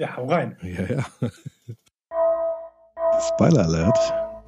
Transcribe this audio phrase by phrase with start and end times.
[0.00, 0.56] Ja, hau rein.
[0.62, 1.04] Ja, ja.
[3.20, 3.98] Spoiler Alert.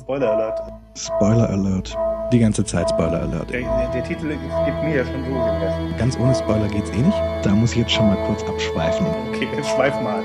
[0.01, 0.63] Spoiler Alert.
[0.97, 1.95] Spoiler Alert.
[2.33, 3.51] Die ganze Zeit Spoiler Alert.
[3.51, 5.99] Der, der, der Titel gibt mir ja schon so den Rest.
[5.99, 7.19] Ganz ohne Spoiler geht's eh nicht.
[7.43, 9.07] Da muss ich jetzt schon mal kurz abschweifen.
[9.29, 10.23] Okay, jetzt schweif mal.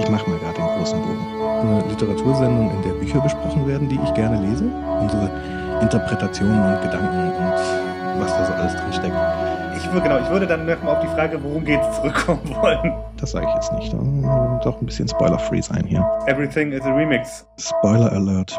[0.00, 1.24] Ich mache mal gerade den großen Bogen.
[1.60, 4.64] Eine Literatursendung, in der Bücher besprochen werden, die ich gerne lese.
[5.00, 5.30] Unsere
[5.82, 9.16] Interpretationen und Gedanken und was da so alles drin steckt.
[9.76, 12.92] Ich würde, genau, ich würde dann nochmal auf die Frage, worum geht's, zurückkommen wollen.
[13.24, 13.90] Das sage ich jetzt nicht.
[13.90, 16.06] Da doch ein bisschen Spoiler-free sein hier.
[16.26, 17.46] Everything is a Remix.
[17.56, 18.54] Spoiler Alert.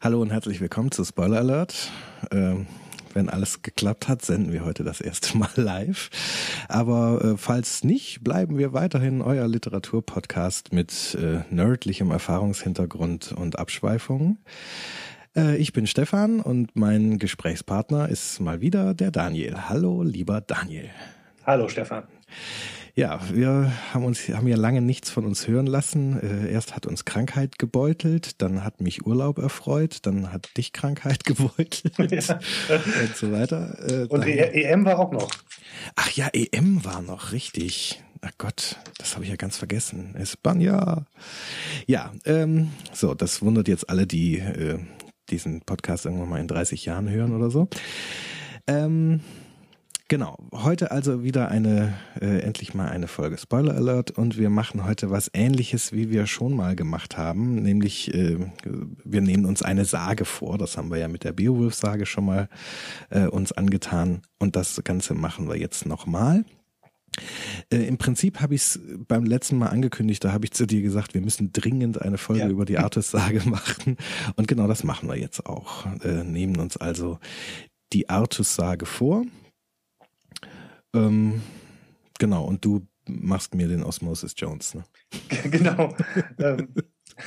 [0.00, 1.92] Hallo und herzlich willkommen zu Spoiler Alert.
[2.30, 2.66] Ähm,
[3.12, 6.08] wenn alles geklappt hat, senden wir heute das erste Mal live.
[6.70, 14.38] Aber äh, falls nicht, bleiben wir weiterhin euer Literaturpodcast mit äh, nerdlichem Erfahrungshintergrund und Abschweifungen.
[15.36, 19.68] Äh, ich bin Stefan und mein Gesprächspartner ist mal wieder der Daniel.
[19.68, 20.88] Hallo, lieber Daniel.
[21.44, 22.04] Hallo, Stefan.
[22.94, 26.20] Ja, wir haben uns haben ja lange nichts von uns hören lassen.
[26.20, 31.24] Äh, erst hat uns Krankheit gebeutelt, dann hat mich Urlaub erfreut, dann hat dich Krankheit
[31.24, 32.40] gebeutelt ja.
[33.02, 33.78] und so weiter.
[33.88, 35.30] Äh, und dann, EM war auch noch.
[35.96, 38.02] Ach ja, EM war noch, richtig.
[38.22, 40.14] Ach Gott, das habe ich ja ganz vergessen.
[40.14, 41.06] Espanja.
[41.86, 44.78] Ja, ähm, so, das wundert jetzt alle, die äh,
[45.30, 47.68] diesen Podcast irgendwann mal in 30 Jahren hören oder so.
[48.66, 49.20] Ähm,
[50.10, 54.84] Genau, heute also wieder eine, äh, endlich mal eine Folge Spoiler Alert und wir machen
[54.84, 58.38] heute was ähnliches, wie wir schon mal gemacht haben, nämlich äh,
[59.04, 62.48] wir nehmen uns eine Sage vor, das haben wir ja mit der Beowulf-Sage schon mal
[63.10, 66.44] äh, uns angetan und das Ganze machen wir jetzt nochmal.
[67.72, 70.82] Äh, Im Prinzip habe ich es beim letzten Mal angekündigt, da habe ich zu dir
[70.82, 72.48] gesagt, wir müssen dringend eine Folge ja.
[72.48, 73.96] über die Artus-Sage machen.
[74.34, 75.86] Und genau das machen wir jetzt auch.
[76.02, 77.20] Äh, nehmen uns also
[77.92, 79.24] die Artus-Sage vor
[80.94, 81.42] ähm,
[82.18, 84.84] genau, und du machst mir den Osmosis Jones, ne?
[85.50, 85.94] genau.
[86.38, 86.68] Ähm,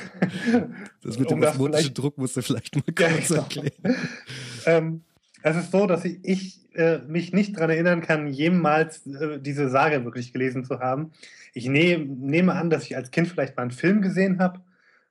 [1.02, 3.42] das mit dem um osmotischen Druck musst du vielleicht mal kurz ja, genau.
[3.42, 3.96] erklären.
[4.66, 5.04] ähm,
[5.42, 10.04] es ist so, dass ich, äh, mich nicht daran erinnern kann, jemals äh, diese Sage
[10.04, 11.12] wirklich gelesen zu haben.
[11.52, 14.60] Ich ne nehme an, dass ich als Kind vielleicht mal einen Film gesehen habe,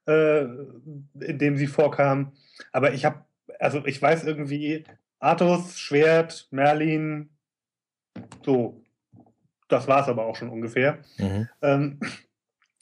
[0.07, 0.43] äh,
[1.23, 2.31] in dem sie vorkam.
[2.71, 3.23] Aber ich habe,
[3.59, 4.83] also ich weiß irgendwie,
[5.19, 7.29] Artus, Schwert, Merlin,
[8.45, 8.81] so,
[9.67, 10.99] das war es aber auch schon ungefähr.
[11.17, 11.49] Mhm.
[11.61, 11.99] Ähm,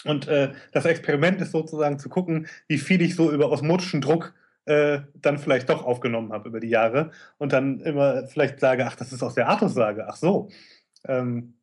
[0.04, 4.34] und äh, das Experiment ist sozusagen zu gucken, wie viel ich so über osmotischen Druck
[4.66, 8.96] äh, dann vielleicht doch aufgenommen habe über die Jahre und dann immer vielleicht sage, ach,
[8.96, 10.50] das ist aus der Artus-Sage, ach so.
[11.06, 11.56] Ähm,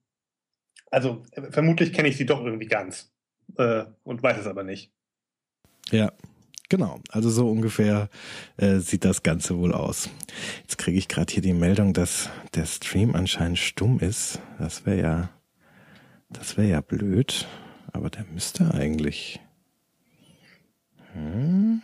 [0.90, 3.12] also äh, vermutlich kenne ich sie doch irgendwie ganz
[3.56, 4.92] äh, und weiß es aber nicht.
[5.90, 6.12] Ja,
[6.70, 8.10] Genau, also so ungefähr
[8.58, 10.10] äh, sieht das Ganze wohl aus.
[10.60, 14.40] Jetzt kriege ich gerade hier die Meldung, dass der Stream anscheinend stumm ist.
[14.58, 15.30] Das wäre ja,
[16.28, 17.48] das wäre ja blöd,
[17.92, 19.40] aber der müsste eigentlich.
[21.14, 21.80] Hm?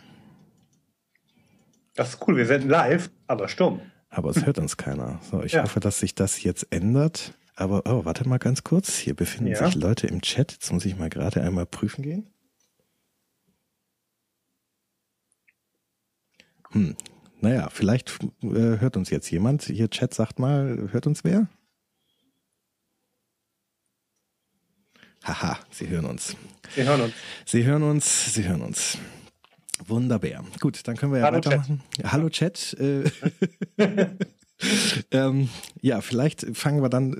[1.94, 3.80] Das ist cool, wir senden live, aber stumm.
[4.10, 5.18] Aber es hört uns keiner.
[5.30, 5.62] So, ich ja.
[5.62, 7.34] hoffe, dass sich das jetzt ändert.
[7.56, 8.96] Aber oh, warte mal ganz kurz.
[8.96, 9.64] Hier befinden ja.
[9.64, 10.52] sich Leute im Chat.
[10.52, 12.33] Jetzt muss ich mal gerade einmal prüfen gehen.
[16.74, 16.96] Hm.
[17.40, 19.62] Naja, vielleicht äh, hört uns jetzt jemand.
[19.62, 21.48] Hier Chat sagt mal, hört uns wer?
[25.22, 26.36] Haha, Sie hören uns.
[26.74, 27.14] Sie hören uns.
[27.46, 28.98] Sie hören uns, Sie hören uns.
[29.86, 30.44] Wunderbar.
[30.60, 31.82] Gut, dann können wir ja Hallo weitermachen.
[31.96, 32.12] Chat.
[32.12, 32.76] Hallo Chat.
[32.78, 33.10] Äh,
[35.10, 35.48] ähm,
[35.80, 37.16] ja, vielleicht fangen wir dann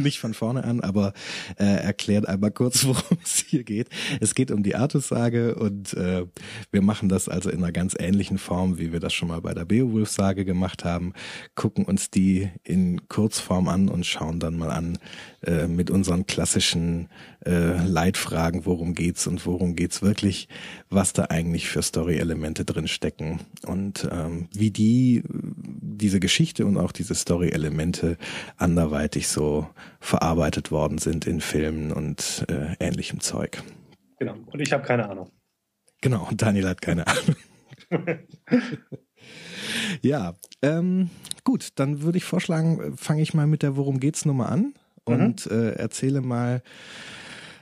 [0.04, 1.12] nicht von vorne an, aber
[1.58, 3.88] äh, erklärt einmal kurz, worum es hier geht.
[4.20, 6.26] Es geht um die Artus-Sage und äh,
[6.70, 9.54] wir machen das also in einer ganz ähnlichen Form, wie wir das schon mal bei
[9.54, 11.12] der Beowulf-Sage gemacht haben,
[11.54, 14.98] gucken uns die in Kurzform an und schauen dann mal an
[15.42, 17.08] äh, mit unseren klassischen
[17.46, 20.48] äh, Leitfragen, worum geht's und worum geht's wirklich,
[20.90, 26.92] was da eigentlich für Story-Elemente drin stecken und ähm, wie die diese Geschichte und auch
[26.92, 28.16] diese Story-Elemente
[28.56, 29.66] anderweitig so
[30.00, 33.62] verarbeitet worden sind in Filmen und äh, ähnlichem Zeug.
[34.18, 34.34] Genau.
[34.46, 35.30] Und ich habe keine Ahnung.
[36.00, 36.26] Genau.
[36.30, 37.36] Und Daniel hat keine Ahnung.
[40.02, 40.34] ja.
[40.62, 41.10] Ähm,
[41.44, 45.50] gut, dann würde ich vorschlagen, fange ich mal mit der Worum geht's Nummer an und
[45.50, 45.52] mhm.
[45.52, 46.60] äh, erzähle mal äh,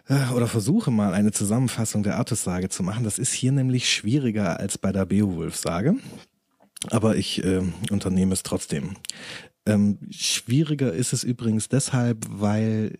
[0.09, 3.05] oder versuche mal eine Zusammenfassung der Artus-Sage zu machen.
[3.05, 5.97] Das ist hier nämlich schwieriger als bei der Beowulf-Sage.
[6.91, 8.97] Aber ich äh, unternehme es trotzdem.
[9.67, 12.99] Ähm, schwieriger ist es übrigens deshalb, weil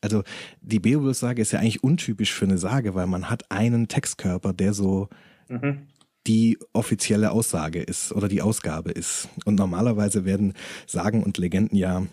[0.00, 0.22] also
[0.60, 4.74] die Beowulf-Sage ist ja eigentlich untypisch für eine Sage, weil man hat einen Textkörper, der
[4.74, 5.08] so
[5.48, 5.86] mhm.
[6.26, 9.28] die offizielle Aussage ist oder die Ausgabe ist.
[9.44, 10.52] Und normalerweise werden
[10.86, 12.06] Sagen und Legenden ja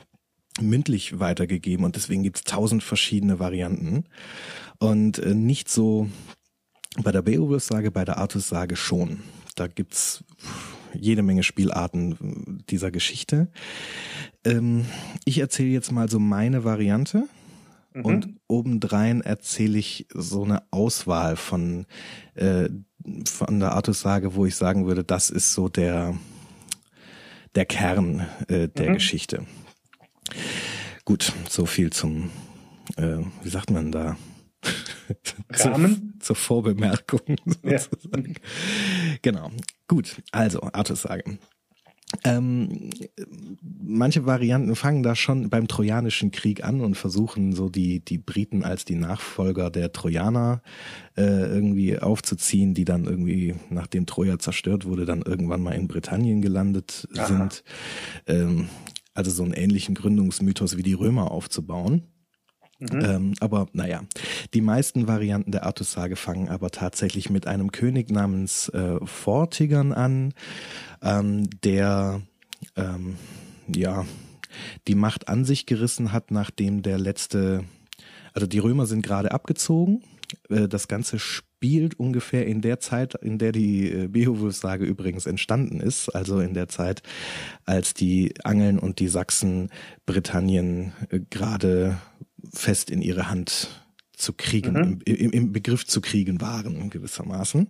[0.62, 4.06] mündlich weitergegeben und deswegen gibt's tausend verschiedene Varianten
[4.80, 6.10] und äh, nicht so
[7.04, 9.22] bei der Beowulf-Sage, bei der Artus-Sage schon.
[9.56, 10.24] Da gibt's
[10.94, 13.50] jede Menge Spielarten dieser Geschichte.
[14.46, 14.86] Ähm,
[15.26, 17.28] ich erzähle jetzt mal so meine Variante
[17.94, 18.06] mhm.
[18.06, 21.86] und obendrein erzähle ich so eine Auswahl von,
[22.36, 22.70] äh,
[23.26, 26.18] von der Artus-Sage, wo ich sagen würde, das ist so der,
[27.56, 28.94] der Kern äh, der mhm.
[28.94, 29.46] Geschichte.
[31.06, 32.30] Gut, so viel zum,
[32.98, 34.18] äh, wie sagt man da?
[35.50, 36.14] Rahmen?
[36.14, 37.22] zur, zur Vorbemerkung.
[37.64, 37.80] Ja.
[39.22, 39.52] Genau.
[39.88, 41.38] Gut, also Artus-Sage.
[42.24, 42.90] Ähm,
[43.62, 48.64] manche Varianten fangen da schon beim Trojanischen Krieg an und versuchen so die, die Briten
[48.64, 50.62] als die Nachfolger der Trojaner
[51.16, 56.42] äh, irgendwie aufzuziehen, die dann irgendwie, nachdem Troja zerstört wurde, dann irgendwann mal in Britannien
[56.42, 57.26] gelandet Aha.
[57.26, 57.64] sind.
[58.28, 58.68] Ähm,
[59.22, 62.08] also so einen ähnlichen Gründungsmythos wie die Römer aufzubauen.
[62.80, 63.06] Mhm.
[63.06, 64.02] Ähm, aber naja,
[64.56, 70.34] die meisten Varianten der Artussage fangen aber tatsächlich mit einem König namens äh, Vortigern an,
[71.04, 72.22] ähm, der
[72.76, 73.18] ähm,
[73.74, 74.06] ja
[74.88, 77.64] die Macht an sich gerissen hat, nachdem der letzte,
[78.34, 80.02] also die Römer sind gerade abgezogen.
[80.50, 85.80] Äh, das Ganze spielt ungefähr in der Zeit, in der die äh, Beowulf-Sage übrigens entstanden
[85.80, 87.04] ist, also in der Zeit,
[87.66, 89.70] als die Angeln und die Sachsen
[90.06, 91.98] Britannien äh, gerade
[92.54, 93.70] fest in ihre Hand
[94.22, 95.02] zu kriegen, mhm.
[95.06, 97.68] im, im, Begriff zu kriegen waren gewissermaßen.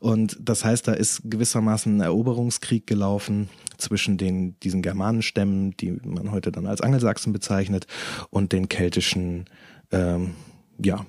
[0.00, 3.48] Und das heißt, da ist gewissermaßen ein Eroberungskrieg gelaufen
[3.78, 7.86] zwischen den diesen Germanenstämmen, die man heute dann als Angelsachsen bezeichnet,
[8.30, 9.46] und den keltischen
[9.90, 10.34] ähm,
[10.82, 11.04] ja,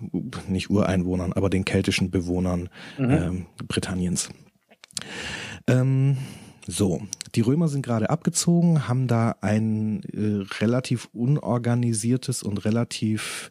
[0.47, 3.09] nicht Ureinwohnern, aber den keltischen Bewohnern mhm.
[3.09, 4.29] ähm, Britanniens.
[5.67, 6.17] Ähm,
[6.71, 7.01] so,
[7.33, 13.49] die Römer sind gerade abgezogen, haben da ein äh, relativ unorganisiertes und relativ,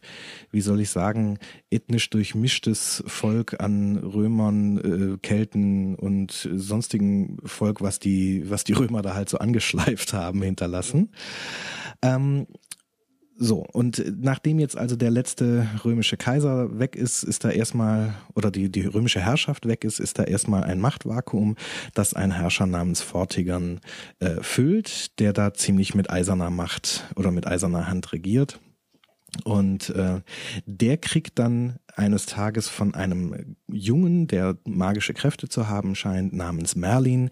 [0.51, 1.37] wie soll ich sagen,
[1.69, 9.01] ethnisch durchmischtes Volk an Römern, äh, Kelten und sonstigen Volk, was die, was die Römer
[9.01, 11.09] da halt so angeschleift haben, hinterlassen.
[12.01, 12.47] Ähm,
[13.41, 18.51] so, und nachdem jetzt also der letzte römische Kaiser weg ist, ist da erstmal, oder
[18.51, 21.55] die, die römische Herrschaft weg ist, ist da erstmal ein Machtvakuum,
[21.93, 23.79] das ein Herrscher namens Vortigern
[24.19, 28.59] äh, füllt, der da ziemlich mit eiserner Macht oder mit eiserner Hand regiert.
[29.45, 30.19] Und äh,
[30.65, 36.75] der kriegt dann eines Tages von einem Jungen, der magische Kräfte zu haben scheint, namens
[36.75, 37.29] Merlin,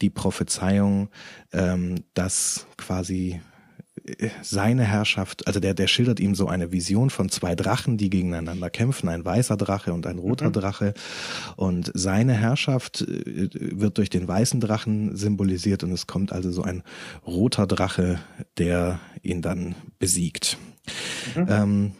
[0.00, 1.10] die Prophezeiung,
[1.52, 3.40] ähm, dass quasi
[4.42, 8.70] seine Herrschaft, also der, der schildert ihm so eine Vision von zwei Drachen, die gegeneinander
[8.70, 10.52] kämpfen, ein weißer Drache und ein roter mhm.
[10.52, 10.94] Drache.
[11.56, 16.62] Und seine Herrschaft äh, wird durch den weißen Drachen symbolisiert und es kommt also so
[16.62, 16.82] ein
[17.26, 18.20] roter Drache,
[18.58, 20.58] der ihn dann besiegt.
[21.34, 21.46] Mhm.
[21.48, 21.92] Ähm,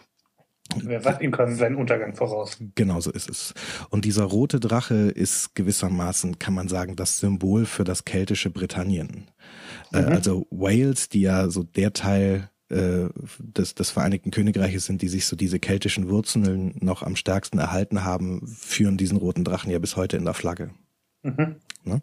[0.76, 2.56] Wer sagt ihm quasi seinen Untergang voraus.
[2.74, 3.54] Genau so ist es.
[3.88, 9.26] Und dieser rote Drache ist gewissermaßen, kann man sagen, das Symbol für das keltische Britannien.
[9.92, 10.08] Äh, mhm.
[10.08, 13.08] also Wales, die ja so der Teil äh,
[13.38, 18.04] des, des Vereinigten Königreiches sind, die sich so diese keltischen Wurzeln noch am stärksten erhalten
[18.04, 20.70] haben, führen diesen roten Drachen ja bis heute in der Flagge.
[21.22, 21.56] Mhm.
[21.84, 22.02] Ne?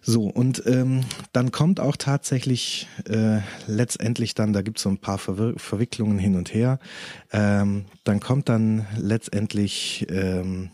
[0.00, 1.02] So, und ähm,
[1.34, 6.34] dann kommt auch tatsächlich äh, letztendlich dann, da gibt's so ein paar Verwir Verwicklungen hin
[6.34, 6.78] und her,
[7.30, 10.70] ähm, dann kommt dann letztendlich ähm,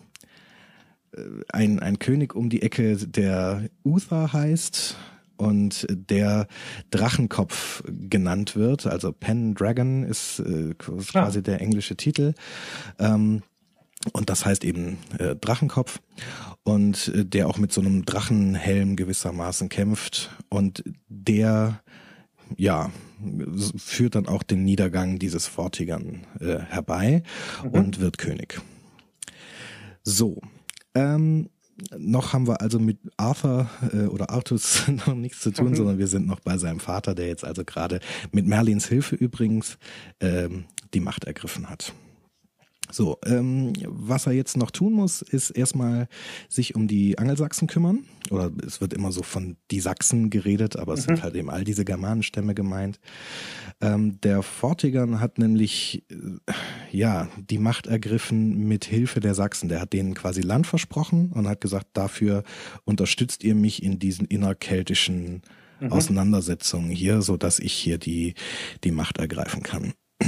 [1.17, 1.21] äh,
[1.53, 4.97] ein, ein König um die Ecke, der Uther heißt,
[5.37, 6.47] und der
[6.91, 8.87] Drachenkopf genannt wird.
[8.87, 11.43] Also Pen Dragon ist äh, quasi ah.
[11.43, 12.35] der englische Titel.
[12.99, 13.43] Ähm,
[14.13, 16.01] und das heißt eben äh, Drachenkopf
[16.63, 21.81] und äh, der auch mit so einem Drachenhelm gewissermaßen kämpft und der
[22.57, 22.91] ja
[23.77, 27.23] führt dann auch den Niedergang dieses Vortigern äh, herbei
[27.63, 27.71] mhm.
[27.71, 28.61] und wird König.
[30.03, 30.43] So,
[30.95, 31.49] ähm,
[31.97, 35.77] noch haben wir also mit Arthur äh, oder Artus noch nichts zu tun, mhm.
[35.77, 38.01] sondern wir sind noch bei seinem Vater, der jetzt also gerade
[38.33, 39.79] mit Merlins Hilfe übrigens
[40.21, 41.93] ähm, die Macht ergriffen hat.
[42.91, 46.07] So, ähm, was er jetzt noch tun muss, ist erstmal
[46.49, 48.05] sich um die Angelsachsen kümmern.
[48.31, 51.17] Oder es wird immer so von die Sachsen geredet, aber es mhm.
[51.17, 53.01] sind halt eben all diese Germanenstämme gemeint.
[53.81, 56.53] Ähm, der Vortigern hat nämlich äh,
[56.91, 59.69] ja die Macht ergriffen mit Hilfe der Sachsen.
[59.69, 62.45] Der hat denen quasi Land versprochen und hat gesagt, dafür
[62.85, 65.43] unterstützt ihr mich in diesen innerkeltischen
[65.81, 65.93] mhm.
[65.93, 68.35] Auseinandersetzungen hier, so dass ich hier die
[68.85, 69.95] die Macht ergreifen kann.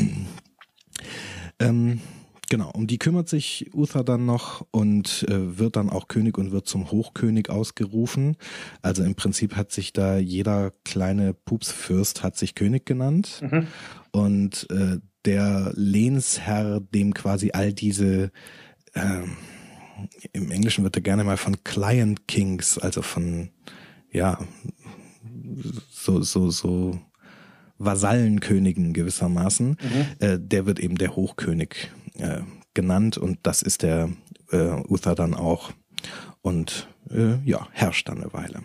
[1.58, 2.00] ähm,
[2.48, 6.52] Genau, um die kümmert sich Uther dann noch und äh, wird dann auch König und
[6.52, 8.36] wird zum Hochkönig ausgerufen.
[8.82, 13.40] Also im Prinzip hat sich da jeder kleine Pupsfürst hat sich König genannt.
[13.42, 13.66] Mhm.
[14.12, 18.30] Und äh, der Lehnsherr, dem quasi all diese
[18.94, 19.22] äh,
[20.32, 23.50] im Englischen wird er gerne mal von Client Kings, also von
[24.12, 24.38] ja
[25.90, 27.00] so so so
[27.78, 30.06] Vasallenkönigen gewissermaßen, mhm.
[30.18, 32.42] äh, der wird eben der Hochkönig äh,
[32.74, 34.10] genannt und das ist der
[34.50, 35.72] äh, Uther dann auch
[36.42, 38.62] und äh, ja, herrscht dann eine Weile.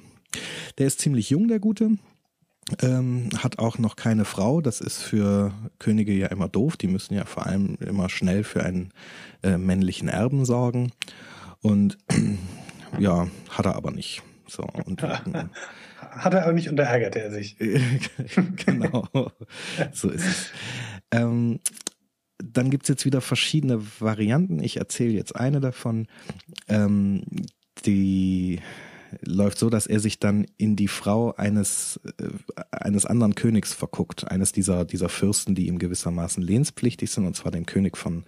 [0.77, 1.97] Der ist ziemlich jung, der Gute,
[2.81, 4.61] ähm, hat auch noch keine Frau.
[4.61, 6.77] Das ist für Könige ja immer doof.
[6.77, 8.91] Die müssen ja vor allem immer schnell für einen
[9.43, 10.91] äh, männlichen Erben sorgen.
[11.61, 11.97] Und
[12.99, 14.21] ja, hat er aber nicht.
[14.47, 15.01] So, und,
[15.99, 17.57] hat er aber nicht und da ärgerte er sich.
[18.65, 19.07] genau,
[19.91, 20.51] so ist es.
[21.11, 21.59] Ähm,
[22.43, 24.61] dann gibt's jetzt wieder verschiedene Varianten.
[24.63, 26.07] Ich erzähle jetzt eine davon.
[26.67, 27.23] Ähm,
[27.85, 28.59] die
[29.21, 32.29] läuft so, dass er sich dann in die Frau eines äh,
[32.71, 37.51] eines anderen Königs verguckt, eines dieser dieser Fürsten, die ihm gewissermaßen lehnspflichtig sind, und zwar
[37.51, 38.23] dem König von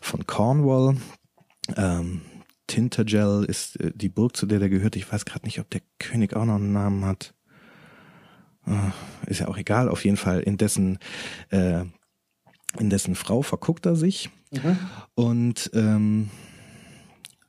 [0.00, 0.96] von Cornwall.
[1.76, 2.22] Ähm,
[2.66, 4.96] Tintagel ist äh, die Burg, zu der der gehört.
[4.96, 7.34] Ich weiß gerade nicht, ob der König auch noch einen Namen hat.
[8.66, 9.88] Äh, ist ja auch egal.
[9.88, 10.98] Auf jeden Fall in dessen
[11.50, 11.84] äh,
[12.78, 14.78] in dessen Frau verguckt er sich mhm.
[15.14, 16.30] und ähm,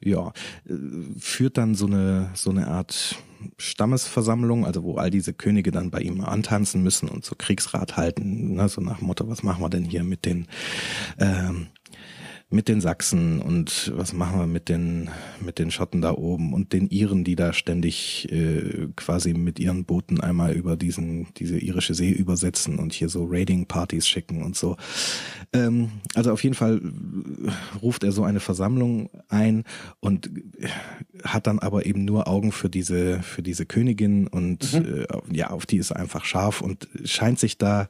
[0.02, 0.32] ja
[0.68, 0.74] äh,
[1.20, 3.18] führt dann so eine so eine Art
[3.58, 8.56] Stammesversammlung, also wo all diese Könige dann bei ihm antanzen müssen und so Kriegsrat halten,
[8.56, 10.48] ne, so nach dem Motto, was machen wir denn hier mit den
[11.20, 11.68] ähm,
[12.54, 15.10] mit den Sachsen und was machen wir mit den
[15.44, 19.86] mit den Schotten da oben und den Iren, die da ständig äh, quasi mit ihren
[19.86, 24.78] Booten einmal über diesen diese irische See übersetzen und hier so Raiding-Partys schicken und so.
[25.52, 26.80] Ähm, also auf jeden Fall
[27.82, 29.64] ruft er so eine Versammlung ein
[30.00, 30.30] und
[31.24, 35.06] hat dann aber eben nur Augen für diese für diese Königin und mhm.
[35.10, 37.90] äh, ja auf die ist er einfach scharf und scheint sich da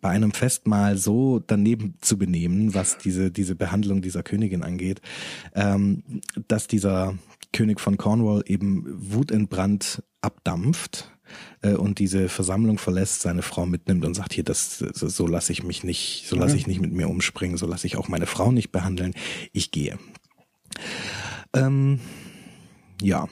[0.00, 5.00] bei einem Festmahl so daneben zu benehmen, was diese, diese Behandlung dieser Königin angeht,
[5.54, 6.02] ähm,
[6.48, 7.14] dass dieser
[7.52, 11.10] König von Cornwall eben wutentbrannt abdampft
[11.62, 15.62] äh, und diese Versammlung verlässt, seine Frau mitnimmt und sagt hier, das so, lasse ich
[15.62, 18.52] mich nicht, so lasse ich nicht mit mir umspringen, so lasse ich auch meine Frau
[18.52, 19.14] nicht behandeln.
[19.52, 19.98] Ich gehe.
[21.54, 22.00] Ähm,
[23.02, 23.28] ja,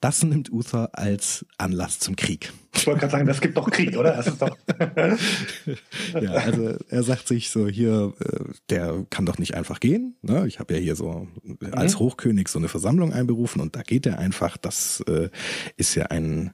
[0.00, 2.52] das nimmt Uther als Anlass zum Krieg.
[2.74, 4.16] Ich wollte gerade sagen, das gibt doch Krieg, oder?
[4.16, 4.56] Das ist doch
[6.20, 10.16] ja, also er sagt sich so hier, äh, der kann doch nicht einfach gehen.
[10.22, 10.46] Ne?
[10.46, 11.28] Ich habe ja hier so
[11.72, 11.98] als mhm.
[12.00, 14.56] Hochkönig so eine Versammlung einberufen und da geht er einfach.
[14.56, 15.28] Das äh,
[15.76, 16.52] ist ja ein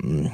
[0.00, 0.30] hm,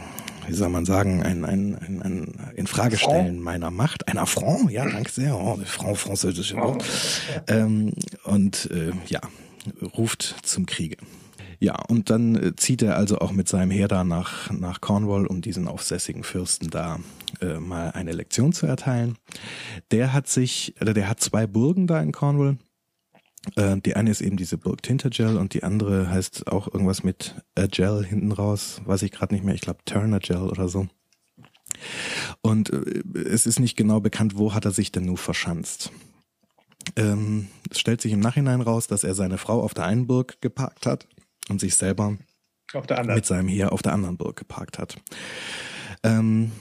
[0.46, 5.10] wie soll man sagen, ein, ein, ein, ein Infragestellen meiner Macht, ein Affront, ja, danke
[5.10, 6.84] sehr, oh, Frau französische Wort.
[7.48, 7.92] Ähm,
[8.24, 9.20] und äh, ja,
[9.96, 10.96] ruft zum Kriege.
[11.58, 15.26] Ja, und dann äh, zieht er also auch mit seinem Heer da nach, nach Cornwall,
[15.26, 16.98] um diesen aufsässigen Fürsten da
[17.40, 19.16] äh, mal eine Lektion zu erteilen.
[19.90, 22.58] Der hat sich, oder der hat zwei Burgen da in Cornwall.
[23.54, 27.36] Äh, die eine ist eben diese Burg Tintagel und die andere heißt auch irgendwas mit
[27.54, 30.88] Agel hinten raus, weiß ich gerade nicht mehr, ich glaube Turnagel oder so.
[32.42, 35.90] Und äh, es ist nicht genau bekannt, wo hat er sich denn nun verschanzt.
[36.96, 40.40] Ähm, es stellt sich im Nachhinein raus, dass er seine Frau auf der einen Burg
[40.40, 41.06] geparkt hat
[41.48, 42.16] und sich selber
[43.06, 44.96] mit seinem Heer auf der anderen Burg geparkt hat.
[46.02, 46.52] Ähm,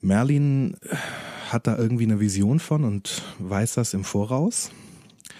[0.00, 0.76] Merlin
[1.50, 4.70] hat da irgendwie eine Vision von und weiß das im Voraus.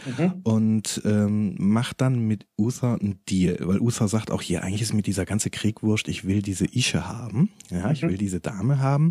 [0.04, 0.32] Mhm.
[0.42, 4.92] Und ähm, macht dann mit Uther einen Deal, weil Uther sagt auch hier, eigentlich ist
[4.92, 7.92] mir dieser ganze Krieg wurscht, ich will diese Ische haben, ja, mhm.
[7.92, 9.10] ich will diese Dame haben.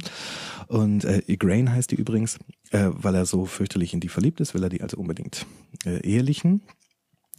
[0.67, 2.39] Und äh, Igraine heißt die übrigens,
[2.71, 5.45] äh, weil er so fürchterlich in die verliebt ist, will er die also unbedingt
[5.85, 6.61] äh, ehelichen.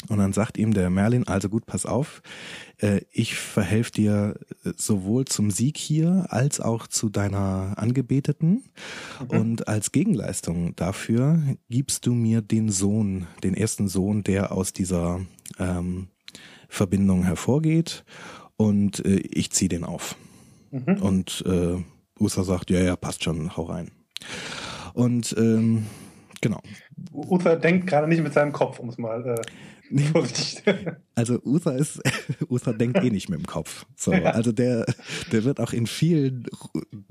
[0.09, 2.23] Und dann sagt ihm der Merlin, also gut, pass auf,
[2.79, 8.65] äh, ich verhelfe dir äh, sowohl zum Sieg hier als auch zu deiner Angebeteten.
[9.21, 9.39] Mhm.
[9.39, 15.21] Und als Gegenleistung dafür gibst du mir den Sohn, den ersten Sohn, der aus dieser
[15.59, 16.09] ähm,
[16.69, 18.05] Verbindung hervorgeht.
[18.57, 20.17] Und äh, ich ziehe den auf.
[20.71, 21.03] Mhm.
[21.03, 21.83] Und äh,
[22.19, 23.91] Usa sagt, ja, ja, passt schon, hau rein.
[24.95, 25.87] Und ähm,
[26.41, 26.61] genau.
[27.13, 29.43] Uther denkt gerade nicht mit seinem Kopf, um es mal äh,
[29.99, 30.63] Vorsicht.
[31.15, 32.01] Also Uther ist,
[32.49, 33.85] Uther denkt eh nicht mit dem Kopf.
[33.97, 34.87] So, also der,
[35.31, 36.47] der wird auch in vielen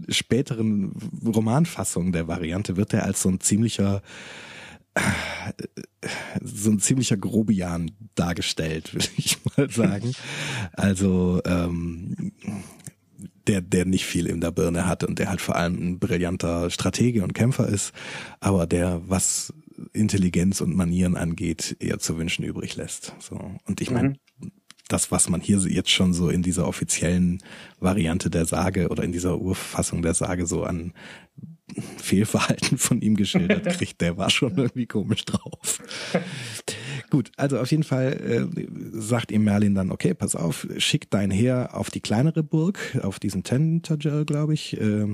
[0.09, 0.91] späteren
[1.23, 4.01] Romanfassungen der Variante wird er als so ein ziemlicher
[6.43, 10.13] so ein ziemlicher Grobian dargestellt, würde ich mal sagen.
[10.73, 12.33] Also ähm,
[13.47, 16.69] der, der nicht viel in der Birne hat und der halt vor allem ein brillanter
[16.69, 17.93] Stratege und Kämpfer ist,
[18.39, 19.53] aber der, was
[19.93, 23.13] Intelligenz und Manieren angeht, eher zu wünschen übrig lässt.
[23.19, 23.39] So.
[23.65, 24.51] Und ich meine, mhm.
[24.87, 27.41] das, was man hier jetzt schon so in dieser offiziellen
[27.79, 30.93] Variante der Sage oder in dieser Urfassung der Sage so an
[31.97, 35.81] Fehlverhalten von ihm geschildert kriegt, der war schon irgendwie komisch drauf.
[37.09, 41.31] Gut, also auf jeden Fall äh, sagt ihm Merlin dann, okay, pass auf, schick dein
[41.31, 44.79] Heer auf die kleinere Burg, auf diesen Tentagel, glaube ich.
[44.79, 45.07] Äh,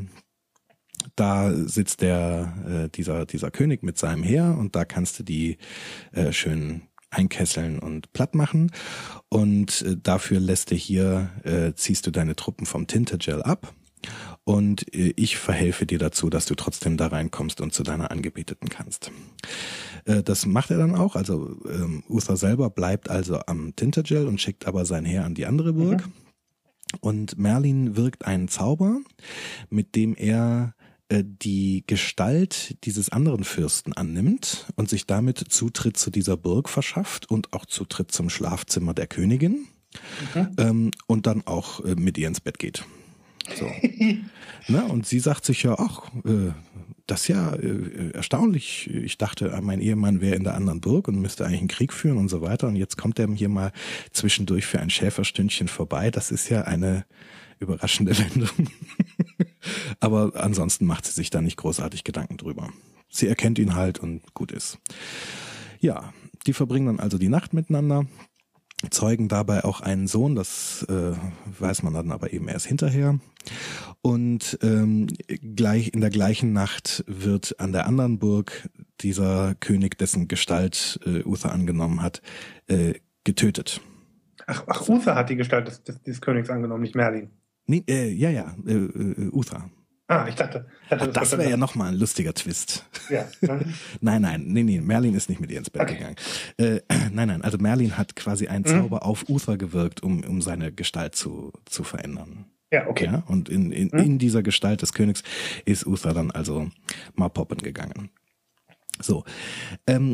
[1.15, 2.53] da sitzt der
[2.85, 5.57] äh, dieser dieser König mit seinem Heer und da kannst du die
[6.11, 8.71] äh, schön einkesseln und platt machen
[9.29, 13.73] und äh, dafür lässt du hier äh, ziehst du deine Truppen vom Tintagel ab
[14.43, 18.69] und äh, ich verhelfe dir dazu, dass du trotzdem da reinkommst und zu deiner Angebeteten
[18.69, 19.11] kannst.
[20.05, 21.15] Äh, das macht er dann auch.
[21.15, 25.45] Also ähm, Uther selber bleibt also am Tintagel und schickt aber sein Heer an die
[25.45, 26.05] andere Burg.
[26.05, 26.13] Mhm.
[27.01, 29.01] Und Merlin wirkt einen Zauber,
[29.69, 30.73] mit dem er
[31.09, 37.53] die Gestalt dieses anderen Fürsten annimmt und sich damit Zutritt zu dieser Burg verschafft und
[37.53, 39.67] auch Zutritt zum Schlafzimmer der Königin
[40.35, 40.47] mhm.
[40.57, 42.83] ähm, und dann auch äh, mit ihr ins Bett geht.
[43.55, 43.65] So.
[44.67, 44.83] ne?
[44.85, 46.51] Und sie sagt sich ja, ach, äh,
[47.05, 48.89] das ist ja äh, erstaunlich.
[48.89, 52.17] Ich dachte, mein Ehemann wäre in der anderen Burg und müsste eigentlich einen Krieg führen
[52.17, 52.67] und so weiter.
[52.67, 53.71] Und jetzt kommt er hier mal
[54.11, 56.11] zwischendurch für ein Schäferstündchen vorbei.
[56.11, 57.05] Das ist ja eine
[57.59, 58.69] überraschende Wendung.
[59.99, 62.69] Aber ansonsten macht sie sich da nicht großartig Gedanken drüber.
[63.09, 64.79] Sie erkennt ihn halt und gut ist.
[65.79, 66.13] Ja,
[66.45, 68.05] die verbringen dann also die Nacht miteinander
[68.91, 71.13] zeugen dabei auch einen Sohn, das äh,
[71.59, 73.19] weiß man dann aber eben erst hinterher.
[74.01, 75.07] Und ähm,
[75.55, 78.69] gleich in der gleichen Nacht wird an der anderen Burg
[79.01, 82.21] dieser König, dessen Gestalt äh, Uther angenommen hat,
[82.67, 83.81] äh, getötet.
[84.45, 87.31] Ach, ach, Uther hat die Gestalt des, des, des Königs angenommen, nicht Merlin.
[87.67, 89.69] Nee, äh, ja, ja, äh, äh, Uther.
[90.09, 90.65] Ah, ich dachte.
[90.89, 92.85] dachte Ach, das wäre ja nochmal ein lustiger Twist.
[93.09, 93.27] Ja.
[93.41, 93.73] Ne?
[94.01, 95.95] nein, nein, nee, nee, Merlin ist nicht mit ihr ins Bett okay.
[95.95, 96.15] gegangen.
[96.57, 96.79] Äh,
[97.11, 98.69] nein, nein, also Merlin hat quasi einen mhm.
[98.69, 99.01] Zauber mhm.
[99.03, 102.45] auf Uther gewirkt, um, um seine Gestalt zu, zu verändern.
[102.71, 103.05] Ja, okay.
[103.05, 103.99] Ja, und in, in, mhm.
[103.99, 105.23] in dieser Gestalt des Königs
[105.65, 106.69] ist Uther dann also
[107.15, 108.09] mal poppen gegangen.
[109.01, 109.25] So.
[109.87, 110.13] Ähm,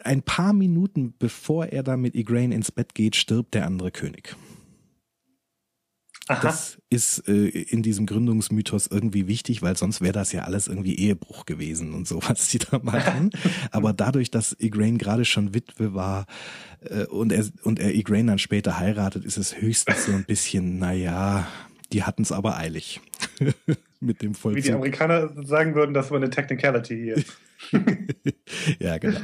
[0.00, 4.36] ein paar Minuten bevor er da mit Igraine ins Bett geht, stirbt der andere König.
[6.28, 6.40] Aha.
[6.40, 10.94] Das ist äh, in diesem Gründungsmythos irgendwie wichtig, weil sonst wäre das ja alles irgendwie
[10.94, 13.30] Ehebruch gewesen und so, was die da machen.
[13.72, 16.26] Aber dadurch, dass Igraine gerade schon Witwe war
[16.80, 20.78] äh, und er und er Igraine dann später heiratet, ist es höchstens so ein bisschen,
[20.78, 21.48] naja,
[21.92, 23.00] die hatten es aber eilig
[24.00, 24.64] mit dem Vollzug.
[24.64, 27.22] Wie die Amerikaner sagen würden, das war eine Technicality hier.
[28.78, 29.20] ja, genau.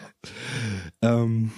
[1.00, 1.52] Ähm,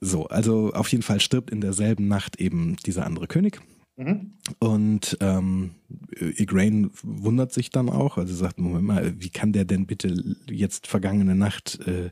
[0.00, 3.60] so, also auf jeden Fall stirbt in derselben Nacht eben dieser andere König.
[3.96, 4.32] Mhm.
[4.58, 5.70] Und ähm,
[6.18, 10.86] Igraine wundert sich dann auch, also sagt, Moment mal, wie kann der denn bitte jetzt
[10.86, 12.10] vergangene Nacht äh,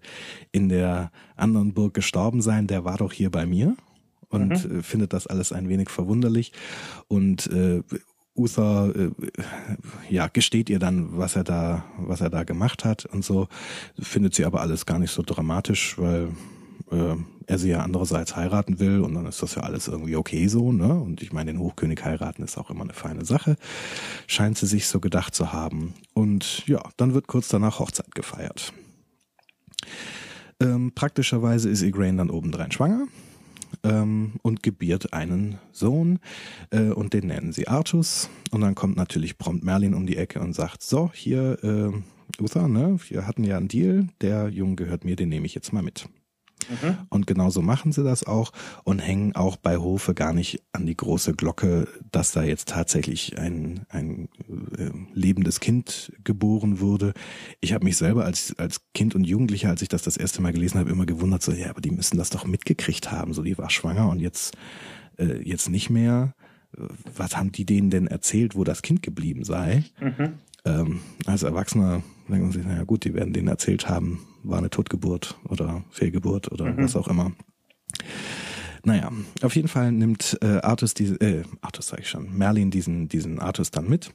[0.53, 2.67] in der anderen Burg gestorben sein?
[2.69, 3.77] Der war doch hier bei mir
[4.29, 4.79] und mhm.
[4.79, 6.53] äh, findet das alles ein wenig verwunderlich
[7.09, 7.83] und äh,
[8.35, 9.11] Uther äh,
[10.09, 13.49] ja gesteht ihr dann, was er da, was er da gemacht hat und so.
[14.01, 16.31] Findet sie aber alles gar nicht so dramatisch, weil
[16.93, 20.47] äh, er sie ja andererseits heiraten will und dann ist das ja alles irgendwie okay
[20.49, 20.95] so, ne?
[20.95, 23.57] Und ich meine, den Hochkönig heiraten ist auch immer eine feine Sache.
[24.27, 25.95] Scheint sie sich so gedacht zu haben.
[26.15, 28.73] Und ja, dann wird kurz danach Hochzeit gefeiert.
[30.61, 33.07] Ähm, praktischerweise ist Igraine dann obendrein schwanger
[33.83, 36.21] ähm, und gebiert einen Sohn
[36.71, 38.31] äh, und den nennen sie Artus.
[38.51, 42.69] Und dann kommt natürlich prompt Merlin um die Ecke und sagt, so, hier, äh, Uther,
[42.69, 45.83] ne, wir hatten ja einen Deal, der Junge gehört mir, den nehme ich jetzt mal
[45.83, 46.09] mit.
[46.71, 46.99] Mhm.
[47.09, 48.53] Und genauso machen sie das auch
[48.85, 53.39] und hängen auch bei Hofe gar nicht an die große Glocke, dass da jetzt tatsächlich
[53.39, 54.29] ein, ein
[54.79, 57.15] äh, lebendes Kind geboren wurde.
[57.61, 60.53] Ich habe mich selber als, als Kind und Jugendlicher, als ich das das erste Mal
[60.53, 63.33] gelesen habe, immer gewundert, so, ja, aber die müssen das doch mitgekriegt haben.
[63.35, 64.57] So, die war schwanger und jetzt,
[65.19, 66.35] äh, jetzt nicht mehr.
[67.17, 69.85] Was haben die denen denn erzählt, wo das Kind geblieben sei?
[70.01, 70.35] Mhm.
[70.65, 74.71] Ähm, als Erwachsener denkt man sich, naja gut, die werden denen erzählt haben, war eine
[74.71, 76.85] Totgeburt oder Fehlgeburt oder mhm.
[76.85, 77.33] was auch immer.
[78.85, 79.11] Naja,
[79.43, 83.39] auf jeden Fall nimmt äh, Artus diese, äh, Artus sag ich schon, Merlin diesen, diesen
[83.39, 84.13] Artus dann mit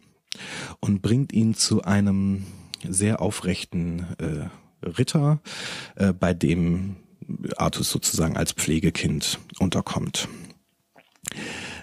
[0.81, 2.43] und bringt ihn zu einem
[2.87, 5.39] sehr aufrechten äh, Ritter,
[5.95, 6.97] äh, bei dem
[7.55, 10.27] Artus sozusagen als Pflegekind unterkommt.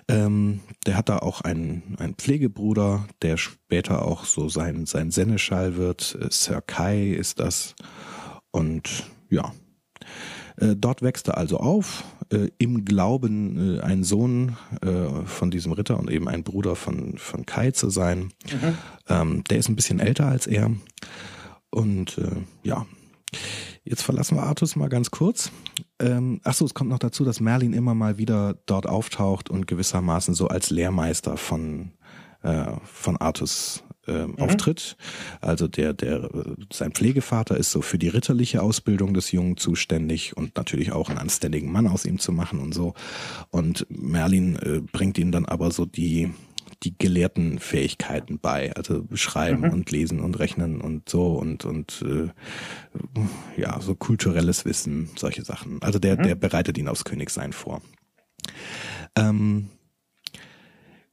[0.08, 5.76] Ähm, der hat da auch einen, einen Pflegebruder, der später auch so sein, sein Seneschall
[5.76, 6.18] wird.
[6.20, 7.74] Äh, Sir Kai ist das.
[8.50, 9.52] Und ja,
[10.56, 15.72] Äh, dort wächst er also auf, äh, im Glauben, äh, ein Sohn äh, von diesem
[15.72, 18.32] Ritter und eben ein Bruder von, von Kai zu sein.
[18.50, 18.78] Mhm.
[19.08, 20.70] Ähm, der ist ein bisschen älter als er.
[21.70, 22.86] Und äh, ja,
[23.85, 25.51] jetzt verlassen wir Artus mal ganz kurz.
[25.99, 29.66] Ähm, ach so, es kommt noch dazu, dass Merlin immer mal wieder dort auftaucht und
[29.66, 31.92] gewissermaßen so als Lehrmeister von
[32.42, 34.38] äh, von Artus äh, mhm.
[34.38, 34.97] auftritt.
[35.40, 36.29] Also der, der,
[36.73, 41.18] sein Pflegevater ist so für die ritterliche Ausbildung des Jungen zuständig und natürlich auch einen
[41.18, 42.94] anständigen Mann aus ihm zu machen und so.
[43.51, 46.33] Und Merlin äh, bringt ihm dann aber so die,
[46.85, 49.73] die gelehrten Fähigkeiten bei, also schreiben mhm.
[49.73, 55.83] und lesen und rechnen und so und und äh, ja so kulturelles Wissen, solche Sachen.
[55.83, 56.23] Also der mhm.
[56.25, 57.81] der bereitet ihn aufs Königsein vor.
[59.16, 59.68] Ähm,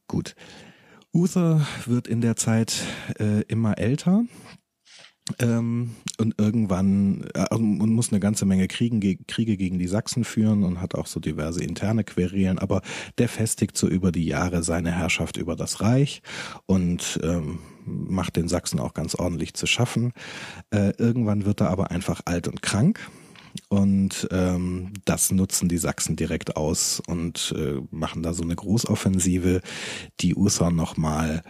[0.08, 0.36] gut.
[1.14, 2.84] Uther wird in der Zeit
[3.20, 4.24] äh, immer älter
[5.40, 10.24] ähm, und irgendwann äh, und muss eine ganze Menge Kriegen, ge Kriege gegen die Sachsen
[10.24, 12.82] führen und hat auch so diverse interne Querelen, aber
[13.18, 16.22] der festigt so über die Jahre seine Herrschaft über das Reich
[16.66, 20.14] und ähm, macht den Sachsen auch ganz ordentlich zu schaffen.
[20.72, 23.00] Äh, irgendwann wird er aber einfach alt und krank
[23.70, 29.62] und ähm, das nutzen die Sachsen direkt aus und äh, machen da so eine Großoffensive,
[30.20, 31.42] die USA nochmal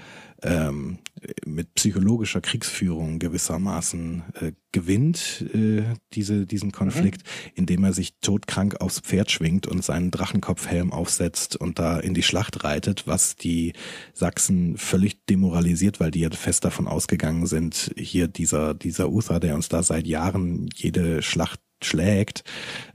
[0.43, 0.99] ähm,
[1.45, 7.51] mit psychologischer Kriegsführung gewissermaßen äh, gewinnt äh, diese, diesen Konflikt, mhm.
[7.55, 12.23] indem er sich todkrank aufs Pferd schwingt und seinen Drachenkopfhelm aufsetzt und da in die
[12.23, 13.73] Schlacht reitet, was die
[14.13, 19.55] Sachsen völlig demoralisiert, weil die ja fest davon ausgegangen sind, hier dieser, dieser Uther, der
[19.55, 22.43] uns da seit Jahren jede Schlacht schlägt,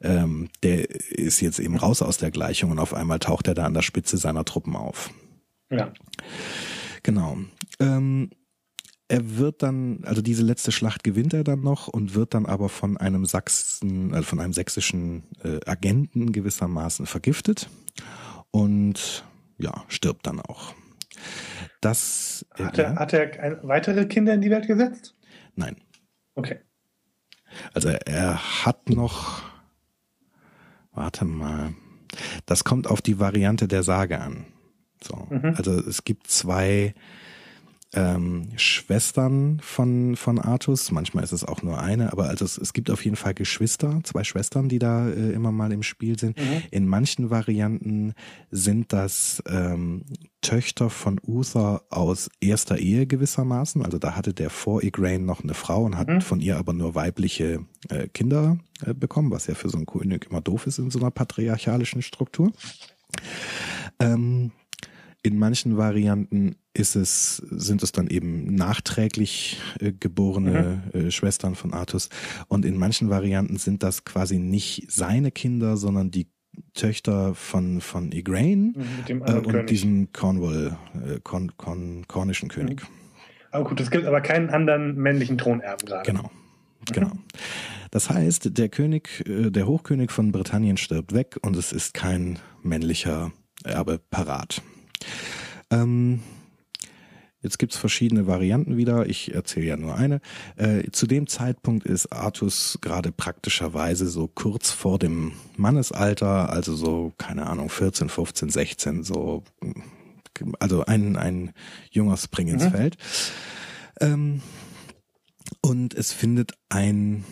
[0.00, 3.64] ähm, der ist jetzt eben raus aus der Gleichung und auf einmal taucht er da
[3.64, 5.10] an der Spitze seiner Truppen auf.
[5.70, 5.92] Ja.
[7.06, 7.38] Genau.
[7.78, 8.30] Ähm,
[9.06, 12.68] er wird dann, also diese letzte Schlacht gewinnt er dann noch und wird dann aber
[12.68, 17.70] von einem Sachsen, also von einem sächsischen äh, Agenten gewissermaßen vergiftet
[18.50, 19.24] und
[19.56, 20.74] ja, stirbt dann auch.
[21.80, 25.14] Das hat er, hat er weitere Kinder in die Welt gesetzt?
[25.54, 25.76] Nein.
[26.34, 26.58] Okay.
[27.72, 29.44] Also er hat noch,
[30.90, 31.72] warte mal,
[32.46, 34.46] das kommt auf die Variante der Sage an.
[35.06, 35.54] So, mhm.
[35.56, 36.94] also es gibt zwei
[37.96, 40.90] ähm, Schwestern von, von Artus.
[40.90, 44.00] Manchmal ist es auch nur eine, aber also es, es gibt auf jeden Fall Geschwister,
[44.02, 46.38] zwei Schwestern, die da äh, immer mal im Spiel sind.
[46.38, 46.62] Mhm.
[46.70, 48.14] In manchen Varianten
[48.50, 50.04] sind das ähm,
[50.42, 53.84] Töchter von Uther aus erster Ehe gewissermaßen.
[53.84, 56.20] Also da hatte der vor Igraine noch eine Frau und hat mhm.
[56.20, 60.26] von ihr aber nur weibliche äh, Kinder äh, bekommen, was ja für so einen König
[60.30, 62.52] immer doof ist in so einer patriarchalischen Struktur.
[63.98, 64.50] Ähm,
[65.26, 71.00] in manchen Varianten ist es, sind es dann eben nachträglich äh, geborene mhm.
[71.00, 72.10] äh, Schwestern von Artus.
[72.46, 76.28] Und in manchen Varianten sind das quasi nicht seine Kinder, sondern die
[76.74, 79.66] Töchter von, von Igraine mhm, äh, und König.
[79.66, 82.82] diesem Cornwall, äh, Corn, Corn, kornischen König.
[82.82, 82.88] Mhm.
[83.50, 86.08] Aber gut, es gibt aber keinen anderen männlichen Thronerben gerade.
[86.08, 86.22] Genau.
[86.22, 86.92] Mhm.
[86.92, 87.12] Genau.
[87.90, 92.38] Das heißt, der König, äh, der Hochkönig von Britannien stirbt weg und es ist kein
[92.62, 93.32] männlicher
[93.64, 94.62] Erbe parat.
[95.70, 96.20] Ähm,
[97.46, 99.06] Jetzt gibt's verschiedene Varianten wieder.
[99.06, 100.20] Ich erzähle ja nur eine.
[100.56, 107.12] Äh, zu dem Zeitpunkt ist Artus gerade praktischerweise so kurz vor dem Mannesalter, also so,
[107.18, 109.44] keine Ahnung, 14, 15, 16, so,
[110.58, 111.52] also ein, ein
[111.92, 112.70] junger Spring ins mhm.
[112.70, 112.96] Feld.
[114.00, 114.42] Ähm,
[115.60, 117.24] und es findet ein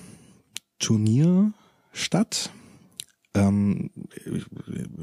[0.79, 1.53] Turnier
[1.93, 2.51] statt.
[3.35, 3.91] Ähm,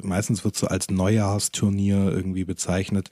[0.01, 3.09] meistens wird so als Neujahrsturnier irgendwie bezeichnet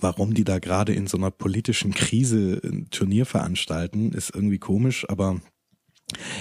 [0.00, 5.08] warum die da gerade in so einer politischen Krise ein Turnier veranstalten, ist irgendwie komisch,
[5.08, 5.40] aber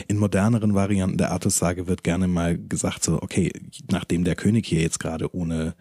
[0.08, 3.52] in moderneren Varianten der Artussage wird gerne mal gesagt so, okay,
[3.90, 5.76] nachdem der König hier jetzt gerade ohne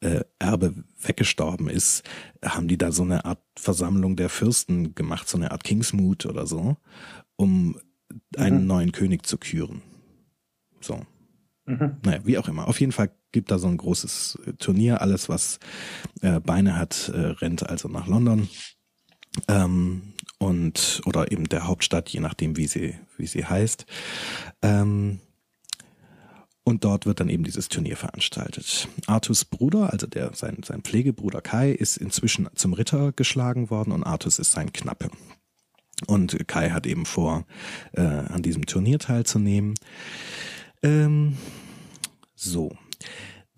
[0.00, 2.02] äh, Erbe weggestorben ist,
[2.44, 6.46] haben die da so eine Art Versammlung der Fürsten gemacht, so eine Art Kingsmood oder
[6.46, 6.76] so,
[7.36, 7.78] um
[8.36, 8.66] einen mhm.
[8.66, 9.82] neuen König zu küren.
[10.80, 11.00] So.
[11.66, 11.96] Mhm.
[12.04, 12.68] Naja, wie auch immer.
[12.68, 15.00] Auf jeden Fall gibt da so ein großes äh, Turnier.
[15.00, 15.58] Alles, was
[16.22, 18.48] äh, Beine hat, äh, rennt also nach London.
[19.48, 23.86] Ähm, und oder eben der Hauptstadt, je nachdem, wie sie, wie sie heißt.
[24.62, 25.20] Ähm,
[26.62, 28.88] und dort wird dann eben dieses Turnier veranstaltet.
[29.06, 34.02] Artus Bruder, also der, sein, sein Pflegebruder Kai, ist inzwischen zum Ritter geschlagen worden und
[34.02, 35.10] Artus ist sein Knappe.
[36.06, 37.46] Und Kai hat eben vor,
[37.92, 39.74] äh, an diesem Turnier teilzunehmen.
[40.86, 41.36] Ähm,
[42.34, 42.70] so.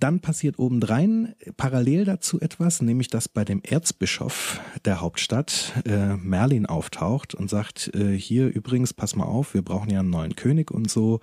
[0.00, 6.66] Dann passiert obendrein parallel dazu etwas, nämlich dass bei dem Erzbischof der Hauptstadt äh, Merlin
[6.66, 10.70] auftaucht und sagt, äh, hier übrigens, pass mal auf, wir brauchen ja einen neuen König
[10.70, 11.20] und so.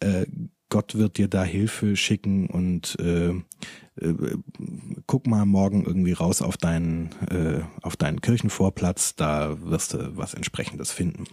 [0.00, 0.26] Äh,
[0.68, 3.28] Gott wird dir da Hilfe schicken und äh,
[4.00, 4.36] äh,
[5.06, 10.34] guck mal morgen irgendwie raus auf deinen, äh, auf deinen Kirchenvorplatz, da wirst du was
[10.34, 11.24] entsprechendes finden.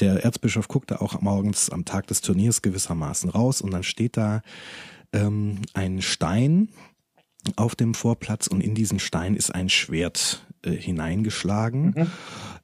[0.00, 4.16] Der Erzbischof guckt da auch morgens am Tag des Turniers gewissermaßen raus und dann steht
[4.16, 4.42] da
[5.12, 6.68] ähm, ein Stein
[7.56, 11.94] auf dem Vorplatz und in diesen Stein ist ein Schwert äh, hineingeschlagen.
[11.96, 12.06] Mhm.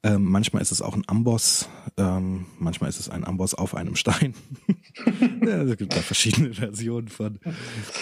[0.03, 3.95] Ähm, manchmal ist es auch ein Amboss, ähm, manchmal ist es ein Amboss auf einem
[3.95, 4.33] Stein.
[5.45, 7.39] ja, es gibt da verschiedene Versionen von.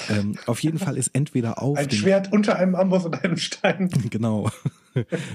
[0.09, 3.89] Ähm, auf jeden Fall ist entweder auf ein Schwert unter einem Amboss und einem Stein.
[4.09, 4.49] Genau.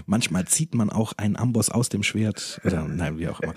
[0.07, 3.55] Manchmal zieht man auch einen Amboss aus dem Schwert oder nein, wie auch immer.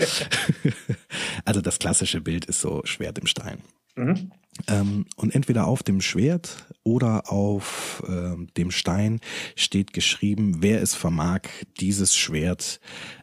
[1.44, 3.60] also das klassische Bild ist so Schwert im Stein.
[3.96, 4.32] Mhm.
[4.68, 9.20] Ähm, und entweder auf dem Schwert oder auf ähm, dem Stein
[9.56, 11.42] steht geschrieben, wer es vermag,
[11.80, 12.80] dieses Schwert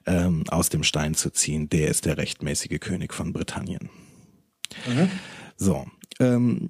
[0.07, 3.91] ähm, aus dem Stein zu ziehen, der ist der rechtmäßige König von Britannien.
[4.87, 5.11] Mhm.
[5.57, 5.87] So,
[6.21, 6.69] ähm,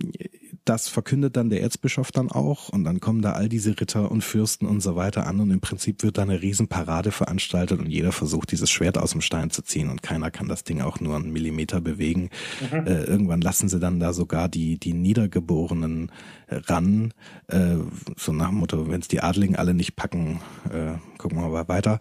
[0.64, 4.24] das verkündet dann der Erzbischof dann auch und dann kommen da all diese Ritter und
[4.24, 8.12] Fürsten und so weiter an und im Prinzip wird da eine Riesenparade veranstaltet und jeder
[8.12, 11.16] versucht dieses Schwert aus dem Stein zu ziehen und keiner kann das Ding auch nur
[11.16, 12.30] einen Millimeter bewegen.
[12.72, 12.86] Mhm.
[12.86, 16.10] Äh, irgendwann lassen sie dann da sogar die, die Niedergeborenen
[16.46, 17.12] äh, ran,
[17.48, 17.76] äh,
[18.16, 20.40] so nach dem Motto, wenn es die Adligen alle nicht packen,
[20.72, 22.00] äh, gucken wir mal weiter.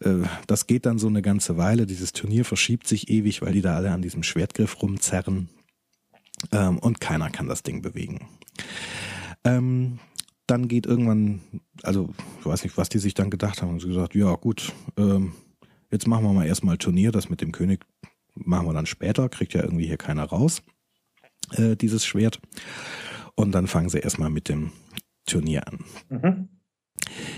[0.00, 3.62] Äh, das geht dann so eine ganze Weile, dieses Turnier verschiebt sich ewig, weil die
[3.62, 5.48] da alle an diesem Schwertgriff rumzerren
[6.50, 8.26] ähm, und keiner kann das Ding bewegen.
[9.44, 9.98] Ähm,
[10.46, 11.40] dann geht irgendwann,
[11.82, 14.72] also ich weiß nicht, was die sich dann gedacht haben, und sie gesagt, ja gut,
[14.96, 15.32] ähm,
[15.90, 17.84] jetzt machen wir mal erstmal Turnier, das mit dem König
[18.34, 20.62] machen wir dann später, kriegt ja irgendwie hier keiner raus,
[21.52, 22.40] äh, dieses Schwert.
[23.34, 24.72] Und dann fangen sie erstmal mit dem
[25.26, 25.84] Turnier an.
[26.08, 26.48] Mhm.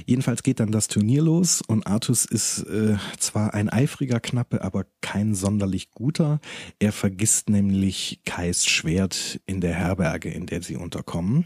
[0.07, 4.87] Jedenfalls geht dann das Turnier los und Artus ist äh, zwar ein eifriger Knappe, aber
[5.01, 6.41] kein sonderlich guter.
[6.79, 11.45] Er vergisst nämlich Kais Schwert in der Herberge, in der sie unterkommen,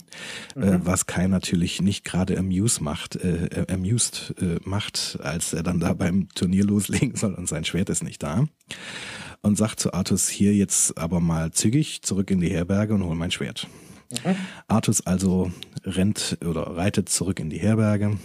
[0.56, 0.62] äh, mhm.
[0.62, 5.62] äh, was Kai natürlich nicht gerade amused macht, äh, äh, amused äh, macht, als er
[5.62, 8.46] dann da beim Turnier loslegen soll und sein Schwert ist nicht da.
[9.40, 13.14] Und sagt zu Artus hier jetzt aber mal zügig zurück in die Herberge und hol
[13.14, 13.68] mein Schwert.
[14.10, 14.36] Mhm.
[14.66, 15.52] Artus also
[15.84, 18.18] rennt oder reitet zurück in die Herberge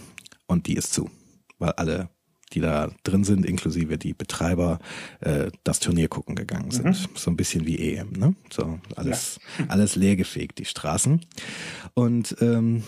[0.46, 1.10] und die ist zu,
[1.58, 2.08] weil alle,
[2.52, 4.78] die da drin sind, inklusive die Betreiber,
[5.20, 6.86] äh, das Turnier gucken gegangen sind.
[6.86, 7.16] Mhm.
[7.16, 8.34] So ein bisschen wie EM, ne?
[8.52, 9.66] So alles, ja.
[9.68, 11.20] alles leergefegt, die Straßen.
[11.94, 12.82] Und ähm,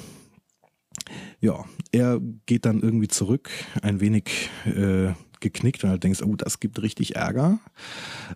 [1.40, 3.50] ja, er geht dann irgendwie zurück,
[3.82, 7.58] ein wenig äh, geknickt und halt denkst, oh, das gibt richtig Ärger.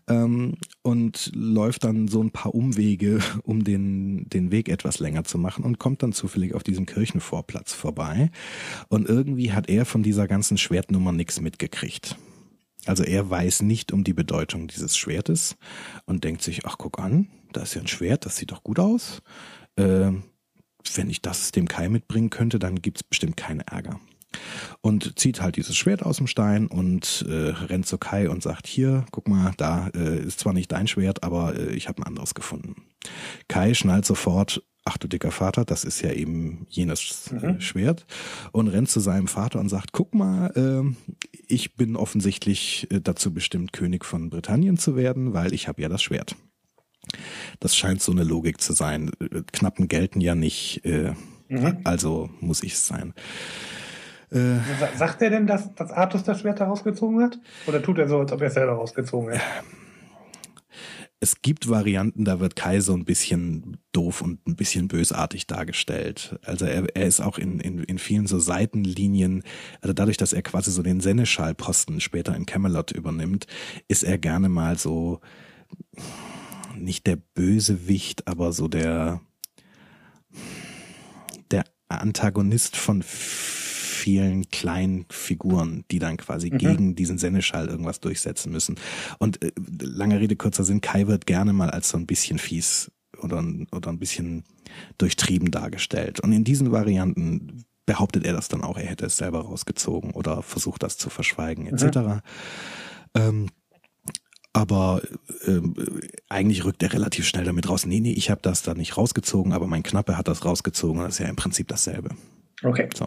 [0.08, 5.38] Ähm, und läuft dann so ein paar Umwege, um den, den Weg etwas länger zu
[5.38, 8.30] machen und kommt dann zufällig auf diesem Kirchenvorplatz vorbei.
[8.88, 12.16] Und irgendwie hat er von dieser ganzen Schwertnummer nichts mitgekriegt.
[12.86, 15.56] Also er weiß nicht um die Bedeutung dieses Schwertes
[16.06, 18.78] und denkt sich, ach guck an, da ist ja ein Schwert, das sieht doch gut
[18.78, 19.20] aus.
[19.76, 20.12] Äh,
[20.94, 24.00] wenn ich das dem Kai mitbringen könnte, dann gibt's bestimmt keinen Ärger
[24.80, 28.66] und zieht halt dieses Schwert aus dem Stein und äh, rennt zu Kai und sagt,
[28.66, 32.06] hier, guck mal, da äh, ist zwar nicht dein Schwert, aber äh, ich habe ein
[32.06, 32.76] anderes gefunden.
[33.48, 37.60] Kai schnallt sofort, ach du dicker Vater, das ist ja eben jenes äh, mhm.
[37.60, 38.06] Schwert
[38.52, 43.32] und rennt zu seinem Vater und sagt, guck mal, äh, ich bin offensichtlich äh, dazu
[43.32, 46.36] bestimmt, König von Britannien zu werden, weil ich habe ja das Schwert.
[47.58, 49.10] Das scheint so eine Logik zu sein.
[49.20, 51.14] Äh, Knappen gelten ja nicht, äh,
[51.48, 51.78] mhm.
[51.84, 53.14] also muss ich es sein.
[54.30, 54.58] Äh,
[54.96, 57.38] Sagt er denn, dass, dass Artus das Schwert herausgezogen hat?
[57.66, 59.42] Oder tut er so, als ob er es selber rausgezogen hätte?
[61.22, 66.38] Es gibt Varianten, da wird Kai so ein bisschen doof und ein bisschen bösartig dargestellt.
[66.42, 69.42] Also er, er ist auch in, in, in vielen so Seitenlinien,
[69.82, 73.46] also dadurch, dass er quasi so den Seneschal-Posten später in Camelot übernimmt,
[73.86, 75.20] ist er gerne mal so
[76.74, 79.20] nicht der Bösewicht, aber so der
[81.50, 83.02] der Antagonist von
[84.00, 86.58] vielen kleinen Figuren, die dann quasi mhm.
[86.58, 88.76] gegen diesen Seneschall irgendwas durchsetzen müssen.
[89.18, 92.90] Und äh, lange Rede, kurzer Sinn, Kai wird gerne mal als so ein bisschen fies
[93.22, 94.44] oder, oder ein bisschen
[94.98, 96.20] durchtrieben dargestellt.
[96.20, 100.42] Und in diesen Varianten behauptet er das dann auch, er hätte es selber rausgezogen oder
[100.42, 101.96] versucht das zu verschweigen, etc.
[101.96, 102.20] Mhm.
[103.14, 103.46] Ähm,
[104.52, 105.02] aber
[105.46, 105.60] äh,
[106.28, 109.52] eigentlich rückt er relativ schnell damit raus, nee, nee, ich habe das da nicht rausgezogen,
[109.52, 111.02] aber mein Knappe hat das rausgezogen.
[111.02, 112.10] Das ist ja im Prinzip dasselbe.
[112.62, 112.88] Okay.
[112.96, 113.06] So.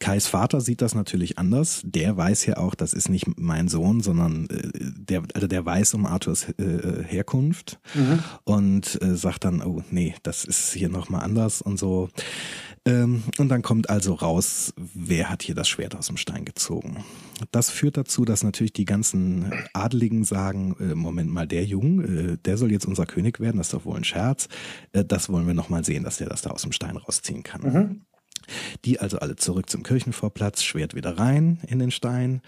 [0.00, 1.82] Kais Vater sieht das natürlich anders.
[1.84, 5.94] Der weiß ja auch, das ist nicht mein Sohn, sondern äh, der, also der weiß
[5.94, 8.18] um Arthurs äh, Herkunft mhm.
[8.44, 12.08] und äh, sagt dann, oh nee, das ist hier nochmal anders und so.
[12.84, 17.04] Ähm, und dann kommt also raus, wer hat hier das Schwert aus dem Stein gezogen.
[17.50, 22.36] Das führt dazu, dass natürlich die ganzen Adeligen sagen, äh, Moment mal, der Jung, äh,
[22.38, 24.48] der soll jetzt unser König werden, das ist doch wohl ein Scherz.
[24.92, 27.62] Äh, das wollen wir nochmal sehen, dass der das da aus dem Stein rausziehen kann.
[27.62, 28.00] Mhm.
[28.84, 32.42] Die also alle zurück zum Kirchenvorplatz, Schwert wieder rein in den Stein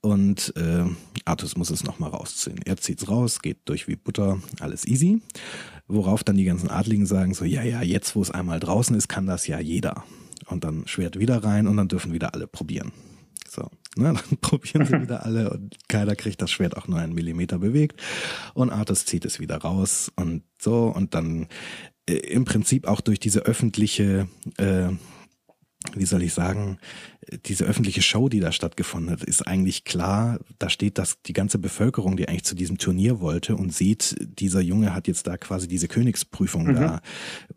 [0.00, 0.84] und äh,
[1.24, 2.60] Artus muss es nochmal rausziehen.
[2.64, 5.22] Er zieht's raus, geht durch wie Butter, alles easy.
[5.86, 9.08] Worauf dann die ganzen Adligen sagen so, ja, ja, jetzt wo es einmal draußen ist,
[9.08, 10.04] kann das ja jeder.
[10.46, 12.92] Und dann Schwert wieder rein und dann dürfen wieder alle probieren.
[13.48, 17.14] So, ne, dann probieren sie wieder alle und keiner kriegt das Schwert auch nur einen
[17.14, 18.02] Millimeter bewegt
[18.52, 21.46] und Artus zieht es wieder raus und so und dann
[22.06, 24.28] äh, im Prinzip auch durch diese öffentliche
[24.58, 24.88] äh,
[25.96, 26.78] wie soll ich sagen,
[27.46, 30.38] diese öffentliche Show, die da stattgefunden hat, ist eigentlich klar.
[30.58, 34.60] Da steht, dass die ganze Bevölkerung, die eigentlich zu diesem Turnier wollte und sieht, dieser
[34.60, 36.74] Junge hat jetzt da quasi diese Königsprüfung mhm.
[36.74, 37.00] da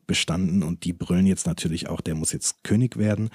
[0.05, 3.29] bestanden und die brüllen jetzt natürlich auch, der muss jetzt König werden.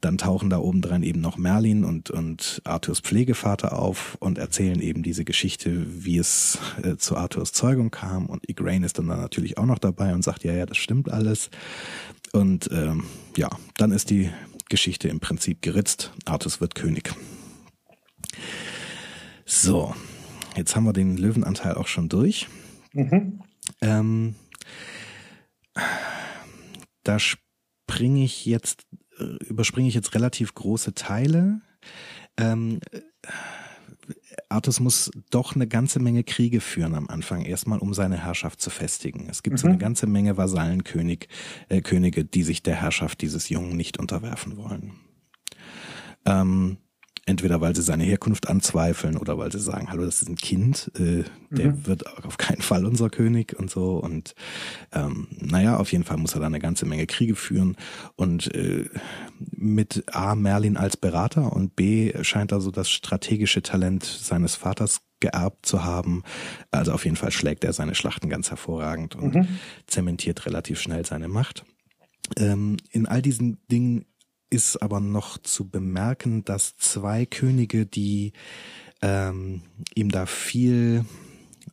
[0.00, 4.80] Dann tauchen da oben dran eben noch Merlin und, und Arthurs Pflegevater auf und erzählen
[4.80, 9.16] eben diese Geschichte, wie es äh, zu Arthurs Zeugung kam und Igraine ist dann da
[9.16, 11.50] natürlich auch noch dabei und sagt, ja, ja, das stimmt alles.
[12.34, 13.04] Und ähm,
[13.36, 14.28] ja, dann ist die
[14.68, 16.12] Geschichte im Prinzip geritzt.
[16.24, 17.14] Artus wird König.
[19.46, 19.94] So,
[20.56, 22.48] jetzt haben wir den Löwenanteil auch schon durch.
[22.92, 23.40] Mhm.
[23.80, 24.34] Ähm,
[27.04, 28.84] da springe ich jetzt,
[29.20, 31.60] äh, überspringe ich jetzt relativ große Teile.
[32.36, 32.80] Ähm,
[34.54, 38.70] Artus muss doch eine ganze Menge Kriege führen am Anfang, erstmal um seine Herrschaft zu
[38.70, 39.26] festigen.
[39.28, 39.58] Es gibt mhm.
[39.58, 41.28] so eine ganze Menge Vasallenkönig,
[41.68, 44.92] äh, Könige, die sich der Herrschaft dieses Jungen nicht unterwerfen wollen.
[46.24, 46.78] Ähm,
[47.26, 50.90] Entweder weil sie seine Herkunft anzweifeln oder weil sie sagen, hallo, das ist ein Kind,
[50.98, 51.86] äh, der mhm.
[51.86, 53.96] wird auf keinen Fall unser König und so.
[53.96, 54.34] Und
[54.92, 57.76] ähm, naja, auf jeden Fall muss er da eine ganze Menge Kriege führen.
[58.16, 58.90] Und äh,
[59.38, 65.00] mit A, Merlin als Berater und B scheint er so das strategische Talent seines Vaters
[65.20, 66.22] geerbt zu haben.
[66.70, 69.48] Also auf jeden Fall schlägt er seine Schlachten ganz hervorragend und mhm.
[69.86, 71.64] zementiert relativ schnell seine Macht.
[72.36, 74.06] Ähm, in all diesen Dingen
[74.54, 78.32] ist aber noch zu bemerken, dass zwei Könige, die
[79.02, 79.62] ähm,
[79.96, 81.04] ihm da viel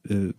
[0.10, 0.34] äh,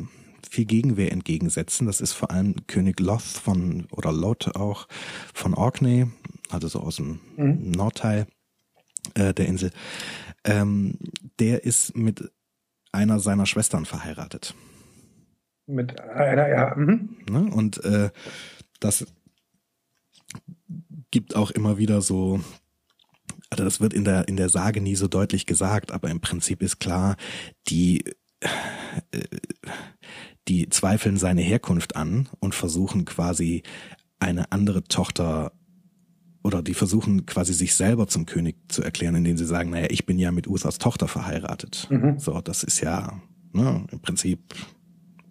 [0.50, 1.86] viel Gegenwehr entgegensetzen.
[1.86, 4.88] Das ist vor allem König Loth von oder Lot auch
[5.32, 6.08] von Orkney,
[6.50, 7.70] also so aus dem mhm.
[7.70, 8.26] Nordteil
[9.14, 9.70] äh, der Insel.
[10.44, 10.98] Ähm,
[11.38, 12.30] der ist mit
[12.90, 14.54] einer seiner Schwestern verheiratet.
[15.66, 16.74] Mit einer, ja.
[16.74, 17.16] Mhm.
[17.30, 17.50] Ne?
[17.50, 18.10] Und äh,
[18.80, 19.06] das
[21.12, 22.40] gibt auch immer wieder so
[23.50, 26.62] also das wird in der in der Sage nie so deutlich gesagt, aber im Prinzip
[26.62, 27.16] ist klar,
[27.68, 28.02] die
[28.40, 28.48] äh,
[30.48, 33.62] die zweifeln seine Herkunft an und versuchen quasi
[34.18, 35.52] eine andere Tochter
[36.42, 40.06] oder die versuchen quasi sich selber zum König zu erklären, indem sie sagen, naja, ich
[40.06, 41.86] bin ja mit Uthas Tochter verheiratet.
[41.90, 42.18] Mhm.
[42.18, 43.20] So, das ist ja
[43.52, 44.40] ne, im Prinzip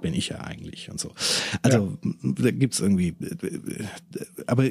[0.02, 1.14] bin ich ja eigentlich und so.
[1.62, 2.12] Also ja.
[2.24, 3.16] da gibt's irgendwie,
[4.48, 4.64] aber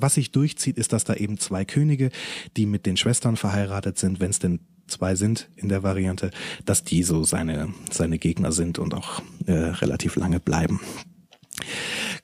[0.00, 2.10] was sich durchzieht, ist, dass da eben zwei Könige,
[2.56, 6.30] die mit den Schwestern verheiratet sind, wenn es denn zwei sind in der Variante,
[6.64, 10.80] dass die so seine, seine Gegner sind und auch äh, relativ lange bleiben.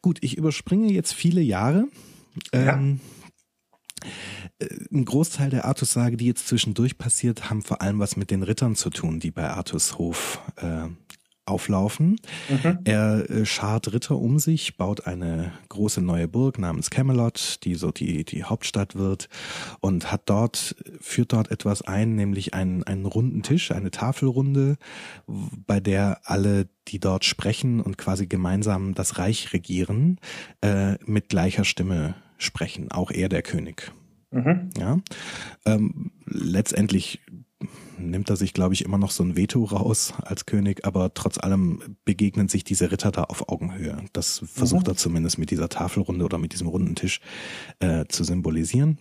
[0.02, 1.88] Gut, ich überspringe jetzt viele Jahre.
[2.52, 3.00] Ähm,
[4.58, 8.42] äh, ein Großteil der Artus-Sage, die jetzt zwischendurch passiert, haben vor allem was mit den
[8.42, 10.88] Rittern zu tun, die bei Artus Hof äh,
[11.48, 12.20] auflaufen.
[12.48, 12.78] Mhm.
[12.84, 17.90] Er äh, schart Ritter um sich, baut eine große neue Burg namens Camelot, die so
[17.90, 19.28] die, die Hauptstadt wird
[19.80, 24.76] und hat dort, führt dort etwas ein, nämlich einen, einen runden Tisch, eine Tafelrunde,
[25.66, 30.18] bei der alle, die dort sprechen und quasi gemeinsam das Reich regieren,
[30.60, 33.92] äh, mit gleicher Stimme sprechen, auch er der König.
[34.30, 34.70] Mhm.
[34.78, 34.98] Ja,
[35.64, 37.20] ähm, letztendlich
[37.98, 41.38] nimmt er sich, glaube ich, immer noch so ein Veto raus als König, aber trotz
[41.38, 44.04] allem begegnen sich diese Ritter da auf Augenhöhe.
[44.12, 44.92] Das versucht mhm.
[44.92, 47.20] er zumindest mit dieser Tafelrunde oder mit diesem runden Tisch
[47.80, 48.98] äh, zu symbolisieren.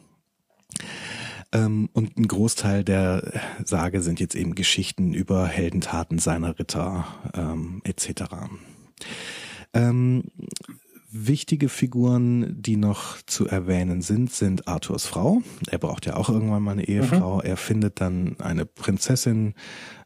[1.51, 7.81] Ähm, und ein Großteil der Sage sind jetzt eben Geschichten über Heldentaten seiner Ritter ähm,
[7.83, 8.23] etc.
[9.73, 10.23] Ähm,
[11.25, 15.41] Wichtige Figuren, die noch zu erwähnen sind, sind Arthurs Frau.
[15.69, 17.35] Er braucht ja auch irgendwann mal eine Ehefrau.
[17.35, 17.41] Mhm.
[17.41, 19.53] Er findet dann eine Prinzessin,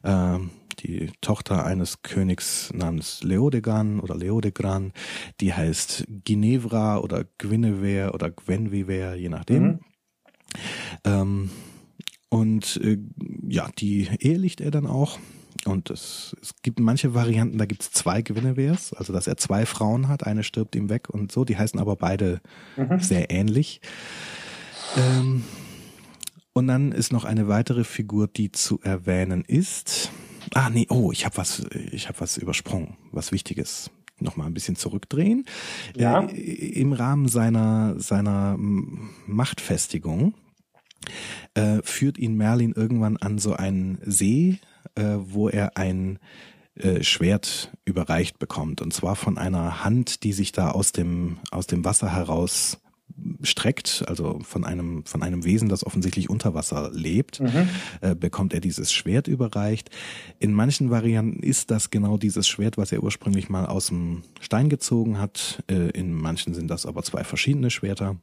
[0.02, 0.38] äh,
[0.80, 4.92] die Tochter eines Königs namens Leodegan oder Leodegran.
[5.40, 9.62] Die heißt Ginevra oder Guinevere oder Gwenviver, je nachdem.
[9.62, 9.80] Mhm.
[11.04, 11.50] Ähm,
[12.28, 12.98] und äh,
[13.46, 15.18] ja, die ehelicht er dann auch.
[15.64, 19.64] Und es, es gibt manche Varianten, da gibt es zwei Guineveres, also dass er zwei
[19.66, 22.40] Frauen hat, eine stirbt ihm weg und so, die heißen aber beide
[22.76, 22.98] mhm.
[22.98, 23.80] sehr ähnlich.
[24.96, 25.44] Ähm,
[26.52, 30.10] und dann ist noch eine weitere Figur, die zu erwähnen ist.
[30.54, 33.90] Ah, nee, oh, ich habe was, ich habe was übersprungen, was Wichtiges.
[34.18, 35.46] Nochmal ein bisschen zurückdrehen.
[35.96, 36.24] Ja.
[36.24, 40.34] Äh, Im Rahmen seiner, seiner Machtfestigung
[41.54, 44.58] äh, führt ihn Merlin irgendwann an so einen See,
[44.94, 46.18] äh, wo er ein
[46.74, 48.80] äh, Schwert überreicht bekommt.
[48.80, 52.78] Und zwar von einer Hand, die sich da aus dem, aus dem Wasser heraus
[53.42, 57.68] streckt, also von einem, von einem Wesen, das offensichtlich unter Wasser lebt, mhm.
[58.00, 59.90] äh, bekommt er dieses Schwert überreicht.
[60.38, 64.68] In manchen Varianten ist das genau dieses Schwert, was er ursprünglich mal aus dem Stein
[64.68, 65.62] gezogen hat.
[65.68, 68.16] Äh, in manchen sind das aber zwei verschiedene Schwerter.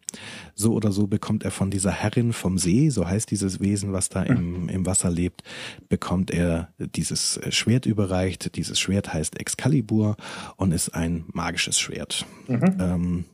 [0.55, 4.09] So oder so bekommt er von dieser Herrin vom See, so heißt dieses Wesen, was
[4.09, 4.69] da im, mhm.
[4.69, 5.43] im Wasser lebt,
[5.89, 8.55] bekommt er dieses Schwert überreicht.
[8.55, 10.15] Dieses Schwert heißt Excalibur
[10.55, 12.25] und ist ein magisches Schwert.
[12.47, 12.77] Mhm.
[12.79, 13.25] Ähm,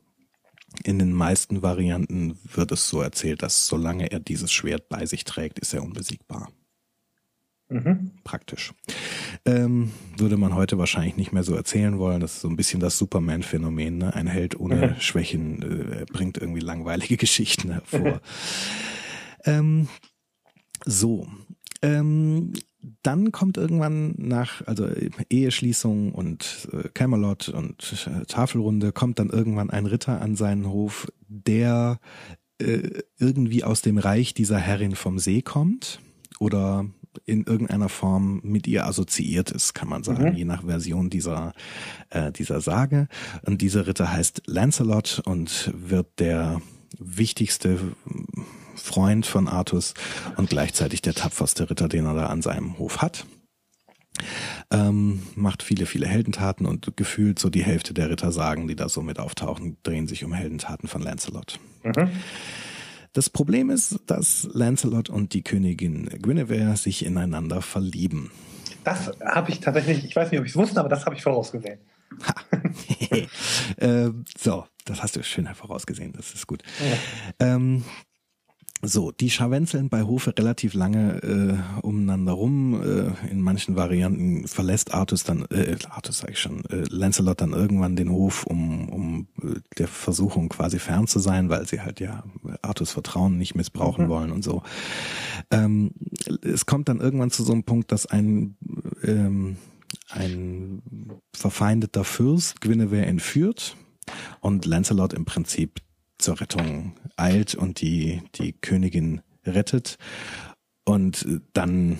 [0.84, 5.23] in den meisten Varianten wird es so erzählt, dass solange er dieses Schwert bei sich
[5.23, 6.49] trägt, ist er unbesiegbar.
[7.67, 8.11] Mhm.
[8.23, 8.73] Praktisch.
[9.45, 12.19] Ähm, würde man heute wahrscheinlich nicht mehr so erzählen wollen.
[12.19, 13.97] Das ist so ein bisschen das Superman-Phänomen.
[13.97, 14.13] Ne?
[14.13, 14.95] Ein Held ohne mhm.
[14.99, 18.21] Schwächen äh, bringt irgendwie langweilige Geschichten hervor.
[19.45, 19.88] ähm,
[20.86, 21.28] so.
[21.82, 22.53] Ähm,
[23.03, 24.88] dann kommt irgendwann nach, also
[25.29, 31.07] Eheschließung und äh, Camelot und äh, Tafelrunde, kommt dann irgendwann ein Ritter an seinen Hof,
[31.27, 31.99] der
[32.59, 35.99] äh, irgendwie aus dem Reich dieser Herrin vom See kommt
[36.39, 36.86] oder
[37.25, 40.36] in irgendeiner Form mit ihr assoziiert ist, kann man sagen, mhm.
[40.36, 41.53] je nach Version dieser,
[42.09, 43.07] äh, dieser Sage.
[43.45, 46.61] Und dieser Ritter heißt Lancelot und wird der
[46.99, 47.79] wichtigste
[48.76, 49.93] Freund von Artus
[50.38, 53.26] und gleichzeitig der tapferste Ritter, den er da an seinem Hof hat.
[54.71, 58.89] Ähm, macht viele, viele Heldentaten und gefühlt so die Hälfte der Ritter sagen, die da
[58.89, 61.59] so mit auftauchen, drehen sich um Heldentaten von Lancelot.
[61.84, 62.09] Mhm.
[63.13, 68.32] Das Problem ist, dass Lancelot und die Königin Guinevere sich ineinander verlieben.
[68.84, 71.23] Das habe ich tatsächlich, ich weiß nicht, ob ich es wusste, aber das habe ich
[71.23, 71.80] vorausgesehen.
[73.78, 76.63] äh, so, das hast du schön vorausgesehen, das ist gut.
[77.39, 77.55] Ja.
[77.55, 77.84] Ähm,
[78.88, 82.81] so, die scharwenzeln bei Hofe relativ lange äh, umeinander rum.
[82.81, 87.53] Äh, in manchen Varianten verlässt Artus dann, äh, Artus sag ich schon, äh, Lancelot dann
[87.53, 91.99] irgendwann den Hof, um, um äh, der Versuchung quasi fern zu sein, weil sie halt
[91.99, 92.23] ja
[92.61, 94.09] Artus Vertrauen nicht missbrauchen mhm.
[94.09, 94.63] wollen und so.
[95.51, 95.91] Ähm,
[96.41, 98.57] es kommt dann irgendwann zu so einem Punkt, dass ein
[99.03, 99.57] ähm,
[100.09, 100.81] ein
[101.33, 103.75] verfeindeter Fürst Guinevere entführt
[104.41, 105.81] und Lancelot im Prinzip
[106.18, 109.97] zur Rettung eilt und die, die Königin rettet.
[110.84, 111.99] Und dann,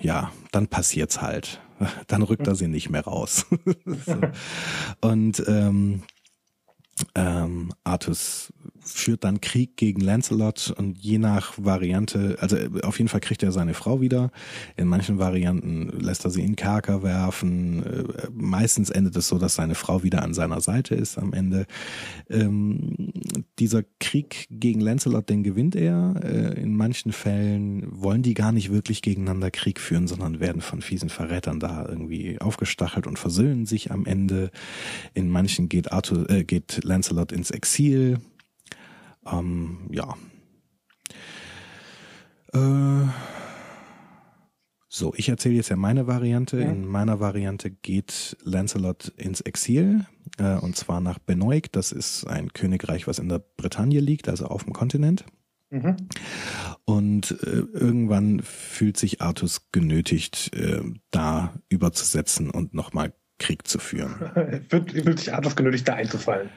[0.00, 1.60] ja, dann passiert's halt.
[2.08, 3.46] Dann rückt er sie nicht mehr raus.
[4.04, 4.20] so.
[5.00, 6.02] Und ähm,
[7.14, 8.52] ähm, Artus
[8.88, 13.52] führt dann Krieg gegen Lancelot und je nach Variante, also auf jeden Fall kriegt er
[13.52, 14.30] seine Frau wieder.
[14.76, 17.82] In manchen Varianten lässt er sie in Kerker werfen.
[17.82, 21.66] Äh, meistens endet es so, dass seine Frau wieder an seiner Seite ist am Ende.
[22.30, 23.12] Ähm,
[23.58, 26.14] dieser Krieg gegen Lancelot, den gewinnt er.
[26.22, 30.80] Äh, in manchen Fällen wollen die gar nicht wirklich gegeneinander Krieg führen, sondern werden von
[30.80, 34.50] fiesen Verrätern da irgendwie aufgestachelt und versöhnen sich am Ende.
[35.14, 38.18] In manchen geht Arthur, äh, geht Lancelot ins Exil
[39.32, 40.14] ähm, ja.
[42.52, 43.08] Äh,
[44.90, 46.60] so, ich erzähle jetzt ja meine Variante.
[46.60, 46.70] Ja.
[46.70, 50.06] In meiner Variante geht Lancelot ins Exil
[50.38, 51.68] äh, und zwar nach Benoit.
[51.72, 55.24] Das ist ein Königreich, was in der Bretagne liegt, also auf dem Kontinent.
[55.70, 55.96] Mhm.
[56.84, 64.14] Und äh, irgendwann fühlt sich Artus genötigt, äh, da überzusetzen und nochmal Krieg zu führen.
[64.70, 66.48] Wird, wird sich Artus genötigt, da einzufallen?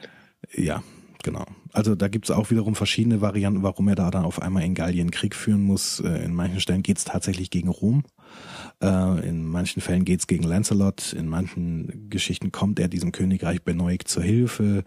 [0.52, 0.82] Ja,
[1.22, 1.44] Genau.
[1.72, 4.74] Also da gibt es auch wiederum verschiedene Varianten, warum er da dann auf einmal in
[4.74, 6.00] Gallien Krieg führen muss.
[6.00, 8.02] Äh, in manchen Stellen geht es tatsächlich gegen Rom.
[8.82, 11.12] Äh, in manchen Fällen geht es gegen Lancelot.
[11.12, 14.84] In manchen Geschichten kommt er diesem Königreich Benoit zur Hilfe.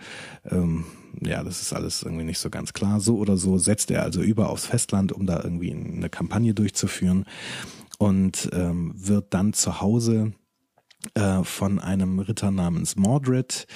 [0.50, 0.86] Ähm,
[1.22, 3.00] ja, das ist alles irgendwie nicht so ganz klar.
[3.00, 7.26] So oder so setzt er also über aufs Festland, um da irgendwie eine Kampagne durchzuführen
[7.98, 10.34] und ähm, wird dann zu Hause
[11.14, 13.68] äh, von einem Ritter namens Mordred,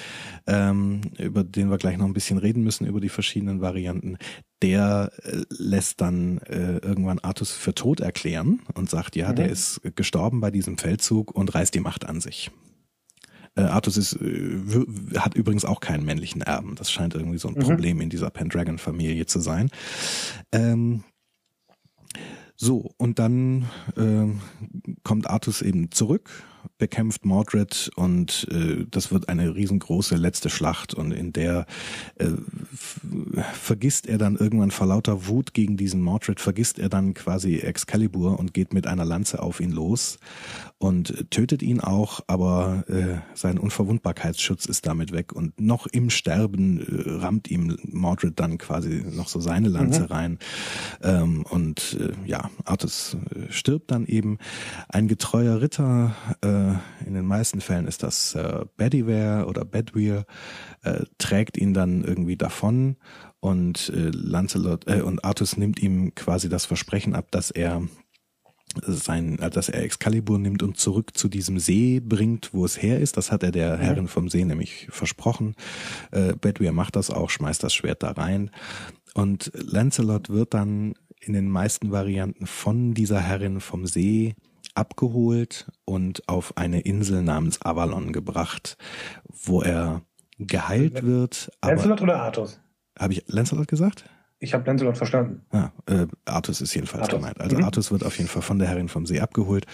[0.47, 4.17] ähm, über den wir gleich noch ein bisschen reden müssen, über die verschiedenen Varianten.
[4.61, 9.35] Der äh, lässt dann äh, irgendwann Artus für tot erklären und sagt, ja, mhm.
[9.35, 12.51] der ist gestorben bei diesem Feldzug und reißt die Macht an sich.
[13.55, 14.59] Äh, Artus ist, äh,
[15.17, 16.75] hat übrigens auch keinen männlichen Erben.
[16.75, 17.61] Das scheint irgendwie so ein mhm.
[17.61, 19.69] Problem in dieser Pendragon-Familie zu sein.
[20.51, 21.03] Ähm,
[22.61, 24.27] So, und dann äh,
[25.03, 26.43] kommt Artus eben zurück
[26.77, 31.65] bekämpft Mordred und äh, das wird eine riesengroße letzte Schlacht und in der
[32.15, 32.29] äh,
[33.53, 38.39] vergisst er dann irgendwann vor lauter Wut gegen diesen Mordred, vergisst er dann quasi Excalibur
[38.39, 40.19] und geht mit einer Lanze auf ihn los
[40.77, 46.79] und tötet ihn auch, aber äh, sein Unverwundbarkeitsschutz ist damit weg und noch im Sterben
[46.79, 50.05] äh, rammt ihm Mordred dann quasi noch so seine Lanze mhm.
[50.07, 50.39] rein
[51.03, 54.37] ähm, und äh, ja, Artus äh, stirbt dann eben.
[54.87, 60.25] Ein getreuer Ritter äh, äh, in den meisten Fällen ist das äh, Bedivere oder Bedweir,
[60.83, 62.97] äh, trägt ihn dann irgendwie davon
[63.39, 67.83] und äh, Lancelot äh, und Artus nimmt ihm quasi das Versprechen ab, dass er
[68.85, 72.99] sein, äh, dass er Excalibur nimmt und zurück zu diesem See bringt, wo es her
[72.99, 73.17] ist.
[73.17, 73.81] Das hat er der mhm.
[73.81, 75.55] Herrin vom See nämlich versprochen.
[76.11, 78.51] Äh, Bedwyr macht das auch, schmeißt das Schwert da rein.
[79.13, 84.35] Und Lancelot wird dann in den meisten Varianten von dieser Herrin vom See
[84.79, 88.77] abgeholt und auf eine Insel namens Avalon gebracht,
[89.27, 90.01] wo er
[90.39, 91.51] geheilt wird.
[91.63, 92.59] Lancelot oder Artus?
[92.97, 94.05] Habe ich Lancelot gesagt?
[94.41, 95.45] Ich habe Lancelot verstanden.
[95.51, 97.19] Ja, äh, Artus ist jedenfalls Artus.
[97.19, 97.41] gemeint.
[97.41, 97.65] Also mhm.
[97.65, 99.65] Artus wird auf jeden Fall von der Herrin vom See abgeholt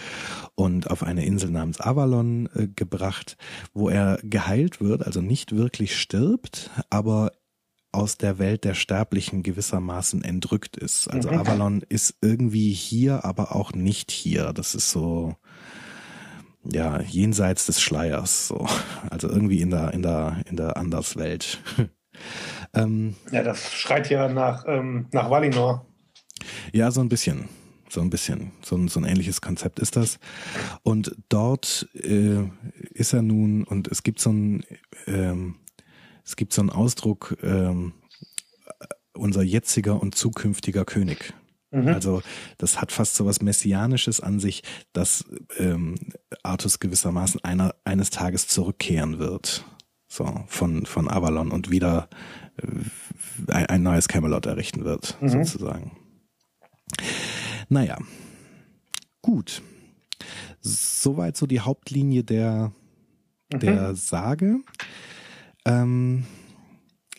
[0.56, 3.36] und auf eine Insel namens Avalon äh, gebracht,
[3.74, 7.30] wo er geheilt wird, also nicht wirklich stirbt, aber
[7.96, 11.08] aus der Welt der Sterblichen gewissermaßen entrückt ist.
[11.08, 11.38] Also mhm.
[11.38, 14.52] Avalon ist irgendwie hier, aber auch nicht hier.
[14.52, 15.34] Das ist so,
[16.64, 18.66] ja, jenseits des Schleiers, so.
[19.10, 21.60] Also irgendwie in der, in der, in der Anderswelt.
[22.74, 25.86] ähm, ja, das schreit ja nach, ähm, nach Valinor.
[26.72, 27.48] Ja, so ein bisschen.
[27.88, 28.52] So ein bisschen.
[28.62, 30.18] So ein, so ein ähnliches Konzept ist das.
[30.82, 32.44] Und dort äh,
[32.90, 34.64] ist er nun, und es gibt so ein,
[35.06, 35.56] ähm,
[36.26, 37.92] es gibt so einen Ausdruck, ähm,
[39.14, 41.32] unser jetziger und zukünftiger König.
[41.70, 41.88] Mhm.
[41.88, 42.22] Also
[42.58, 44.62] das hat fast so was Messianisches an sich,
[44.92, 45.24] dass
[45.58, 45.94] ähm,
[46.42, 49.64] Artus gewissermaßen einer, eines Tages zurückkehren wird.
[50.08, 52.08] So, von, von Avalon und wieder
[52.58, 55.28] äh, ein, ein, neues Camelot errichten wird, mhm.
[55.28, 55.98] sozusagen.
[57.68, 57.98] Naja,
[59.22, 59.62] gut.
[60.60, 62.72] Soweit so die Hauptlinie der,
[63.52, 63.58] mhm.
[63.58, 64.60] der Sage.
[65.66, 66.24] Ähm,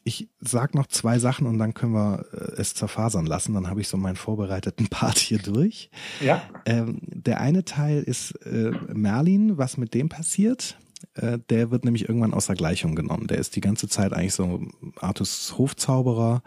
[0.08, 3.54] ich sag noch zwei Sachen und dann können wir äh, es zerfasern lassen.
[3.54, 5.92] Dann habe ich so meinen vorbereiteten Part hier durch.
[6.22, 6.42] Ja.
[6.66, 10.78] Ähm, der eine Teil ist äh, Merlin, was mit dem passiert.
[11.14, 13.28] Äh, der wird nämlich irgendwann außer Gleichung genommen.
[13.28, 16.42] Der ist die ganze Zeit eigentlich so Artus Hofzauberer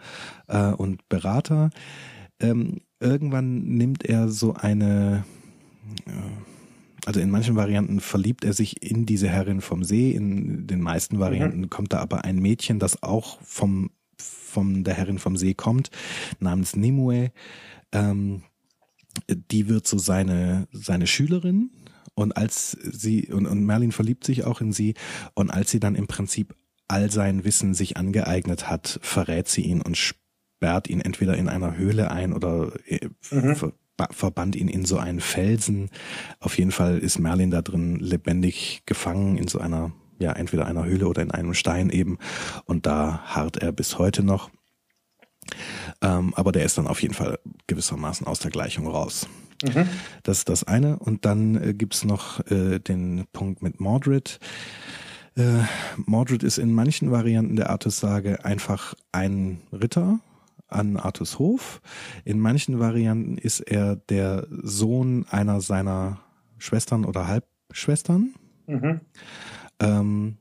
[0.47, 1.69] äh, und Berater.
[2.39, 5.23] Ähm, irgendwann nimmt er so eine
[6.07, 6.11] äh,
[7.05, 11.19] also in manchen Varianten verliebt er sich in diese Herrin vom See, in den meisten
[11.19, 11.69] Varianten mhm.
[11.69, 15.89] kommt da aber ein Mädchen, das auch vom, von der Herrin vom See kommt,
[16.39, 17.31] namens Nimue.
[17.91, 18.43] Ähm,
[19.27, 21.71] die wird so seine, seine Schülerin
[22.13, 24.93] und als sie, und, und Merlin verliebt sich auch in sie
[25.33, 26.55] und als sie dann im Prinzip
[26.87, 31.77] all sein Wissen sich angeeignet hat, verrät sie ihn und sperrt ihn entweder in einer
[31.77, 33.73] Höhle ein oder äh, mhm
[34.11, 35.89] verbannt ihn in so einen Felsen.
[36.39, 40.85] Auf jeden Fall ist Merlin da drin lebendig gefangen in so einer, ja, entweder einer
[40.85, 42.17] Höhle oder in einem Stein eben.
[42.65, 44.49] Und da harrt er bis heute noch.
[46.01, 49.27] Ähm, aber der ist dann auf jeden Fall gewissermaßen aus der Gleichung raus.
[49.63, 49.87] Mhm.
[50.23, 50.97] Das ist das eine.
[50.99, 54.39] Und dann äh, gibt's noch äh, den Punkt mit Mordred.
[55.35, 55.63] Äh,
[55.97, 60.19] Mordred ist in manchen Varianten der Artus-Sage einfach ein Ritter,
[60.71, 61.81] an Artus Hof.
[62.25, 66.19] In manchen Varianten ist er der Sohn einer seiner
[66.57, 68.33] Schwestern oder Halbschwestern.
[68.67, 69.01] Mhm.
[69.79, 70.37] Ähm,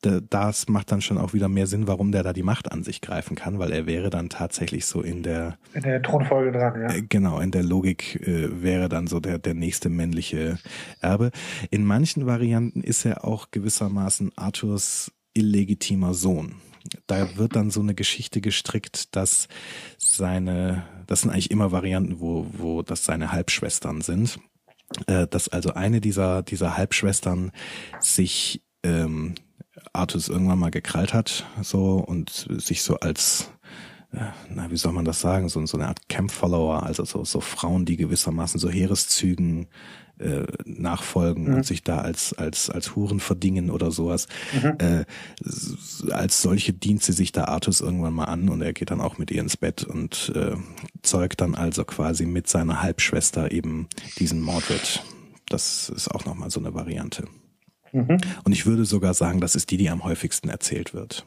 [0.00, 3.00] das macht dann schon auch wieder mehr Sinn, warum der da die Macht an sich
[3.00, 6.94] greifen kann, weil er wäre dann tatsächlich so in der in der Thronfolge dran, ja.
[6.94, 10.58] Äh, genau, in der Logik äh, wäre dann so der der nächste männliche
[11.00, 11.32] Erbe.
[11.70, 16.54] In manchen Varianten ist er auch gewissermaßen Arthurs illegitimer Sohn
[17.06, 19.48] da wird dann so eine Geschichte gestrickt, dass
[19.98, 24.38] seine, das sind eigentlich immer Varianten, wo, wo das seine Halbschwestern sind,
[25.06, 27.52] äh, dass also eine dieser, dieser Halbschwestern
[28.00, 29.34] sich ähm,
[29.92, 33.50] Artus irgendwann mal gekrallt hat, so und sich so als
[34.12, 37.40] äh, na, wie soll man das sagen, so, so eine Art Camp-Follower, also so, so
[37.40, 39.68] Frauen, die gewissermaßen so Heereszügen
[40.18, 41.54] äh, nachfolgen mhm.
[41.54, 44.26] und sich da als als als Huren verdingen oder sowas.
[44.52, 44.76] Mhm.
[44.78, 45.04] Äh,
[46.12, 49.18] als solche dient sie sich da Artus irgendwann mal an und er geht dann auch
[49.18, 50.56] mit ihr ins Bett und äh,
[51.02, 53.88] zeugt dann also quasi mit seiner Halbschwester eben
[54.18, 55.02] diesen Mordred.
[55.48, 57.24] Das ist auch nochmal so eine Variante.
[57.92, 58.18] Mhm.
[58.44, 61.26] Und ich würde sogar sagen, das ist die, die am häufigsten erzählt wird.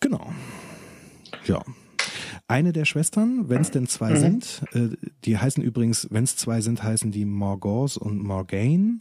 [0.00, 0.32] Genau.
[1.46, 1.62] Ja.
[2.48, 4.16] Eine der Schwestern, wenn es denn zwei mhm.
[4.16, 4.62] sind.
[4.72, 8.98] Äh, die heißen übrigens, wenn es zwei sind, heißen die Morgause und Morgaine.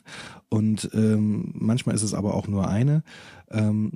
[0.50, 3.04] Und ähm, manchmal ist es aber auch nur eine.
[3.52, 3.91] Ähm,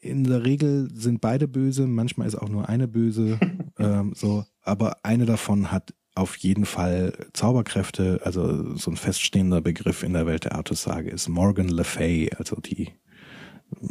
[0.00, 3.38] in der Regel sind beide böse, manchmal ist auch nur eine böse.
[3.78, 10.02] ähm, so, aber eine davon hat auf jeden Fall Zauberkräfte, also so ein feststehender Begriff
[10.02, 12.92] in der Welt der Artussage ist Morgan Le Fay, also die,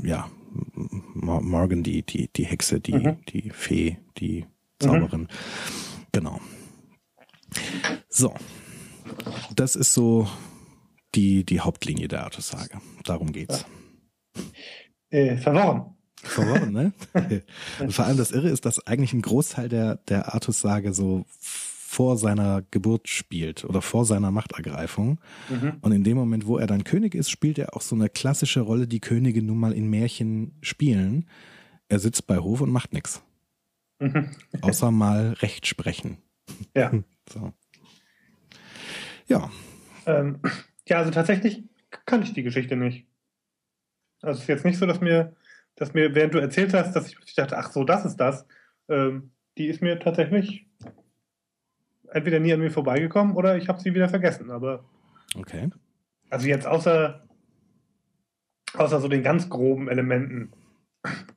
[0.04, 0.30] ja,
[1.14, 3.18] Morgan, die, die, die Hexe, die, mhm.
[3.28, 4.46] die Fee, die
[4.84, 5.22] Zauberin.
[5.22, 5.28] Mhm.
[6.12, 6.40] Genau.
[8.10, 8.34] So.
[9.56, 10.28] Das ist so
[11.16, 12.80] die, die Hauptlinie der Artussage.
[13.04, 13.66] Darum geht's.
[15.10, 15.96] Äh, verworren.
[16.16, 16.94] Verworren, ne?
[17.90, 22.64] vor allem das Irre ist, dass eigentlich ein Großteil der, der Artussage so vor seiner
[22.72, 25.20] Geburt spielt oder vor seiner Machtergreifung.
[25.50, 25.74] Mhm.
[25.82, 28.62] Und in dem Moment, wo er dann König ist, spielt er auch so eine klassische
[28.62, 31.28] Rolle, die Könige nun mal in Märchen spielen.
[31.90, 33.22] Er sitzt bei Hof und macht nichts.
[34.04, 34.30] Mhm.
[34.62, 36.18] Außer mal Recht sprechen.
[36.76, 36.91] Ja.
[37.30, 37.54] So.
[39.28, 39.49] Ja.
[40.06, 40.41] Ähm,
[40.86, 41.64] ja, also tatsächlich
[42.06, 43.08] kann ich die Geschichte nicht.
[44.22, 45.38] Also es ist jetzt nicht so, dass mir,
[45.76, 48.45] dass mir, während du erzählt hast, dass ich dachte, ach so, das ist das.
[48.89, 50.68] Ähm, die ist mir tatsächlich
[52.12, 54.51] entweder nie an mir vorbeigekommen oder ich habe sie wieder vergessen.
[54.51, 54.84] Aber
[55.38, 55.70] okay.
[56.30, 57.26] Also jetzt außer
[58.74, 60.51] außer so den ganz groben Elementen,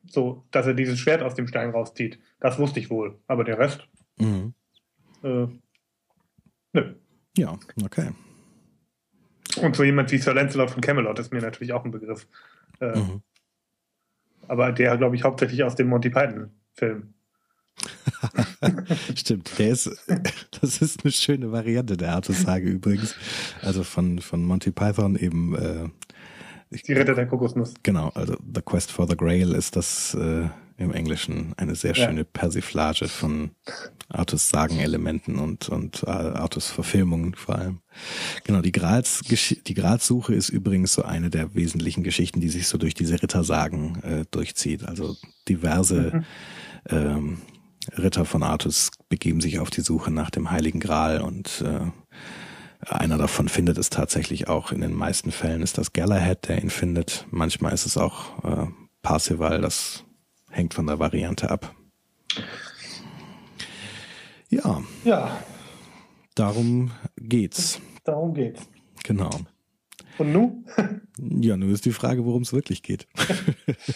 [0.09, 3.19] so dass er dieses Schwert aus dem Stein rauszieht, das wusste ich wohl.
[3.27, 3.87] Aber der Rest,
[4.19, 4.55] mhm.
[5.23, 5.47] äh,
[6.73, 6.95] nö.
[7.37, 8.12] Ja, okay.
[9.61, 12.27] Und so jemand wie Sir Lancelot von Camelot ist mir natürlich auch ein Begriff.
[12.81, 13.23] Äh, mhm.
[14.49, 17.14] Aber der, glaube ich, hauptsächlich aus dem Monty Python-Film.
[19.14, 19.91] Stimmt, der ist,
[20.61, 23.14] das ist eine schöne Variante der Artussage übrigens.
[23.62, 25.89] Also von, von Monty Python eben, äh,
[26.71, 27.75] Die Ritter der Kokosnuss.
[27.83, 30.49] Genau, also The Quest for the Grail ist das äh,
[30.79, 32.27] im Englischen eine sehr schöne ja.
[32.33, 33.51] Persiflage von
[34.09, 37.81] Artus Sagenelementen und, und äh, Artus Verfilmungen vor allem.
[38.45, 42.79] Genau, die Grals, die Gralssuche ist übrigens so eine der wesentlichen Geschichten, die sich so
[42.79, 44.85] durch diese Rittersagen äh, durchzieht.
[44.85, 45.17] Also
[45.49, 46.25] diverse mhm.
[46.91, 47.39] ähm,
[47.97, 51.91] Ritter von Artus begeben sich auf die Suche nach dem Heiligen Gral und äh,
[52.81, 54.72] einer davon findet es tatsächlich auch.
[54.72, 57.27] In den meisten Fällen ist das Galahad, der ihn findet.
[57.31, 58.66] Manchmal ist es auch äh,
[59.03, 60.05] Parsival, das
[60.51, 61.74] hängt von der Variante ab.
[64.49, 64.83] Ja.
[65.05, 65.39] Ja.
[66.35, 67.81] Darum geht's.
[68.05, 68.68] Darum geht's.
[69.05, 69.31] Genau.
[70.18, 70.64] Und nu?
[71.18, 73.07] ja, nun ist die Frage, worum es wirklich geht.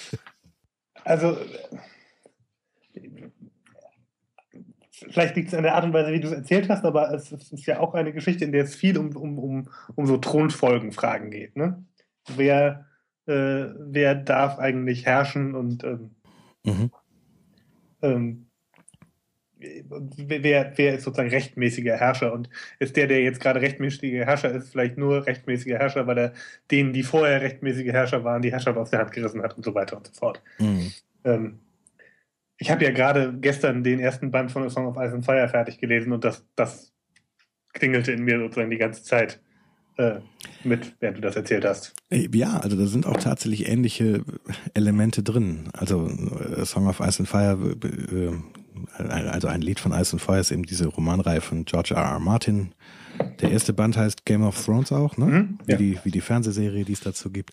[1.05, 1.37] also
[5.09, 7.33] vielleicht liegt es an der Art und Weise, wie du es erzählt hast, aber es
[7.33, 11.31] ist ja auch eine Geschichte, in der es viel um, um, um, um so Thronfolgenfragen
[11.31, 11.57] geht.
[11.57, 11.85] Ne?
[12.37, 12.87] Wer,
[13.27, 16.11] äh, wer darf eigentlich herrschen und ähm,
[16.65, 16.91] mhm.
[18.03, 18.47] ähm,
[19.59, 22.49] wer, wer ist sozusagen rechtmäßiger Herrscher und
[22.79, 26.33] ist der, der jetzt gerade rechtmäßiger Herrscher ist, vielleicht nur rechtmäßiger Herrscher, weil er
[26.71, 29.75] denen, die vorher rechtmäßige Herrscher waren, die Herrschaft aus der Hand gerissen hat und so
[29.75, 30.43] weiter und so fort.
[30.59, 30.93] Mhm.
[31.25, 31.59] Ähm,
[32.61, 35.49] ich habe ja gerade gestern den ersten Band von A Song of Ice and Fire
[35.49, 36.93] fertig gelesen und das, das
[37.73, 39.41] klingelte in mir sozusagen die ganze Zeit
[39.97, 40.21] äh,
[40.63, 41.95] mit, während du das erzählt hast.
[42.11, 44.23] Äh, ja, also da sind auch tatsächlich ähnliche
[44.75, 45.71] Elemente drin.
[45.73, 46.11] Also
[46.55, 50.51] A Song of Ice and Fire, äh, also ein Lied von Ice and Fire ist
[50.51, 52.03] eben diese Romanreihe von George R.
[52.03, 52.21] R.
[52.21, 52.75] Martin.
[53.41, 55.27] Der erste Band heißt Game of Thrones auch, ne?
[55.27, 55.79] Mhm, ja.
[55.79, 57.53] wie, die, wie die Fernsehserie, die es dazu gibt.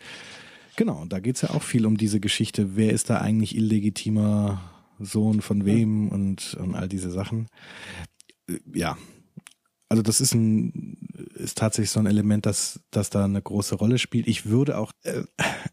[0.76, 2.76] Genau, da geht's ja auch viel um diese Geschichte.
[2.76, 4.62] Wer ist da eigentlich illegitimer
[5.00, 7.48] Sohn von wem und, und all diese Sachen.
[8.74, 8.98] Ja,
[9.90, 10.98] also das ist ein
[11.36, 14.28] ist tatsächlich so ein Element, das das da eine große Rolle spielt.
[14.28, 15.24] Ich würde auch äh,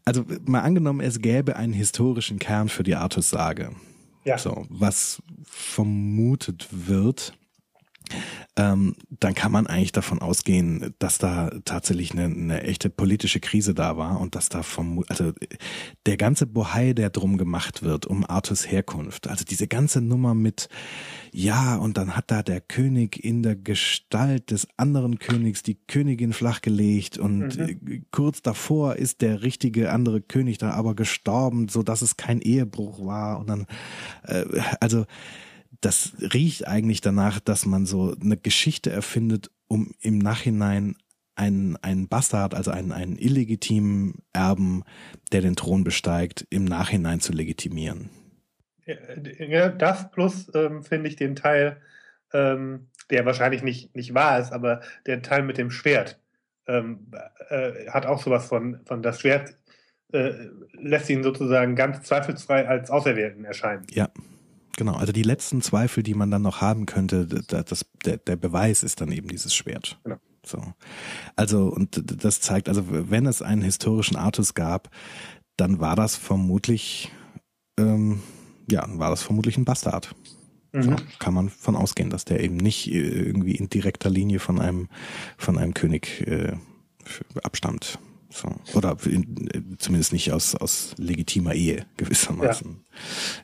[0.05, 3.71] also mal angenommen, es gäbe einen historischen Kern für die Artus-Sage.
[4.23, 4.37] Ja.
[4.37, 7.37] So, was vermutet wird,
[8.57, 13.73] ähm, dann kann man eigentlich davon ausgehen, dass da tatsächlich eine, eine echte politische Krise
[13.73, 15.33] da war und dass da vom, also
[16.05, 20.69] der ganze Bohai, der drum gemacht wird, um Artus Herkunft, also diese ganze Nummer mit,
[21.33, 26.31] ja, und dann hat da der König in der Gestalt des anderen Königs die Königin
[26.31, 28.05] flachgelegt und mhm.
[28.11, 33.05] kurz davor ist der richtige andere König da aber gestorben, so dass es kein Ehebruch
[33.05, 33.67] war und dann,
[34.23, 34.45] äh,
[34.79, 35.05] also,
[35.85, 40.95] das riecht eigentlich danach, dass man so eine Geschichte erfindet, um im Nachhinein
[41.35, 44.83] einen, einen Bastard, also einen, einen illegitimen Erben,
[45.31, 48.09] der den Thron besteigt, im Nachhinein zu legitimieren.
[48.85, 51.77] Ja, das plus ähm, finde ich den Teil,
[52.33, 56.19] ähm, der wahrscheinlich nicht, nicht wahr ist, aber der Teil mit dem Schwert
[56.67, 57.11] ähm,
[57.49, 59.55] äh, hat auch sowas von, von das Schwert
[60.13, 60.31] äh,
[60.73, 63.85] lässt ihn sozusagen ganz zweifelsfrei als Auserwählten erscheinen.
[63.91, 64.09] Ja,
[64.77, 64.95] genau.
[64.95, 69.01] Also die letzten Zweifel, die man dann noch haben könnte, das, der, der Beweis ist
[69.01, 69.99] dann eben dieses Schwert.
[70.03, 70.17] Genau.
[70.45, 70.61] So.
[71.35, 74.89] Also, und das zeigt, also wenn es einen historischen Artus gab,
[75.57, 77.11] dann war das vermutlich,
[77.79, 78.21] ähm,
[78.69, 80.15] ja, war das vermutlich ein Bastard.
[80.71, 80.83] Mhm.
[80.83, 84.59] So, kann man von ausgehen, dass der eben nicht äh, irgendwie in direkter Linie von
[84.59, 84.89] einem,
[85.37, 86.53] von einem König äh,
[87.41, 87.99] abstammt.
[88.29, 88.49] So.
[88.73, 92.85] Oder in, äh, zumindest nicht aus, aus legitimer Ehe gewissermaßen.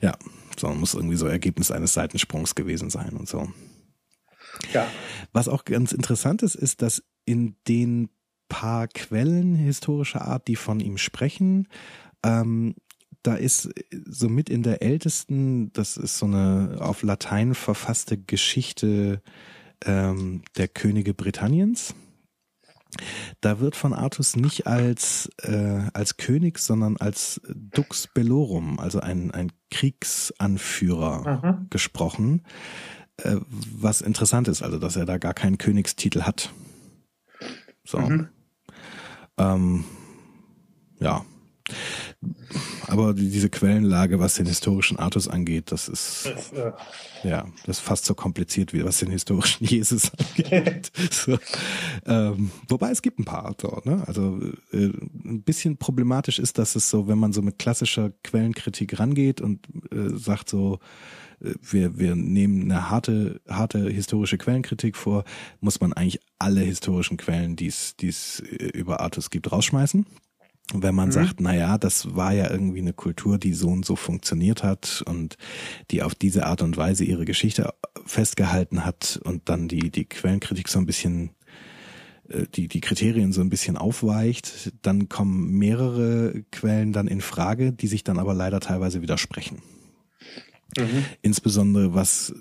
[0.01, 0.09] Ja.
[0.09, 0.17] ja,
[0.61, 3.49] sondern muss irgendwie so Ergebnis eines Seitensprungs gewesen sein und so.
[4.73, 4.87] Ja.
[5.33, 8.09] Was auch ganz interessant ist, ist, dass in den
[8.47, 11.67] paar Quellen historischer Art, die von ihm sprechen,
[12.23, 12.75] ähm,
[13.23, 13.69] da ist
[14.05, 19.21] somit in der ältesten, das ist so eine auf Latein verfasste Geschichte
[19.85, 21.93] ähm, der Könige Britanniens.
[23.39, 29.31] Da wird von Artus nicht als, äh, als König, sondern als Dux Bellorum, also ein,
[29.31, 31.65] ein Kriegsanführer Aha.
[31.69, 32.43] gesprochen.
[33.17, 36.53] Äh, was interessant ist, also dass er da gar keinen Königstitel hat.
[37.83, 37.99] So.
[37.99, 38.27] Mhm.
[39.37, 39.85] Ähm,
[40.99, 41.25] ja.
[42.87, 46.71] Aber diese Quellenlage, was den historischen Artus angeht, das ist das, äh,
[47.23, 50.91] ja, das ist fast so kompliziert wie was den historischen Jesus angeht.
[51.11, 51.39] so.
[52.05, 53.87] ähm, wobei es gibt ein paar dort.
[53.87, 54.03] Ne?
[54.05, 54.39] Also
[54.71, 54.91] äh,
[55.25, 59.67] ein bisschen problematisch ist, dass es so, wenn man so mit klassischer Quellenkritik rangeht und
[59.91, 60.77] äh, sagt so,
[61.39, 65.23] äh, wir, wir nehmen eine harte, harte historische Quellenkritik vor,
[65.59, 67.95] muss man eigentlich alle historischen Quellen, die es
[68.41, 70.05] äh, über Artus gibt, rausschmeißen
[70.73, 71.13] wenn man mhm.
[71.13, 75.03] sagt, na ja, das war ja irgendwie eine Kultur, die so und so funktioniert hat
[75.05, 75.37] und
[75.91, 77.73] die auf diese Art und Weise ihre Geschichte
[78.05, 81.31] festgehalten hat und dann die, die Quellenkritik so ein bisschen,
[82.29, 87.73] äh, die, die Kriterien so ein bisschen aufweicht, dann kommen mehrere Quellen dann in Frage,
[87.73, 89.61] die sich dann aber leider teilweise widersprechen.
[90.77, 91.05] Mhm.
[91.21, 92.33] Insbesondere was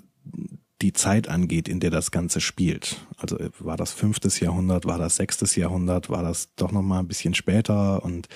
[0.81, 3.05] die Zeit angeht, in der das Ganze spielt.
[3.17, 6.99] Also äh, war das fünftes Jahrhundert, war das sechstes Jahrhundert, war das doch noch mal
[6.99, 8.27] ein bisschen später und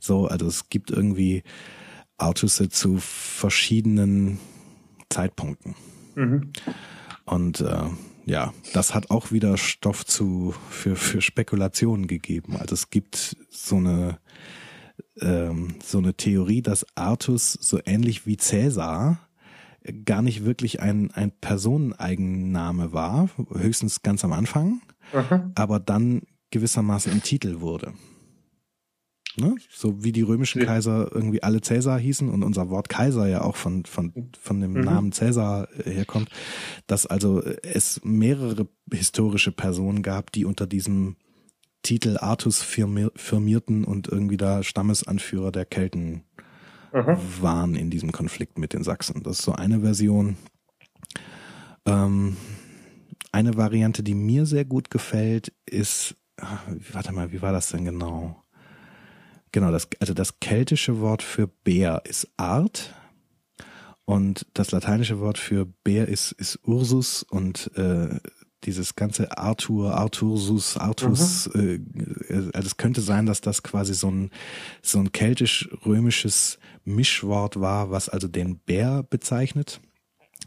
[0.00, 0.26] so.
[0.26, 1.42] Also es gibt irgendwie
[2.18, 4.38] Artusse zu verschiedenen
[5.08, 5.74] Zeitpunkten.
[6.14, 6.52] Mhm.
[7.24, 7.88] Und äh,
[8.26, 12.56] ja, das hat auch wieder Stoff zu für für Spekulationen gegeben.
[12.56, 14.18] Also es gibt so eine
[15.20, 19.18] ähm, so eine Theorie, dass Artus so ähnlich wie Cäsar
[20.04, 24.80] gar nicht wirklich ein, ein Personeneigenname war, höchstens ganz am Anfang,
[25.12, 25.50] Aha.
[25.54, 27.92] aber dann gewissermaßen im Titel wurde.
[29.36, 29.56] Ne?
[29.68, 30.66] So wie die römischen ja.
[30.66, 34.74] Kaiser irgendwie alle Cäsar hießen und unser Wort Kaiser ja auch von, von, von dem
[34.74, 34.84] mhm.
[34.84, 36.30] Namen Cäsar äh, herkommt,
[36.86, 41.16] dass also es mehrere historische Personen gab, die unter diesem
[41.82, 46.24] Titel Artus firmierten und irgendwie da Stammesanführer der Kelten
[46.94, 47.18] Aha.
[47.40, 49.22] waren in diesem Konflikt mit den Sachsen.
[49.24, 50.36] Das ist so eine Version.
[51.86, 52.36] Ähm,
[53.32, 57.84] eine Variante, die mir sehr gut gefällt, ist, ach, warte mal, wie war das denn
[57.84, 58.40] genau?
[59.50, 62.94] Genau, das, also das keltische Wort für Bär ist Art
[64.04, 68.20] und das lateinische Wort für Bär ist, ist Ursus und äh,
[68.64, 71.84] dieses ganze Arthur, Arthursus, Artus, mhm.
[72.28, 74.30] äh, also es könnte sein, dass das quasi so ein,
[74.80, 79.80] so ein keltisch-römisches Mischwort war, was also den Bär bezeichnet.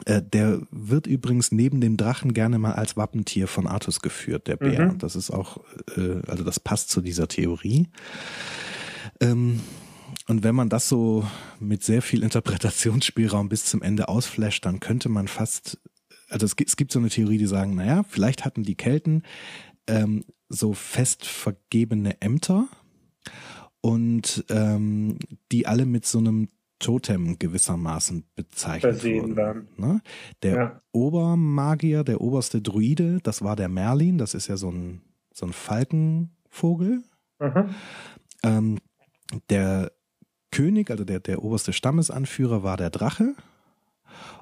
[0.06, 4.58] Äh, der wird übrigens neben dem Drachen gerne mal als Wappentier von Artus geführt, der
[4.58, 4.94] Bär.
[4.94, 5.00] Mhm.
[5.00, 5.64] Das ist auch,
[5.96, 7.88] äh, also das passt zu dieser Theorie.
[9.20, 9.62] Ähm,
[10.28, 11.26] und wenn man das so
[11.60, 15.80] mit sehr viel Interpretationsspielraum bis zum Ende ausflasht, dann könnte man fast
[16.30, 19.24] also es gibt, es gibt so eine Theorie, die sagen, naja, vielleicht hatten die Kelten
[19.88, 22.68] ähm, so fest vergebene Ämter
[23.88, 25.18] und ähm,
[25.54, 29.70] die alle mit so einem Totem gewissermaßen bezeichnet Versehen wurden.
[29.78, 30.02] Ne?
[30.44, 30.82] Der ja.
[30.92, 35.54] Obermagier, der oberste Druide, das war der Merlin, das ist ja so ein, so ein
[35.54, 37.02] Falkenvogel.
[38.44, 38.80] Ähm,
[39.50, 39.94] der
[40.52, 43.36] König, also der, der oberste Stammesanführer war der Drache.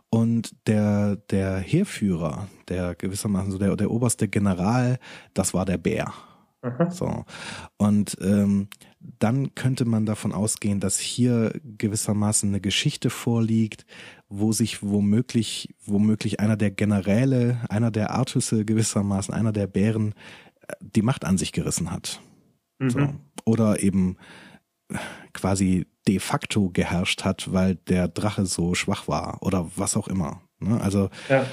[0.10, 4.98] Und der, der Heerführer, der gewissermaßen so der, der oberste General,
[5.36, 6.12] das war der Bär.
[6.66, 6.90] Aha.
[6.90, 7.26] So.
[7.78, 8.70] Und ähm,
[9.20, 13.86] dann könnte man davon ausgehen, dass hier gewissermaßen eine Geschichte vorliegt,
[14.30, 20.14] wo sich womöglich, womöglich einer der Generäle, einer der Artusse gewissermaßen, einer der Bären
[20.68, 22.22] äh, die Macht an sich gerissen hat.
[22.80, 22.90] Mhm.
[22.90, 23.14] So.
[23.46, 24.18] Oder eben
[25.34, 30.42] quasi de facto geherrscht hat, weil der Drache so schwach war oder was auch immer.
[30.68, 30.82] Ne?
[30.82, 31.46] Also ja.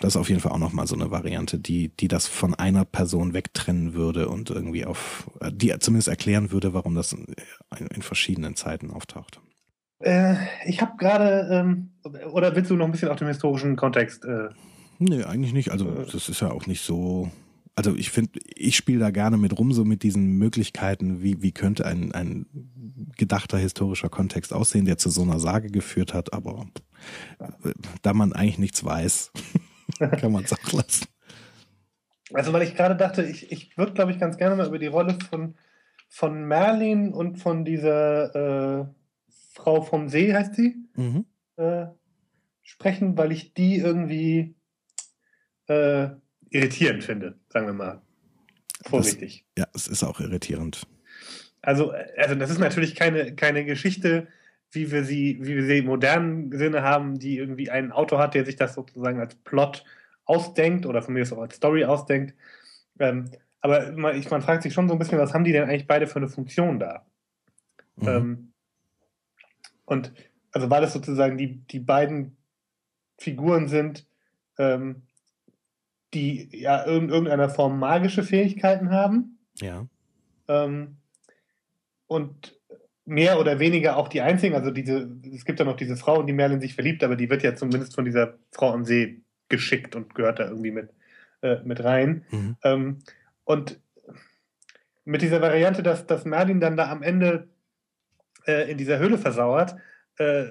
[0.00, 2.84] das ist auf jeden Fall auch nochmal so eine Variante, die, die das von einer
[2.84, 7.26] Person wegtrennen würde und irgendwie auf, die zumindest erklären würde, warum das in,
[7.94, 9.40] in verschiedenen Zeiten auftaucht.
[10.00, 11.90] Äh, ich habe gerade, ähm,
[12.32, 14.24] oder willst du noch ein bisschen auf dem historischen Kontext?
[14.24, 14.48] Äh,
[14.98, 15.70] nee, eigentlich nicht.
[15.70, 17.30] Also das ist ja auch nicht so.
[17.80, 21.50] Also ich finde, ich spiele da gerne mit rum, so mit diesen Möglichkeiten, wie, wie
[21.50, 22.44] könnte ein, ein
[23.16, 26.66] gedachter historischer Kontext aussehen, der zu so einer Sage geführt hat, aber
[27.38, 27.72] äh,
[28.02, 29.32] da man eigentlich nichts weiß,
[29.98, 31.06] kann man es auch lassen.
[32.34, 34.86] Also, weil ich gerade dachte, ich, ich würde, glaube ich, ganz gerne mal über die
[34.86, 35.54] Rolle von,
[36.10, 38.86] von Merlin und von dieser äh,
[39.54, 41.24] Frau vom See, heißt sie, mhm.
[41.56, 41.86] äh,
[42.60, 44.54] sprechen, weil ich die irgendwie
[45.66, 46.10] äh,
[46.50, 48.02] irritierend finde, sagen wir mal.
[48.86, 49.44] Vorsichtig.
[49.54, 50.86] Das, ja, es ist auch irritierend.
[51.62, 54.28] Also, also das ist natürlich keine, keine Geschichte,
[54.72, 58.34] wie wir sie, wie wir sie im modernen Sinne haben, die irgendwie einen Autor hat,
[58.34, 59.84] der sich das sozusagen als Plot
[60.24, 62.34] ausdenkt oder von mir ist auch als Story ausdenkt.
[62.98, 63.30] Ähm,
[63.60, 65.86] aber man, ich, man fragt sich schon so ein bisschen, was haben die denn eigentlich
[65.86, 67.04] beide für eine Funktion da?
[67.96, 68.08] Mhm.
[68.08, 68.52] Ähm,
[69.84, 70.12] und
[70.52, 72.36] also weil es sozusagen die, die beiden
[73.18, 74.06] Figuren sind,
[74.58, 75.02] ähm,
[76.14, 79.38] die ja in irgendeiner Form magische Fähigkeiten haben.
[79.56, 79.86] Ja.
[80.48, 80.96] Ähm,
[82.06, 82.58] und
[83.04, 86.26] mehr oder weniger auch die einzigen, also diese, es gibt ja noch diese Frau, in
[86.26, 89.96] die Merlin sich verliebt, aber die wird ja zumindest von dieser Frau am See geschickt
[89.96, 90.90] und gehört da irgendwie mit,
[91.42, 92.24] äh, mit rein.
[92.30, 92.56] Mhm.
[92.62, 92.98] Ähm,
[93.44, 93.80] und
[95.04, 97.48] mit dieser Variante, dass, dass Merlin dann da am Ende
[98.46, 99.76] äh, in dieser Höhle versauert,
[100.18, 100.44] äh,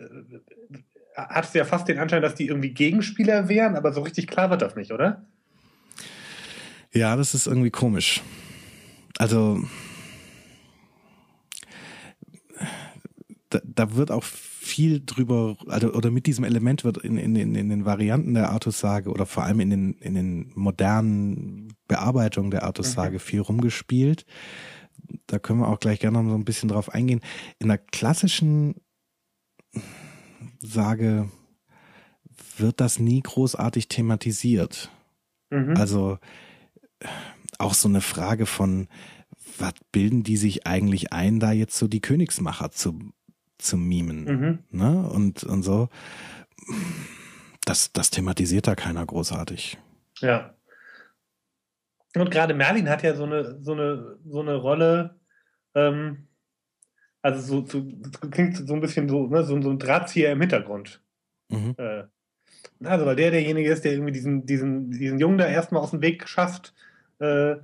[1.16, 4.50] hat es ja fast den Anschein, dass die irgendwie Gegenspieler wären, aber so richtig klar
[4.50, 5.26] wird das nicht, oder?
[6.94, 8.22] Ja, das ist irgendwie komisch.
[9.18, 9.62] Also
[13.50, 17.56] da, da wird auch viel drüber, also, oder mit diesem Element wird in, in, in,
[17.56, 22.64] in den Varianten der Artussage oder vor allem in den, in den modernen Bearbeitungen der
[22.64, 23.20] Artussage mhm.
[23.20, 24.26] viel rumgespielt.
[25.26, 27.22] Da können wir auch gleich gerne noch so ein bisschen drauf eingehen.
[27.58, 28.76] In der klassischen
[30.60, 31.30] Sage
[32.58, 34.92] wird das nie großartig thematisiert.
[35.50, 35.76] Mhm.
[35.76, 36.20] Also
[37.58, 38.88] auch so eine Frage von,
[39.58, 43.12] was bilden die sich eigentlich ein, da jetzt so die Königsmacher zu
[43.60, 44.24] zu mimen.
[44.24, 44.60] Mhm.
[44.72, 45.08] Ne?
[45.10, 45.90] Und, und so.
[47.66, 49.78] Das, das thematisiert da keiner großartig.
[50.20, 50.56] Ja.
[52.16, 55.20] Und gerade Merlin hat ja so eine, so eine, so eine Rolle,
[55.76, 56.28] ähm,
[57.22, 57.84] also so, so
[58.32, 61.04] klingt so ein bisschen so, ne, so, so ein Drahtzieher im Hintergrund.
[61.50, 61.76] Mhm.
[61.78, 62.06] Äh,
[62.84, 66.02] also, weil der derjenige ist, der irgendwie diesen, diesen, diesen Jungen da erstmal aus dem
[66.02, 66.74] Weg schafft
[67.20, 67.56] äh,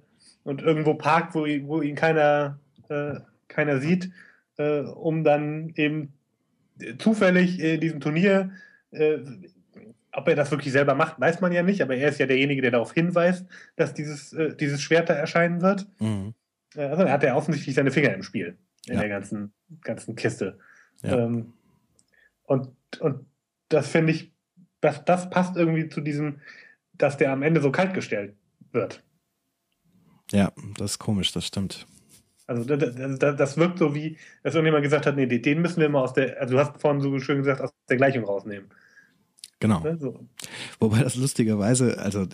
[0.44, 3.16] und irgendwo parkt, wo, wo ihn keiner, äh,
[3.48, 4.12] keiner sieht
[4.58, 6.14] äh, um dann eben
[6.98, 8.52] zufällig in diesem Turnier,
[8.92, 9.20] äh,
[10.12, 12.62] ob er das wirklich selber macht, weiß man ja nicht, aber er ist ja derjenige,
[12.62, 13.46] der darauf hinweist,
[13.76, 15.88] dass dieses, äh, dieses Schwert da erscheinen wird.
[16.00, 16.34] Mhm.
[16.76, 19.02] Äh, also er hat ja offensichtlich seine Finger im Spiel in ja.
[19.02, 20.60] der ganzen, ganzen Kiste.
[21.02, 21.18] Ja.
[21.18, 21.54] Ähm,
[22.44, 23.26] und, und
[23.70, 24.32] das finde ich,
[24.80, 26.40] das, das passt irgendwie zu diesem,
[26.94, 28.36] dass der am Ende so kaltgestellt
[28.72, 29.04] wird.
[30.36, 31.88] Ja, das ist komisch, das stimmt.
[32.46, 36.04] Also das, das, wirkt so wie, dass irgendjemand gesagt hat, nee, den müssen wir mal
[36.04, 38.70] aus der, also du hast vorhin so schön gesagt, aus der Gleichung rausnehmen.
[39.60, 39.80] Genau.
[39.80, 40.20] Ne, so.
[40.80, 42.28] Wobei das lustigerweise, also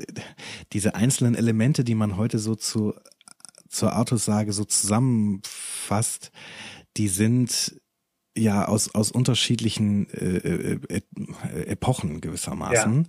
[0.74, 2.96] diese einzelnen Elemente, die man heute so zu
[3.70, 6.32] zur Artus-Sage so zusammenfasst,
[6.98, 7.80] die sind
[8.38, 13.08] ja aus aus unterschiedlichen äh, äh, äh, Epochen gewissermaßen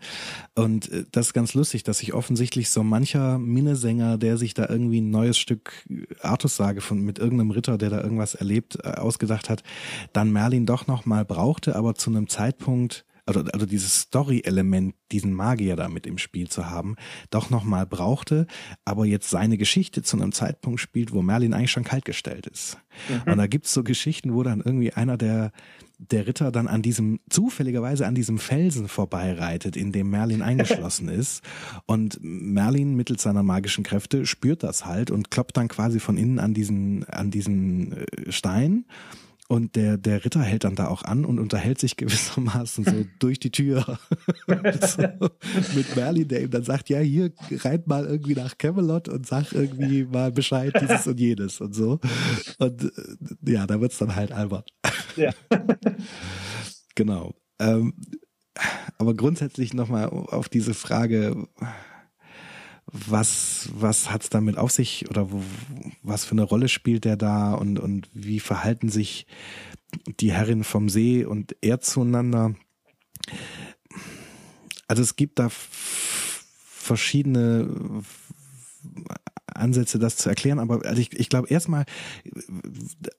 [0.56, 0.62] ja.
[0.62, 4.68] und äh, das ist ganz lustig, dass sich offensichtlich so mancher Minnesänger, der sich da
[4.68, 5.84] irgendwie ein neues Stück
[6.20, 9.62] Artussage von mit irgendeinem Ritter, der da irgendwas erlebt, äh, ausgedacht hat,
[10.12, 15.32] dann Merlin doch noch mal brauchte, aber zu einem Zeitpunkt also, also dieses Story-Element, diesen
[15.32, 16.96] Magier da mit im Spiel zu haben,
[17.30, 18.46] doch nochmal brauchte,
[18.84, 22.78] aber jetzt seine Geschichte zu einem Zeitpunkt spielt, wo Merlin eigentlich schon kaltgestellt ist.
[23.08, 23.32] Mhm.
[23.32, 25.52] Und da gibt's so Geschichten, wo dann irgendwie einer der,
[25.98, 31.42] der Ritter dann an diesem, zufälligerweise an diesem Felsen vorbeireitet, in dem Merlin eingeschlossen ist.
[31.86, 36.40] Und Merlin mittels seiner magischen Kräfte spürt das halt und kloppt dann quasi von innen
[36.40, 38.84] an diesen, an diesen äh, Stein
[39.52, 43.38] und der, der Ritter hält dann da auch an und unterhält sich gewissermaßen so durch
[43.38, 43.84] die Tür
[44.46, 45.02] so,
[45.76, 49.52] mit Merlin, der ihm dann sagt, ja, hier reit mal irgendwie nach Camelot und sag
[49.52, 52.00] irgendwie mal Bescheid, dieses und jenes und so.
[52.60, 54.70] Und äh, ja, da wird's dann halt albert.
[55.16, 55.32] Ja.
[56.94, 57.34] genau.
[57.58, 57.92] Ähm,
[58.96, 61.46] aber grundsätzlich nochmal auf diese Frage,
[62.92, 65.42] was, was hat's damit auf sich oder wo,
[66.02, 69.26] was für eine Rolle spielt der da und, und wie verhalten sich
[70.20, 72.54] die Herrin vom See und er zueinander?
[74.86, 78.02] Also es gibt da verschiedene
[79.62, 81.84] Ansätze, das zu erklären, aber also ich, ich glaube erstmal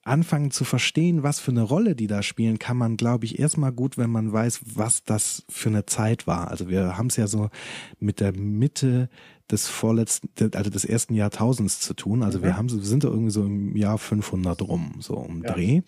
[0.04, 3.72] anfangen zu verstehen, was für eine Rolle die da spielen, kann man, glaube ich, erstmal
[3.72, 6.48] gut, wenn man weiß, was das für eine Zeit war.
[6.48, 7.50] Also wir haben es ja so
[7.98, 9.08] mit der Mitte
[9.50, 12.22] des vorletzten, also des ersten Jahrtausends zu tun.
[12.22, 12.42] Also mhm.
[12.42, 15.52] wir haben, sind da irgendwie so im Jahr 500 rum, so um ja.
[15.52, 15.82] Dreh.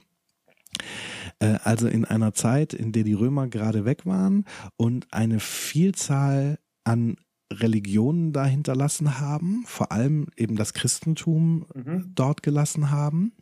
[1.39, 4.45] Äh, also in einer Zeit, in der die Römer gerade weg waren
[4.77, 7.17] und eine Vielzahl an
[7.53, 12.11] Religionen da hinterlassen haben, vor allem eben das Christentum mhm.
[12.15, 13.33] dort gelassen haben.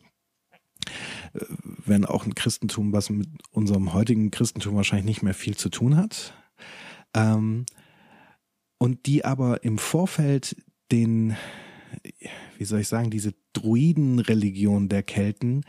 [1.32, 1.44] Äh,
[1.86, 5.96] wenn auch ein Christentum, was mit unserem heutigen Christentum wahrscheinlich nicht mehr viel zu tun
[5.96, 6.34] hat.
[7.14, 7.66] Ähm,
[8.78, 10.56] und die aber im Vorfeld
[10.92, 11.36] den,
[12.58, 15.64] wie soll ich sagen, diese Druidenreligion der Kelten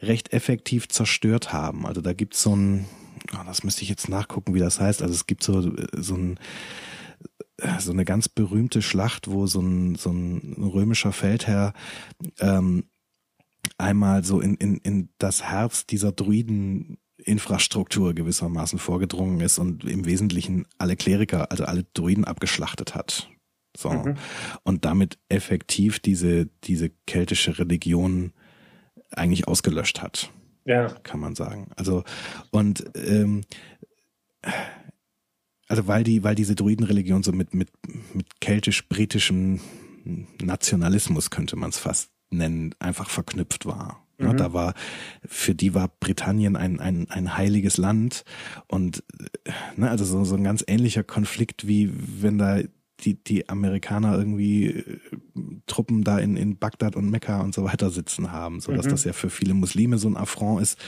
[0.00, 1.86] recht effektiv zerstört haben.
[1.86, 2.84] Also da gibt's so ein,
[3.32, 5.02] oh, das müsste ich jetzt nachgucken, wie das heißt.
[5.02, 6.38] Also es gibt so, so ein,
[7.78, 11.72] so eine ganz berühmte Schlacht, wo so ein, so ein römischer Feldherr
[12.38, 12.84] ähm,
[13.78, 20.06] einmal so in, in, in das Herz dieser Druiden Infrastruktur gewissermaßen vorgedrungen ist und im
[20.06, 23.28] Wesentlichen alle Kleriker, also alle Druiden abgeschlachtet hat.
[23.76, 23.90] So.
[23.90, 24.16] Mhm.
[24.64, 28.32] Und damit effektiv diese, diese keltische Religion
[29.10, 30.30] eigentlich ausgelöscht hat.
[30.64, 30.88] Ja.
[31.02, 31.70] Kann man sagen.
[31.76, 32.04] Also,
[32.50, 33.42] und ähm,
[35.70, 37.68] also weil die, weil diese Druidenreligion so mit, mit,
[38.12, 39.60] mit keltisch-britischem
[40.42, 44.04] Nationalismus könnte man es fast nennen, einfach verknüpft war.
[44.18, 44.36] Mhm.
[44.36, 44.74] Da war,
[45.24, 48.24] für die war Britannien ein, ein, ein heiliges Land
[48.66, 49.04] und
[49.76, 52.58] ne, also so, so ein ganz ähnlicher Konflikt wie wenn da
[53.04, 54.98] die, die Amerikaner irgendwie äh,
[55.66, 58.90] Truppen da in, in Bagdad und Mekka und so weiter sitzen haben, so dass mhm.
[58.90, 60.78] das ja für viele Muslime so ein Affront ist.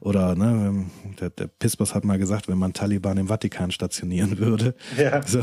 [0.00, 0.86] Oder ne,
[1.20, 5.26] der, der Pispers hat mal gesagt, wenn man Taliban im Vatikan stationieren würde, ja.
[5.26, 5.42] so,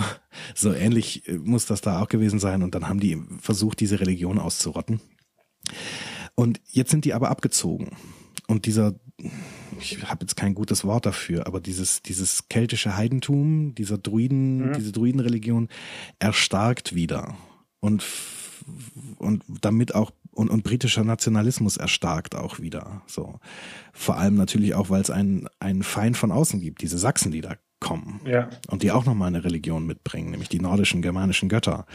[0.55, 2.63] so ähnlich äh, muss das da auch gewesen sein.
[2.63, 4.99] Und dann haben die versucht, diese Religion auszurotten.
[6.35, 7.91] Und jetzt sind die aber abgezogen.
[8.47, 8.95] Und dieser
[9.81, 14.73] ich habe jetzt kein gutes Wort dafür, aber dieses, dieses keltische Heidentum, dieser Druiden, mhm.
[14.73, 15.69] diese Druidenreligion
[16.19, 17.35] erstarkt wieder.
[17.79, 18.03] Und,
[19.17, 23.01] und damit auch, und, und britischer Nationalismus erstarkt auch wieder.
[23.07, 23.39] So.
[23.93, 27.41] Vor allem natürlich auch, weil es einen, einen Feind von außen gibt, diese Sachsen, die
[27.41, 28.21] da kommen.
[28.25, 28.49] Ja.
[28.67, 31.85] Und die auch nochmal eine Religion mitbringen, nämlich die nordischen, germanischen Götter.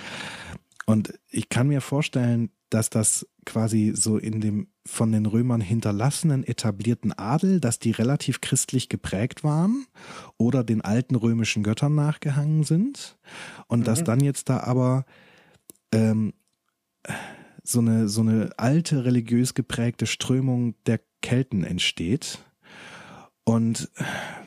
[0.84, 6.44] Und ich kann mir vorstellen, dass das quasi so in dem von den Römern hinterlassenen
[6.44, 9.86] etablierten Adel, dass die relativ christlich geprägt waren
[10.38, 13.18] oder den alten römischen Göttern nachgehangen sind
[13.66, 13.84] und mhm.
[13.84, 15.04] dass dann jetzt da aber
[15.92, 16.32] ähm,
[17.62, 22.38] so eine so eine alte religiös geprägte Strömung der Kelten entsteht
[23.44, 23.90] und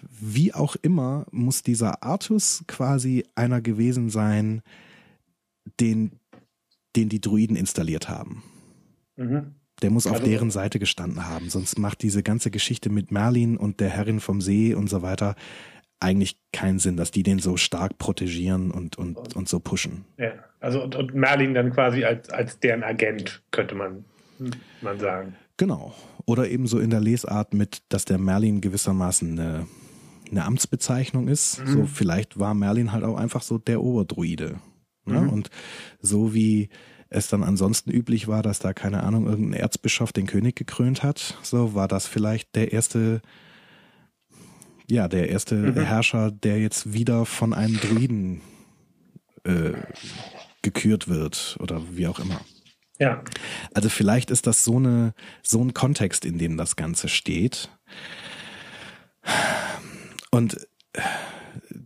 [0.02, 4.62] wie auch immer muss dieser Artus quasi einer gewesen sein,
[5.80, 6.20] den
[6.96, 8.44] den die Druiden installiert haben.
[9.16, 9.59] Mhm.
[9.82, 13.58] Der muss auf also, deren Seite gestanden haben, sonst macht diese ganze Geschichte mit Merlin
[13.58, 15.36] und der Herrin vom See und so weiter
[16.00, 20.06] eigentlich keinen Sinn, dass die den so stark protegieren und, und, und so pushen.
[20.18, 24.06] Ja, also und, und Merlin dann quasi als, als deren Agent, könnte man,
[24.82, 25.36] man sagen.
[25.58, 25.94] Genau.
[26.26, 29.68] Oder eben so in der Lesart mit, dass der Merlin gewissermaßen eine,
[30.32, 31.60] eine Amtsbezeichnung ist.
[31.60, 31.68] Mhm.
[31.68, 34.60] So vielleicht war Merlin halt auch einfach so der Oberdruide.
[35.06, 35.22] Ne?
[35.22, 35.30] Mhm.
[35.30, 35.50] Und
[36.00, 36.70] so wie
[37.10, 41.38] es dann ansonsten üblich war, dass da keine Ahnung irgendein Erzbischof den König gekrönt hat,
[41.42, 43.22] so war das vielleicht der erste
[44.90, 45.76] ja, der erste mhm.
[45.76, 48.42] Herrscher, der jetzt wieder von einem Druiden
[49.44, 49.74] äh,
[50.64, 52.42] gekürt wird oder wie auch immer.
[52.98, 53.24] Ja.
[53.74, 57.70] Also vielleicht ist das so eine so ein Kontext, in dem das Ganze steht.
[60.32, 60.68] Und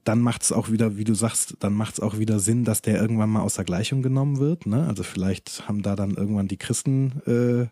[0.04, 2.82] dann macht es auch wieder, wie du sagst, dann macht es auch wieder Sinn, dass
[2.82, 4.66] der irgendwann mal aus der Gleichung genommen wird.
[4.66, 4.86] Ne?
[4.88, 7.68] Also vielleicht haben da dann irgendwann die Christen äh,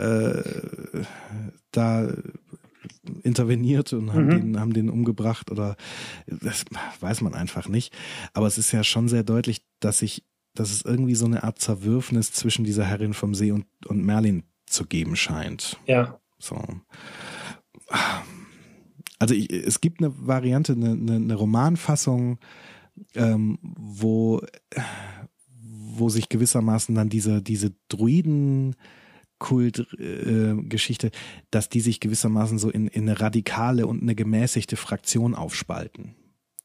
[0.00, 1.04] äh,
[1.72, 2.12] da
[3.22, 4.30] interveniert und haben, mhm.
[4.30, 5.76] den, haben den umgebracht oder
[6.26, 6.64] das
[7.00, 7.94] weiß man einfach nicht.
[8.32, 10.24] Aber es ist ja schon sehr deutlich, dass sich,
[10.54, 14.44] dass es irgendwie so eine Art Zerwürfnis zwischen dieser Herrin vom See und, und Merlin
[14.66, 15.78] zu geben scheint.
[15.86, 16.20] Ja.
[16.38, 16.62] So
[19.20, 22.38] also ich, es gibt eine Variante, eine, eine, eine Romanfassung,
[23.14, 24.42] ähm, wo,
[25.62, 28.74] wo sich gewissermaßen dann diese, diese Druiden
[29.38, 31.10] Kultgeschichte, äh,
[31.50, 36.14] dass die sich gewissermaßen so in, in eine radikale und eine gemäßigte Fraktion aufspalten.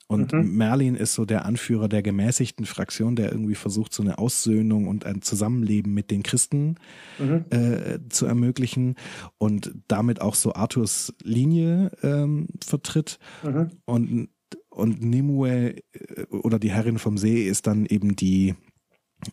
[0.07, 0.55] Und mhm.
[0.55, 5.05] Merlin ist so der Anführer der gemäßigten Fraktion, der irgendwie versucht, so eine Aussöhnung und
[5.05, 6.75] ein Zusammenleben mit den Christen
[7.17, 7.45] mhm.
[7.49, 8.95] äh, zu ermöglichen
[9.39, 13.17] und damit auch so Arthurs Linie ähm, vertritt.
[13.43, 13.71] Mhm.
[13.85, 14.29] Und,
[14.69, 18.53] und Nimue äh, oder die Herrin vom See ist dann eben die,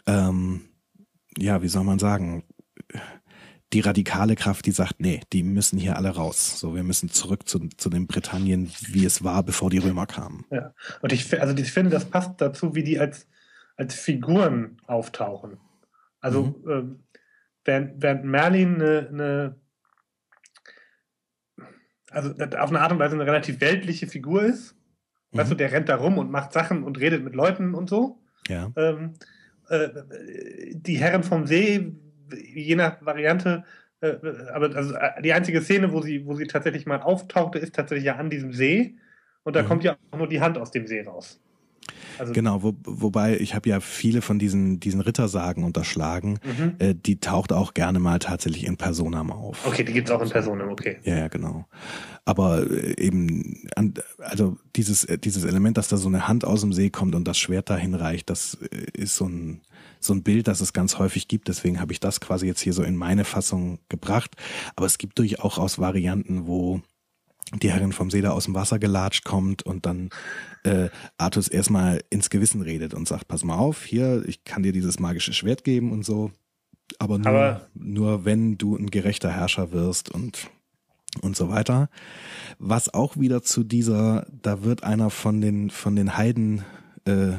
[0.07, 0.63] ähm,
[1.37, 2.45] ja, wie soll man sagen,
[3.73, 6.59] die radikale Kraft, die sagt, nee, die müssen hier alle raus.
[6.61, 10.45] So, wir müssen zurück zu, zu dem Britannien, wie es war, bevor die Römer kamen.
[10.51, 10.75] Ja.
[11.01, 13.27] Und ich, also ich finde, das passt dazu, wie die als,
[13.77, 15.59] als Figuren auftauchen.
[16.21, 16.71] Also mhm.
[16.71, 17.05] ähm,
[17.65, 19.57] während, während Merlin eine, eine
[22.11, 24.77] also auf eine Art und Weise eine relativ weltliche Figur ist.
[25.31, 25.39] Mhm.
[25.39, 28.23] Weißt du, der rennt da rum und macht Sachen und redet mit Leuten und so.
[28.49, 28.71] Ja.
[28.77, 29.15] Ähm,
[29.69, 29.89] äh,
[30.75, 31.95] die Herren vom See,
[32.37, 33.65] je nach Variante,
[34.01, 34.17] äh,
[34.53, 38.05] aber also äh, die einzige Szene, wo sie, wo sie tatsächlich mal auftauchte, ist tatsächlich
[38.05, 38.97] ja an diesem See.
[39.45, 39.69] Und da mhm.
[39.69, 41.41] kommt ja auch nur die Hand aus dem See raus.
[42.19, 46.39] Also genau, wo, wobei ich habe ja viele von diesen, diesen Rittersagen unterschlagen.
[46.45, 46.75] Mhm.
[46.79, 49.67] Äh, die taucht auch gerne mal tatsächlich in Personam auf.
[49.67, 50.99] Okay, die gibt's auch in Personam, okay.
[51.05, 51.67] Ja, ja, genau.
[52.25, 53.69] Aber äh, eben,
[54.19, 57.27] also dieses, äh, dieses Element, dass da so eine Hand aus dem See kommt und
[57.27, 58.55] das Schwert dahin reicht, das
[58.93, 59.63] ist so ein,
[60.05, 61.49] so ein Bild, das es ganz häufig gibt.
[61.49, 64.37] Deswegen habe ich das quasi jetzt hier so in meine Fassung gebracht.
[64.77, 66.81] Aber es gibt durchaus Varianten, wo
[67.61, 70.11] die Herrin vom da aus dem Wasser gelatscht kommt und dann
[70.65, 70.89] äh,
[71.19, 74.99] Artus erstmal ins Gewissen redet und sagt, pass mal auf, hier, ich kann dir dieses
[74.99, 76.31] magische Schwert geben und so,
[76.99, 80.51] aber nur, aber nur wenn du ein gerechter Herrscher wirst und
[81.21, 81.91] und so weiter.
[82.59, 86.65] Was auch wieder zu dieser, da wird einer von den von den Heiden
[87.05, 87.33] äh,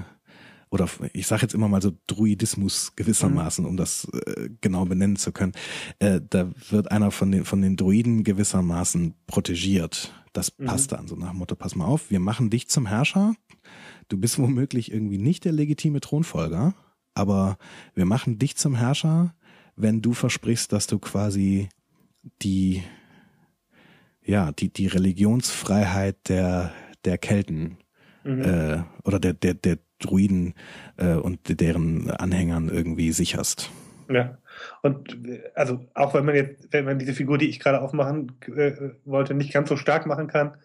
[0.74, 3.70] oder ich sage jetzt immer mal so Druidismus gewissermaßen, mhm.
[3.70, 5.52] um das äh, genau benennen zu können.
[6.00, 10.12] Äh, da wird einer von den von den Druiden gewissermaßen protegiert.
[10.34, 10.66] Das mhm.
[10.66, 13.36] passt dann so nach dem Motto: Pass mal auf, wir machen dich zum Herrscher.
[14.08, 16.74] Du bist womöglich irgendwie nicht der legitime Thronfolger,
[17.14, 17.58] aber
[17.94, 19.36] wir machen dich zum Herrscher,
[19.76, 21.70] wenn du versprichst, dass du quasi
[22.42, 22.82] die
[24.26, 26.74] ja die die Religionsfreiheit der
[27.06, 27.78] der Kelten
[28.24, 28.42] mhm.
[28.42, 30.54] äh, oder der der der Druiden
[30.98, 33.72] äh, und deren Anhängern irgendwie sicherst.
[34.10, 34.38] Ja.
[34.82, 35.18] Und
[35.56, 38.74] also auch wenn man jetzt, wenn man diese Figur, die ich gerade aufmachen äh,
[39.06, 40.58] wollte, nicht ganz so stark machen kann,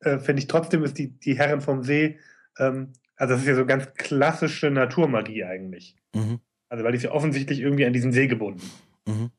[0.00, 2.18] äh, finde ich trotzdem ist die, die Herren vom See,
[2.58, 5.96] ähm, also das ist ja so ganz klassische Naturmagie eigentlich.
[6.14, 6.40] Mhm.
[6.68, 8.62] Also weil die ist ja offensichtlich irgendwie an diesen See gebunden.
[9.06, 9.30] Mhm.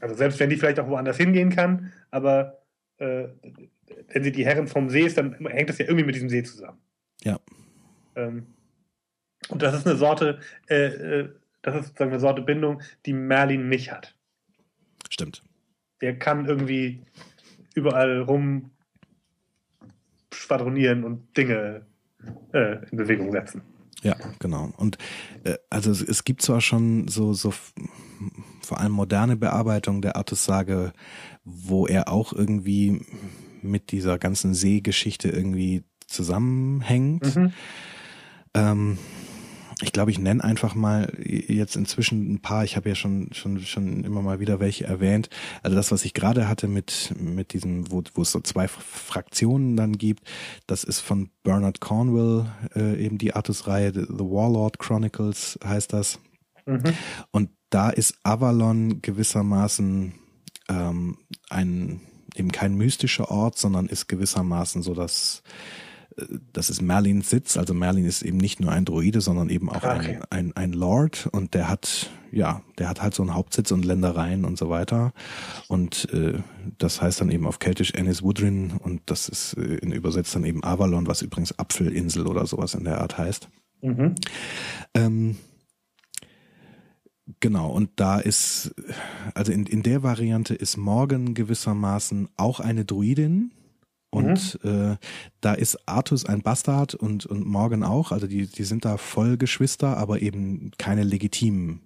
[0.00, 2.62] Also selbst wenn die vielleicht auch woanders hingehen kann, aber
[2.98, 3.28] äh,
[4.08, 6.42] wenn sie die Herren vom See ist, dann hängt das ja irgendwie mit diesem See
[6.42, 6.78] zusammen.
[7.22, 7.38] Ja.
[8.16, 8.46] Ähm,
[9.48, 11.28] und das ist eine Sorte, äh, äh,
[11.62, 14.14] das ist sozusagen eine Sorte Bindung, die Merlin nicht hat.
[15.08, 15.42] Stimmt.
[16.00, 17.02] Der kann irgendwie
[17.74, 18.70] überall rum
[20.32, 21.86] schwadronieren und Dinge
[22.52, 23.62] äh, in Bewegung setzen.
[24.02, 24.72] Ja, genau.
[24.76, 24.98] Und
[25.44, 27.52] äh, also es, es, gibt zwar schon so, so
[28.60, 30.92] vor allem moderne Bearbeitung der Artus-Sage,
[31.44, 33.06] wo er auch irgendwie
[33.62, 37.36] mit dieser ganzen Seegeschichte irgendwie zusammenhängt.
[37.36, 37.52] Mhm.
[38.54, 38.98] Ähm,
[39.82, 42.64] ich glaube, ich nenne einfach mal jetzt inzwischen ein paar.
[42.64, 45.28] Ich habe ja schon schon schon immer mal wieder welche erwähnt.
[45.62, 49.76] Also das, was ich gerade hatte mit mit diesem, wo, wo es so zwei Fraktionen
[49.76, 50.28] dann gibt,
[50.66, 52.46] das ist von Bernard Cornwell
[52.76, 56.20] äh, eben die Artus-Reihe The Warlord Chronicles heißt das.
[56.66, 56.94] Mhm.
[57.32, 60.14] Und da ist Avalon gewissermaßen
[60.68, 61.18] ähm,
[61.50, 62.00] ein
[62.36, 65.42] eben kein mystischer Ort, sondern ist gewissermaßen so das
[66.52, 67.56] das ist Merlins Sitz.
[67.56, 70.20] Also Merlin ist eben nicht nur ein Druide, sondern eben auch ah, okay.
[70.30, 73.84] ein, ein, ein Lord und der hat, ja, der hat halt so einen Hauptsitz und
[73.84, 75.12] Ländereien und so weiter.
[75.68, 76.38] Und äh,
[76.78, 80.44] das heißt dann eben auf Keltisch Ennis Woodrin und das ist äh, in übersetzt dann
[80.44, 83.48] eben Avalon, was übrigens Apfelinsel oder sowas in der Art heißt.
[83.82, 84.14] Mhm.
[84.94, 85.36] Ähm,
[87.40, 88.74] Genau, und da ist,
[89.34, 93.52] also in, in der Variante ist Morgan gewissermaßen auch eine Druidin,
[94.12, 94.92] und mhm.
[94.92, 94.96] äh,
[95.40, 98.12] da ist Artus ein Bastard und, und Morgan auch.
[98.12, 101.80] Also die, die sind da voll Geschwister, aber eben keine legitimen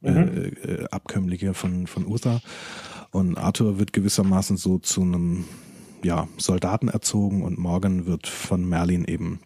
[0.00, 0.52] äh, mhm.
[0.62, 2.40] äh, Abkömmlinge von, von Uther.
[3.10, 5.46] Und Arthur wird gewissermaßen so zu einem
[6.04, 9.40] ja, Soldaten erzogen und Morgan wird von Merlin eben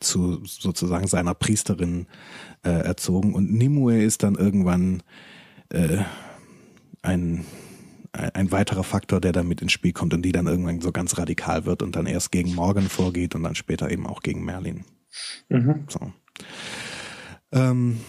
[0.00, 2.06] zu sozusagen seiner Priesterin
[2.62, 3.34] äh, erzogen.
[3.34, 5.02] Und Nimue ist dann irgendwann
[5.68, 5.98] äh,
[7.02, 7.44] ein
[8.12, 11.18] ein weiterer Faktor, der da mit ins Spiel kommt und die dann irgendwann so ganz
[11.18, 14.84] radikal wird und dann erst gegen Morgan vorgeht und dann später eben auch gegen Merlin.
[15.48, 15.84] Mhm.
[15.88, 16.12] So.
[17.52, 18.00] Ähm,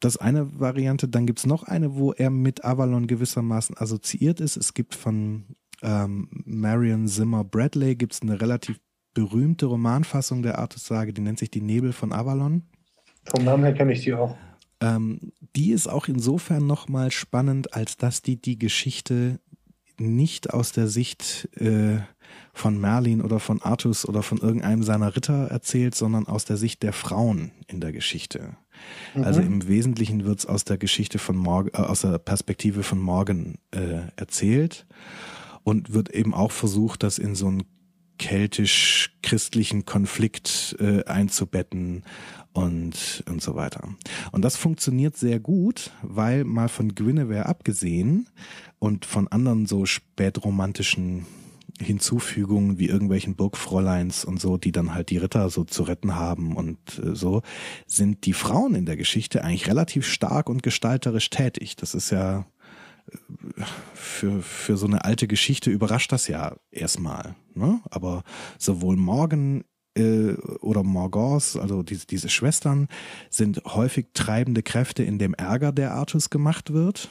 [0.00, 1.08] das ist eine Variante.
[1.08, 4.56] Dann gibt's noch eine, wo er mit Avalon gewissermaßen assoziiert ist.
[4.56, 5.44] Es gibt von
[5.82, 8.80] ähm, Marion Zimmer Bradley gibt's eine relativ
[9.14, 12.62] berühmte Romanfassung der Artus-Sage, die nennt sich Die Nebel von Avalon.
[13.24, 14.36] Vom Namen her kenne ich die auch.
[14.80, 19.40] Ähm, die ist auch insofern nochmal spannend, als dass die die Geschichte
[19.98, 21.98] nicht aus der Sicht äh,
[22.52, 26.82] von Merlin oder von Artus oder von irgendeinem seiner Ritter erzählt, sondern aus der Sicht
[26.82, 28.56] der Frauen in der Geschichte.
[29.14, 29.24] Mhm.
[29.24, 32.98] Also im Wesentlichen wird es aus der Geschichte von Morgan, äh, aus der Perspektive von
[32.98, 34.86] Morgan äh, erzählt
[35.62, 37.64] und wird eben auch versucht, das in so einen
[38.20, 42.04] keltisch-christlichen Konflikt äh, einzubetten
[42.52, 43.88] und, und so weiter.
[44.30, 48.28] Und das funktioniert sehr gut, weil mal von Guinevere abgesehen
[48.78, 51.24] und von anderen so spätromantischen
[51.80, 56.54] Hinzufügungen wie irgendwelchen Burgfräuleins und so, die dann halt die Ritter so zu retten haben
[56.56, 57.40] und äh, so,
[57.86, 61.76] sind die Frauen in der Geschichte eigentlich relativ stark und gestalterisch tätig.
[61.76, 62.44] Das ist ja
[63.94, 67.34] für, für so eine alte Geschichte überrascht das ja erstmal.
[67.54, 67.80] Ne?
[67.90, 68.22] Aber
[68.58, 69.64] sowohl Morgan
[69.96, 72.88] äh, oder Morgause, also diese, diese Schwestern,
[73.28, 77.10] sind häufig treibende Kräfte in dem Ärger, der Artus gemacht wird.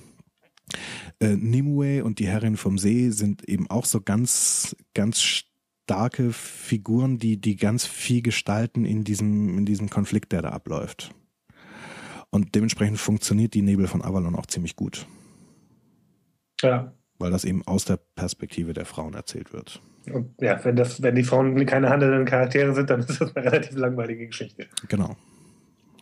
[1.19, 7.17] Äh, Nimue und die Herrin vom See sind eben auch so ganz, ganz starke Figuren,
[7.17, 11.11] die, die ganz viel gestalten in diesem, in diesem Konflikt, der da abläuft.
[12.29, 15.07] Und dementsprechend funktioniert die Nebel von Avalon auch ziemlich gut.
[16.61, 16.93] Ja.
[17.17, 19.81] Weil das eben aus der Perspektive der Frauen erzählt wird.
[20.11, 23.45] Und ja, wenn, das, wenn die Frauen keine handelnden Charaktere sind, dann ist das eine
[23.45, 24.67] relativ langweilige Geschichte.
[24.87, 25.15] Genau.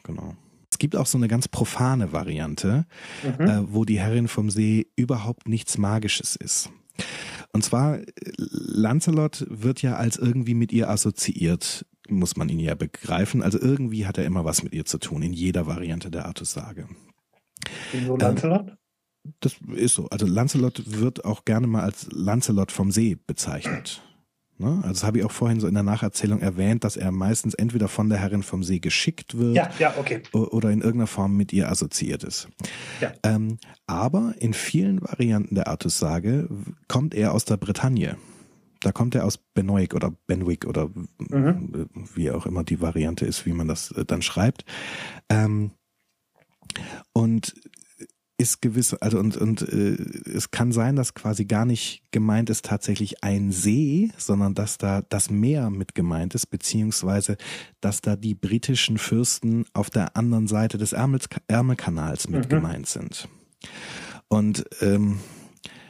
[0.03, 0.35] Genau.
[0.71, 2.85] Es gibt auch so eine ganz profane Variante,
[3.23, 3.45] mhm.
[3.45, 6.69] äh, wo die Herrin vom See überhaupt nichts Magisches ist.
[7.51, 7.99] Und zwar,
[8.37, 13.41] Lancelot wird ja als irgendwie mit ihr assoziiert, muss man ihn ja begreifen.
[13.41, 16.87] Also irgendwie hat er immer was mit ihr zu tun, in jeder Variante der Artussage.
[17.91, 18.67] Wieso Lancelot?
[18.67, 18.77] Ähm,
[19.39, 20.07] das ist so.
[20.09, 24.01] Also Lancelot wird auch gerne mal als Lancelot vom See bezeichnet.
[24.59, 24.77] Ne?
[24.77, 27.87] Also das habe ich auch vorhin so in der Nacherzählung erwähnt, dass er meistens entweder
[27.87, 30.23] von der Herrin vom See geschickt wird ja, ja, okay.
[30.33, 32.47] oder in irgendeiner Form mit ihr assoziiert ist.
[32.99, 33.13] Ja.
[33.23, 36.49] Ähm, aber in vielen Varianten der Artussage
[36.87, 38.17] kommt er aus der Bretagne.
[38.79, 41.87] Da kommt er aus Benoit oder Benwick oder mhm.
[42.15, 44.65] wie auch immer die Variante ist, wie man das äh, dann schreibt.
[45.29, 45.71] Ähm,
[47.13, 47.53] und
[48.37, 49.95] ist gewiss, also und, und äh,
[50.29, 55.01] es kann sein, dass quasi gar nicht gemeint ist tatsächlich ein See, sondern dass da
[55.01, 57.37] das Meer mit gemeint ist, beziehungsweise
[57.81, 62.49] dass da die britischen Fürsten auf der anderen Seite des Ärmels, Ärmelkanals mit mhm.
[62.49, 63.27] gemeint sind.
[64.27, 65.19] Und ähm,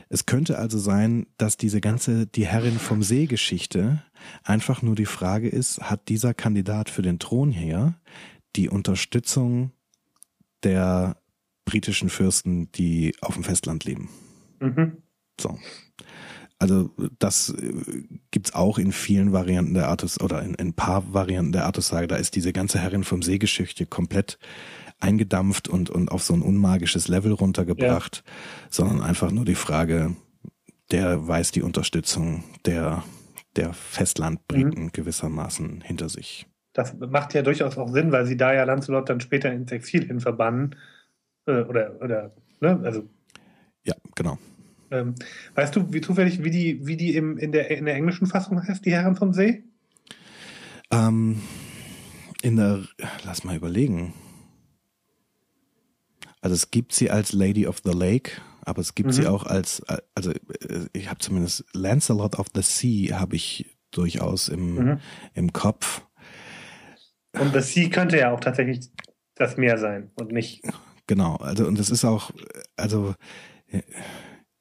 [0.10, 4.04] es könnte also sein, dass diese ganze die Herrin vom See Geschichte
[4.44, 8.00] einfach nur die Frage ist, hat dieser Kandidat für den Thron her
[8.56, 9.72] die Unterstützung
[10.64, 11.18] der
[11.68, 14.10] britischen Fürsten, die auf dem Festland leben.
[14.60, 15.04] Mhm.
[15.40, 15.60] So.
[16.60, 16.90] Also
[17.20, 21.52] das äh, gibt's auch in vielen Varianten der Artus oder in, in ein paar Varianten
[21.52, 22.08] der Artus-Sage.
[22.08, 24.40] Da ist diese ganze Herrin vom Seegeschichte komplett
[25.00, 28.34] eingedampft und, und auf so ein unmagisches Level runtergebracht, ja.
[28.72, 30.16] sondern einfach nur die Frage,
[30.90, 33.04] der weiß die Unterstützung der,
[33.58, 34.92] der Festlandbriten mhm.
[34.94, 36.48] gewissermaßen hinter sich.
[36.74, 40.08] Das macht ja durchaus auch Sinn, weil sie da ja Lancelot dann später ins Exil
[40.08, 40.76] hin verbannen
[41.48, 42.80] äh, oder, oder, ne?
[42.84, 43.10] Also.
[43.84, 44.38] Ja, genau.
[44.92, 45.16] Ähm,
[45.56, 48.66] weißt du, wie zufällig, wie die, wie die im, in, der, in der englischen Fassung
[48.66, 49.64] heißt, die Herren vom See?
[50.92, 51.42] Ähm,
[52.42, 52.84] in der,
[53.26, 54.14] lass mal überlegen.
[56.42, 59.14] Also es gibt sie als Lady of the Lake, aber es gibt mhm.
[59.14, 59.84] sie auch als,
[60.16, 60.32] also
[60.94, 65.00] ich habe zumindest Lancelot of the Sea habe ich durchaus im, mhm.
[65.34, 66.02] im Kopf.
[67.38, 68.90] Und the Sea könnte ja auch tatsächlich
[69.36, 70.64] das Meer sein und nicht
[71.08, 72.32] Genau, also und es ist auch,
[72.76, 73.16] also
[73.68, 73.82] äh,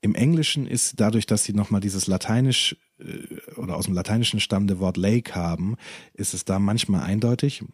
[0.01, 4.79] im Englischen ist dadurch, dass sie nochmal dieses Lateinisch äh, oder aus dem Lateinischen stammende
[4.79, 5.77] Wort Lake haben,
[6.15, 7.65] ist es da manchmal eindeutig.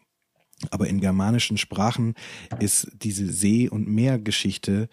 [0.70, 2.14] Aber in germanischen Sprachen
[2.60, 4.88] ist diese See- und Meergeschichte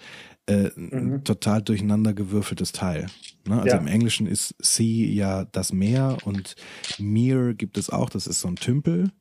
[0.48, 1.24] äh, mhm.
[1.24, 3.06] total durcheinander gewürfeltes Teil.
[3.48, 3.62] Ne?
[3.62, 3.78] Also ja.
[3.78, 6.56] im Englischen ist Sea ja das Meer und
[6.98, 9.12] Meer gibt es auch, das ist so ein Tümpel.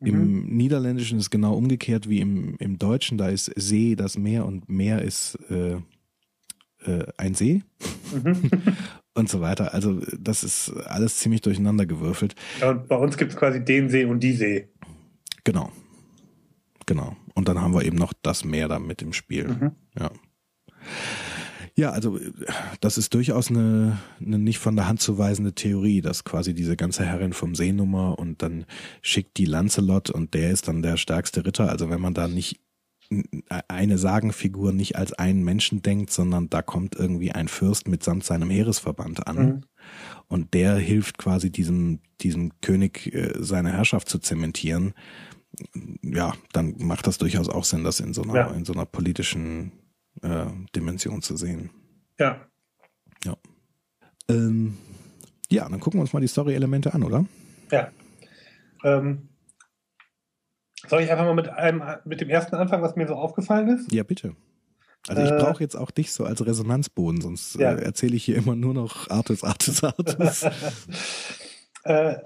[0.00, 0.56] Im mhm.
[0.56, 3.18] Niederländischen ist es genau umgekehrt wie im, im Deutschen.
[3.18, 5.76] Da ist See das Meer und Meer ist äh,
[6.84, 7.62] äh, ein See.
[8.12, 8.50] Mhm.
[9.14, 9.72] und so weiter.
[9.72, 12.34] Also das ist alles ziemlich durcheinander gewürfelt.
[12.60, 14.68] Ja, und bei uns gibt es quasi den See und die See.
[15.44, 15.72] Genau.
[16.84, 17.16] Genau.
[17.34, 19.48] Und dann haben wir eben noch das Meer da mit im Spiel.
[19.48, 19.72] Mhm.
[19.98, 20.10] Ja.
[21.78, 22.18] Ja, also
[22.80, 26.74] das ist durchaus eine, eine nicht von der Hand zu weisende Theorie, dass quasi diese
[26.74, 28.64] ganze Herrin vom Seenummer und dann
[29.02, 31.68] schickt die Lancelot und der ist dann der stärkste Ritter.
[31.68, 32.60] Also wenn man da nicht
[33.68, 38.50] eine Sagenfigur nicht als einen Menschen denkt, sondern da kommt irgendwie ein Fürst mitsamt seinem
[38.50, 39.60] Heeresverband an mhm.
[40.28, 44.94] und der hilft quasi diesem, diesem König äh, seine Herrschaft zu zementieren.
[46.02, 48.46] Ja, dann macht das durchaus auch Sinn, das in so einer, ja.
[48.48, 49.72] in so einer politischen
[50.22, 51.70] äh, Dimension zu sehen.
[52.18, 52.46] Ja.
[53.24, 53.36] Ja.
[54.28, 54.76] Ähm,
[55.50, 57.24] ja, dann gucken wir uns mal die Story-Elemente an, oder?
[57.70, 57.90] Ja.
[58.84, 59.28] Ähm,
[60.88, 63.92] Soll ich einfach mal mit einem mit dem ersten anfangen, was mir so aufgefallen ist?
[63.92, 64.36] Ja, bitte.
[65.08, 67.74] Also ich äh, brauche jetzt auch dich so als Resonanzboden, sonst ja.
[67.74, 70.42] äh, erzähle ich hier immer nur noch Artus, Artus, Artus.
[71.84, 72.16] äh,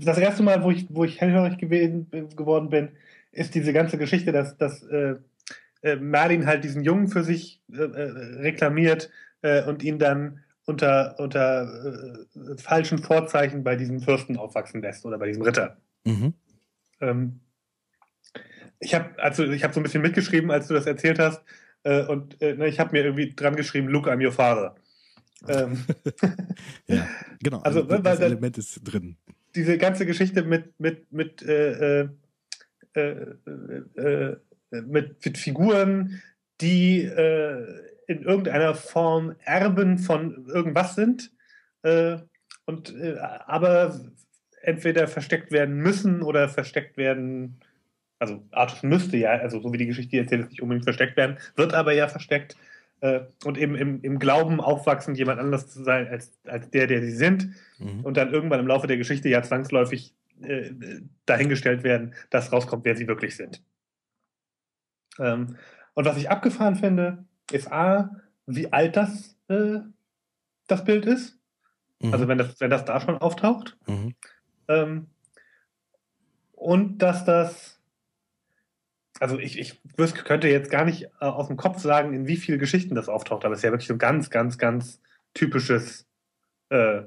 [0.00, 2.90] das erste Mal, wo ich, wo ich hellhörig gewesen, geworden bin,
[3.32, 5.16] ist diese ganze Geschichte, dass, dass äh,
[5.82, 9.10] äh Merlin halt diesen Jungen für sich äh, reklamiert
[9.68, 12.26] und ihn dann unter, unter
[12.56, 15.76] falschen Vorzeichen bei diesem Fürsten aufwachsen lässt oder bei diesem Ritter.
[16.04, 16.34] Mhm.
[17.00, 17.40] Ähm,
[18.80, 21.44] ich habe also ich habe so ein bisschen mitgeschrieben, als du das erzählt hast,
[21.84, 24.74] äh, und äh, ne, ich habe mir irgendwie dran geschrieben, Luke, I'm your father.
[25.46, 25.84] Ähm.
[26.86, 27.08] ja,
[27.42, 27.60] genau.
[27.60, 29.16] Also, also das Element ist drin.
[29.54, 32.08] Diese ganze Geschichte mit mit mit äh, äh,
[32.94, 33.36] äh,
[33.96, 34.36] äh
[34.70, 36.20] mit, mit, Figuren,
[36.60, 41.30] die in irgendeiner Form Erben von irgendwas sind,
[42.64, 42.94] und
[43.46, 44.00] aber
[44.62, 47.60] entweder versteckt werden müssen oder versteckt werden
[48.18, 51.38] also Artus müsste ja, also so wie die Geschichte erzählt, ist nicht unbedingt versteckt werden,
[51.56, 52.56] wird aber ja versteckt
[53.00, 57.02] äh, und eben im, im Glauben aufwachsen, jemand anders zu sein als, als der, der
[57.02, 58.00] sie sind mhm.
[58.04, 60.70] und dann irgendwann im Laufe der Geschichte ja zwangsläufig äh,
[61.26, 63.62] dahingestellt werden, dass rauskommt, wer sie wirklich sind.
[65.18, 65.56] Ähm,
[65.94, 68.16] und was ich abgefahren finde, ist A,
[68.46, 69.80] wie alt das, äh,
[70.66, 71.38] das Bild ist.
[72.00, 72.12] Mhm.
[72.12, 73.76] Also wenn das, wenn das da schon auftaucht.
[73.86, 74.14] Mhm.
[74.68, 75.06] Ähm,
[76.52, 77.78] und dass das
[79.20, 79.80] also ich, ich
[80.24, 83.44] könnte jetzt gar nicht äh, aus dem Kopf sagen, in wie vielen Geschichten das auftaucht,
[83.44, 85.00] aber es ist ja wirklich so ein ganz, ganz, ganz
[85.34, 86.06] typisches,
[86.70, 87.02] äh,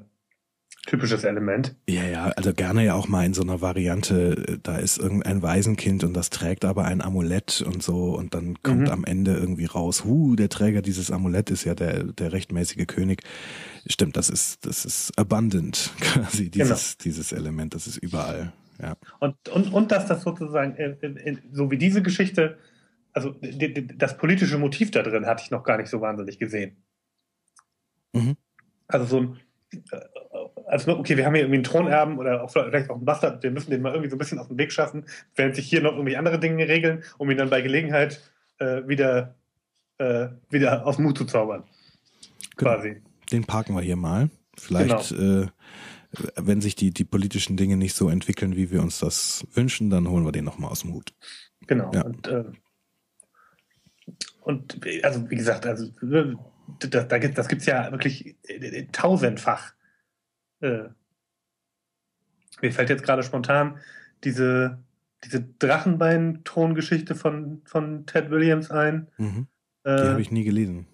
[0.86, 1.76] typisches Element.
[1.88, 5.42] Ja, ja, also gerne ja auch mal in so einer Variante, äh, da ist irgendein
[5.42, 8.90] Waisenkind und das trägt aber ein Amulett und so und dann kommt mhm.
[8.90, 13.22] am Ende irgendwie raus, hu, der Träger dieses Amulett ist ja der, der rechtmäßige König.
[13.86, 17.04] Stimmt, das ist, das ist abundant quasi, dieses, genau.
[17.04, 18.52] dieses Element, das ist überall.
[18.80, 18.96] Ja.
[19.20, 22.58] Und, und, und dass das sozusagen, in, in, so wie diese Geschichte,
[23.12, 23.36] also
[23.96, 26.76] das politische Motiv da drin hatte ich noch gar nicht so wahnsinnig gesehen.
[28.12, 28.36] Mhm.
[28.88, 29.38] Also so ein,
[30.72, 33.42] äh, also okay, wir haben hier irgendwie einen Thronerben oder auch vielleicht auch einen Bastard,
[33.42, 35.04] wir müssen den mal irgendwie so ein bisschen auf den Weg schaffen,
[35.36, 38.20] während sich hier noch irgendwie andere Dinge regeln, um ihn dann bei Gelegenheit
[38.58, 39.34] äh, wieder,
[39.98, 41.64] äh, wieder aus dem Mut zu zaubern.
[42.56, 42.72] Genau.
[42.72, 43.02] Quasi.
[43.30, 44.30] Den parken wir hier mal.
[44.56, 45.42] Vielleicht genau.
[45.42, 45.46] äh,
[46.36, 50.08] wenn sich die, die politischen Dinge nicht so entwickeln, wie wir uns das wünschen, dann
[50.08, 51.14] holen wir den nochmal aus dem Hut.
[51.66, 51.90] Genau.
[51.94, 52.02] Ja.
[52.02, 52.44] Und, äh,
[54.42, 55.88] und also wie gesagt, also
[56.80, 58.36] das, da gibt, das gibt's ja wirklich
[58.92, 59.72] tausendfach.
[60.62, 60.88] Äh,
[62.60, 63.78] mir fällt jetzt gerade spontan
[64.24, 64.78] diese,
[65.24, 69.08] diese Drachenbein-Tongeschichte von, von Ted Williams ein.
[69.18, 69.46] Mhm.
[69.84, 70.86] Die äh, habe ich nie gelesen.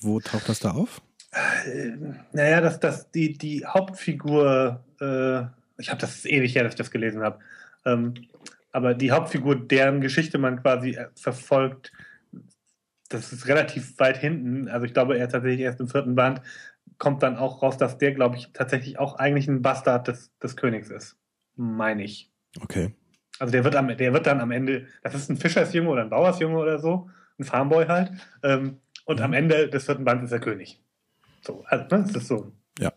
[0.00, 1.00] Wo taucht das da auf?
[1.32, 1.92] Äh,
[2.32, 5.42] naja, dass das die, die Hauptfigur, äh,
[5.80, 7.38] ich habe das ewig her, dass ich das gelesen habe,
[7.84, 8.14] ähm,
[8.72, 11.92] aber die Hauptfigur, deren Geschichte man quasi äh, verfolgt,
[13.08, 14.68] das ist relativ weit hinten.
[14.68, 16.40] Also ich glaube, er tatsächlich erst im vierten Band
[16.98, 20.56] kommt dann auch raus, dass der, glaube ich, tatsächlich auch eigentlich ein Bastard des, des
[20.56, 21.16] Königs ist.
[21.56, 22.30] Meine ich.
[22.60, 22.94] Okay.
[23.38, 26.10] Also der wird, am, der wird dann am Ende, das ist ein Fischersjunge oder ein
[26.10, 27.08] Bauersjunge oder so,
[27.38, 28.12] ein Farmboy halt.
[28.42, 29.24] Ähm, und mhm.
[29.24, 30.80] am Ende des vierten Bands ist er König.
[31.40, 32.52] So, also, ne, das ist so.
[32.78, 32.92] Ja.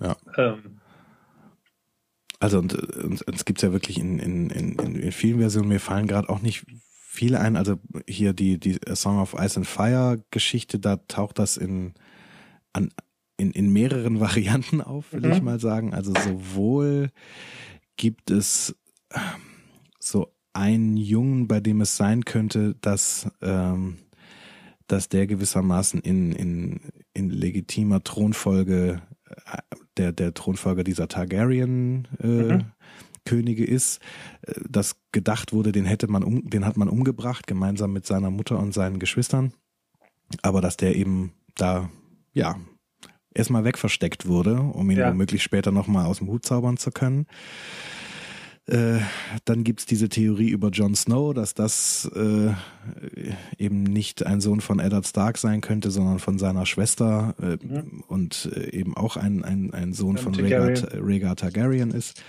[0.00, 0.16] Ja.
[0.36, 0.80] Ähm.
[2.40, 5.80] Also und, und, und es gibt ja wirklich in, in, in, in vielen Versionen, mir
[5.80, 6.66] fallen gerade auch nicht
[7.08, 11.56] viele ein, also hier die, die Song of Ice and Fire Geschichte, da taucht das
[11.56, 11.94] in,
[12.78, 12.90] an,
[13.36, 15.32] in, in mehreren Varianten auf, will mhm.
[15.32, 15.94] ich mal sagen.
[15.94, 17.10] Also sowohl
[17.96, 18.76] gibt es
[19.98, 23.98] so einen Jungen, bei dem es sein könnte, dass ähm,
[24.88, 26.80] dass der gewissermaßen in, in,
[27.12, 29.58] in legitimer Thronfolge äh,
[29.96, 32.64] der, der Thronfolger dieser Targaryen äh, mhm.
[33.24, 34.00] Könige ist,
[34.70, 38.58] dass gedacht wurde, den hätte man um, den hat man umgebracht, gemeinsam mit seiner Mutter
[38.58, 39.52] und seinen Geschwistern.
[40.40, 41.90] Aber dass der eben da,
[42.38, 42.56] ja,
[43.34, 45.10] erstmal wegversteckt wurde, um ihn ja.
[45.10, 47.26] womöglich später nochmal aus dem Hut zaubern zu können.
[48.66, 48.98] Äh,
[49.46, 52.52] dann gibt's diese Theorie über Jon Snow, dass das äh,
[53.56, 58.04] eben nicht ein Sohn von Eddard Stark sein könnte, sondern von seiner Schwester äh, mhm.
[58.08, 62.22] und äh, eben auch ein, ein, ein Sohn von Rhaegar, Rhaegar Targaryen ist.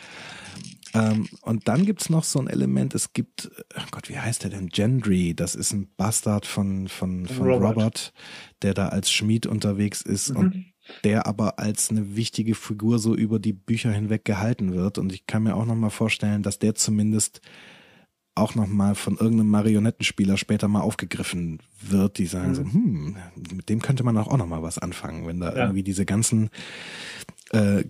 [0.94, 4.50] Ähm, und dann gibt's noch so ein Element, es gibt, oh Gott, wie heißt der
[4.50, 4.70] denn?
[4.70, 7.76] Gendry, das ist ein Bastard von, von, von Robert.
[7.76, 8.14] Robert
[8.62, 10.38] der da als Schmied unterwegs ist mhm.
[10.38, 10.66] und
[11.04, 14.98] der aber als eine wichtige Figur so über die Bücher hinweg gehalten wird.
[14.98, 17.42] Und ich kann mir auch nochmal vorstellen, dass der zumindest
[18.36, 22.56] auch nochmal von irgendeinem Marionettenspieler später mal aufgegriffen wird, die sagen mhm.
[22.56, 23.18] so, hm,
[23.54, 25.64] mit dem könnte man auch nochmal was anfangen, wenn da ja.
[25.64, 26.50] irgendwie diese ganzen
[27.52, 27.84] äh,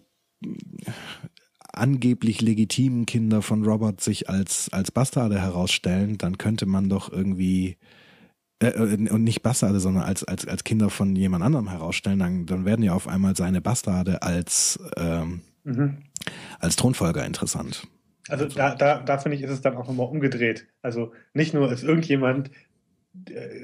[1.73, 7.77] angeblich legitimen Kinder von Robert sich als, als Bastarde herausstellen, dann könnte man doch irgendwie
[8.61, 12.45] äh, äh, und nicht Bastarde, sondern als, als, als Kinder von jemand anderem herausstellen, dann,
[12.45, 15.97] dann werden ja auf einmal seine Bastarde als, ähm, mhm.
[16.59, 17.87] als Thronfolger interessant.
[18.27, 20.67] Also da, da, da finde ich, ist es dann auch nochmal umgedreht.
[20.81, 22.51] Also nicht nur ist irgendjemand,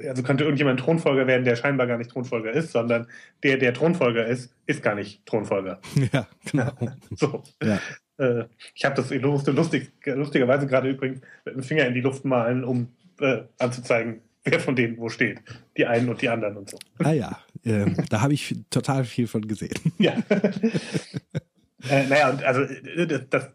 [0.08, 3.06] also könnte irgendjemand Thronfolger werden, der scheinbar gar nicht Thronfolger ist, sondern
[3.42, 5.80] der, der Thronfolger ist, ist gar nicht Thronfolger.
[6.12, 6.72] Ja, genau.
[7.16, 7.42] so.
[7.62, 7.80] Ja.
[8.18, 8.44] Äh,
[8.74, 12.88] ich habe das lustig, lustigerweise gerade übrigens mit dem Finger in die Luft malen, um
[13.20, 15.40] äh, anzuzeigen, wer von denen wo steht.
[15.76, 16.78] Die einen und die anderen und so.
[16.98, 19.92] Ah ja, äh, da habe ich total viel von gesehen.
[19.98, 20.14] Ja.
[21.82, 23.50] äh, naja, und also äh, das,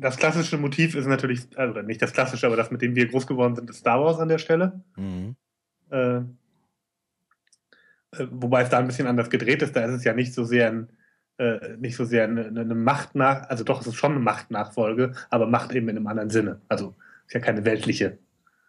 [0.00, 3.26] das, klassische Motiv ist natürlich, also nicht das klassische, aber das, mit dem wir groß
[3.26, 4.82] geworden sind, ist Star Wars an der Stelle.
[4.96, 5.36] Mhm.
[5.90, 6.16] Äh,
[8.12, 10.44] äh, wobei es da ein bisschen anders gedreht ist, da ist es ja nicht so
[10.44, 10.88] sehr ein,
[11.38, 15.12] äh, nicht so sehr eine, eine Macht nach, also doch, es ist schon eine Machtnachfolge,
[15.30, 16.60] aber Macht eben in einem anderen Sinne.
[16.68, 18.18] Also ist ja keine weltliche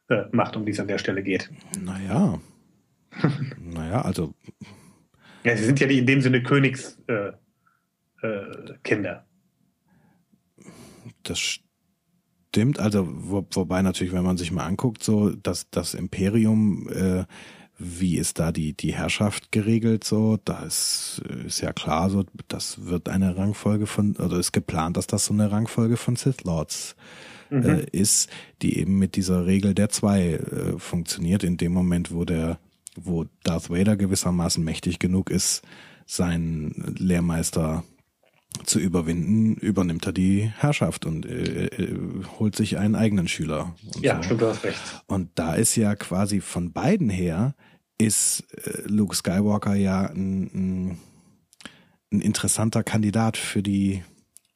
[0.09, 1.49] äh, Macht, um die es an der Stelle geht.
[1.83, 2.39] Naja.
[3.57, 4.35] naja, also.
[5.43, 7.29] Ja, sie sind ja nicht in dem Sinne Königskinder.
[7.29, 7.33] Äh,
[8.21, 8.73] äh,
[11.23, 16.87] das stimmt, also wo, wobei natürlich, wenn man sich mal anguckt, so dass das Imperium,
[16.89, 17.25] äh,
[17.77, 22.85] wie ist da die die Herrschaft geregelt, so, da ist, ist ja klar, so das
[22.85, 26.95] wird eine Rangfolge von, oder ist geplant, dass das so eine Rangfolge von Sith Lords
[27.49, 27.63] mhm.
[27.63, 28.29] äh, ist,
[28.61, 31.43] die eben mit dieser Regel der zwei äh, funktioniert.
[31.43, 32.59] In dem Moment, wo der,
[32.95, 35.63] wo Darth Vader gewissermaßen mächtig genug ist,
[36.05, 37.83] seinen Lehrmeister
[38.65, 41.97] zu überwinden, übernimmt er die Herrschaft und äh, äh,
[42.39, 43.75] holt sich einen eigenen Schüler.
[44.01, 44.23] ja, so.
[44.23, 44.79] stimmt, du hast recht.
[45.07, 47.55] Und da ist ja quasi von beiden her,
[47.97, 50.97] ist äh, Luke Skywalker ja ein, ein,
[52.11, 54.03] ein interessanter Kandidat für die,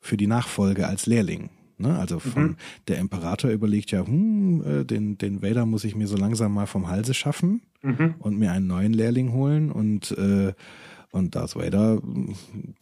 [0.01, 1.49] für die Nachfolge als Lehrling.
[1.77, 1.97] Ne?
[1.97, 2.55] Also von mhm.
[2.87, 6.67] der Imperator überlegt ja, hm, äh, den, den Vader muss ich mir so langsam mal
[6.67, 8.15] vom Halse schaffen mhm.
[8.19, 10.53] und mir einen neuen Lehrling holen und äh,
[11.15, 12.01] und Darth Vader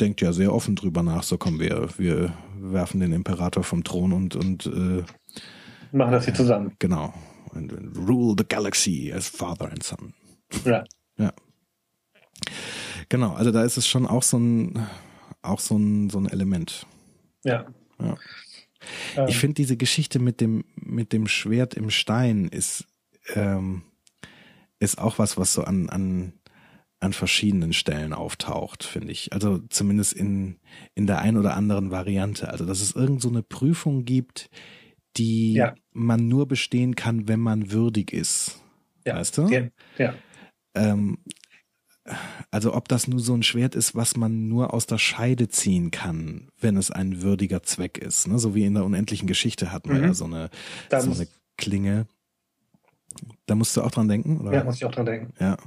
[0.02, 4.12] denkt ja sehr offen drüber nach, so kommen wir, wir werfen den Imperator vom Thron
[4.12, 5.04] und, und äh,
[5.92, 6.76] machen das hier zusammen.
[6.80, 7.14] Genau.
[7.52, 10.14] Und rule the galaxy as father and son.
[10.66, 10.84] Ja.
[11.18, 11.32] Ja.
[13.10, 14.88] Genau, also da ist es schon auch so ein,
[15.44, 16.88] auch so ein, so ein Element.
[17.44, 17.68] Ja.
[18.00, 18.18] Ja.
[19.16, 19.28] Ähm.
[19.28, 22.88] Ich finde diese Geschichte mit dem, mit dem Schwert im Stein ist,
[23.36, 23.84] ähm,
[24.80, 26.34] ist auch was, was so an, an,
[27.04, 29.34] an verschiedenen Stellen auftaucht, finde ich.
[29.34, 30.58] Also zumindest in,
[30.96, 32.50] in der ein oder anderen Variante.
[32.50, 34.50] Also, dass es irgend so eine Prüfung gibt,
[35.18, 35.76] die ja.
[35.92, 38.62] man nur bestehen kann, wenn man würdig ist.
[39.06, 39.16] Ja.
[39.18, 39.48] Weißt du?
[39.50, 39.68] Ja.
[39.98, 40.14] ja.
[40.76, 41.18] Ähm,
[42.52, 45.92] also ob das nur so ein Schwert ist, was man nur aus der Scheide ziehen
[45.92, 48.28] kann, wenn es ein würdiger Zweck ist.
[48.28, 48.40] Ne?
[48.40, 50.04] So wie in der unendlichen Geschichte hatten wir mhm.
[50.06, 50.50] ja so eine,
[50.90, 51.28] so eine
[51.58, 52.08] Klinge.
[53.46, 54.40] Da musst du auch dran denken?
[54.40, 54.54] Oder?
[54.54, 55.34] Ja, muss ich auch dran denken.
[55.40, 55.58] Ja.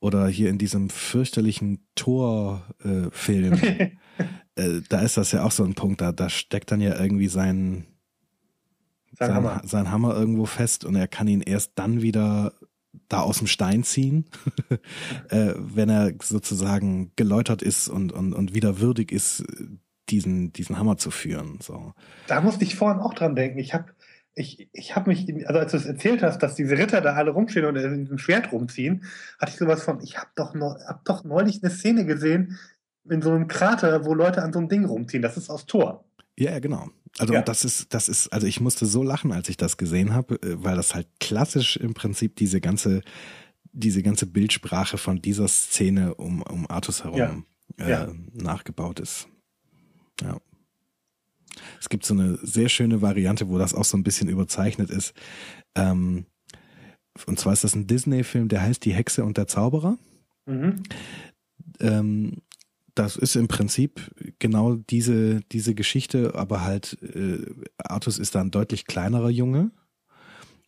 [0.00, 3.54] Oder hier in diesem fürchterlichen Tor-Film.
[3.54, 3.90] Äh,
[4.56, 7.28] äh, da ist das ja auch so ein Punkt, da, da steckt dann ja irgendwie
[7.28, 7.86] sein,
[9.18, 9.62] sein, sein, Hammer.
[9.64, 12.52] sein Hammer irgendwo fest und er kann ihn erst dann wieder
[13.08, 14.26] da aus dem Stein ziehen,
[15.30, 19.44] äh, wenn er sozusagen geläutert ist und, und, und wieder würdig ist,
[20.08, 21.58] diesen, diesen Hammer zu führen.
[21.60, 21.92] So.
[22.26, 23.58] Da musste ich vorhin auch dran denken.
[23.58, 23.86] Ich habe
[24.36, 27.30] ich, ich hab mich, also als du es erzählt hast, dass diese Ritter da alle
[27.30, 29.04] rumstehen und in diesem Schwert rumziehen,
[29.40, 32.58] hatte ich sowas von, ich habe doch, hab doch neulich eine Szene gesehen
[33.08, 35.22] in so einem Krater, wo Leute an so einem Ding rumziehen.
[35.22, 36.04] Das ist aus Tor.
[36.38, 36.90] Ja, genau.
[37.18, 37.40] Also ja.
[37.40, 40.62] das ist, das ist, also ich musste so lachen, als ich das gesehen habe, äh,
[40.62, 43.00] weil das halt klassisch im Prinzip diese ganze,
[43.72, 47.46] diese ganze Bildsprache von dieser Szene um, um Artus herum
[47.78, 47.86] ja.
[47.86, 48.08] Äh, ja.
[48.34, 49.28] nachgebaut ist.
[50.20, 50.36] Ja.
[51.80, 55.14] Es gibt so eine sehr schöne Variante, wo das auch so ein bisschen überzeichnet ist.
[55.74, 56.26] Ähm,
[57.26, 59.98] und zwar ist das ein Disney-Film, der heißt Die Hexe und der Zauberer.
[60.46, 60.82] Mhm.
[61.80, 62.42] Ähm,
[62.94, 67.44] das ist im Prinzip genau diese, diese Geschichte, aber halt, äh,
[67.78, 69.70] Artus ist da ein deutlich kleinerer Junge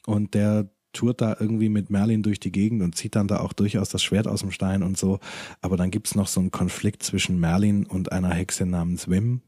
[0.06, 3.52] und der tourt da irgendwie mit Merlin durch die Gegend und zieht dann da auch
[3.52, 5.20] durchaus das Schwert aus dem Stein und so.
[5.60, 9.42] Aber dann gibt's noch so einen Konflikt zwischen Merlin und einer Hexe namens Wim.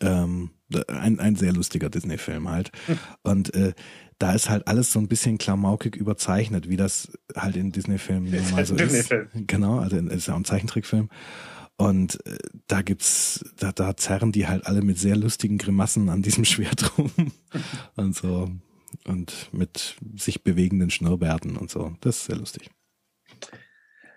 [0.00, 0.50] Ähm,
[0.88, 2.70] ein, ein sehr lustiger Disney-Film halt.
[2.86, 2.98] Hm.
[3.22, 3.74] Und äh,
[4.18, 8.64] da ist halt alles so ein bisschen klamaukig überzeichnet, wie das halt in Disney-Filmen normal
[8.64, 9.12] so ist.
[9.34, 11.08] Genau, also ist ja auch ein Zeichentrickfilm.
[11.76, 12.38] Und äh,
[12.68, 16.96] da gibt's, da, da zerren die halt alle mit sehr lustigen Grimassen an diesem Schwert
[16.96, 17.10] rum
[17.96, 18.50] und so.
[19.04, 21.96] Und mit sich bewegenden Schnurrbärten und so.
[22.00, 22.70] Das ist sehr lustig.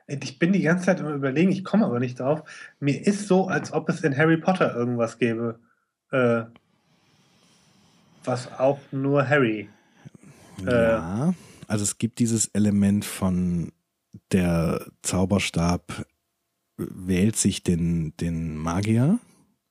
[0.08, 2.44] Ich bin die ganze Zeit immer überlegen, ich komme aber nicht drauf.
[2.80, 5.60] Mir ist so, als ob es in Harry Potter irgendwas gäbe.
[6.12, 6.44] Äh,
[8.24, 9.70] was auch nur Harry.
[10.66, 11.34] Äh, ja,
[11.68, 13.72] also es gibt dieses Element von
[14.32, 16.06] der Zauberstab
[16.78, 19.20] wählt sich den, den Magier.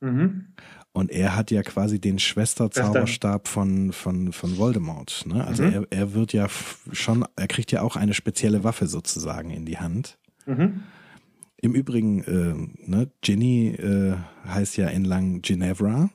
[0.00, 0.48] Mhm.
[0.92, 5.24] Und er hat ja quasi den Schwesterzauberstab von, von, von Voldemort.
[5.26, 5.44] Ne?
[5.44, 5.72] Also mhm.
[5.72, 6.48] er, er wird ja
[6.92, 10.18] schon, er kriegt ja auch eine spezielle Waffe sozusagen in die Hand.
[10.46, 10.82] Mhm.
[11.56, 14.16] Im Übrigen, äh, ne, Ginny äh,
[14.46, 16.10] heißt ja in Lang Ginevra.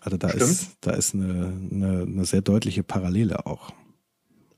[0.00, 0.44] Also da Stimmt.
[0.44, 3.72] ist, da ist eine, eine, eine sehr deutliche Parallele auch.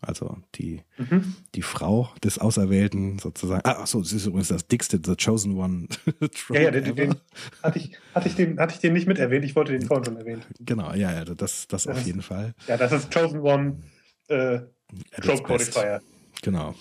[0.02, 1.34] Also die, mhm.
[1.54, 3.60] die Frau des Auserwählten sozusagen.
[3.64, 5.88] Ah, ach so, das ist übrigens das dickste, The Chosen One.
[6.50, 7.14] ja, ja, den, den,
[7.62, 10.04] hatte, ich, hatte, ich den, hatte ich den nicht mit erwähnt, ich wollte den vorhin
[10.06, 10.42] schon erwähnen.
[10.60, 12.54] Genau, ja, ja, das, das, das auf jeden Fall.
[12.66, 13.82] Ja, das ist Chosen One
[14.28, 14.60] äh,
[15.20, 16.00] Trope Codifier.
[16.40, 16.74] Genau.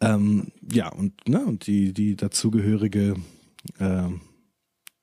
[0.00, 3.16] Ähm, ja, und, ne, und die, die dazugehörige,
[3.78, 4.08] äh,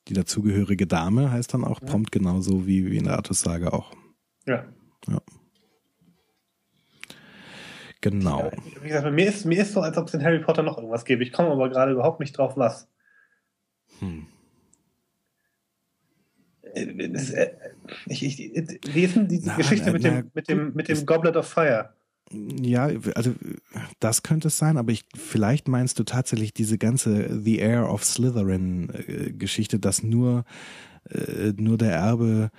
[0.07, 1.87] die dazugehörige Dame heißt dann auch ja.
[1.87, 3.93] prompt genauso wie, wie in der Artus-Sage auch.
[4.45, 4.65] Ja.
[5.07, 5.21] Ja.
[8.01, 8.51] Genau.
[8.81, 11.05] Wie gesagt, mir ist, mir ist so, als ob es in Harry Potter noch irgendwas
[11.05, 11.23] gäbe.
[11.23, 12.89] Ich komme aber gerade überhaupt nicht drauf, was.
[13.99, 14.27] Hm.
[17.13, 17.51] Das, äh,
[18.07, 21.47] ich, ich, lesen diese na, Geschichte na, mit, dem, mit, dem, mit dem Goblet of
[21.47, 21.93] Fire.
[22.33, 23.33] Ja, also
[23.99, 28.03] das könnte es sein, aber ich, vielleicht meinst du tatsächlich diese ganze The Air of
[28.03, 30.45] Slytherin äh, Geschichte, dass nur,
[31.09, 32.49] äh, nur der Erbe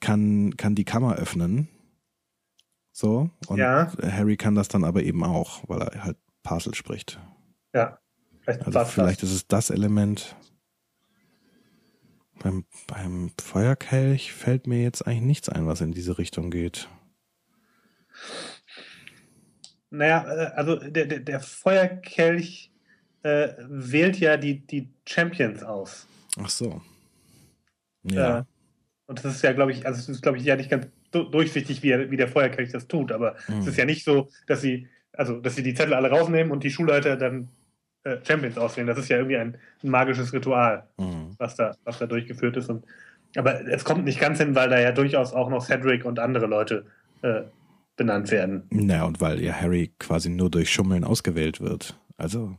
[0.00, 1.68] kann, kann die Kammer öffnen
[2.94, 3.28] so.
[3.48, 3.92] Und ja.
[4.02, 7.20] Harry kann das dann aber eben auch, weil er halt Parcel spricht.
[7.74, 7.98] Ja.
[8.40, 10.36] Vielleicht, also vielleicht ist es das Element.
[12.38, 16.88] Beim, beim Feuerkelch fällt mir jetzt eigentlich nichts ein, was in diese Richtung geht.
[19.94, 22.70] Naja, äh, also der, der, der Feuerkelch
[23.22, 26.06] äh, wählt ja die, die Champions aus.
[26.38, 26.82] Ach so.
[28.02, 28.40] Ja.
[28.40, 28.44] Äh,
[29.06, 31.82] und das ist ja, glaube ich, also es ist, glaube ich, ja nicht ganz durchsichtig,
[31.82, 33.12] wie, er, wie der Feuerkelch das tut.
[33.12, 33.58] Aber mhm.
[33.58, 36.64] es ist ja nicht so, dass sie, also dass sie die Zettel alle rausnehmen und
[36.64, 37.48] die Schulleiter dann
[38.02, 38.88] äh, Champions auswählen.
[38.88, 41.34] Das ist ja irgendwie ein, ein magisches Ritual, mhm.
[41.38, 42.68] was, da, was da durchgeführt ist.
[42.68, 42.84] Und,
[43.36, 46.46] aber es kommt nicht ganz hin, weil da ja durchaus auch noch Cedric und andere
[46.46, 46.86] Leute
[47.22, 47.42] äh,
[47.96, 48.64] benannt werden.
[48.70, 51.98] Na, und weil ja Harry quasi nur durch Schummeln ausgewählt wird.
[52.16, 52.56] Also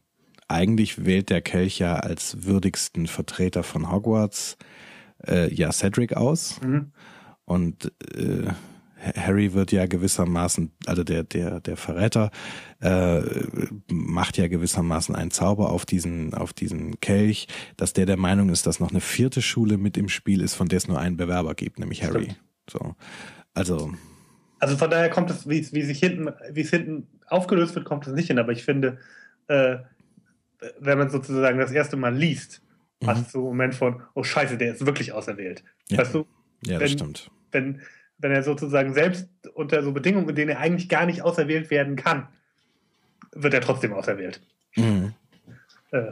[0.48, 4.58] eigentlich wählt der Kelch ja als würdigsten Vertreter von Hogwarts
[5.28, 6.62] äh, ja Cedric aus.
[6.62, 6.92] Mhm.
[7.46, 8.52] Und äh,
[9.16, 12.32] Harry wird ja gewissermaßen, also der, der, der Verräter,
[12.80, 13.22] äh,
[13.92, 17.48] macht ja gewissermaßen einen Zauber auf diesen, auf diesen Kelch,
[17.78, 20.68] dass der der Meinung ist, dass noch eine vierte Schule mit im Spiel ist, von
[20.68, 22.36] der es nur einen Bewerber gibt, nämlich Harry.
[22.70, 22.96] So.
[23.54, 23.94] Also.
[24.60, 28.08] Also von daher kommt es, wie, wie sich hinten, wie es hinten aufgelöst wird, kommt
[28.08, 29.00] es nicht hin, aber ich finde,
[29.48, 29.78] äh,
[30.80, 32.62] wenn man sozusagen das erste Mal liest,
[33.02, 33.08] mhm.
[33.08, 35.64] hast du einen Moment von, oh scheiße, der ist wirklich auserwählt.
[35.90, 36.00] Ja.
[36.00, 36.26] Weißt du?
[36.66, 37.82] Ja, das stimmt wenn,
[38.20, 41.96] wenn er sozusagen selbst unter so Bedingungen, in denen er eigentlich gar nicht auserwählt werden
[41.96, 42.28] kann,
[43.32, 44.42] wird er trotzdem auserwählt.
[44.76, 45.14] Mhm.
[45.92, 46.12] Äh.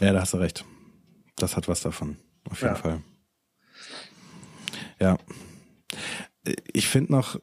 [0.00, 0.64] Ja, da hast du recht.
[1.36, 2.16] Das hat was davon,
[2.48, 2.80] auf jeden ja.
[2.80, 3.02] Fall.
[4.98, 5.18] Ja.
[6.72, 7.40] Ich finde noch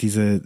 [0.00, 0.42] diese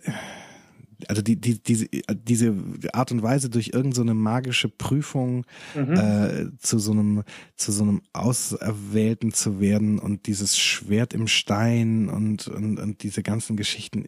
[1.08, 2.54] also die, die, diese, diese
[2.92, 5.44] Art und Weise durch irgendeine so magische Prüfung
[5.74, 5.94] mhm.
[5.94, 7.24] äh, zu so einem,
[7.56, 13.22] zu so einem Auserwählten zu werden und dieses Schwert im Stein und, und, und diese
[13.22, 14.06] ganzen Geschichten,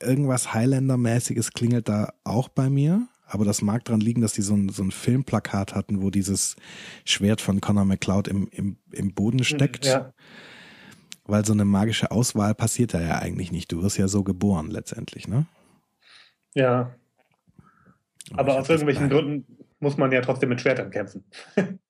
[0.00, 3.08] irgendwas Highlander-mäßiges klingelt da auch bei mir.
[3.28, 6.54] Aber das mag dran liegen, dass die so ein, so ein Filmplakat hatten, wo dieses
[7.04, 9.84] Schwert von Conor McCloud im, im, im Boden steckt.
[9.84, 10.12] Ja.
[11.26, 13.72] Weil so eine magische Auswahl passiert da ja eigentlich nicht.
[13.72, 15.46] Du wirst ja so geboren letztendlich, ne?
[16.54, 16.94] Ja.
[18.32, 21.24] Aber, Aber aus irgendwelchen Gründen muss man ja trotzdem mit Schwertern kämpfen.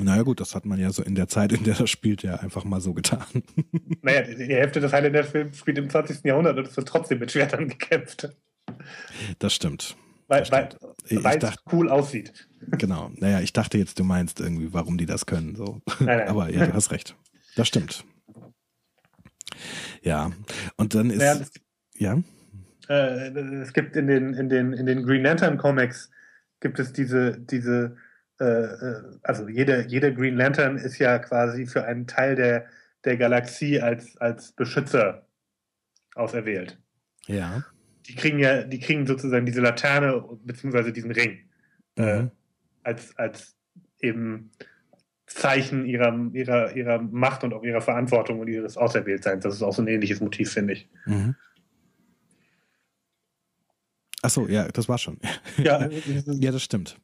[0.00, 2.36] Naja gut, das hat man ja so in der Zeit, in der das spielt, ja
[2.36, 3.24] einfach mal so getan.
[4.02, 6.24] Naja, die Hälfte des Highlander-Films spielt im 20.
[6.24, 8.28] Jahrhundert und es wird trotzdem mit Schwertern gekämpft.
[9.40, 9.96] Das stimmt.
[10.28, 12.48] Weil es cool aussieht.
[12.60, 13.10] Genau.
[13.16, 15.56] Naja, ich dachte jetzt, du meinst irgendwie, warum die das können.
[15.56, 15.80] So.
[16.00, 16.28] Nein, nein.
[16.28, 17.16] Aber ja, du hast recht.
[17.58, 18.04] Das stimmt.
[20.02, 20.30] Ja.
[20.76, 21.18] Und dann ist.
[21.18, 21.40] Naja,
[21.96, 22.22] ja
[22.88, 26.08] äh, es gibt in den, in den, in den Green Lantern Comics
[26.60, 27.96] gibt es diese, diese,
[28.38, 32.66] äh, äh, also jeder, jeder Green Lantern ist ja quasi für einen Teil der,
[33.04, 35.26] der Galaxie als, als Beschützer
[36.14, 36.78] auserwählt.
[37.26, 37.64] Ja.
[38.06, 41.40] Die kriegen ja, die kriegen sozusagen diese Laterne beziehungsweise diesen Ring
[41.96, 42.26] äh, mhm.
[42.26, 42.30] äh,
[42.84, 43.56] als, als
[44.00, 44.52] eben
[45.28, 49.44] Zeichen ihrer, ihrer, ihrer Macht und auch ihrer Verantwortung und ihres Auserwähltseins.
[49.44, 50.88] Das ist auch so ein ähnliches Motiv, finde ich.
[51.06, 51.34] Mhm.
[54.22, 55.18] Ach so, ja, das war schon.
[55.58, 55.88] Ja,
[56.26, 56.98] ja das stimmt.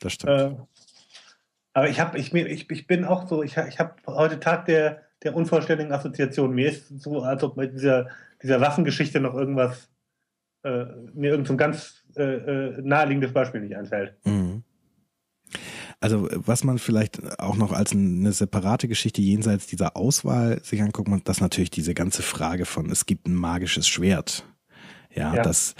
[0.00, 0.32] Das stimmt.
[0.32, 0.56] Äh,
[1.72, 5.02] Aber ich habe, ich, ich, ich bin auch so, ich, ich habe heute Tag der,
[5.22, 6.54] der unvollständigen Assoziation.
[6.54, 8.08] Mir ist so, als ob bei dieser,
[8.42, 9.88] dieser Waffengeschichte noch irgendwas,
[10.64, 10.84] äh,
[11.14, 14.14] mir irgendein so ganz äh, äh, naheliegendes Beispiel nicht einfällt.
[14.24, 14.49] Mhm.
[16.00, 21.08] Also was man vielleicht auch noch als eine separate Geschichte jenseits dieser Auswahl sich anguckt,
[21.08, 24.44] man das natürlich diese ganze Frage von es gibt ein magisches Schwert.
[25.14, 25.42] Ja, ja.
[25.42, 25.74] das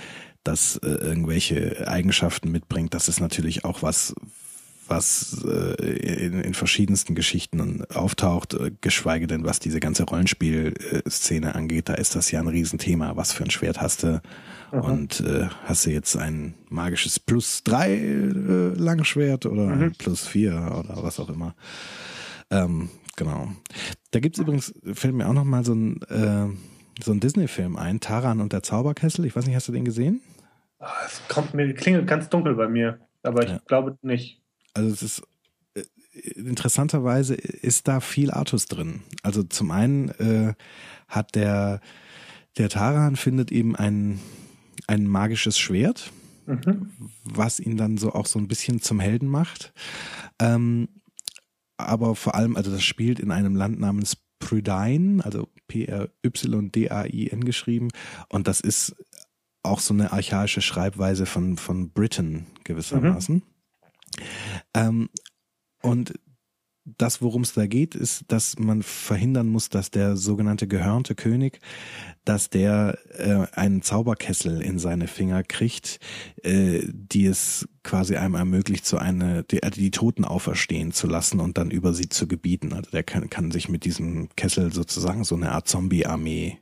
[0.45, 4.15] das äh, irgendwelche Eigenschaften mitbringt, das ist natürlich auch was
[4.91, 11.89] was äh, in, in verschiedensten Geschichten auftaucht, äh, geschweige denn was diese ganze Rollenspielszene angeht,
[11.89, 13.17] da ist das ja ein Riesenthema.
[13.17, 14.21] Was für ein Schwert hast du?
[14.73, 14.81] Mhm.
[14.81, 19.93] Und äh, hast du jetzt ein magisches Plus drei äh, Langschwert oder mhm.
[19.93, 21.55] Plus vier oder was auch immer?
[22.51, 23.49] Ähm, genau.
[24.11, 26.49] Da gibt's übrigens, fällt mir auch noch mal so ein äh,
[27.03, 29.25] so ein Disney-Film ein, Taran und der Zauberkessel.
[29.25, 30.21] Ich weiß nicht, hast du den gesehen?
[30.79, 33.61] Ah, es kommt mir, klingelt ganz dunkel bei mir, aber ich ja.
[33.67, 34.43] glaube nicht.
[34.75, 35.23] Also es ist
[35.75, 35.83] äh,
[36.37, 39.03] interessanterweise ist da viel Artus drin.
[39.23, 40.55] Also zum einen äh,
[41.09, 41.81] hat der
[42.59, 44.21] der Taran findet eben ein
[44.91, 46.11] ein magisches Schwert,
[46.47, 46.91] mhm.
[47.23, 49.73] was ihn dann so auch so ein bisschen zum Helden macht.
[50.41, 50.89] Ähm,
[51.77, 57.89] aber vor allem, also das spielt in einem Land namens Prydain, also P-R-Y-D-A-I-N geschrieben.
[58.29, 58.97] Und das ist
[59.63, 63.37] auch so eine archaische Schreibweise von, von Britain gewissermaßen.
[63.37, 63.43] Mhm.
[64.75, 65.09] Ähm,
[65.83, 66.15] und
[66.99, 71.61] das, worum es da geht, ist, dass man verhindern muss, dass der sogenannte gehörnte König,
[72.25, 75.99] dass der äh, einen Zauberkessel in seine Finger kriegt,
[76.43, 81.41] äh, die es quasi einem ermöglicht, so eine die, also die Toten auferstehen zu lassen
[81.41, 82.73] und dann über sie zu gebieten.
[82.73, 86.59] Also der kann, kann sich mit diesem Kessel sozusagen so eine Art Zombie-Armee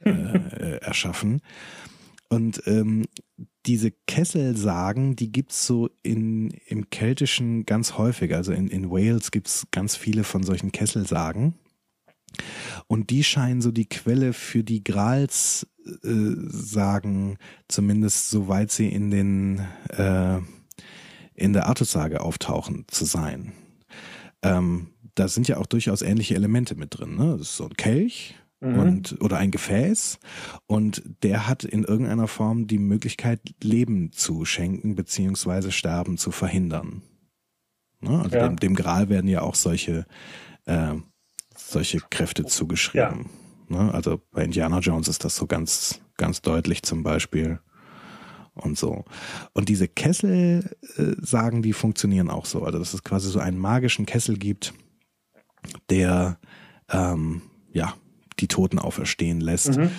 [0.00, 1.40] äh, äh, erschaffen.
[2.28, 3.06] Und ähm,
[3.66, 8.34] diese Kesselsagen, die gibt's so in, im Keltischen ganz häufig.
[8.34, 11.54] Also in, in Wales gibt's ganz viele von solchen Kesselsagen.
[12.86, 15.66] Und die scheinen so die Quelle für die Grals
[16.04, 17.38] äh, sagen,
[17.68, 20.38] zumindest soweit sie in den äh,
[21.34, 23.52] in der Artussage auftauchen zu sein.
[24.42, 27.16] Ähm, da sind ja auch durchaus ähnliche Elemente mit drin.
[27.16, 27.32] Ne?
[27.38, 28.78] Das ist so ein Kelch, mhm.
[28.78, 30.18] und oder ein Gefäß
[30.66, 37.02] und der hat in irgendeiner Form die Möglichkeit Leben zu schenken beziehungsweise Sterben zu verhindern.
[38.00, 38.20] Ne?
[38.22, 38.48] Also ja.
[38.48, 40.06] dem, dem Gral werden ja auch solche
[40.66, 40.94] äh,
[41.56, 43.28] solche Kräfte zugeschrieben.
[43.68, 43.82] Ja.
[43.82, 43.94] Ne?
[43.94, 47.60] Also bei Indiana Jones ist das so ganz ganz deutlich zum Beispiel
[48.54, 49.04] und so.
[49.52, 52.64] Und diese Kessel äh, sagen, die funktionieren auch so.
[52.64, 54.74] Also dass es quasi so einen magischen Kessel gibt,
[55.88, 56.38] der
[56.90, 57.42] ähm,
[57.72, 57.94] ja
[58.40, 59.76] die Toten auferstehen lässt.
[59.76, 59.90] Mhm.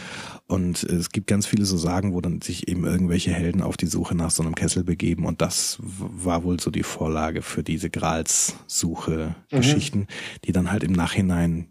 [0.47, 3.87] Und es gibt ganz viele so Sagen, wo dann sich eben irgendwelche Helden auf die
[3.87, 5.25] Suche nach so einem Kessel begeben.
[5.25, 10.07] Und das war wohl so die Vorlage für diese Gralssuche-Geschichten, mhm.
[10.45, 11.67] die dann halt im Nachhinein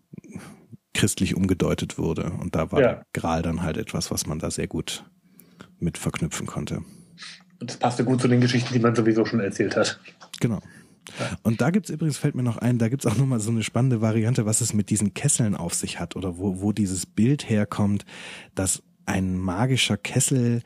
[0.95, 2.33] christlich umgedeutet wurde.
[2.41, 3.03] Und da war ja.
[3.13, 5.05] Gral dann halt etwas, was man da sehr gut
[5.79, 6.83] mit verknüpfen konnte.
[7.61, 10.01] Und das passte gut zu den Geschichten, die man sowieso schon erzählt hat.
[10.41, 10.63] Genau.
[11.43, 14.01] Und da gibt's übrigens, fällt mir noch ein, da gibt's auch nochmal so eine spannende
[14.01, 18.05] Variante, was es mit diesen Kesseln auf sich hat oder wo, wo dieses Bild herkommt,
[18.55, 20.63] dass ein magischer Kessel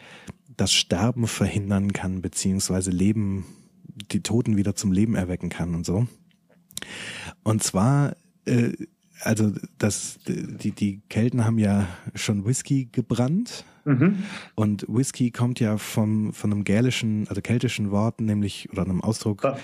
[0.56, 3.44] das Sterben verhindern kann, beziehungsweise Leben,
[4.12, 6.06] die Toten wieder zum Leben erwecken kann und so.
[7.42, 8.72] Und zwar, äh,
[9.20, 13.64] also das, die, die Kelten haben ja schon Whisky gebrannt.
[13.84, 14.24] Mhm.
[14.54, 19.44] Und Whisky kommt ja vom, von einem gälischen, also keltischen Wort, nämlich, oder einem Ausdruck,
[19.44, 19.56] ja.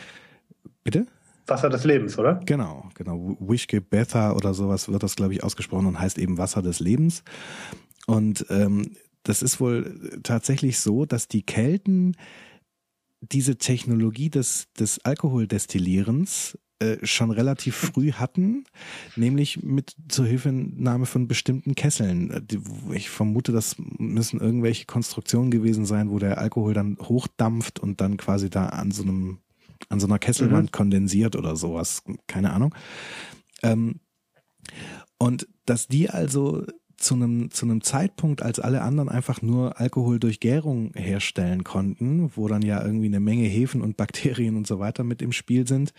[0.91, 1.07] Bitte?
[1.47, 2.41] Wasser des Lebens, oder?
[2.47, 3.37] Genau, genau.
[3.41, 7.25] Wishke Betha oder sowas wird das, glaube ich, ausgesprochen und heißt eben Wasser des Lebens.
[8.07, 12.17] Und ähm, das ist wohl tatsächlich so, dass die Kelten
[13.21, 18.65] diese Technologie des, des Alkoholdestillierens äh, schon relativ früh hatten,
[19.15, 22.47] nämlich mit zur Hilfenahme von bestimmten Kesseln.
[22.95, 28.17] Ich vermute, das müssen irgendwelche Konstruktionen gewesen sein, wo der Alkohol dann hochdampft und dann
[28.17, 29.41] quasi da an so einem
[29.89, 30.73] an so einer Kesselwand mhm.
[30.73, 32.75] kondensiert oder sowas, keine Ahnung.
[33.63, 34.01] Ähm,
[35.19, 36.65] und dass die also
[37.01, 42.31] zu einem, zu einem Zeitpunkt, als alle anderen einfach nur Alkohol durch Gärung herstellen konnten,
[42.37, 45.67] wo dann ja irgendwie eine Menge Hefen und Bakterien und so weiter mit im Spiel
[45.67, 45.93] sind.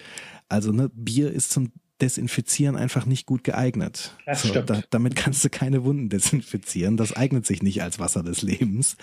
[0.48, 1.72] Also ne, Bier ist zum
[2.02, 4.18] Desinfizieren einfach nicht gut geeignet.
[4.26, 4.70] Das so, stimmt.
[4.72, 6.98] Da, damit kannst du keine Wunden desinfizieren.
[6.98, 8.98] Das eignet sich nicht als Wasser des Lebens.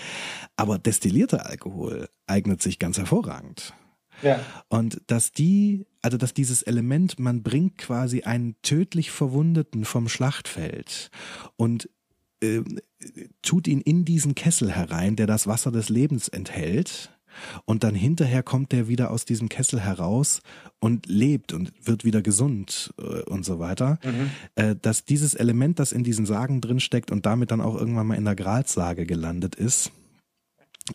[0.57, 3.73] Aber destillierter Alkohol eignet sich ganz hervorragend.
[4.23, 4.41] Ja.
[4.69, 11.11] Und dass die, also dass dieses Element, man bringt quasi einen tödlich Verwundeten vom Schlachtfeld
[11.57, 11.89] und
[12.43, 12.63] äh,
[13.43, 17.11] tut ihn in diesen Kessel herein, der das Wasser des Lebens enthält.
[17.65, 20.41] und dann hinterher kommt der wieder aus diesem Kessel heraus
[20.81, 24.31] und lebt und wird wieder gesund äh, und so weiter, mhm.
[24.57, 28.17] äh, dass dieses Element, das in diesen Sagen drinsteckt und damit dann auch irgendwann mal
[28.17, 29.93] in der Gralsage gelandet ist,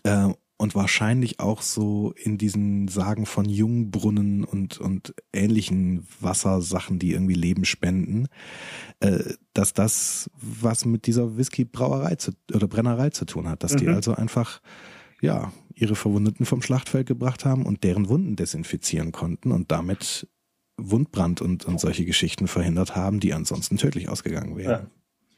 [0.03, 7.11] äh, und wahrscheinlich auch so in diesen Sagen von Jungbrunnen und, und ähnlichen Wassersachen, die
[7.11, 8.27] irgendwie Leben spenden,
[8.99, 9.19] äh,
[9.53, 13.77] dass das was mit dieser Whisky-Brauerei zu, oder Brennerei zu tun hat, dass mhm.
[13.77, 14.61] die also einfach,
[15.21, 20.27] ja, ihre Verwundeten vom Schlachtfeld gebracht haben und deren Wunden desinfizieren konnten und damit
[20.77, 24.83] Wundbrand und, und solche Geschichten verhindert haben, die ansonsten tödlich ausgegangen wären.
[24.83, 24.87] Ja.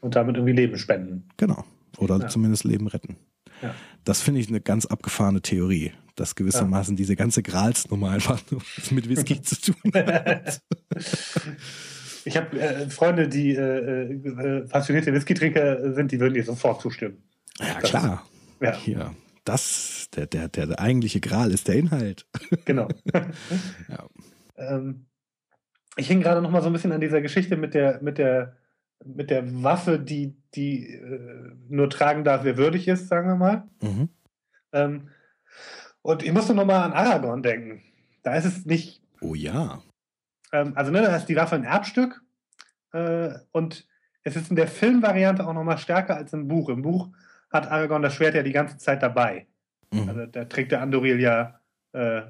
[0.01, 1.29] Und damit irgendwie Leben spenden.
[1.37, 1.63] Genau.
[1.97, 2.27] Oder ja.
[2.27, 3.17] zumindest Leben retten.
[3.61, 3.73] Ja.
[4.05, 6.97] Das finde ich eine ganz abgefahrene Theorie, dass gewissermaßen ja.
[6.97, 8.61] diese ganze Gralsnummer einfach nur
[8.91, 10.61] mit Whisky zu tun hat.
[12.23, 17.23] Ich habe äh, Freunde, die äh, äh, passionierte Whisky-Trinker sind, die würden dir sofort zustimmen.
[17.59, 18.25] Ja, das klar.
[18.59, 18.75] Ist, ja.
[18.77, 22.27] Hier, das, der, der, der eigentliche Gral ist der Inhalt.
[22.65, 22.87] Genau.
[23.13, 24.07] ja.
[24.57, 25.07] ähm,
[25.97, 28.55] ich hing gerade noch mal so ein bisschen an dieser Geschichte mit der, mit der
[29.03, 33.67] mit der Waffe, die, die äh, nur tragen darf, wer würdig ist, sagen wir mal.
[33.81, 34.09] Mhm.
[34.73, 35.09] Ähm,
[36.01, 37.81] und ich musste nochmal an Aragorn denken.
[38.23, 39.01] Da ist es nicht.
[39.21, 39.81] Oh ja.
[40.51, 42.21] Ähm, also, ne, da ist die Waffe ein Erbstück.
[42.93, 43.87] Äh, und
[44.23, 46.69] es ist in der Filmvariante auch nochmal stärker als im Buch.
[46.69, 47.09] Im Buch
[47.51, 49.47] hat Aragorn das Schwert ja die ganze Zeit dabei.
[49.91, 50.09] Mhm.
[50.09, 51.59] Also, da trägt der Andoril ja
[51.93, 52.23] äh,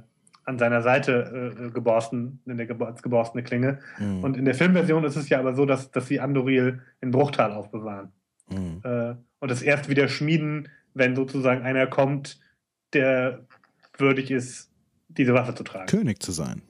[0.46, 3.80] an seiner Seite äh, geborsten, in der geborstene Klinge.
[4.00, 4.24] Mhm.
[4.24, 7.52] Und in der Filmversion ist es ja aber so, dass, dass sie Andoril in Bruchtal
[7.52, 8.12] aufbewahren.
[8.50, 8.82] Mhm.
[8.84, 12.40] Äh, und es erst wieder schmieden, wenn sozusagen einer kommt,
[12.94, 13.46] der
[13.98, 14.72] würdig ist,
[15.08, 15.88] diese Waffe zu tragen.
[15.88, 16.62] König zu sein.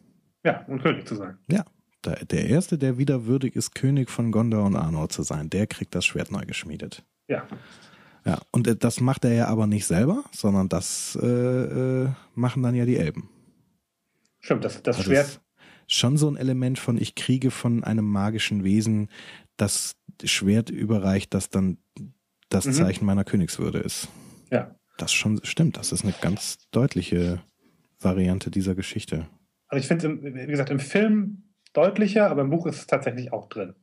[0.44, 1.38] Ja, und König zu sein.
[1.50, 1.66] Ja.
[2.06, 5.66] Der, der Erste, der wieder würdig ist, König von Gondor und Arnor zu sein, der
[5.66, 7.04] kriegt das Schwert neu geschmiedet.
[7.28, 7.48] Ja.
[8.26, 12.64] Ja, und äh, das macht er ja aber nicht selber, sondern das äh, äh, machen
[12.64, 13.30] dann ja die Elben.
[14.46, 15.42] Stimmt, das, das also Schwert.
[15.88, 19.10] Schon so ein Element von, ich kriege von einem magischen Wesen
[19.58, 21.80] das Schwert überreicht, das dann
[22.50, 22.74] das mhm.
[22.74, 24.08] Zeichen meiner Königswürde ist.
[24.52, 24.76] Ja.
[25.00, 25.78] Das schon stimmt.
[25.78, 27.42] Das ist eine ganz deutliche
[28.00, 29.28] Variante dieser Geschichte.
[29.68, 33.34] Also ich finde es, wie gesagt, im Film deutlicher, aber im Buch ist es tatsächlich
[33.34, 33.74] auch drin.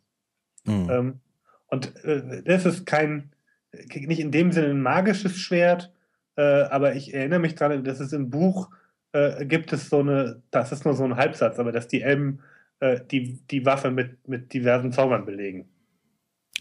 [0.65, 0.91] Mhm.
[0.91, 1.21] Ähm,
[1.67, 3.33] und äh, das ist kein,
[3.73, 5.93] nicht in dem Sinne ein magisches Schwert,
[6.37, 8.71] äh, aber ich erinnere mich daran, dass es im Buch
[9.13, 12.41] äh, gibt es so eine, das ist nur so ein Halbsatz, aber dass die Elben
[12.81, 15.69] äh, die, die Waffe mit, mit diversen Zaubern belegen.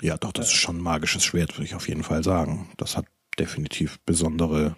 [0.01, 2.69] Ja, doch, das ist schon ein magisches Schwert, würde ich auf jeden Fall sagen.
[2.77, 3.05] Das hat
[3.39, 4.75] definitiv besondere,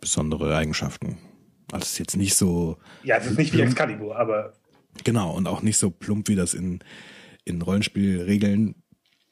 [0.00, 1.18] besondere Eigenschaften.
[1.72, 2.78] Also es ist jetzt nicht so.
[3.02, 4.54] Ja, es ist nicht wie Excalibur, aber.
[5.02, 6.80] Genau, und auch nicht so plump, wie das in,
[7.44, 8.76] in Rollenspielregeln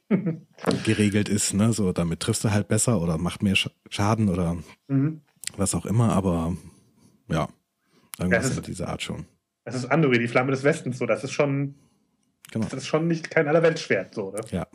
[0.84, 1.72] geregelt ist, ne?
[1.72, 3.54] So, damit triffst du halt besser oder macht mehr
[3.88, 4.56] Schaden oder
[4.88, 5.20] mhm
[5.56, 6.56] was auch immer, aber
[7.28, 7.48] ja,
[8.18, 9.26] irgendwas ja, in dieser Art schon.
[9.64, 11.74] Das ist Andori, die Flamme des Westens, so, das ist schon,
[12.50, 12.64] genau.
[12.66, 14.44] das ist schon nicht kein Allerweltsschwert, so, oder?
[14.50, 14.66] Ja.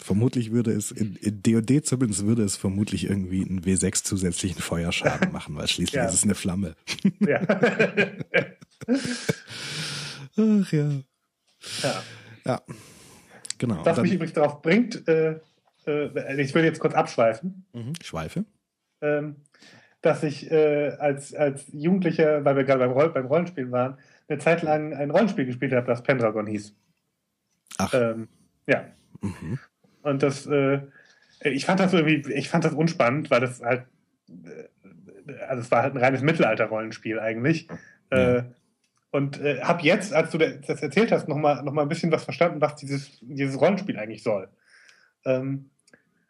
[0.00, 5.32] Vermutlich würde es, in, in DOD zumindest würde es vermutlich irgendwie einen W6 zusätzlichen Feuerschaden
[5.32, 6.06] machen, weil schließlich ja.
[6.06, 6.76] ist es eine Flamme.
[7.20, 7.40] Ja.
[10.38, 10.90] Ach ja.
[11.82, 12.02] Ja.
[12.44, 12.62] Ja.
[13.58, 13.84] Genau.
[13.84, 15.40] Was mich übrigens darauf bringt, äh,
[15.86, 17.64] äh, ich will jetzt kurz abschweifen.
[17.72, 17.94] Mhm.
[18.02, 18.44] Schweife.
[19.00, 19.36] Ähm,
[20.02, 23.98] dass ich äh, als, als Jugendlicher, weil wir gerade beim, Roll, beim Rollenspielen waren,
[24.28, 26.74] eine Zeit lang ein Rollenspiel gespielt habe, das Pendragon hieß.
[27.78, 27.94] Ach.
[27.94, 28.28] Ähm,
[28.66, 28.84] ja.
[29.20, 29.58] Mhm.
[30.02, 30.80] Und das, äh,
[31.40, 33.86] ich fand das irgendwie, ich fand das unspannend, weil das halt,
[34.28, 37.68] äh, also es war halt ein reines Mittelalter-Rollenspiel eigentlich.
[38.12, 38.36] Ja.
[38.36, 38.44] Äh,
[39.10, 42.24] und äh, habe jetzt, als du das erzählt hast, nochmal noch mal ein bisschen was
[42.24, 44.48] verstanden, was dieses, dieses Rollenspiel eigentlich soll.
[45.24, 45.70] Ähm,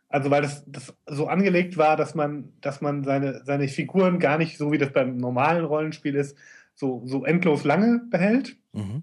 [0.08, 4.38] also weil das, das so angelegt war, dass man, dass man seine, seine Figuren gar
[4.38, 6.36] nicht, so wie das beim normalen Rollenspiel ist,
[6.74, 9.02] so, so endlos lange behält, mhm.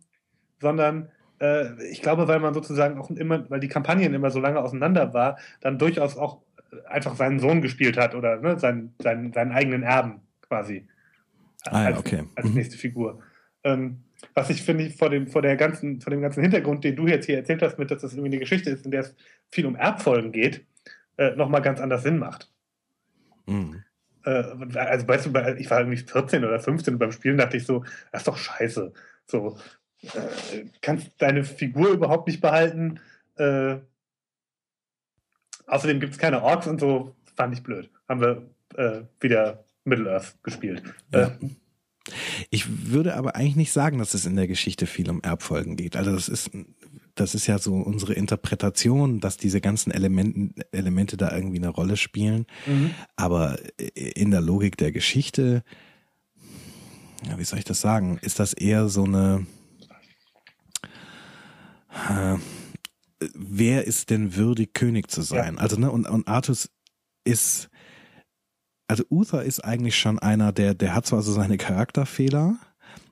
[0.62, 1.10] sondern
[1.42, 5.14] äh, ich glaube, weil man sozusagen auch immer, weil die Kampagnen immer so lange auseinander
[5.14, 6.42] war, dann durchaus auch
[6.88, 10.88] einfach seinen Sohn gespielt hat oder ne, seinen, seinen, seinen eigenen Erben quasi.
[11.66, 12.24] Ah, als, okay.
[12.36, 12.56] als mhm.
[12.56, 13.20] nächste Figur.
[13.64, 14.00] Ähm,
[14.34, 17.26] was ich finde, vor dem, vor der ganzen, vor dem ganzen Hintergrund, den du jetzt
[17.26, 19.16] hier erzählt hast, mit, dass das irgendwie eine Geschichte ist, in der es
[19.50, 20.66] viel um Erbfolgen geht,
[21.18, 22.52] äh, nochmal ganz anders Sinn macht.
[23.46, 23.84] Mhm.
[24.26, 24.44] Äh,
[24.76, 27.84] also weißt du, ich war irgendwie 14 oder 15 und beim Spielen dachte ich so,
[28.12, 28.94] das ist doch scheiße.
[29.26, 29.58] So,
[30.02, 33.00] äh, kannst deine Figur überhaupt nicht behalten.
[33.36, 33.78] Äh,
[35.68, 37.90] außerdem gibt es keine Orks und so, fand ich blöd.
[38.08, 40.84] Haben wir äh, wieder Middle-earth gespielt.
[41.12, 41.28] Ja.
[41.28, 41.50] Äh,
[42.50, 45.96] ich würde aber eigentlich nicht sagen, dass es in der Geschichte viel um Erbfolgen geht.
[45.96, 46.52] Also das ist
[47.16, 51.98] das ist ja so unsere Interpretation, dass diese ganzen Elementen, Elemente da irgendwie eine Rolle
[51.98, 52.46] spielen.
[52.66, 52.92] Mhm.
[53.16, 53.58] Aber
[53.94, 55.64] in der Logik der Geschichte,
[57.28, 59.46] ja, wie soll ich das sagen, ist das eher so eine,
[62.10, 62.38] äh,
[63.34, 65.56] wer ist denn würdig, König zu sein?
[65.56, 65.62] Ja.
[65.62, 66.70] Also, ne, und, und Artus
[67.24, 67.70] ist,
[68.88, 72.58] also Uther ist eigentlich schon einer, der, der hat zwar so seine Charakterfehler,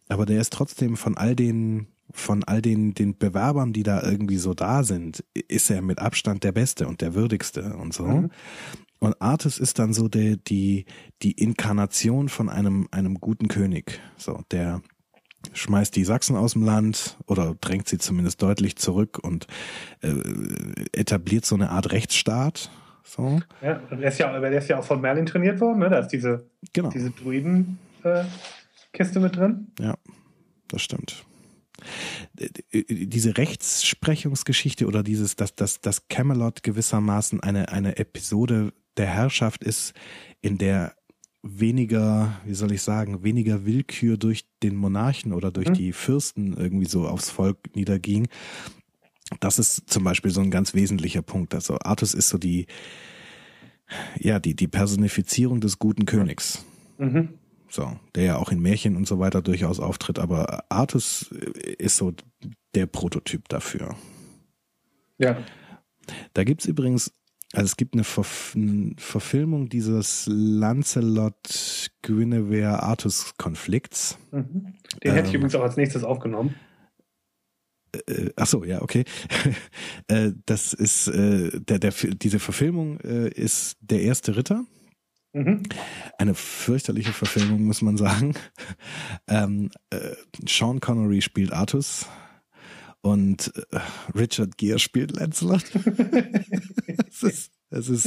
[0.09, 4.37] aber der ist trotzdem von all den von all den, den Bewerbern, die da irgendwie
[4.37, 8.05] so da sind, ist er mit Abstand der Beste und der Würdigste und so.
[8.05, 8.31] Mhm.
[8.99, 10.85] Und Artus ist dann so der, die,
[11.23, 13.99] die Inkarnation von einem, einem guten König.
[14.15, 14.81] So, der
[15.53, 19.47] schmeißt die Sachsen aus dem Land oder drängt sie zumindest deutlich zurück und
[20.01, 20.13] äh,
[20.91, 22.69] etabliert so eine Art Rechtsstaat.
[23.03, 23.39] So.
[23.63, 25.89] Ja, der ist ja, der ist ja auch von Merlin trainiert worden, ne?
[25.89, 26.89] Da ist diese, genau.
[26.89, 27.79] diese Druiden.
[28.03, 28.23] Äh
[29.15, 29.67] mit drin.
[29.79, 29.95] Ja,
[30.67, 31.25] das stimmt.
[32.89, 39.93] Diese Rechtsprechungsgeschichte oder dieses, dass, dass, dass Camelot gewissermaßen eine, eine Episode der Herrschaft ist,
[40.41, 40.95] in der
[41.43, 45.73] weniger, wie soll ich sagen, weniger Willkür durch den Monarchen oder durch mhm.
[45.73, 48.27] die Fürsten irgendwie so aufs Volk niederging.
[49.39, 51.55] Das ist zum Beispiel so ein ganz wesentlicher Punkt.
[51.55, 52.67] Also Artus ist so die,
[54.19, 56.63] ja, die, die Personifizierung des guten Königs.
[56.97, 57.29] Mhm.
[57.71, 62.11] So, der ja auch in Märchen und so weiter durchaus auftritt, aber Artus ist so
[62.75, 63.95] der Prototyp dafür.
[65.17, 65.37] Ja.
[66.33, 67.13] Da gibt's übrigens,
[67.53, 74.17] also es gibt eine, Verf eine Verfilmung dieses Lancelot Guinevere Artus Konflikts.
[74.31, 74.73] Mhm.
[75.01, 76.55] Den ähm, hätte ich ähm, übrigens auch als nächstes aufgenommen.
[77.93, 79.05] Äh, ach so, ja, okay.
[80.07, 84.65] äh, das ist äh, der, der, diese Verfilmung äh, ist der erste Ritter.
[85.33, 85.63] Mhm.
[86.17, 88.33] Eine fürchterliche Verfilmung, muss man sagen.
[89.27, 90.15] Ähm, äh,
[90.47, 92.07] Sean Connery spielt Artus
[93.01, 93.79] und äh,
[94.15, 95.63] Richard Gere spielt Lancelot.
[97.09, 98.05] es ist, es ist,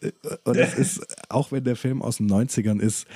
[0.00, 0.12] äh,
[0.44, 3.06] und es ist, auch wenn der Film aus den 90ern ist,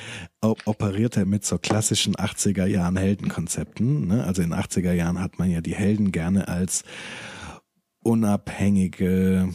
[0.40, 4.08] operiert er mit so klassischen 80er Jahren Heldenkonzepten.
[4.08, 4.24] Ne?
[4.24, 6.82] Also in 80er Jahren hat man ja die Helden gerne als
[8.02, 9.48] unabhängige,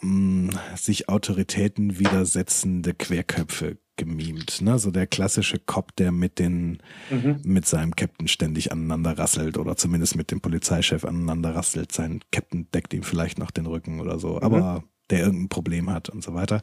[0.00, 4.60] mh, sich Autoritäten widersetzende Querköpfe gemimt.
[4.60, 4.78] Ne?
[4.78, 7.40] So der klassische Cop, der mit den, mhm.
[7.44, 11.92] mit seinem Captain ständig aneinander rasselt oder zumindest mit dem Polizeichef aneinander rasselt.
[11.92, 14.42] Sein Captain deckt ihm vielleicht noch den Rücken oder so, mhm.
[14.42, 16.62] aber der irgendein Problem hat und so weiter.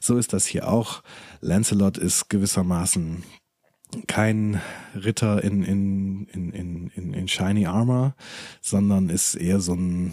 [0.00, 1.02] So ist das hier auch.
[1.40, 3.22] Lancelot ist gewissermaßen
[4.08, 4.60] kein
[4.94, 8.16] Ritter in, in, in, in, in shiny armor,
[8.60, 10.12] sondern ist eher so ein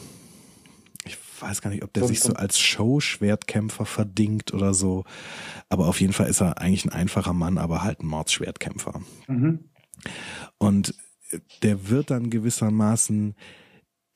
[1.44, 5.03] weiß gar nicht, ob der sich so als Show-Schwertkämpfer verdingt oder so.
[5.70, 9.02] Aber auf jeden Fall ist er eigentlich ein einfacher Mann, aber halt ein Mordsschwertkämpfer.
[9.28, 9.60] Mhm.
[10.57, 10.95] Und
[11.61, 13.36] der wird dann gewissermaßen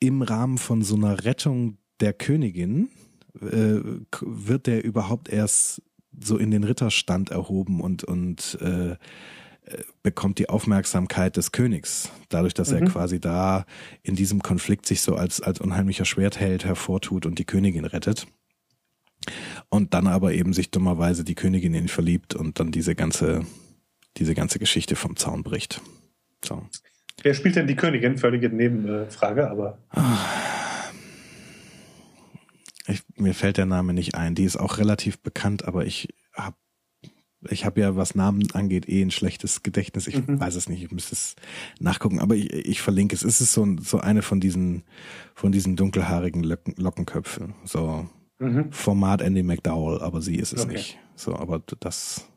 [0.00, 2.88] im Rahmen von so einer Rettung der Königin,
[3.40, 3.80] äh,
[4.20, 5.82] wird der überhaupt erst
[6.20, 8.96] so in den Ritterstand erhoben und, und äh,
[10.02, 12.76] bekommt die Aufmerksamkeit des Königs, dadurch, dass mhm.
[12.76, 13.64] er quasi da
[14.02, 18.26] in diesem Konflikt sich so als, als unheimlicher Schwertheld hervortut und die Königin rettet.
[19.68, 23.44] Und dann aber eben sich dummerweise die Königin in ihn verliebt und dann diese ganze,
[24.16, 25.80] diese ganze Geschichte vom Zaun bricht.
[26.44, 26.62] So.
[27.22, 28.16] Wer spielt denn die Königin?
[28.16, 29.78] Völlige Nebenfrage, aber.
[32.86, 34.34] Ich, mir fällt der Name nicht ein.
[34.34, 36.56] Die ist auch relativ bekannt, aber ich habe
[37.48, 40.06] ich habe ja, was Namen angeht, eh ein schlechtes Gedächtnis.
[40.08, 40.40] Ich mhm.
[40.40, 41.36] weiß es nicht, ich müsste es
[41.78, 43.22] nachgucken, aber ich, ich verlinke es.
[43.22, 44.82] Es ist so, so eine von diesen,
[45.34, 47.54] von diesen dunkelhaarigen Locken, Lockenköpfen.
[47.64, 48.08] So
[48.38, 48.72] mhm.
[48.72, 50.74] Format Andy McDowell, aber sie ist es okay.
[50.74, 50.98] nicht.
[51.14, 52.28] So, aber das,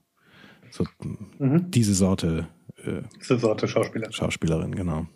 [0.70, 0.86] so
[1.40, 1.72] mhm.
[1.72, 2.48] diese Sorte.
[2.78, 4.12] Äh, diese Sorte Schauspieler.
[4.12, 5.08] Schauspielerin, genau.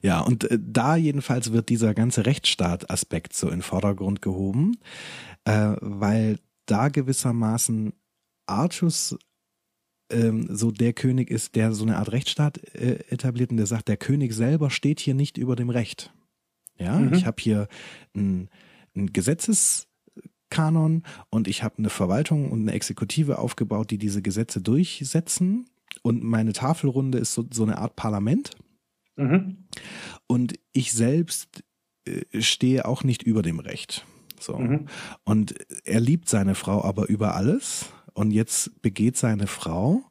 [0.00, 4.78] Ja, und äh, da jedenfalls wird dieser ganze Rechtsstaat-Aspekt so in Vordergrund gehoben,
[5.44, 7.92] äh, weil da gewissermaßen
[8.52, 9.16] Artus
[10.12, 13.88] ähm, so der König ist, der so eine Art Rechtsstaat äh, etabliert und der sagt,
[13.88, 16.12] der König selber steht hier nicht über dem Recht.
[16.78, 17.14] Ja, mhm.
[17.14, 17.68] ich habe hier
[18.14, 18.48] ein,
[18.94, 25.66] ein Gesetzeskanon und ich habe eine Verwaltung und eine Exekutive aufgebaut, die diese Gesetze durchsetzen.
[26.02, 28.50] Und meine Tafelrunde ist so, so eine Art Parlament.
[29.16, 29.68] Mhm.
[30.26, 31.62] Und ich selbst
[32.06, 34.06] äh, stehe auch nicht über dem Recht.
[34.40, 34.58] So.
[34.58, 34.88] Mhm.
[35.24, 35.54] Und
[35.84, 40.02] er liebt seine Frau aber über alles und jetzt begeht seine Frau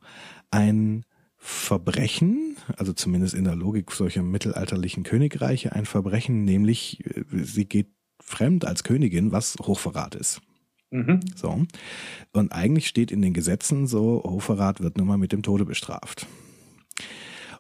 [0.50, 1.06] ein
[1.38, 7.88] Verbrechen, also zumindest in der Logik solcher mittelalterlichen Königreiche, ein Verbrechen, nämlich äh, sie geht
[8.22, 10.42] fremd als Königin, was Hochverrat ist.
[10.92, 11.22] Mhm.
[11.36, 11.66] So.
[12.34, 16.28] Und eigentlich steht in den Gesetzen so, Hochverrat wird nun mal mit dem Tode bestraft.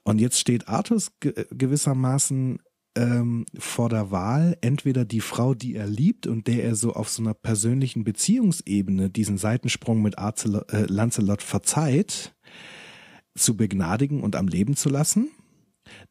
[0.03, 2.59] Und jetzt steht Artus gewissermaßen
[2.95, 7.09] ähm, vor der Wahl, entweder die Frau, die er liebt und der er so auf
[7.09, 12.35] so einer persönlichen Beziehungsebene diesen Seitensprung mit Arcelot, äh, Lancelot verzeiht,
[13.35, 15.29] zu begnadigen und am Leben zu lassen.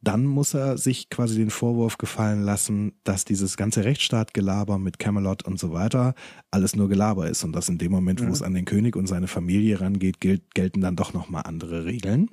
[0.01, 5.45] Dann muss er sich quasi den Vorwurf gefallen lassen, dass dieses ganze Rechtsstaatgelaber mit Camelot
[5.45, 6.15] und so weiter
[6.51, 8.29] alles nur Gelaber ist und dass in dem Moment, mhm.
[8.29, 11.85] wo es an den König und seine Familie rangeht, gilt, gelten dann doch nochmal andere
[11.85, 12.31] Regeln.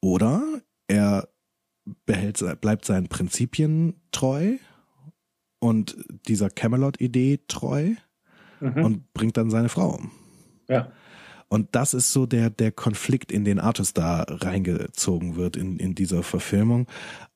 [0.00, 0.42] Oder
[0.88, 1.28] er
[2.06, 4.56] behält, bleibt seinen Prinzipien treu
[5.58, 5.96] und
[6.28, 7.94] dieser Camelot-Idee treu
[8.60, 8.84] mhm.
[8.84, 10.10] und bringt dann seine Frau um.
[10.68, 10.92] Ja.
[11.48, 15.94] Und das ist so der, der Konflikt, in den Artus da reingezogen wird in, in
[15.94, 16.86] dieser Verfilmung.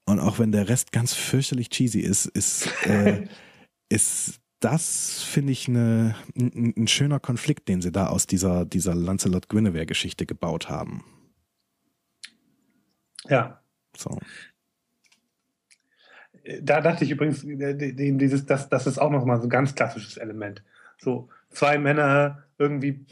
[0.07, 3.27] Und auch wenn der Rest ganz fürchterlich cheesy ist, ist, äh,
[3.91, 8.95] ist das, finde ich, eine, ein, ein, schöner Konflikt, den sie da aus dieser, dieser
[8.95, 11.05] Lancelot Guinevere-Geschichte gebaut haben.
[13.29, 13.61] Ja.
[13.97, 14.19] So.
[16.63, 20.17] Da dachte ich übrigens, äh, dieses, das, das ist auch nochmal so ein ganz klassisches
[20.17, 20.63] Element.
[20.99, 23.05] So zwei Männer irgendwie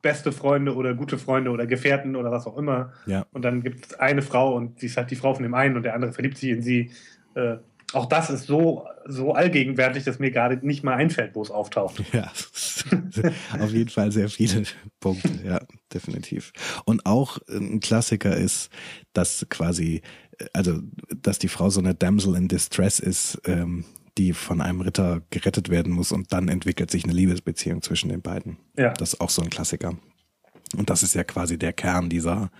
[0.00, 2.92] beste Freunde oder gute Freunde oder Gefährten oder was auch immer.
[3.06, 3.26] Ja.
[3.32, 5.76] Und dann gibt es eine Frau und sie ist halt die Frau von dem einen
[5.76, 6.90] und der andere verliebt sich in sie.
[7.34, 7.58] Äh,
[7.92, 12.02] auch das ist so, so allgegenwärtig, dass mir gerade nicht mal einfällt, wo es auftaucht.
[12.12, 12.30] Ja,
[13.58, 14.64] auf jeden Fall sehr viele
[15.00, 15.60] Punkte, ja,
[15.92, 16.52] definitiv.
[16.84, 18.70] Und auch ein Klassiker ist,
[19.12, 20.02] dass quasi,
[20.52, 20.80] also,
[21.14, 23.84] dass die Frau so eine Damsel in Distress ist, ähm,
[24.18, 28.20] die von einem Ritter gerettet werden muss und dann entwickelt sich eine Liebesbeziehung zwischen den
[28.20, 28.58] beiden.
[28.76, 28.92] Ja.
[28.92, 29.96] Das ist auch so ein Klassiker.
[30.76, 32.50] Und das ist ja quasi der Kern dieser,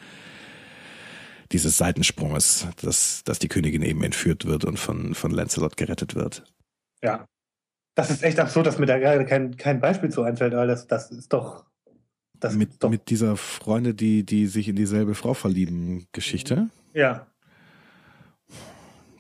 [1.53, 6.45] dieses Seitensprunges, dass, dass die Königin eben entführt wird und von, von Lancelot gerettet wird.
[7.03, 7.27] Ja.
[7.95, 10.87] Das ist echt absurd, dass mir da gerade kein, kein Beispiel zu einfällt, weil das,
[10.87, 11.67] das ist doch.
[12.41, 16.71] Das mit, ist doch mit dieser Freunde, die, die sich in dieselbe Frau verlieben, Geschichte.
[16.95, 17.27] Ja.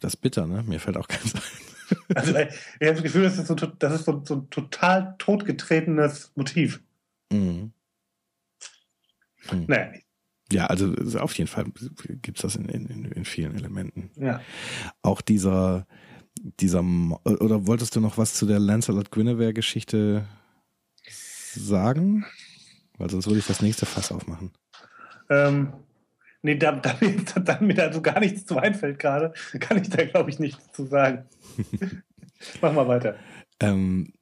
[0.01, 0.65] Das ist bitter, ne?
[0.67, 1.43] Mir fällt auch keins ein.
[2.15, 6.33] Also ich habe das Gefühl, das ist so, das ist so, so ein total totgetretenes
[6.35, 6.83] Motiv.
[7.31, 7.75] Mhm.
[9.51, 9.65] Mhm.
[9.67, 9.93] Naja.
[10.53, 11.65] Ja, also auf jeden Fall
[12.23, 14.11] gibt es das in, in, in vielen Elementen.
[14.16, 14.41] Ja.
[15.03, 15.87] Auch dieser,
[16.61, 16.81] dieser,
[17.24, 20.27] oder wolltest du noch was zu der Lancelot Guinevere-Geschichte
[21.07, 22.24] sagen?
[22.99, 24.53] Weil sonst würde ich das nächste Fass aufmachen.
[25.31, 25.73] Ähm,
[26.43, 26.95] nee, da, da,
[27.41, 30.73] da, mir da so gar nichts zu einfällt gerade, kann ich da, glaube ich, nichts
[30.73, 31.24] zu sagen.
[32.61, 33.16] Mach mal weiter.
[33.61, 34.12] Ähm,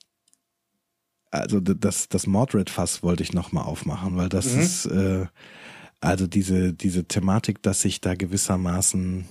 [1.30, 4.60] also das, das Mordred-Fass wollte ich nochmal aufmachen, weil das mhm.
[4.60, 5.26] ist äh,
[6.00, 9.26] also diese, diese Thematik, dass sich da gewissermaßen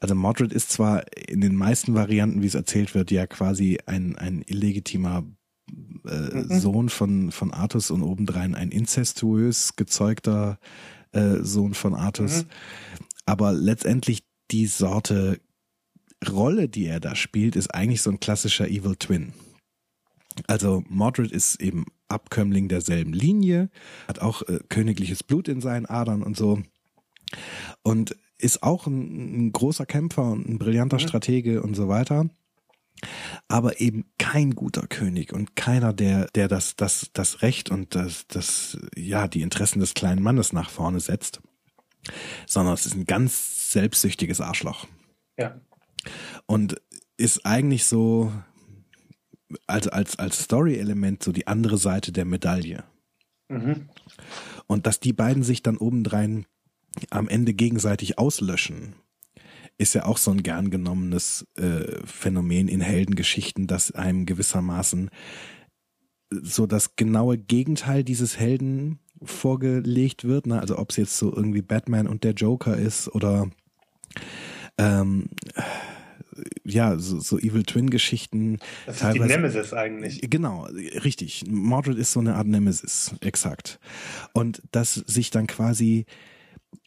[0.00, 4.16] also Mordred ist zwar in den meisten Varianten, wie es erzählt wird, ja quasi ein,
[4.16, 5.24] ein illegitimer
[6.06, 6.60] äh, mhm.
[6.60, 10.58] Sohn von, von Artus und obendrein ein inzestuös gezeugter
[11.12, 12.44] äh, Sohn von Artus.
[12.44, 12.48] Mhm.
[13.24, 15.40] Aber letztendlich die Sorte
[16.26, 19.32] Rolle, die er da spielt, ist eigentlich so ein klassischer Evil Twin.
[20.46, 23.70] Also Mordred ist eben Abkömmling derselben Linie,
[24.06, 26.62] hat auch äh, königliches Blut in seinen Adern und so.
[27.82, 30.98] Und ist auch ein, ein großer Kämpfer und ein brillanter.
[30.98, 32.28] Stratege und so weiter.
[33.48, 38.26] Aber eben kein guter König und keiner, der, der das, das, das Recht und das,
[38.28, 41.40] das, ja, die Interessen des kleinen Mannes nach vorne setzt.
[42.46, 44.86] Sondern es ist ein ganz selbstsüchtiges Arschloch.
[45.38, 45.60] Ja
[46.46, 46.80] und
[47.16, 48.32] ist eigentlich so
[49.66, 52.84] als, als, als Story-Element so die andere Seite der Medaille.
[53.48, 53.88] Mhm.
[54.66, 56.46] Und dass die beiden sich dann obendrein
[57.10, 58.94] am Ende gegenseitig auslöschen,
[59.78, 65.10] ist ja auch so ein gern genommenes äh, Phänomen in Heldengeschichten, dass einem gewissermaßen
[66.30, 70.46] so das genaue Gegenteil dieses Helden vorgelegt wird.
[70.46, 70.60] Ne?
[70.60, 73.50] Also ob es jetzt so irgendwie Batman und der Joker ist oder
[74.78, 75.28] ähm,
[76.66, 78.58] ja, so, so Evil Twin-Geschichten.
[78.86, 80.20] Das ist die Nemesis eigentlich.
[80.28, 80.64] Genau,
[81.04, 81.44] richtig.
[81.48, 83.78] Mordred ist so eine Art Nemesis, exakt.
[84.32, 86.06] Und dass sich dann quasi,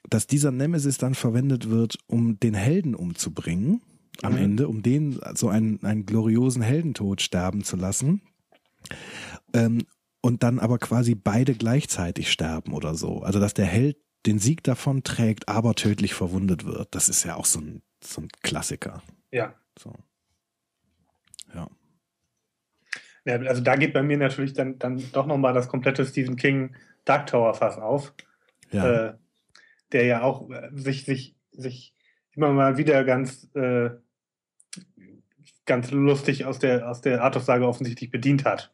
[0.09, 3.81] dass dieser Nemesis dann verwendet wird, um den Helden umzubringen,
[4.21, 4.39] am mhm.
[4.39, 8.21] Ende, um den so einen, einen gloriosen Heldentod sterben zu lassen.
[9.53, 9.85] Ähm,
[10.21, 13.21] und dann aber quasi beide gleichzeitig sterben oder so.
[13.21, 16.93] Also dass der Held den Sieg davon trägt, aber tödlich verwundet wird.
[16.93, 19.01] Das ist ja auch so ein, so ein Klassiker.
[19.31, 19.53] Ja.
[19.79, 19.93] So.
[21.53, 21.69] Ja.
[23.25, 23.35] ja.
[23.47, 26.75] Also da geht bei mir natürlich dann, dann doch nochmal das komplette Stephen King
[27.05, 28.13] Dark Tower Fass auf.
[28.71, 29.07] Ja.
[29.07, 29.13] Äh,
[29.91, 31.95] der ja auch äh, sich, sich, sich
[32.35, 33.89] immer mal wieder ganz, äh,
[35.65, 38.73] ganz lustig aus der, aus der Artus-Sage offensichtlich bedient hat.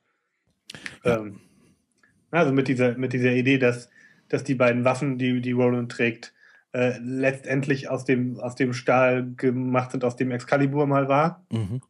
[1.03, 1.17] Ja.
[1.17, 1.39] Ähm,
[2.31, 3.89] also mit dieser, mit dieser Idee, dass,
[4.27, 6.33] dass die beiden Waffen, die, die Roland trägt,
[6.75, 11.45] äh, letztendlich aus dem, aus dem Stahl gemacht sind, aus dem Excalibur mal war.
[11.49, 11.81] Mhm.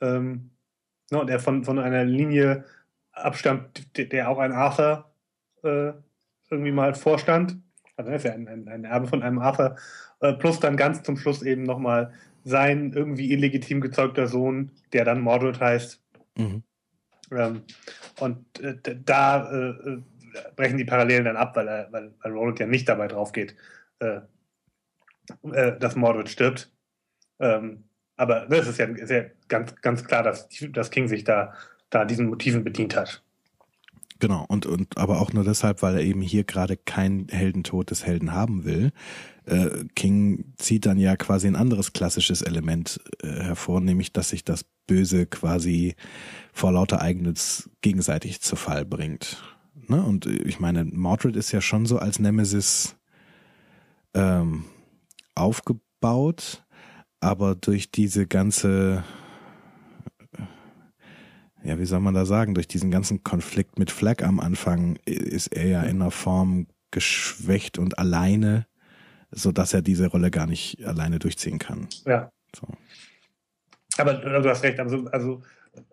[0.00, 0.50] Ähm,
[1.10, 2.64] ne, und er von, von einer Linie
[3.10, 5.10] abstammt, der, der auch ein Arthur
[5.64, 5.94] äh,
[6.48, 7.58] irgendwie mal vorstand.
[7.96, 9.74] Also er ist ja ein, ein, ein Erbe von einem Arthur.
[10.20, 12.12] Äh, plus dann ganz zum Schluss eben nochmal
[12.44, 16.00] sein irgendwie illegitim gezeugter Sohn, der dann Mordred heißt.
[16.38, 16.62] Mhm.
[17.32, 17.62] Ähm,
[18.20, 20.02] und äh, da äh, äh,
[20.54, 23.56] brechen die Parallelen dann ab, weil, er, weil, weil Roland ja nicht dabei drauf geht,
[24.00, 24.20] äh,
[25.52, 26.72] äh, dass Mordred stirbt.
[27.38, 27.84] Ähm,
[28.16, 31.54] aber es ist ja, ist ja ganz, ganz klar, dass, dass King sich da,
[31.88, 33.22] da diesen Motiven bedient hat.
[34.18, 38.04] Genau, und, und aber auch nur deshalb, weil er eben hier gerade kein Heldentod des
[38.04, 38.92] Helden haben will.
[39.46, 44.44] Äh, King zieht dann ja quasi ein anderes klassisches Element äh, hervor, nämlich dass sich
[44.44, 45.94] das Böse quasi
[46.52, 49.42] vor lauter Eigennutz gegenseitig zu Fall bringt.
[49.88, 50.02] Ne?
[50.02, 52.96] Und ich meine, Mordred ist ja schon so als Nemesis
[54.14, 54.64] ähm,
[55.34, 56.64] aufgebaut,
[57.20, 59.04] aber durch diese ganze
[61.62, 65.48] ja, wie soll man da sagen, durch diesen ganzen Konflikt mit Flag am Anfang ist
[65.48, 68.66] er ja in einer Form geschwächt und alleine,
[69.30, 71.88] so dass er diese Rolle gar nicht alleine durchziehen kann.
[72.06, 72.32] Ja.
[72.56, 72.66] So.
[73.98, 75.42] Aber du hast recht, also, also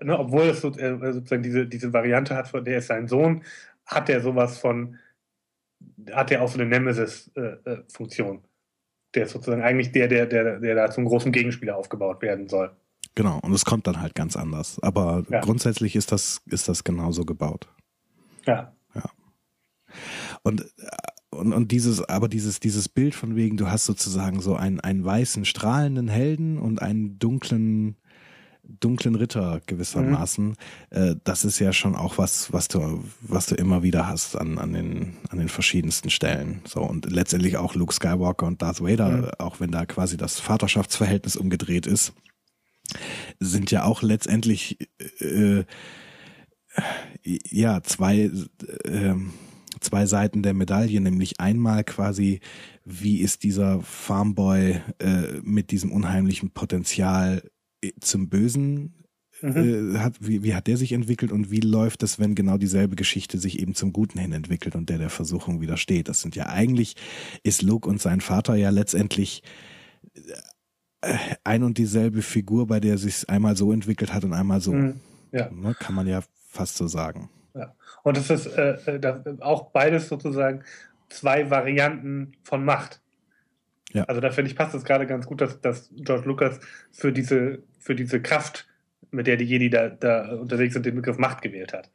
[0.01, 3.43] ne, obwohl es äh, sozusagen diese, diese Variante hat, von der ist sein Sohn,
[3.85, 4.97] hat er sowas von,
[6.11, 8.43] hat er auch so eine Nemesis-Funktion.
[9.15, 12.75] Der ist sozusagen eigentlich der, der, der, der da zum großen Gegenspieler aufgebaut werden soll.
[13.15, 14.79] Genau, und es kommt dann halt ganz anders.
[14.83, 15.39] Aber ja.
[15.41, 17.67] grundsätzlich ist das, ist das genauso gebaut.
[18.45, 18.75] Ja.
[18.93, 19.09] Ja.
[20.43, 20.65] Und,
[21.31, 25.03] und, und dieses, aber dieses, dieses Bild von wegen, du hast sozusagen so einen, einen
[25.03, 27.97] weißen, strahlenden Helden und einen dunklen,
[28.79, 30.55] dunklen Ritter gewissermaßen, mhm.
[30.89, 34.57] äh, das ist ja schon auch was, was du, was du immer wieder hast an,
[34.57, 36.61] an den, an den verschiedensten Stellen.
[36.65, 39.29] So, und letztendlich auch Luke Skywalker und Darth Vader, mhm.
[39.39, 42.13] auch wenn da quasi das Vaterschaftsverhältnis umgedreht ist
[43.39, 44.77] sind ja auch letztendlich
[45.19, 45.65] äh,
[47.23, 48.31] ja zwei
[48.85, 49.15] äh,
[49.79, 52.39] zwei Seiten der Medaille, nämlich einmal quasi,
[52.83, 57.49] wie ist dieser Farmboy äh, mit diesem unheimlichen Potenzial äh,
[57.99, 59.03] zum Bösen
[59.41, 59.95] mhm.
[59.95, 62.95] äh, hat, wie, wie hat der sich entwickelt und wie läuft es, wenn genau dieselbe
[62.95, 66.07] Geschichte sich eben zum Guten hin entwickelt und der der Versuchung widersteht?
[66.09, 66.95] Das sind ja eigentlich,
[67.43, 69.43] ist Luke und sein Vater ja letztendlich
[71.43, 74.73] ein und dieselbe Figur, bei der sich einmal so entwickelt hat und einmal so.
[74.73, 74.99] Mhm.
[75.31, 75.49] Ja.
[75.51, 77.29] Ne, kann man ja fast so sagen.
[77.53, 77.73] Ja.
[78.03, 80.63] Und es ist äh, äh das, auch beides sozusagen
[81.09, 83.01] zwei Varianten von Macht.
[83.93, 84.03] Ja.
[84.03, 86.59] Also da finde ich passt es gerade ganz gut, dass, dass George Lucas
[86.91, 88.67] für diese, für diese Kraft,
[89.11, 91.89] mit der die Jedi da, da unterwegs sind, den Begriff Macht gewählt hat.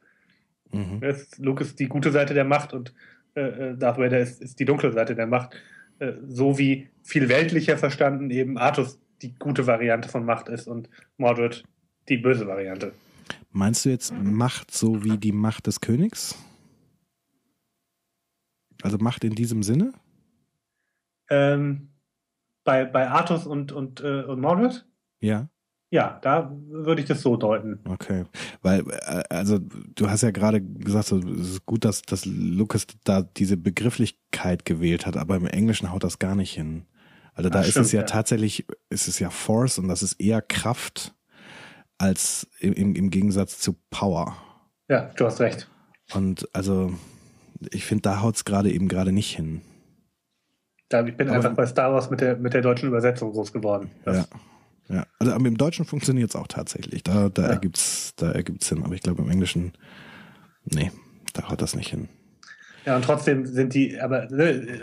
[0.71, 1.03] Mhm.
[1.03, 2.93] Ist die gute Seite der Macht und
[3.35, 5.55] äh, äh, Darth Vader ist, ist die dunkle Seite der Macht.
[5.99, 10.89] Äh, so wie viel weltlicher verstanden eben Artus die gute Variante von Macht ist und
[11.17, 11.63] Mordred
[12.09, 12.93] die böse Variante.
[13.51, 16.35] Meinst du jetzt Macht so wie die Macht des Königs?
[18.81, 19.93] Also Macht in diesem Sinne?
[21.33, 21.89] Ähm,
[22.63, 24.85] bei, bei Artus und, und, äh, und Mordred?
[25.19, 25.49] Ja.
[25.89, 27.79] Ja, da würde ich das so deuten.
[27.87, 28.23] Okay,
[28.63, 32.87] weil äh, also du hast ja gerade gesagt, so, es ist gut, dass, dass Lucas
[33.03, 36.87] da diese Begrifflichkeit gewählt hat, aber im Englischen haut das gar nicht hin.
[37.35, 40.01] Also da Ach, ist stimmt, es ja, ja, tatsächlich, ist es ja Force und das
[40.01, 41.13] ist eher Kraft
[41.99, 44.35] als im, im Gegensatz zu Power.
[44.89, 45.69] Ja, du hast recht.
[46.13, 46.91] Und also
[47.71, 49.61] ich finde, da haut es gerade eben gerade nicht hin.
[50.93, 53.51] Da, ich bin aber, einfach bei Star Wars mit der, mit der deutschen Übersetzung groß
[53.51, 53.89] geworden.
[54.05, 54.25] Das ja.
[54.89, 57.03] Ja, also im Deutschen funktioniert es auch tatsächlich.
[57.03, 57.47] Da, da ja.
[57.49, 58.83] ergibt's, da ergibt's Sinn.
[58.83, 59.73] Aber ich glaube im Englischen,
[60.65, 60.91] nee,
[61.33, 62.09] da haut das nicht hin.
[62.85, 64.81] Ja, und trotzdem sind die, aber äh,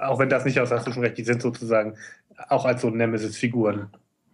[0.00, 1.96] auch wenn das nicht aus, hast du schon recht, die sind sozusagen
[2.48, 3.88] auch als so Nemesis-Figuren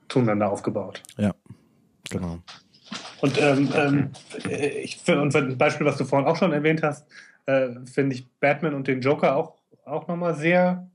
[0.08, 1.02] zueinander aufgebaut.
[1.16, 1.32] Ja,
[2.10, 2.40] genau.
[3.20, 4.10] Und ähm, ähm,
[4.82, 7.06] ich finde, und ein Beispiel, was du vorhin auch schon erwähnt hast,
[7.46, 9.59] äh, finde ich Batman und den Joker auch,
[9.90, 10.90] auch nochmal sehr,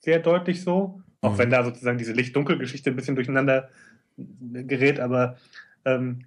[0.00, 1.02] sehr deutlich so.
[1.20, 1.38] Auch mhm.
[1.38, 3.70] wenn da sozusagen diese Licht-Dunkel-Geschichte ein bisschen durcheinander
[4.16, 5.36] gerät, aber
[5.84, 6.26] ähm,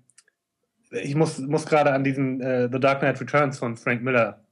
[0.92, 4.44] ich muss, muss gerade an diesen äh, The Dark Knight Returns von Frank Miller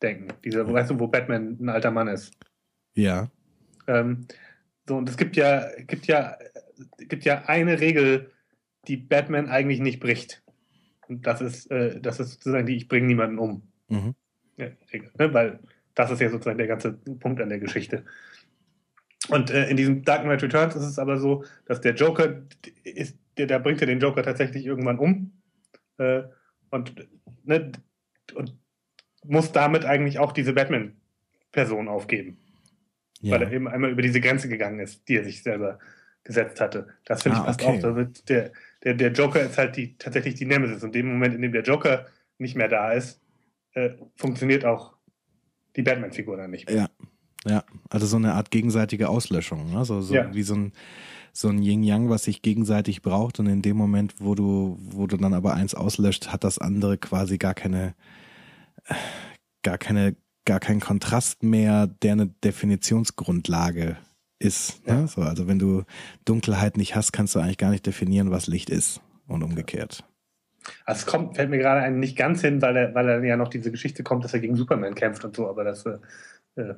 [0.00, 0.28] denken.
[0.44, 0.72] Diese, mhm.
[0.72, 2.32] weißt du, wo Batman ein alter Mann ist.
[2.94, 3.30] Ja.
[3.86, 4.26] Ähm,
[4.88, 6.36] so, und es gibt ja, gibt ja,
[6.98, 8.30] gibt ja eine Regel,
[8.88, 10.42] die Batman eigentlich nicht bricht.
[11.08, 13.62] Und das ist, äh, das ist sozusagen die, ich bringe niemanden um.
[13.88, 14.14] Mhm.
[14.56, 15.32] Ja, Regel, ne?
[15.34, 15.60] Weil
[15.94, 18.04] das ist ja sozusagen der ganze Punkt an der Geschichte.
[19.28, 22.42] Und äh, in diesem Dark Knight Returns ist es aber so, dass der Joker
[22.82, 25.32] ist, der, der bringt ja den Joker tatsächlich irgendwann um.
[25.98, 26.22] Äh,
[26.70, 26.94] und,
[27.44, 27.72] ne,
[28.34, 28.56] und
[29.24, 32.38] muss damit eigentlich auch diese Batman-Person aufgeben.
[33.20, 33.34] ja.
[33.34, 35.78] weil er eben einmal über diese Grenze gegangen ist, die er sich selber
[36.24, 36.88] gesetzt hatte.
[37.04, 37.78] Das finde ah, ich passt okay.
[37.78, 37.80] auch.
[37.80, 38.52] Da wird der,
[38.84, 40.82] der, der Joker ist halt die, tatsächlich die Nemesis.
[40.82, 42.06] Und in dem Moment, in dem der Joker
[42.38, 43.20] nicht mehr da ist,
[43.74, 44.91] äh, funktioniert auch
[45.76, 46.76] die Batman-Figur dann nicht mehr.
[46.76, 46.88] Ja.
[47.44, 49.84] Ja, also so eine Art gegenseitige Auslöschung, ne?
[49.84, 50.32] so, so ja.
[50.32, 50.72] wie so ein,
[51.32, 55.16] so ein Yin-Yang, was sich gegenseitig braucht und in dem Moment, wo du, wo du
[55.16, 57.94] dann aber eins auslöscht, hat das andere quasi gar keine,
[59.62, 63.96] gar keine, gar keinen Kontrast mehr, der eine Definitionsgrundlage
[64.38, 64.86] ist.
[64.86, 64.92] Ne?
[64.92, 65.06] Ja.
[65.06, 65.82] So, also wenn du
[66.24, 70.04] Dunkelheit nicht hast, kannst du eigentlich gar nicht definieren, was Licht ist und umgekehrt.
[70.84, 73.36] Also es kommt, fällt mir gerade ein nicht ganz hin, weil er, weil er ja
[73.36, 75.98] noch diese Geschichte kommt, dass er gegen Superman kämpft und so, aber das äh,
[76.56, 76.74] äh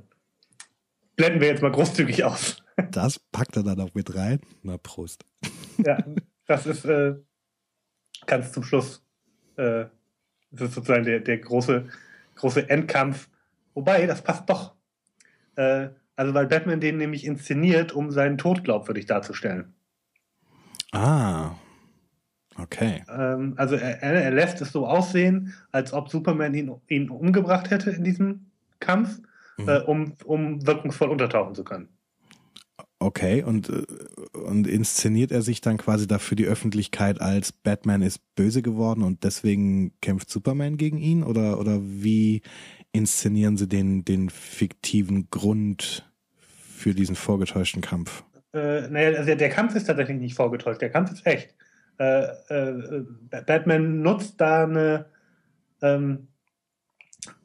[1.17, 2.61] blenden wir jetzt mal großzügig aus.
[2.91, 4.41] Das packt er dann auch mit rein.
[4.65, 5.25] Na, Prost.
[5.79, 5.97] Ja,
[6.47, 7.15] das ist äh,
[8.27, 9.01] ganz zum Schluss.
[9.57, 9.85] Äh,
[10.51, 11.89] das ist sozusagen der, der große,
[12.35, 13.29] große Endkampf.
[13.75, 14.75] Wobei, das passt doch.
[15.55, 19.73] Äh, also, weil Batman den nämlich inszeniert, um seinen Tod glaubwürdig darzustellen.
[20.91, 21.53] Ah.
[22.57, 23.03] Okay.
[23.09, 27.91] Ähm, also, er, er, lässt es so aussehen, als ob Superman ihn, ihn umgebracht hätte
[27.91, 28.47] in diesem
[28.81, 29.21] Kampf,
[29.59, 29.69] mhm.
[29.69, 31.89] äh, um, um wirkungsvoll untertauchen zu können.
[33.01, 33.83] Okay, und, äh,
[34.39, 39.25] und inszeniert er sich dann quasi dafür die Öffentlichkeit als Batman ist böse geworden und
[39.25, 41.23] deswegen kämpft Superman gegen ihn?
[41.23, 42.43] Oder, oder wie
[42.93, 46.11] inszenieren sie den, den fiktiven Grund
[46.77, 48.25] für diesen vorgetäuschten Kampf?
[48.55, 51.55] Äh, naja, also der Kampf ist tatsächlich nicht vorgetäuscht, der Kampf ist echt.
[51.99, 53.05] Äh, äh,
[53.47, 55.07] Batman nutzt da eine,
[55.81, 56.29] ähm,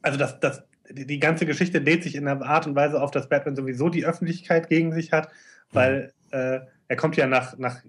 [0.02, 3.28] also das, das, die ganze Geschichte lädt sich in einer Art und Weise auf, dass
[3.28, 5.28] Batman sowieso die Öffentlichkeit gegen sich hat,
[5.70, 6.38] weil mhm.
[6.38, 7.80] äh, er kommt ja nach, nach,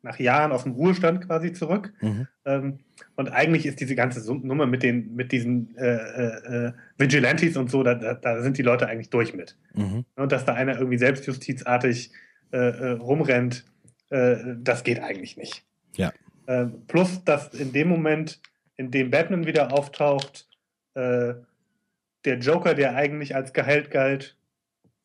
[0.00, 1.92] nach Jahren aus dem Ruhestand quasi zurück.
[2.00, 2.26] Mhm.
[2.46, 2.78] Ähm,
[3.16, 7.70] und eigentlich ist diese ganze Nummer mit den mit diesen äh, äh, äh, Vigilantes und
[7.70, 9.58] so, da, da, sind die Leute eigentlich durch mit.
[9.74, 10.06] Mhm.
[10.16, 12.12] Und dass da einer irgendwie selbstjustizartig
[12.52, 13.64] äh, äh, rumrennt,
[14.12, 15.64] das geht eigentlich nicht.
[15.96, 16.12] Ja.
[16.46, 18.40] Ähm, plus, dass in dem Moment,
[18.76, 20.46] in dem Batman wieder auftaucht,
[20.92, 24.36] der Joker, der eigentlich als geheilt galt,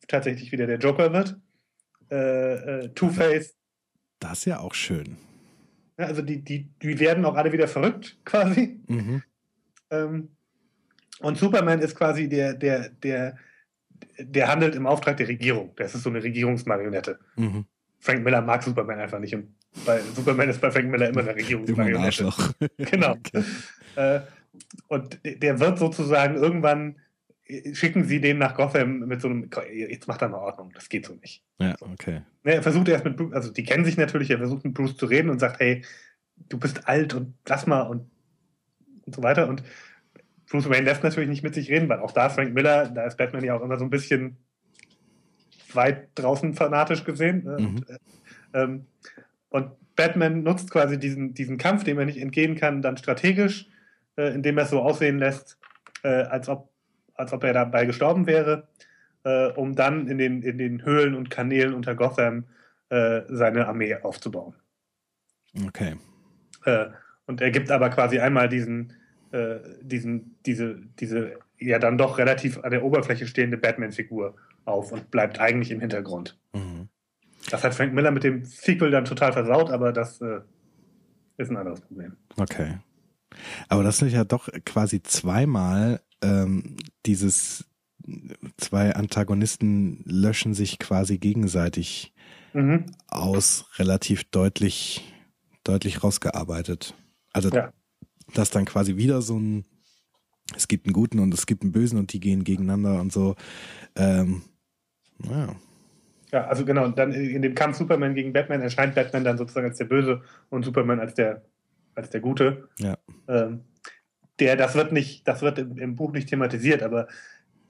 [0.08, 1.36] tatsächlich wieder der Joker wird.
[2.10, 3.56] Äh, äh, Two-Face.
[4.20, 5.16] Das ist ja auch schön.
[5.96, 8.80] Also die, die, die werden auch alle wieder verrückt, quasi.
[8.86, 9.22] Mhm.
[9.90, 10.28] Ähm,
[11.20, 13.38] und Superman ist quasi der, der, der,
[14.18, 15.72] der handelt im Auftrag der Regierung.
[15.76, 17.18] Das ist so eine Regierungsmarionette.
[17.36, 17.64] Mhm.
[17.98, 19.34] Frank Miller mag Superman einfach nicht.
[19.34, 19.54] Und
[19.84, 22.30] bei Superman ist bei Frank Miller immer eine Regierungsmarionette.
[22.78, 23.16] genau.
[23.26, 23.44] Okay.
[23.96, 24.20] Äh,
[24.88, 26.96] und der wird sozusagen irgendwann
[27.72, 31.06] schicken sie den nach Gotham mit so einem, jetzt macht er mal Ordnung, das geht
[31.06, 31.44] so nicht.
[31.60, 32.22] Ja, okay.
[32.42, 34.96] Ne, er versucht erst mit Bruce, also die kennen sich natürlich, er versucht mit Bruce
[34.96, 35.84] zu reden und sagt, hey,
[36.48, 38.10] du bist alt und lass mal und,
[39.04, 39.48] und so weiter.
[39.48, 39.62] Und
[40.50, 43.16] Bruce Wayne lässt natürlich nicht mit sich reden, weil auch da Frank Miller, da ist
[43.16, 44.38] Batman ja auch immer so ein bisschen
[45.72, 47.44] weit draußen fanatisch gesehen.
[47.44, 47.56] Ne?
[47.58, 47.66] Mhm.
[47.66, 47.98] Und, äh,
[48.54, 48.86] ähm,
[49.48, 53.68] und Batman nutzt quasi diesen, diesen Kampf, dem er nicht entgehen kann, dann strategisch,
[54.16, 55.58] äh, indem er es so aussehen lässt,
[56.02, 56.70] äh, als ob
[57.16, 58.68] als ob er dabei gestorben wäre,
[59.24, 62.44] äh, um dann in den, in den Höhlen und Kanälen unter Gotham
[62.88, 64.54] äh, seine Armee aufzubauen.
[65.66, 65.96] Okay.
[66.64, 66.86] Äh,
[67.26, 68.92] und er gibt aber quasi einmal diesen,
[69.32, 75.10] äh, diesen, diese, diese ja dann doch relativ an der Oberfläche stehende Batman-Figur auf und
[75.10, 76.38] bleibt eigentlich im Hintergrund.
[76.52, 76.88] Mhm.
[77.50, 80.40] Das hat Frank Miller mit dem Sequel dann total versaut, aber das äh,
[81.36, 82.16] ist ein anderes Problem.
[82.36, 82.78] Okay.
[83.68, 87.66] Aber das sind ja doch quasi zweimal ähm, dieses
[88.56, 92.14] zwei Antagonisten löschen sich quasi gegenseitig
[92.52, 92.86] mhm.
[93.08, 95.12] aus, relativ deutlich,
[95.64, 96.94] deutlich rausgearbeitet.
[97.32, 97.72] Also, ja.
[98.34, 99.64] dass dann quasi wieder so ein,
[100.54, 103.34] es gibt einen Guten und es gibt einen Bösen und die gehen gegeneinander und so.
[103.96, 104.42] Ähm,
[105.24, 105.56] ja.
[106.32, 109.78] Ja, also genau, dann in dem Kampf Superman gegen Batman erscheint Batman dann sozusagen als
[109.78, 111.42] der Böse und Superman als der,
[111.94, 112.68] als der Gute.
[112.78, 112.96] Ja.
[113.28, 113.60] Ähm,
[114.38, 117.06] der, das wird nicht, das wird im, im, Buch nicht thematisiert, aber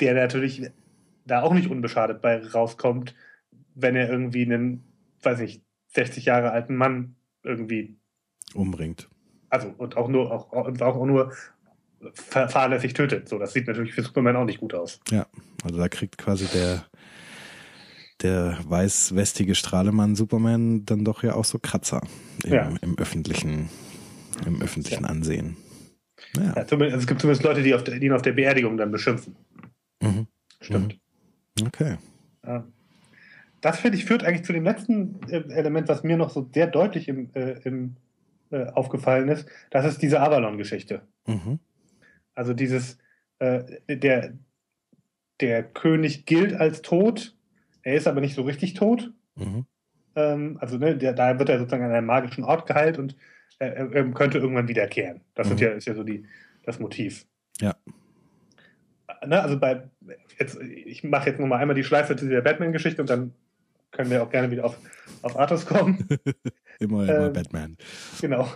[0.00, 0.70] der natürlich
[1.26, 3.14] da auch nicht unbeschadet bei rauskommt,
[3.74, 4.84] wenn er irgendwie einen,
[5.22, 7.96] weiß ich, 60 Jahre alten Mann irgendwie
[8.54, 9.08] umbringt.
[9.48, 11.32] Also und auch nur auch, auch, auch nur
[12.12, 13.28] fahrlässig tötet.
[13.28, 15.00] So, das sieht natürlich für Superman auch nicht gut aus.
[15.10, 15.26] Ja,
[15.64, 16.84] also da kriegt quasi der
[18.22, 22.00] der weiß-westige Strahlemann Superman dann doch ja auch so Kratzer
[22.44, 22.74] im, ja.
[22.80, 23.68] im öffentlichen
[24.44, 25.08] im öffentlichen ja.
[25.10, 25.56] Ansehen.
[26.36, 26.66] Ja.
[26.66, 29.36] Zumindest, es gibt zumindest Leute, die, auf der, die ihn auf der Beerdigung dann beschimpfen.
[30.02, 30.26] Mhm.
[30.60, 30.98] Stimmt.
[31.58, 31.66] Mhm.
[31.66, 31.96] Okay.
[33.60, 36.66] Das finde ich führt eigentlich zu dem letzten äh, Element, was mir noch so sehr
[36.66, 37.96] deutlich im, äh, im
[38.50, 39.48] äh, aufgefallen ist.
[39.70, 41.02] Das ist diese Avalon-Geschichte.
[41.26, 41.58] Mhm.
[42.34, 42.98] Also dieses,
[43.38, 44.34] äh, der,
[45.40, 47.35] der König gilt als tot,
[47.86, 49.12] er ist aber nicht so richtig tot.
[49.36, 49.64] Mhm.
[50.16, 53.16] Ähm, also ne, der, da wird er sozusagen an einem magischen Ort geheilt und
[53.60, 55.20] er, er könnte irgendwann wiederkehren.
[55.36, 55.56] Das mhm.
[55.58, 56.26] ja, ist ja so die,
[56.64, 57.26] das Motiv.
[57.60, 57.76] Ja.
[59.24, 59.88] Ne, also bei,
[60.36, 63.32] jetzt, ich mache jetzt nochmal einmal die Schleife zu dieser Batman-Geschichte und dann
[63.92, 64.76] können wir auch gerne wieder auf,
[65.22, 66.08] auf Arthurs kommen.
[66.80, 67.76] immer, immer ähm, Batman.
[68.20, 68.48] Genau.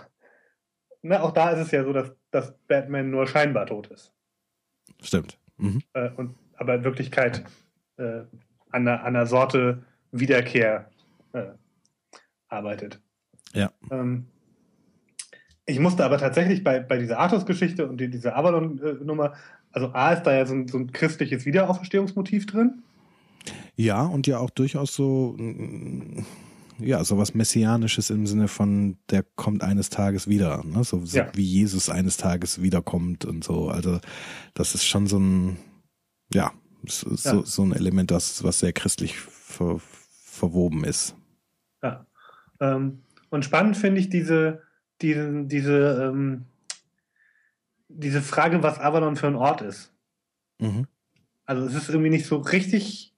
[1.02, 4.12] Ne, auch da ist es ja so, dass, dass Batman nur scheinbar tot ist.
[5.00, 5.38] Stimmt.
[5.56, 5.82] Mhm.
[5.92, 7.44] Äh, und, aber in Wirklichkeit
[7.96, 8.22] äh,
[8.70, 10.90] an, einer, an einer Sorte Wiederkehr
[11.32, 11.46] äh,
[12.48, 13.00] arbeitet.
[13.54, 13.70] Ja.
[13.90, 14.26] Ähm,
[15.66, 19.34] ich musste aber tatsächlich bei, bei dieser Artus-Geschichte und die, dieser Avalon-Nummer,
[19.72, 22.82] also A ist da ja so ein, so ein christliches Wiederauferstehungsmotiv drin.
[23.76, 26.24] Ja, und ja auch durchaus so, mm,
[26.80, 30.82] ja, so was Messianisches im Sinne von, der kommt eines Tages wieder, ne?
[30.82, 31.28] so, so ja.
[31.34, 33.68] wie Jesus eines Tages wiederkommt und so.
[33.68, 34.00] Also,
[34.54, 35.56] das ist schon so ein,
[36.32, 36.52] ja,
[36.86, 37.44] so, ja.
[37.44, 39.80] so ein Element, das, was sehr christlich ver,
[40.24, 41.14] verwoben ist.
[41.82, 42.06] Ja.
[42.60, 44.62] Ähm, und spannend finde ich diese,
[45.00, 46.46] diese, diese, ähm,
[47.88, 49.92] diese Frage, was Avalon für ein Ort ist.
[50.58, 50.86] Mhm.
[51.44, 53.14] Also es ist irgendwie nicht so richtig,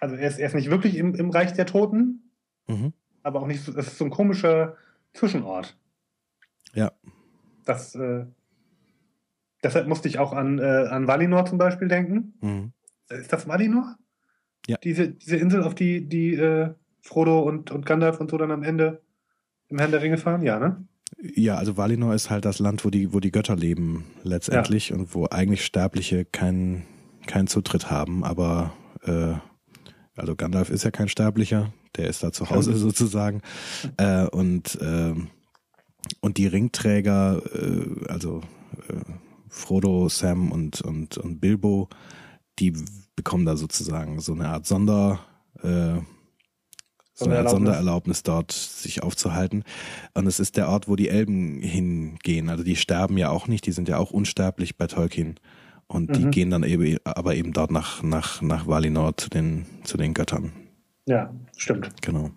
[0.00, 2.30] also er ist, er ist nicht wirklich im, im Reich der Toten,
[2.66, 2.92] mhm.
[3.22, 4.76] aber auch nicht so, es ist so ein komischer
[5.12, 5.76] Zwischenort.
[6.74, 6.92] Ja.
[7.64, 8.26] Das, äh,
[9.62, 12.34] deshalb musste ich auch an, äh, an Valinor zum Beispiel denken.
[12.40, 12.72] Mhm.
[13.08, 13.96] Ist das Valinor?
[14.66, 14.76] Ja.
[14.82, 16.70] Diese, diese Insel, auf die, die äh,
[17.00, 19.02] Frodo und, und Gandalf und so dann am Ende
[19.68, 20.42] im Herrn der Ringe fahren?
[20.42, 20.86] Ja, ne?
[21.20, 24.96] Ja, also Valinor ist halt das Land, wo die, wo die Götter leben letztendlich ja.
[24.96, 26.86] und wo eigentlich Sterbliche keinen
[27.26, 28.72] keinen Zutritt haben, aber
[29.02, 29.34] äh,
[30.16, 33.42] also Gandalf ist ja kein Sterblicher, der ist da zu Hause sozusagen.
[33.96, 35.14] Äh, und, äh,
[36.20, 38.40] und die Ringträger, äh, also
[38.88, 39.00] äh,
[39.52, 41.88] Frodo, Sam und, und, und Bilbo,
[42.58, 42.72] die
[43.14, 45.20] bekommen da sozusagen so eine Art Sonder,
[45.62, 46.00] äh,
[47.12, 49.62] so eine Sondererlaubnis dort sich aufzuhalten.
[50.14, 52.48] Und es ist der Ort, wo die Elben hingehen.
[52.48, 55.38] Also die sterben ja auch nicht, die sind ja auch unsterblich bei Tolkien.
[55.86, 56.12] Und mhm.
[56.14, 60.14] die gehen dann eben, aber eben dort nach, nach, nach Valinor zu den, zu den
[60.14, 60.52] Göttern.
[61.06, 61.90] Ja, stimmt.
[62.00, 62.30] Genau.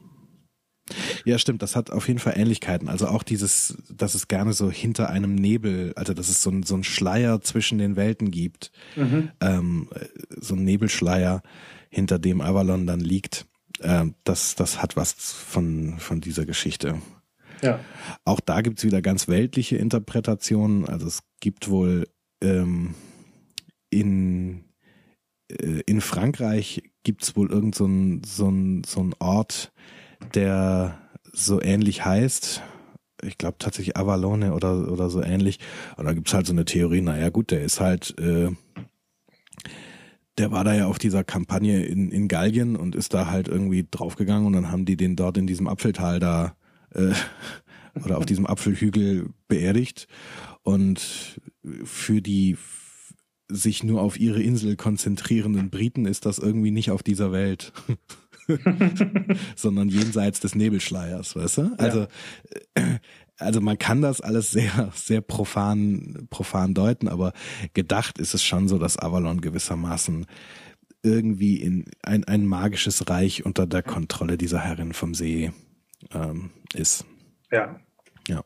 [1.24, 2.90] Ja, stimmt, das hat auf jeden Fall Ähnlichkeiten.
[2.90, 6.64] Also auch dieses, dass es gerne so hinter einem Nebel, also dass es so ein,
[6.64, 8.72] so ein Schleier zwischen den Welten gibt.
[8.96, 9.32] Mhm.
[9.42, 9.90] Ähm,
[10.30, 11.42] so ein Nebelschleier,
[11.90, 13.48] hinter dem Avalon dann liegt
[13.80, 17.02] äh, das, das hat was von, von dieser Geschichte.
[17.62, 17.80] Ja.
[18.26, 20.86] Auch da gibt's wieder ganz weltliche Interpretationen.
[20.86, 22.08] Also es gibt wohl
[22.42, 22.96] ähm,
[23.90, 24.66] in,
[25.50, 29.72] äh, in Frankreich gibt's wohl irgend so ein, so ein, so ein Ort,
[30.34, 30.98] der
[31.32, 32.62] so ähnlich heißt.
[33.24, 35.60] Ich glaube tatsächlich Avalone oder, oder so ähnlich.
[35.98, 38.52] Und da gibt's halt so eine Theorie, naja gut, der ist halt äh,
[40.38, 43.88] der war da ja auf dieser Kampagne in, in Gallien und ist da halt irgendwie
[43.90, 46.56] draufgegangen und dann haben die den dort in diesem Apfeltal da
[46.94, 47.14] äh,
[48.04, 50.08] oder auf diesem Apfelhügel beerdigt.
[50.64, 51.40] Und
[51.84, 52.58] für die
[53.48, 57.72] sich nur auf ihre Insel konzentrierenden Briten ist das irgendwie nicht auf dieser Welt.
[59.56, 61.76] sondern jenseits des Nebelschleiers, weißt du?
[61.78, 62.08] Also
[62.78, 63.00] ja
[63.40, 67.34] also man kann das alles sehr, sehr profan, profan deuten, aber
[67.74, 70.26] gedacht ist es schon so, dass Avalon gewissermaßen
[71.04, 75.52] irgendwie in ein, ein magisches Reich unter der Kontrolle dieser Herrin vom See
[76.14, 77.06] ähm, ist.
[77.52, 77.80] Ja.
[78.28, 78.44] Ja.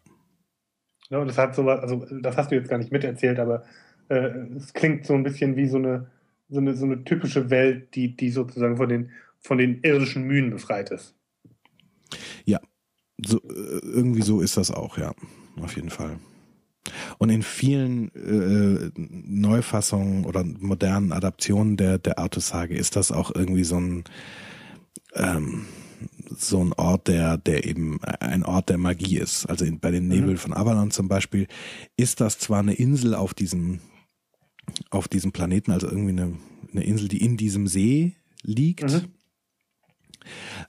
[1.09, 3.63] Ja, und das hat sowas, also das hast du jetzt gar nicht miterzählt, aber
[4.09, 6.07] äh, es klingt so ein bisschen wie so eine,
[6.49, 10.49] so eine, so eine typische Welt, die, die sozusagen von den, von den irdischen Mühen
[10.49, 11.15] befreit ist.
[12.45, 12.59] Ja,
[13.25, 15.13] so, äh, irgendwie so ist das auch, ja,
[15.61, 16.19] auf jeden Fall.
[17.17, 23.63] Und in vielen äh, Neufassungen oder modernen Adaptionen der, der Artussage ist das auch irgendwie
[23.63, 24.03] so ein,
[25.13, 25.65] ähm,
[26.35, 29.45] so ein Ort, der, der eben ein Ort der Magie ist.
[29.47, 30.09] Also in, bei den mhm.
[30.09, 30.37] Nebel mhm.
[30.37, 31.47] von Avalon zum Beispiel
[31.97, 33.81] ist das zwar eine Insel auf diesem,
[34.89, 36.37] auf diesem Planeten, also irgendwie eine,
[36.71, 38.91] eine Insel, die in diesem See liegt.
[38.91, 39.18] Mhm.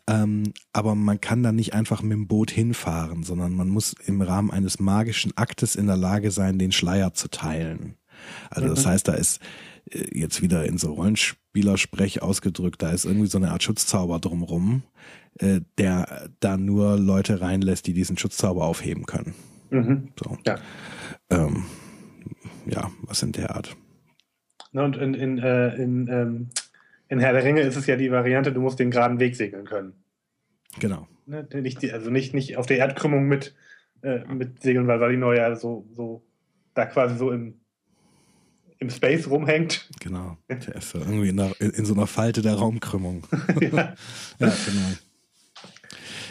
[0.06, 4.22] Ähm, aber man kann da nicht einfach mit dem Boot hinfahren, sondern man muss im
[4.22, 7.96] Rahmen eines magischen Aktes in der Lage sein, den Schleier zu teilen.
[8.50, 8.74] Also mhm.
[8.74, 9.40] das heißt, da ist
[9.90, 14.82] äh, jetzt wieder in so Rollenspielersprech ausgedrückt, da ist irgendwie so eine Art Schutzzauber drumrum,
[15.38, 19.34] äh, der da nur Leute reinlässt, die diesen Schutzzauber aufheben können.
[19.70, 20.08] Mhm.
[20.22, 20.36] So.
[20.46, 20.58] Ja.
[21.30, 21.64] Ähm,
[22.66, 23.76] ja, was in der Art.
[24.72, 26.48] Und in, in, äh, in ähm,
[27.10, 29.66] in Herr der Ringe ist es ja die Variante, du musst den geraden Weg segeln
[29.66, 29.92] können.
[30.78, 31.08] Genau.
[31.26, 33.54] Ne, nicht die, also nicht, nicht auf der Erdkrümmung mit,
[34.02, 36.24] äh, mit Segeln, weil Valinor ja so, so
[36.74, 37.60] da quasi so im,
[38.78, 39.90] im Space rumhängt.
[39.98, 40.38] Genau.
[40.48, 43.24] Der ist so irgendwie in, der, in, so einer Falte der Raumkrümmung.
[43.60, 43.68] ja.
[43.70, 43.94] ja,
[44.38, 44.88] genau.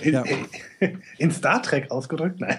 [0.01, 0.23] In, ja.
[1.17, 2.39] in, Star Trek ausgedrückt?
[2.39, 2.57] Nein.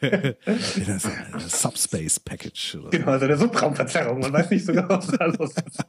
[0.44, 2.74] das ist Subspace Package.
[2.74, 4.18] Oder genau, also der Subraumverzerrung.
[4.18, 5.84] Man weiß nicht so genau, was da los ist.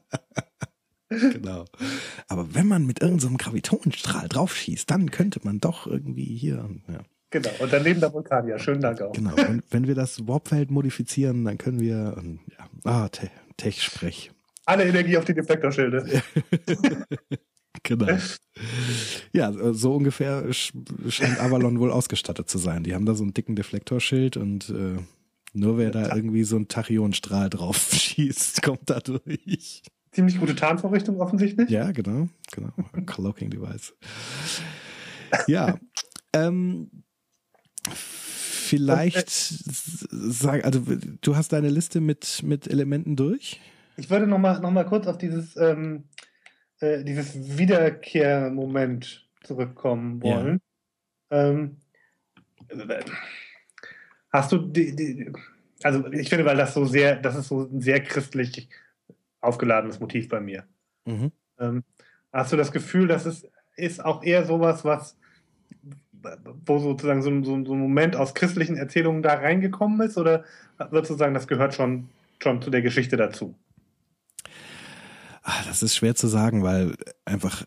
[1.11, 1.65] Genau.
[2.27, 6.69] Aber wenn man mit irgendeinem so Gravitonstrahl draufschießt, dann könnte man doch irgendwie hier.
[6.87, 7.01] Ja.
[7.31, 8.59] Genau, und dann neben der Vulkanier.
[8.59, 9.13] Schönen Dank auch.
[9.13, 12.21] Genau, wenn, wenn wir das Warpfeld modifizieren, dann können wir,
[12.57, 14.31] ja, ah, Te Tech-Sprech.
[14.65, 16.23] Alle Energie auf die Deflektorschilde.
[17.83, 18.07] genau.
[19.33, 22.83] Ja, so ungefähr scheint Avalon wohl ausgestattet zu sein.
[22.83, 24.97] Die haben da so einen dicken Deflektorschild und äh,
[25.53, 31.19] nur wer da irgendwie so einen Tachyonstrahl drauf schießt, kommt da durch ziemlich gute Tarnvorrichtung
[31.19, 31.69] offensichtlich.
[31.69, 32.71] Ja, genau, genau.
[33.05, 33.93] Cloaking Device.
[35.47, 35.77] Ja,
[36.33, 37.03] ähm,
[37.87, 40.81] vielleicht sag, also
[41.21, 43.59] du hast deine Liste mit mit Elementen durch.
[43.97, 46.05] Ich würde noch mal noch mal kurz auf dieses ähm,
[46.79, 50.61] äh, dieses Wiederkehrmoment zurückkommen wollen.
[51.31, 51.49] Ja.
[51.49, 51.77] Ähm,
[54.31, 55.31] hast du die, die,
[55.83, 58.69] also ich finde, weil das so sehr, das ist so sehr christlich
[59.41, 60.65] aufgeladenes Motiv bei mir.
[61.05, 61.31] Mhm.
[61.59, 61.83] Ähm,
[62.31, 65.17] hast du das Gefühl, dass es ist auch eher sowas, was
[66.65, 70.17] wo sozusagen so, so, so, ein Moment aus christlichen Erzählungen da reingekommen ist?
[70.17, 70.45] Oder
[70.91, 72.09] würdest du sagen, das gehört schon,
[72.39, 73.55] schon zu der Geschichte dazu?
[75.43, 76.95] Ach, das ist schwer zu sagen, weil
[77.25, 77.63] einfach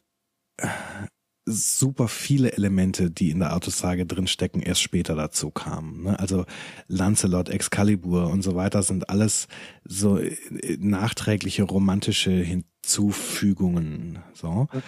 [1.47, 6.05] super viele Elemente, die in der Autosage drinstecken, erst später dazu kamen.
[6.05, 6.19] Ne?
[6.19, 6.47] Also
[6.89, 9.49] Lancelot, Excalibur und so weiter sind alles
[9.85, 10.37] so äh,
[10.79, 14.21] nachträgliche romantische Hinzufügungen.
[14.33, 14.83] So, mhm.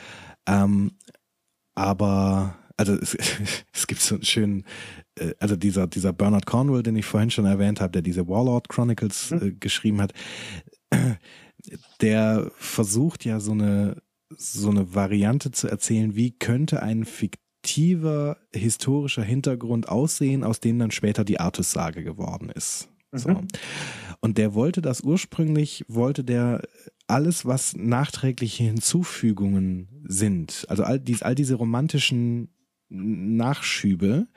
[0.46, 0.92] ähm,
[1.74, 3.14] aber also es,
[3.72, 4.64] es gibt so einen schönen,
[5.18, 8.68] äh, also dieser dieser Bernard Cornwell, den ich vorhin schon erwähnt habe, der diese Warlord
[8.68, 9.42] Chronicles mhm.
[9.42, 10.14] äh, geschrieben hat,
[12.00, 13.96] der versucht ja so eine
[14.30, 20.90] so eine Variante zu erzählen, wie könnte ein fiktiver historischer Hintergrund aussehen, aus dem dann
[20.90, 22.88] später die Artus-Sage geworden ist.
[23.12, 23.18] Mhm.
[23.18, 23.42] So.
[24.20, 26.62] Und der wollte das ursprünglich, wollte der
[27.06, 32.48] alles, was nachträgliche Hinzufügungen sind, also all, dies, all diese romantischen
[32.88, 34.28] Nachschübe,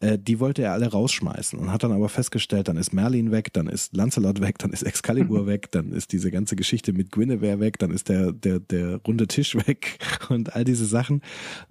[0.00, 3.52] äh, die wollte er alle rausschmeißen und hat dann aber festgestellt, dann ist Merlin weg,
[3.52, 7.60] dann ist Lancelot weg, dann ist Excalibur weg, dann ist diese ganze Geschichte mit Guinevere
[7.60, 9.98] weg, dann ist der, der, der runde Tisch weg
[10.28, 11.22] und all diese Sachen.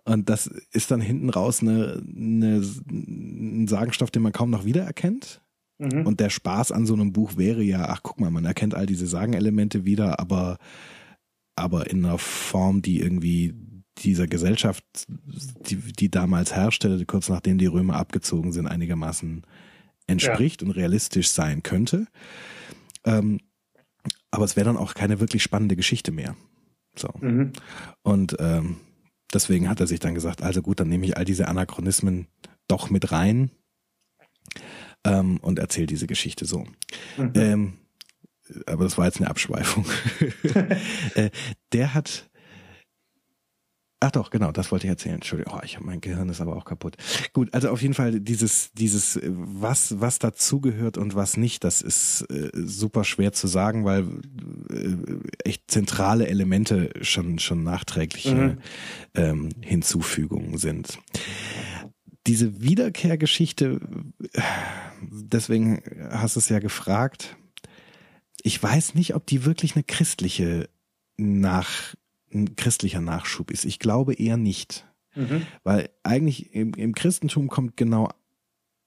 [0.05, 5.41] Und das ist dann hinten raus eine, eine, ein Sagenstoff, den man kaum noch wiedererkennt.
[5.79, 6.05] Mhm.
[6.05, 8.85] Und der Spaß an so einem Buch wäre ja, ach guck mal, man erkennt all
[8.85, 10.57] diese Sagenelemente wieder, aber
[11.55, 13.53] aber in einer Form, die irgendwie
[14.03, 14.83] dieser Gesellschaft,
[15.69, 19.45] die, die damals herrschte, kurz nachdem die Römer abgezogen sind, einigermaßen
[20.07, 20.67] entspricht ja.
[20.67, 22.07] und realistisch sein könnte.
[23.05, 23.39] Ähm,
[24.31, 26.35] aber es wäre dann auch keine wirklich spannende Geschichte mehr.
[26.95, 27.09] So.
[27.19, 27.53] Mhm.
[28.01, 28.77] Und ähm,
[29.33, 32.27] deswegen hat er sich dann gesagt, also gut, dann nehme ich all diese Anachronismen
[32.67, 33.51] doch mit rein
[35.03, 36.65] ähm, und erzähle diese Geschichte so.
[37.17, 37.31] Mhm.
[37.35, 37.73] Ähm,
[38.65, 39.85] aber das war jetzt eine Abschweifung.
[41.15, 41.29] äh,
[41.71, 42.29] der hat
[44.03, 45.15] Ach doch, genau, das wollte ich erzählen.
[45.15, 46.97] Entschuldigung, oh, ich habe mein Gehirn ist aber auch kaputt.
[47.33, 52.21] Gut, also auf jeden Fall dieses dieses was was dazugehört und was nicht, das ist
[52.31, 54.07] äh, super schwer zu sagen, weil
[54.71, 58.57] äh, echt zentrale Elemente schon schon nachträgliche mhm.
[59.13, 60.97] ähm, Hinzufügungen sind.
[62.25, 63.81] Diese Wiederkehrgeschichte,
[65.11, 67.37] deswegen hast du es ja gefragt.
[68.41, 70.69] Ich weiß nicht, ob die wirklich eine christliche
[71.17, 71.93] nach
[72.33, 73.65] ein christlicher Nachschub ist.
[73.65, 74.87] Ich glaube eher nicht.
[75.15, 75.43] Mhm.
[75.63, 78.09] Weil eigentlich im, im Christentum kommt genau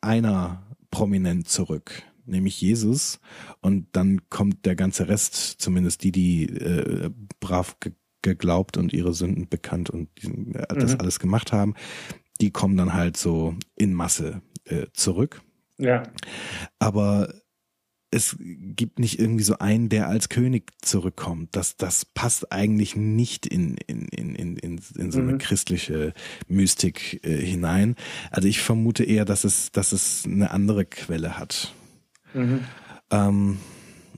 [0.01, 3.21] einer prominent zurück, nämlich Jesus.
[3.61, 7.11] Und dann kommt der ganze Rest, zumindest die, die äh,
[7.41, 7.93] brav ge
[8.23, 11.01] geglaubt und ihre Sünden bekannt und äh, das mhm.
[11.01, 11.75] alles gemacht haben,
[12.41, 15.43] die kommen dann halt so in Masse äh, zurück.
[15.77, 16.05] Ja.
[16.79, 17.35] Aber
[18.15, 21.57] es gibt nicht irgendwie so einen, der als König zurückkommt.
[21.57, 25.39] Das, das passt eigentlich nicht in, in, in, in, in, in so eine mhm.
[25.39, 26.15] christliche
[26.47, 27.97] Mystik äh, hinein.
[28.31, 31.75] Also ich vermute eher, dass es, dass es eine andere Quelle hat.
[32.35, 32.61] Mhm.
[33.11, 33.59] Ähm,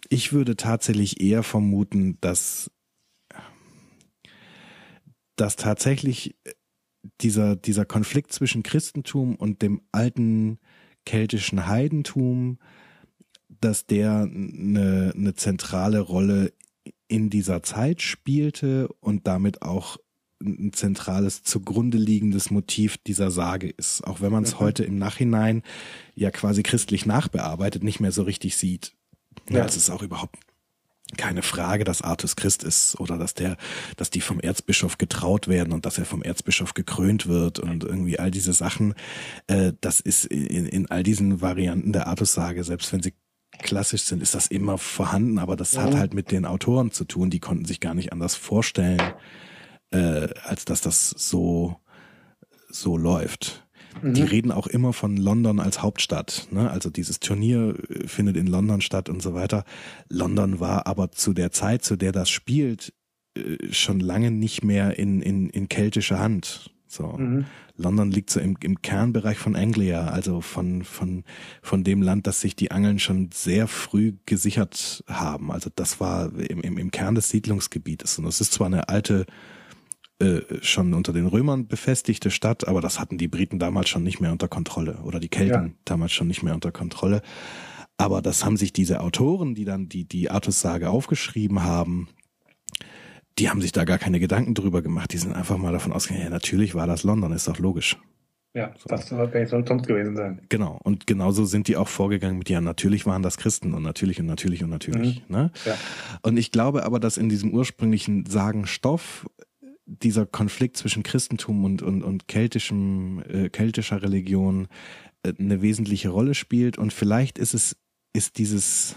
[0.09, 2.71] ich würde tatsächlich eher vermuten, dass,
[5.37, 6.37] dass tatsächlich
[7.23, 10.59] dieser, dieser Konflikt zwischen Christentum und dem alten
[11.07, 12.59] keltischen Heidentum
[13.61, 16.53] dass der eine, eine zentrale Rolle
[17.09, 19.99] in dieser Zeit spielte und damit auch
[20.43, 24.61] ein zentrales zugrunde liegendes Motiv dieser Sage ist, auch wenn man es mhm.
[24.61, 25.63] heute im Nachhinein
[26.15, 28.93] ja quasi christlich nachbearbeitet, nicht mehr so richtig sieht.
[29.49, 30.37] Ja, es ist auch überhaupt
[31.17, 33.57] keine Frage, dass Artus Christ ist oder dass der,
[33.97, 38.19] dass die vom Erzbischof getraut werden und dass er vom Erzbischof gekrönt wird und irgendwie
[38.19, 38.95] all diese Sachen.
[39.47, 43.15] Äh, das ist in, in all diesen Varianten der Artus-Sage, selbst wenn sie
[43.63, 45.83] klassisch sind, ist das immer vorhanden, aber das ja.
[45.83, 49.01] hat halt mit den Autoren zu tun, die konnten sich gar nicht anders vorstellen,
[49.91, 51.77] äh, als dass das so,
[52.69, 53.67] so läuft.
[54.03, 54.15] Mhm.
[54.15, 56.49] Die reden auch immer von London als Hauptstadt.
[56.51, 56.71] Ne?
[56.71, 59.65] Also dieses Turnier äh, findet in London statt und so weiter.
[60.09, 62.93] London war aber zu der Zeit, zu der das spielt,
[63.37, 66.71] äh, schon lange nicht mehr in, in, in keltischer Hand.
[66.89, 67.09] So.
[67.19, 67.47] Mhm.
[67.77, 71.25] London liegt so im, im Kernbereich von Anglia, also von, von,
[71.63, 75.51] von dem Land, das sich die Angeln schon sehr früh gesichert haben.
[75.51, 78.19] Also das war im, im, im Kern des Siedlungsgebietes.
[78.19, 79.27] Und es ist zwar eine alte
[80.19, 84.19] äh, schon unter den Römern befestigte Stadt, aber das hatten die Briten damals schon nicht
[84.21, 85.73] mehr unter Kontrolle oder die Kelten ja.
[85.85, 87.21] damals schon nicht mehr unter Kontrolle.
[87.99, 92.09] Aber das haben sich diese Autoren, die dann die, die Artus-Sage aufgeschrieben haben,
[93.39, 95.13] die haben sich da gar keine Gedanken drüber gemacht.
[95.13, 97.97] Die sind einfach mal davon ausgegangen, ja, natürlich war das London, ist doch logisch.
[98.55, 98.89] Ja, so.
[98.89, 100.41] das soll gar nicht sonst gewesen sein.
[100.49, 100.81] Genau.
[100.83, 104.27] Und genauso sind die auch vorgegangen mit, ja, natürlich waren das Christen und natürlich und
[104.27, 105.23] natürlich und natürlich.
[105.29, 105.37] Mhm.
[105.37, 105.51] Ne?
[105.67, 105.77] Ja.
[106.23, 109.27] Und ich glaube aber, dass in diesem ursprünglichen Sagenstoff
[109.85, 114.69] dieser Konflikt zwischen Christentum und, und, und keltischem, äh, keltischer Religion
[115.23, 116.79] äh, eine wesentliche Rolle spielt.
[116.79, 117.77] Und vielleicht ist es,
[118.15, 118.97] ist dieses,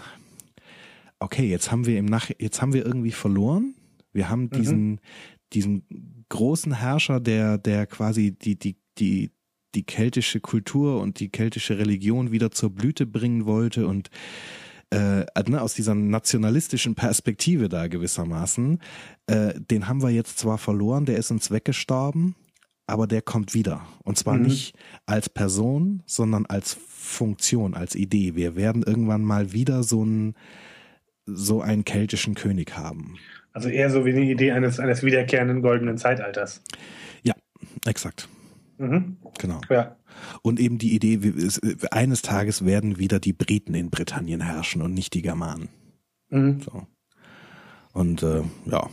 [1.18, 3.74] okay, jetzt haben wir im Nach, jetzt haben wir irgendwie verloren.
[4.12, 4.50] Wir haben mhm.
[4.50, 4.98] diesen, mhm.
[5.52, 9.30] diesen großen Herrscher, der, der quasi die, die, die,
[9.74, 14.10] die keltische Kultur und die keltische Religion wieder zur Blüte bringen wollte und
[14.90, 18.80] äh, ne, aus dieser nationalistischen Perspektive da gewissermaßen,
[19.26, 22.34] äh, den haben wir jetzt zwar verloren, der ist uns weggestorben,
[22.86, 23.86] aber der kommt wieder.
[24.02, 24.42] Und zwar mhm.
[24.42, 24.74] nicht
[25.06, 28.34] als Person, sondern als Funktion, als Idee.
[28.34, 30.34] Wir werden irgendwann mal wieder so einen,
[31.24, 33.16] so einen keltischen König haben.
[33.52, 36.62] Also eher so wie die Idee eines, eines wiederkehrenden goldenen Zeitalters.
[37.22, 37.34] Ja,
[37.84, 38.28] exakt.
[38.78, 39.16] Mhm.
[39.38, 39.60] Genau.
[39.68, 39.96] Ja.
[40.42, 41.20] Und eben die Idee,
[41.90, 45.68] eines Tages werden wieder die Briten in Britannien herrschen und nicht die Germanen.
[46.30, 46.60] Mhm.
[46.60, 46.86] So.
[47.92, 48.88] Und äh, ja,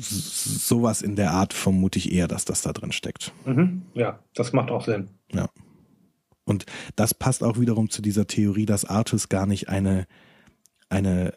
[0.00, 3.32] sowas in der Art vermute ich eher, dass das da drin steckt.
[3.44, 3.82] Mhm.
[3.94, 5.08] Ja, das macht auch Sinn.
[5.32, 5.48] Ja.
[6.44, 6.66] Und
[6.96, 10.06] das passt auch wiederum zu dieser Theorie, dass Artus gar nicht eine,
[10.88, 11.34] eine,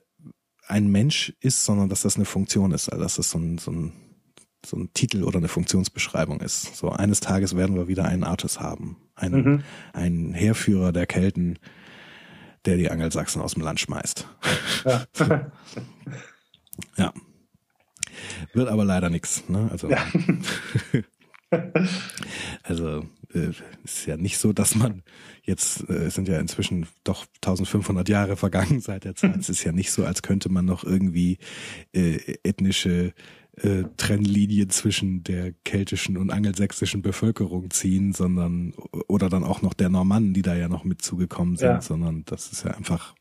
[0.67, 2.89] ein Mensch ist, sondern dass das eine Funktion ist.
[2.89, 3.93] Also dass das so ein, so ein
[4.65, 6.75] so ein Titel oder eine Funktionsbeschreibung ist.
[6.75, 9.63] So eines Tages werden wir wieder einen Artus haben, einen, mhm.
[9.93, 11.59] einen Heerführer der Kelten,
[12.65, 14.27] der die Angelsachsen aus dem Land schmeißt.
[14.85, 15.05] Ja.
[16.97, 17.13] ja.
[18.53, 19.47] Wird aber leider nichts.
[19.49, 19.69] Ne?
[19.71, 20.03] Also, ja.
[22.63, 23.05] also
[23.35, 23.51] äh,
[23.83, 25.03] ist ja nicht so, dass man
[25.43, 29.37] jetzt äh, sind ja inzwischen doch 1500 Jahre vergangen seit der Zeit.
[29.37, 31.37] es ist ja nicht so, als könnte man noch irgendwie
[31.93, 33.13] äh, ethnische
[33.57, 38.73] äh, Trennlinie zwischen der keltischen und angelsächsischen Bevölkerung ziehen, sondern
[39.07, 41.81] oder dann auch noch der Normannen, die da ja noch mit zugekommen sind, ja.
[41.81, 43.15] sondern das ist ja einfach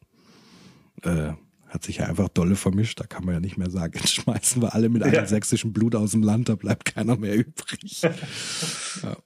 [1.03, 1.32] äh,
[1.74, 3.01] hat sich ja einfach dolle vermischt.
[3.01, 5.09] Da kann man ja nicht mehr sagen, jetzt schmeißen wir alle mit ja.
[5.09, 8.03] angelsächsischem Blut aus dem Land, da bleibt keiner mehr übrig.
[9.03, 9.16] ja.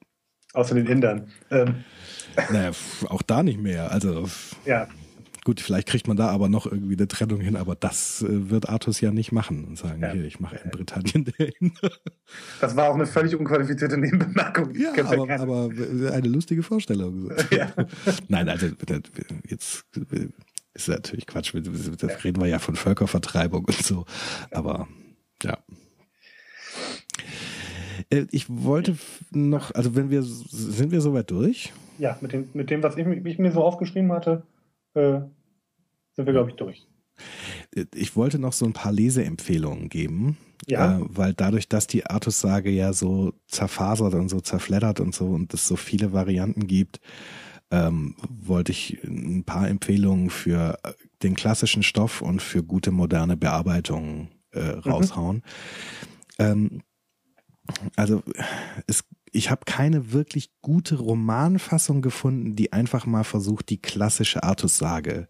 [0.59, 1.29] Außer den Indern.
[1.53, 1.85] Ähm.
[2.51, 2.73] Naja,
[3.09, 3.93] auch da nicht mehr.
[3.93, 4.29] Also
[4.65, 4.89] ja.
[5.45, 8.69] Gut, vielleicht kriegt man da aber noch irgendwie eine Trennung hin, aber das äh, wird
[8.69, 10.11] Artus ja nicht machen und sagen, ja.
[10.11, 11.73] hier, ich mache in Britannien den.
[12.61, 14.75] das war auch eine völlig unqualifizierte Nebenbemerkung.
[14.75, 15.71] Ja, aber, aber,
[16.13, 17.31] eine lustige Vorstellung.
[17.53, 17.73] Ja.
[18.27, 18.67] Nein, also
[19.47, 19.85] jetzt
[20.75, 24.07] ist natürlich Quatsch, das reden wir ja von Völkervertreibung und so,
[24.51, 24.89] aber
[25.45, 25.57] ja.
[28.11, 28.97] Äh, ich wollte
[29.31, 31.73] noch, also wenn wir, sind wir soweit durch?
[31.99, 34.43] Ja, mit dem, mit dem was ich, ich mir so aufgeschrieben hatte,
[34.95, 35.21] äh,
[36.15, 36.87] sind wir, glaube ich, durch.
[37.95, 40.37] Ich wollte noch so ein paar Leseempfehlungen geben.
[40.67, 40.99] Ja.
[40.99, 45.55] Äh, weil dadurch, dass die Artus-Sage ja so zerfasert und so zerfleddert und so und
[45.55, 47.01] es so viele Varianten gibt,
[47.71, 50.79] ähm, wollte ich ein paar Empfehlungen für
[51.23, 54.81] den klassischen Stoff und für gute moderne Bearbeitung äh, mhm.
[54.81, 55.37] raushauen.
[55.37, 55.43] Mhm.
[56.39, 56.83] Ähm,
[57.97, 58.23] also
[58.87, 65.29] es, ich habe keine wirklich gute Romanfassung gefunden, die einfach mal versucht, die klassische Artus-Sage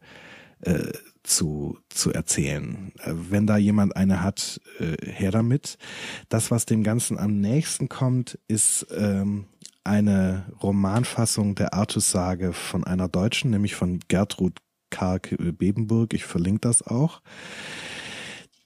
[0.60, 0.92] äh,
[1.22, 2.92] zu, zu erzählen.
[2.98, 5.78] Äh, wenn da jemand eine hat, äh, her damit.
[6.28, 9.46] Das, was dem Ganzen am nächsten kommt, ist ähm,
[9.84, 14.58] eine Romanfassung der Artus-Sage von einer Deutschen, nämlich von Gertrud
[14.90, 16.14] Karg Bebenburg.
[16.14, 17.20] Ich verlinke das auch.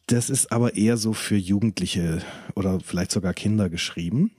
[0.07, 2.23] Das ist aber eher so für Jugendliche
[2.55, 4.33] oder vielleicht sogar Kinder geschrieben.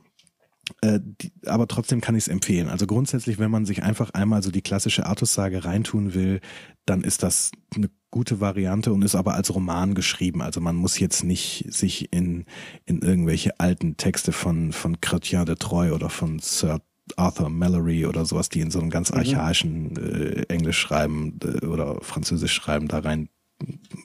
[0.82, 2.70] Äh, die, aber trotzdem kann ich es empfehlen.
[2.70, 6.40] Also grundsätzlich, wenn man sich einfach einmal so die klassische Artus-Sage reintun will,
[6.86, 10.42] dann ist das eine gute Variante und ist aber als Roman geschrieben.
[10.42, 12.46] Also man muss jetzt nicht sich in,
[12.86, 16.82] in irgendwelche alten Texte von, von Chrétien de Troyes oder von Sir
[17.18, 19.18] Arthur Mallory oder sowas, die in so einem ganz mhm.
[19.18, 23.30] archaischen äh, Englisch schreiben äh, oder Französisch schreiben, da rein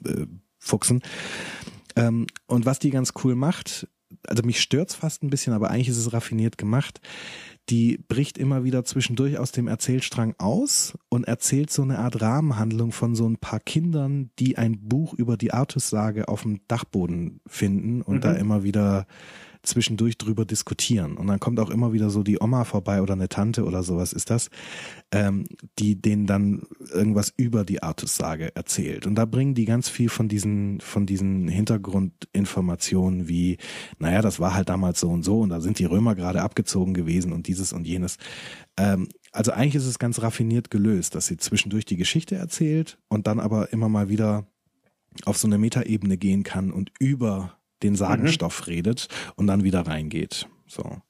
[0.05, 0.27] äh,
[0.69, 1.03] fuchsen.
[1.97, 3.89] Ähm, und was die ganz cool macht,
[4.27, 7.01] also mich stört's fast ein bisschen, aber eigentlich ist es raffiniert gemacht.
[7.69, 12.93] Die bricht immer wieder zwischendurch aus dem Erzählstrang aus und erzählt so eine Art Rahmenhandlung
[12.93, 18.01] von so ein paar Kindern, die ein Buch über die Artus-Sage auf dem Dachboden finden
[18.01, 18.21] und mhm.
[18.23, 19.07] da immer wieder
[19.63, 21.17] zwischendurch drüber diskutieren.
[21.17, 24.13] Und dann kommt auch immer wieder so die Oma vorbei oder eine Tante oder sowas
[24.13, 24.51] ist das,
[25.13, 25.47] ähm,
[25.79, 26.63] die denen dann
[26.93, 29.07] irgendwas über die Artus-Sage erzählt.
[29.07, 33.59] Und da bringen die ganz viel von diesen, von diesen Hintergrundinformationen wie,
[33.99, 36.95] naja, das war halt damals so und so und da sind die Römer gerade abgezogen
[36.95, 38.19] gewesen und dieses und jenes.
[38.77, 43.27] Ähm, also eigentlich ist es ganz raffiniert gelöst, dass sie zwischendurch die Geschichte erzählt und
[43.27, 44.47] dann aber immer mal wieder
[45.25, 48.73] auf so eine Metaebene gehen kann und über den Sagenstoff mhm.
[48.73, 50.49] redet und dann wieder reingeht.
[50.67, 51.03] So.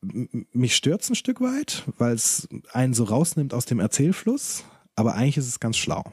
[0.00, 4.64] Mich stört's ein Stück weit, weil es einen so rausnimmt aus dem Erzählfluss,
[4.96, 6.04] aber eigentlich ist es ganz schlau.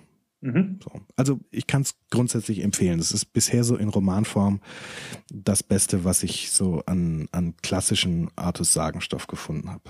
[0.42, 0.80] Mhm.
[0.84, 0.92] So.
[1.16, 3.00] Also ich kann es grundsätzlich empfehlen.
[3.00, 4.62] Es ist bisher so in Romanform
[5.32, 9.90] das Beste, was ich so an, an klassischen Artus-Sagenstoff gefunden habe.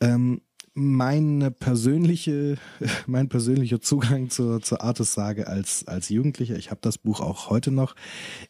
[0.00, 0.40] Ähm,
[0.74, 2.58] meine persönliche,
[3.06, 7.70] mein persönlicher Zugang zur, zur Artus-Sage als, als Jugendlicher, ich habe das Buch auch heute
[7.70, 7.94] noch,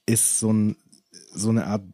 [0.07, 0.77] ist so, ein,
[1.35, 1.85] so eine Art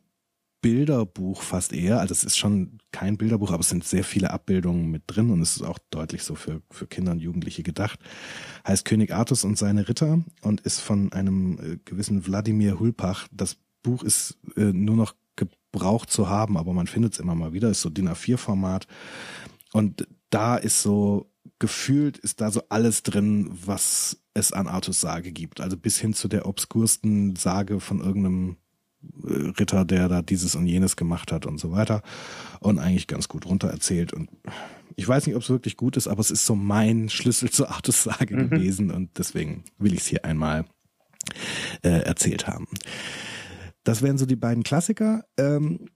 [0.63, 2.01] Bilderbuch fast eher.
[2.01, 5.41] Also es ist schon kein Bilderbuch, aber es sind sehr viele Abbildungen mit drin und
[5.41, 7.99] es ist auch deutlich so für, für Kinder und Jugendliche gedacht.
[8.67, 13.27] Heißt König Artus und seine Ritter und ist von einem äh, gewissen Wladimir Hulpach.
[13.33, 17.53] Das Buch ist äh, nur noch gebraucht zu haben, aber man findet es immer mal
[17.53, 18.87] wieder, ist so DIN A4-Format.
[19.73, 25.31] Und da ist so gefühlt ist da so alles drin, was es an Artus Sage
[25.33, 25.61] gibt.
[25.61, 28.57] Also bis hin zu der obskursten Sage von irgendeinem
[29.25, 32.03] äh, Ritter, der da dieses und jenes gemacht hat und so weiter.
[32.61, 34.13] Und eigentlich ganz gut runter erzählt.
[34.13, 34.31] Und
[34.97, 37.71] ich weiß nicht, ob es wirklich gut ist, aber es ist so mein Schlüssel zur
[37.71, 38.51] Artus Sage mhm.
[38.51, 38.91] gewesen.
[38.91, 40.65] Und deswegen will ich es hier einmal
[41.83, 42.67] äh, erzählt haben.
[43.85, 45.25] Das wären so die beiden Klassiker.
[45.37, 45.87] Ähm,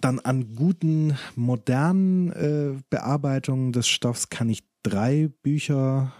[0.00, 6.12] dann an guten, modernen äh, Bearbeitungen des Stoffs kann ich drei Bücher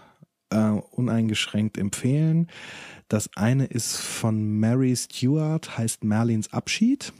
[0.49, 2.47] äh, uneingeschränkt empfehlen.
[3.07, 7.13] Das eine ist von Mary Stewart, heißt Merlins Abschied.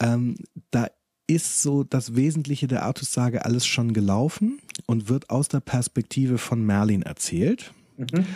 [0.00, 0.36] Ähm,
[0.70, 0.88] da
[1.26, 6.64] ist so das Wesentliche der Artus-Sage alles schon gelaufen und wird aus der Perspektive von
[6.64, 7.72] Merlin erzählt.
[7.96, 8.26] Mhm.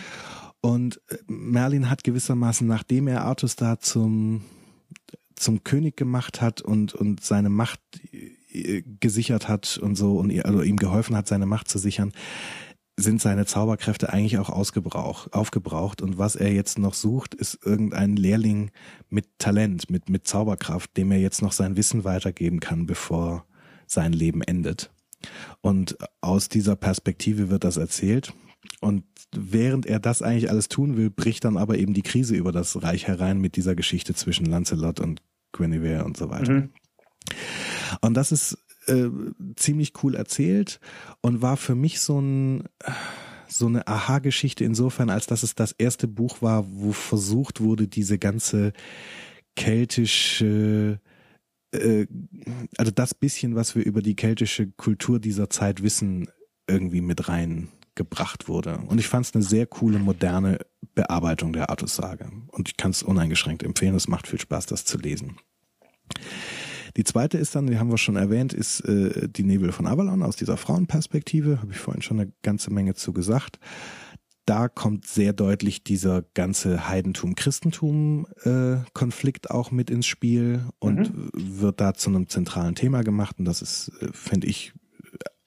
[0.61, 4.43] Und äh, Merlin hat gewissermaßen, nachdem er Artus da zum
[5.41, 7.81] zum König gemacht hat und, und seine Macht
[8.51, 12.13] äh, gesichert hat und so und also ihm geholfen hat, seine Macht zu sichern,
[12.97, 16.01] sind seine Zauberkräfte eigentlich auch ausgebraucht, aufgebraucht.
[16.01, 18.71] Und was er jetzt noch sucht, ist irgendein Lehrling
[19.09, 23.45] mit Talent, mit, mit Zauberkraft, dem er jetzt noch sein Wissen weitergeben kann, bevor
[23.87, 24.91] sein Leben endet.
[25.61, 28.33] Und aus dieser Perspektive wird das erzählt.
[28.79, 29.03] Und
[29.35, 32.83] während er das eigentlich alles tun will, bricht dann aber eben die Krise über das
[32.83, 35.21] Reich herein mit dieser Geschichte zwischen Lancelot und
[35.51, 36.53] Guinevere und so weiter.
[36.53, 36.69] Mhm.
[38.01, 38.57] Und das ist
[38.87, 39.09] äh,
[39.55, 40.79] ziemlich cool erzählt
[41.21, 42.63] und war für mich so ein
[43.47, 48.17] so eine Aha-Geschichte insofern, als dass es das erste Buch war, wo versucht wurde, diese
[48.17, 48.71] ganze
[49.57, 51.01] keltische
[51.71, 52.07] äh,
[52.77, 56.29] also das bisschen, was wir über die keltische Kultur dieser Zeit wissen,
[56.67, 58.77] irgendwie mit reingebracht wurde.
[58.87, 60.59] Und ich fand es eine sehr coole, moderne
[60.93, 62.31] Bearbeitung der Artus-Sage.
[62.51, 63.95] Und ich kann es uneingeschränkt empfehlen.
[63.95, 65.37] Es macht viel Spaß, das zu lesen.
[66.97, 70.23] Die zweite ist dann, die haben wir schon erwähnt, ist äh, die Nebel von Avalon
[70.23, 71.61] aus dieser Frauenperspektive.
[71.61, 73.59] Habe ich vorhin schon eine ganze Menge zu gesagt.
[74.45, 81.29] Da kommt sehr deutlich dieser ganze Heidentum-Christentum-Konflikt äh, auch mit ins Spiel und mhm.
[81.33, 83.39] wird da zu einem zentralen Thema gemacht.
[83.39, 84.73] Und das ist, äh, finde ich,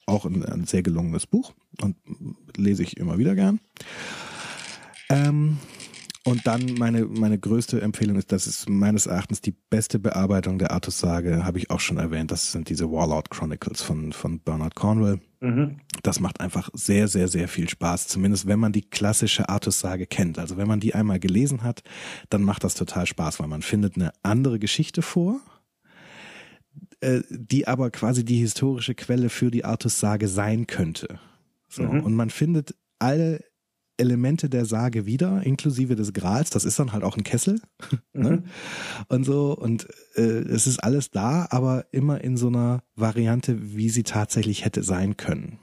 [0.07, 1.97] auch ein, ein, sehr gelungenes Buch und
[2.55, 3.59] lese ich immer wieder gern.
[5.09, 5.57] Ähm,
[6.27, 10.71] und dann meine, meine größte Empfehlung ist, das ist meines Erachtens die beste Bearbeitung der
[10.71, 12.31] Artus-Sage, habe ich auch schon erwähnt.
[12.31, 15.19] Das sind diese Warlord Chronicles von, von Bernard Cornwell.
[15.39, 15.81] Mhm.
[16.01, 18.07] Das macht einfach sehr, sehr, sehr viel Spaß.
[18.07, 20.39] Zumindest wenn man die klassische Artus-Sage kennt.
[20.39, 21.83] Also wenn man die einmal gelesen hat,
[22.31, 25.39] dann macht das total Spaß, weil man findet eine andere Geschichte vor,
[27.01, 31.19] äh, die aber quasi die historische Quelle für die Artus-Sage sein könnte.
[31.69, 31.83] So.
[31.83, 31.99] Mhm.
[31.99, 33.43] Und man findet alle
[33.97, 36.49] Elemente der Sage wieder, inklusive des Grals.
[36.49, 37.61] Das ist dann halt auch ein Kessel.
[38.13, 38.31] ne?
[38.31, 38.43] Mhm.
[39.07, 39.55] Und so.
[39.55, 44.65] Und äh, es ist alles da, aber immer in so einer Variante, wie sie tatsächlich
[44.65, 45.59] hätte sein können.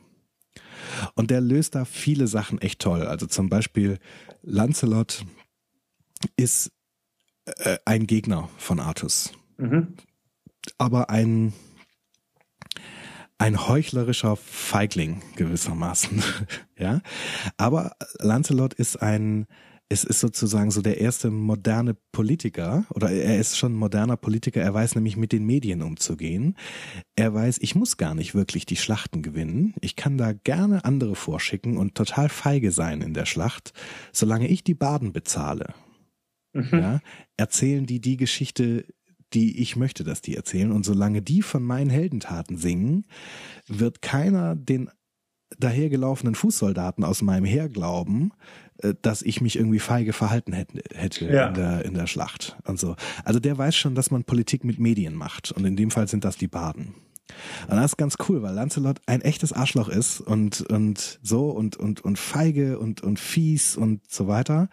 [1.14, 3.02] Und der löst da viele Sachen echt toll.
[3.02, 3.98] Also zum Beispiel
[4.42, 5.24] Lancelot
[6.36, 6.72] ist
[7.44, 9.32] äh, ein Gegner von Artus.
[9.58, 9.94] Mhm.
[10.78, 11.52] Aber ein,
[13.42, 16.22] ein heuchlerischer Feigling gewissermaßen.
[16.78, 17.00] ja.
[17.56, 19.46] Aber Lancelot ist ein,
[19.88, 24.62] es ist sozusagen so der erste moderne Politiker oder er ist schon ein moderner Politiker.
[24.62, 26.56] Er weiß nämlich mit den Medien umzugehen.
[27.16, 29.74] Er weiß, ich muss gar nicht wirklich die Schlachten gewinnen.
[29.80, 33.72] Ich kann da gerne andere vorschicken und total feige sein in der Schlacht,
[34.12, 35.74] solange ich die Baden bezahle.
[36.52, 36.68] Mhm.
[36.70, 37.00] Ja,
[37.36, 38.84] erzählen die die Geschichte,
[39.34, 40.72] die ich möchte, dass die erzählen.
[40.72, 43.06] Und solange die von meinen Heldentaten singen,
[43.66, 44.90] wird keiner den
[45.58, 48.32] dahergelaufenen Fußsoldaten aus meinem Heer glauben,
[48.78, 51.48] äh, dass ich mich irgendwie feige verhalten hätte, hätte ja.
[51.48, 52.96] in, der, in der Schlacht und so.
[53.24, 55.52] Also der weiß schon, dass man Politik mit Medien macht.
[55.52, 56.94] Und in dem Fall sind das die Baden.
[57.68, 61.76] Und das ist ganz cool, weil Lancelot ein echtes Arschloch ist und, und so und,
[61.76, 64.68] und, und feige und, und fies und so weiter.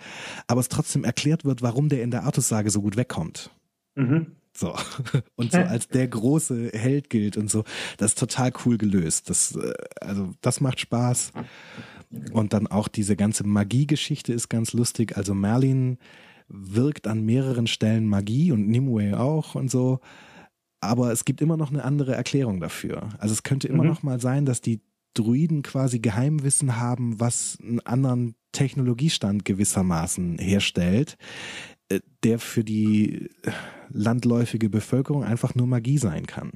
[0.47, 3.51] Aber es trotzdem erklärt wird, warum der in der Artussage so gut wegkommt.
[3.95, 4.35] Mhm.
[4.55, 4.75] So.
[5.35, 7.63] Und so als der große Held gilt und so.
[7.97, 9.29] Das ist total cool gelöst.
[9.29, 11.31] Das, äh, also, das macht Spaß.
[12.33, 15.15] Und dann auch diese ganze Magie-Geschichte ist ganz lustig.
[15.15, 15.99] Also Merlin
[16.47, 19.99] wirkt an mehreren Stellen Magie und Nimue auch und so
[20.81, 23.09] aber es gibt immer noch eine andere Erklärung dafür.
[23.17, 23.89] Also es könnte immer mhm.
[23.89, 24.81] noch mal sein, dass die
[25.13, 31.17] Druiden quasi Geheimwissen haben, was einen anderen Technologiestand gewissermaßen herstellt,
[32.23, 33.29] der für die
[33.89, 36.51] landläufige Bevölkerung einfach nur Magie sein kann.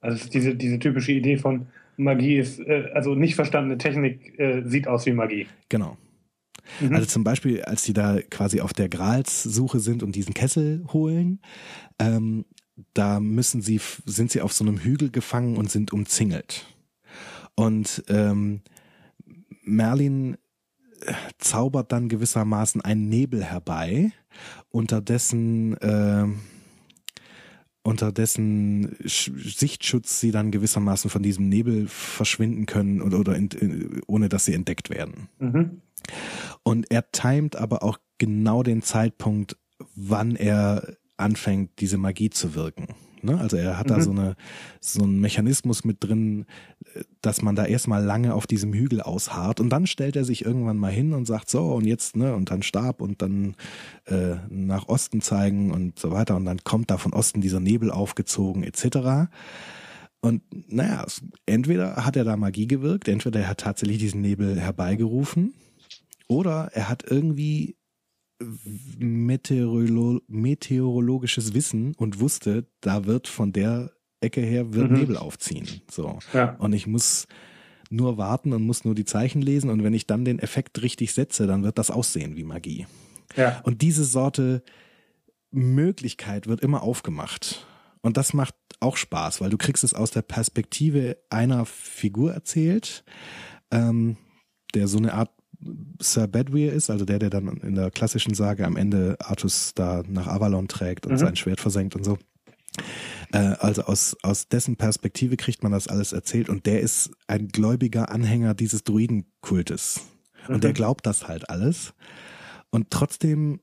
[0.00, 4.86] Also diese, diese typische Idee von Magie ist, äh, also nicht verstandene Technik äh, sieht
[4.86, 5.46] aus wie Magie.
[5.68, 5.96] Genau.
[6.80, 6.94] Mhm.
[6.94, 11.40] Also zum Beispiel, als die da quasi auf der Gralssuche sind und diesen Kessel holen,
[11.98, 12.44] ähm,
[12.92, 16.66] da müssen sie, sind sie auf so einem Hügel gefangen und sind umzingelt.
[17.54, 18.62] Und ähm,
[19.62, 20.36] Merlin äh,
[21.38, 24.12] zaubert dann gewissermaßen einen Nebel herbei,
[24.70, 26.26] unter dessen äh,
[27.86, 34.00] unter dessen Sichtschutz sie dann gewissermaßen von diesem Nebel verschwinden können oder, oder in, in,
[34.06, 35.28] ohne dass sie entdeckt werden.
[35.38, 35.82] Mhm.
[36.62, 39.58] Und er timet aber auch genau den Zeitpunkt,
[39.94, 42.88] wann er anfängt, diese Magie zu wirken.
[43.24, 43.40] Ne?
[43.40, 43.94] Also er hat mhm.
[43.94, 44.36] da so eine
[44.80, 46.46] so einen Mechanismus mit drin,
[47.22, 50.76] dass man da erstmal lange auf diesem Hügel ausharrt und dann stellt er sich irgendwann
[50.76, 53.56] mal hin und sagt so und jetzt ne und dann Stab und dann
[54.06, 57.90] äh, nach Osten zeigen und so weiter und dann kommt da von Osten dieser Nebel
[57.90, 59.30] aufgezogen etc.
[60.20, 61.04] Und naja,
[61.46, 65.54] entweder hat er da Magie gewirkt, entweder er hat tatsächlich diesen Nebel herbeigerufen
[66.28, 67.76] oder er hat irgendwie
[68.98, 74.98] Meteorolo meteorologisches Wissen und wusste, da wird von der Ecke her wird mhm.
[74.98, 75.68] Nebel aufziehen.
[75.90, 76.18] So.
[76.32, 76.56] Ja.
[76.56, 77.26] Und ich muss
[77.90, 81.12] nur warten und muss nur die Zeichen lesen und wenn ich dann den Effekt richtig
[81.12, 82.86] setze, dann wird das aussehen wie Magie.
[83.36, 83.60] Ja.
[83.64, 84.62] Und diese Sorte
[85.50, 87.66] Möglichkeit wird immer aufgemacht.
[88.02, 93.04] Und das macht auch Spaß, weil du kriegst es aus der Perspektive einer Figur erzählt,
[93.70, 94.16] ähm,
[94.74, 95.30] der so eine Art
[96.00, 100.02] Sir Bedwyr ist, also der, der dann in der klassischen Sage am Ende Artus da
[100.08, 101.18] nach Avalon trägt und mhm.
[101.18, 102.18] sein Schwert versenkt und so.
[103.32, 107.48] Äh, also aus, aus dessen Perspektive kriegt man das alles erzählt und der ist ein
[107.48, 110.00] gläubiger Anhänger dieses Druidenkultes.
[110.48, 110.60] Und mhm.
[110.60, 111.94] der glaubt das halt alles.
[112.70, 113.60] Und trotzdem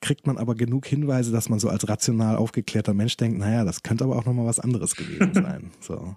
[0.00, 3.82] kriegt man aber genug Hinweise, dass man so als rational aufgeklärter Mensch denkt, naja, das
[3.82, 5.70] könnte aber auch nochmal was anderes gewesen sein.
[5.80, 6.16] So.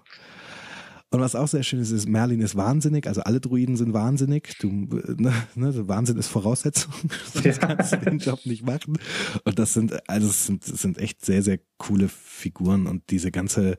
[1.14, 4.58] Und was auch sehr schön ist, ist, Merlin ist wahnsinnig, also alle Druiden sind wahnsinnig.
[4.58, 6.92] Du, ne, ne, Wahnsinn ist Voraussetzung,
[7.32, 8.98] sonst kannst du den Job nicht machen.
[9.44, 13.30] Und das sind, also es sind, es sind echt sehr, sehr coole Figuren und diese
[13.30, 13.76] ganze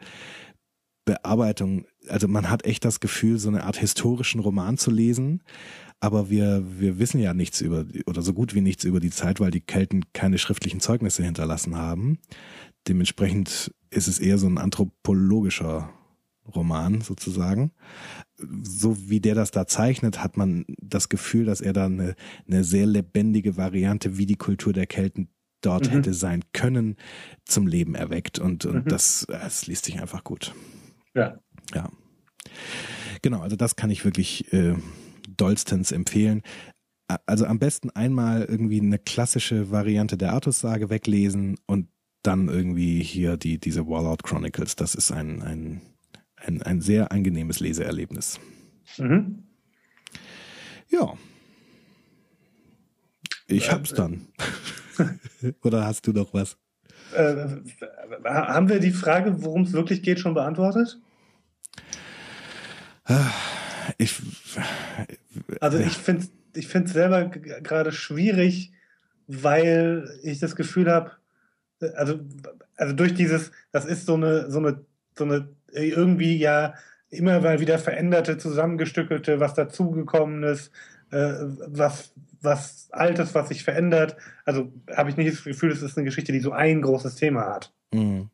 [1.03, 5.43] Bearbeitung, also man hat echt das Gefühl, so eine Art historischen Roman zu lesen,
[5.99, 9.41] aber wir, wir wissen ja nichts über, oder so gut wie nichts über die Zeit,
[9.41, 12.17] weil die Kelten keine schriftlichen Zeugnisse hinterlassen haben.
[12.87, 15.89] Dementsprechend ist es eher so ein anthropologischer
[16.53, 17.71] Roman sozusagen.
[18.37, 22.15] So wie der das da zeichnet, hat man das Gefühl, dass er da eine,
[22.47, 25.29] eine sehr lebendige Variante, wie die Kultur der Kelten
[25.61, 25.95] dort mhm.
[25.97, 26.95] hätte sein können,
[27.45, 28.39] zum Leben erweckt.
[28.39, 28.89] Und, und mhm.
[28.89, 30.53] das, das liest sich einfach gut.
[31.15, 31.39] Ja.
[31.73, 31.89] Ja.
[33.21, 34.75] Genau, also das kann ich wirklich äh,
[35.35, 36.43] dollstens empfehlen.
[37.25, 41.87] Also am besten einmal irgendwie eine klassische Variante der Artus-Sage weglesen und
[42.23, 44.75] dann irgendwie hier die, diese Warlord Chronicles.
[44.75, 45.81] Das ist ein, ein
[46.47, 48.39] ein, ein sehr angenehmes Leseerlebnis.
[48.97, 49.43] Mhm.
[50.89, 51.13] Ja.
[53.47, 54.27] Ich hab's dann.
[55.63, 56.57] Oder hast du noch was?
[57.13, 57.47] Äh,
[58.23, 60.99] haben wir die Frage, worum es wirklich geht, schon beantwortet?
[63.97, 64.19] ich.
[65.59, 68.71] Also ich finde ich finde es selber gerade schwierig,
[69.27, 71.11] weil ich das Gefühl habe,
[71.95, 72.19] also,
[72.77, 74.85] also durch dieses, das ist so eine, so eine,
[75.17, 75.49] so eine
[75.83, 76.73] irgendwie ja
[77.09, 80.71] immer mal wieder veränderte, zusammengestückelte, was dazugekommenes,
[81.11, 81.33] äh,
[81.67, 84.17] was, was Altes, was sich verändert.
[84.43, 87.45] Also habe ich nicht das Gefühl, es ist eine Geschichte, die so ein großes Thema
[87.45, 87.73] hat.
[87.93, 88.29] Mhm.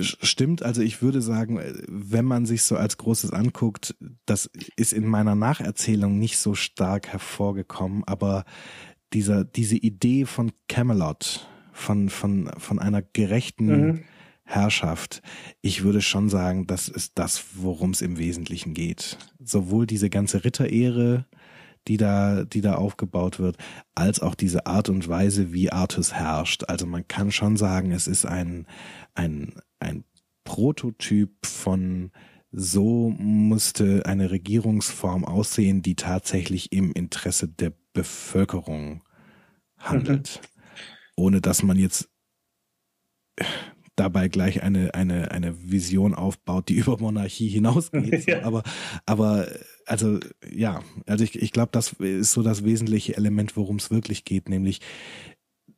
[0.00, 5.06] Stimmt, also ich würde sagen, wenn man sich so als Großes anguckt, das ist in
[5.06, 8.44] meiner Nacherzählung nicht so stark hervorgekommen, aber
[9.12, 14.04] dieser, diese Idee von Camelot, von, von, von einer gerechten mhm.
[14.48, 15.20] Herrschaft,
[15.60, 19.18] ich würde schon sagen, das ist das, worum es im Wesentlichen geht.
[19.38, 21.26] Sowohl diese ganze Ritterehre,
[21.86, 23.58] die da, die da aufgebaut wird,
[23.94, 26.64] als auch diese Art und Weise, wie Artus herrscht.
[26.66, 28.66] Also man kann schon sagen, es ist ein,
[29.14, 30.04] ein, ein
[30.44, 32.10] Prototyp von
[32.50, 39.02] so musste eine Regierungsform aussehen, die tatsächlich im Interesse der Bevölkerung
[39.76, 40.40] handelt.
[40.42, 40.62] Mhm.
[41.16, 42.08] Ohne dass man jetzt
[43.98, 48.26] dabei gleich eine, eine, eine Vision aufbaut, die über Monarchie hinausgeht.
[48.28, 48.42] ja.
[48.42, 48.62] Aber,
[49.06, 49.48] aber,
[49.86, 50.18] also,
[50.50, 54.48] ja, also ich, ich glaube, das ist so das wesentliche Element, worum es wirklich geht,
[54.48, 54.80] nämlich,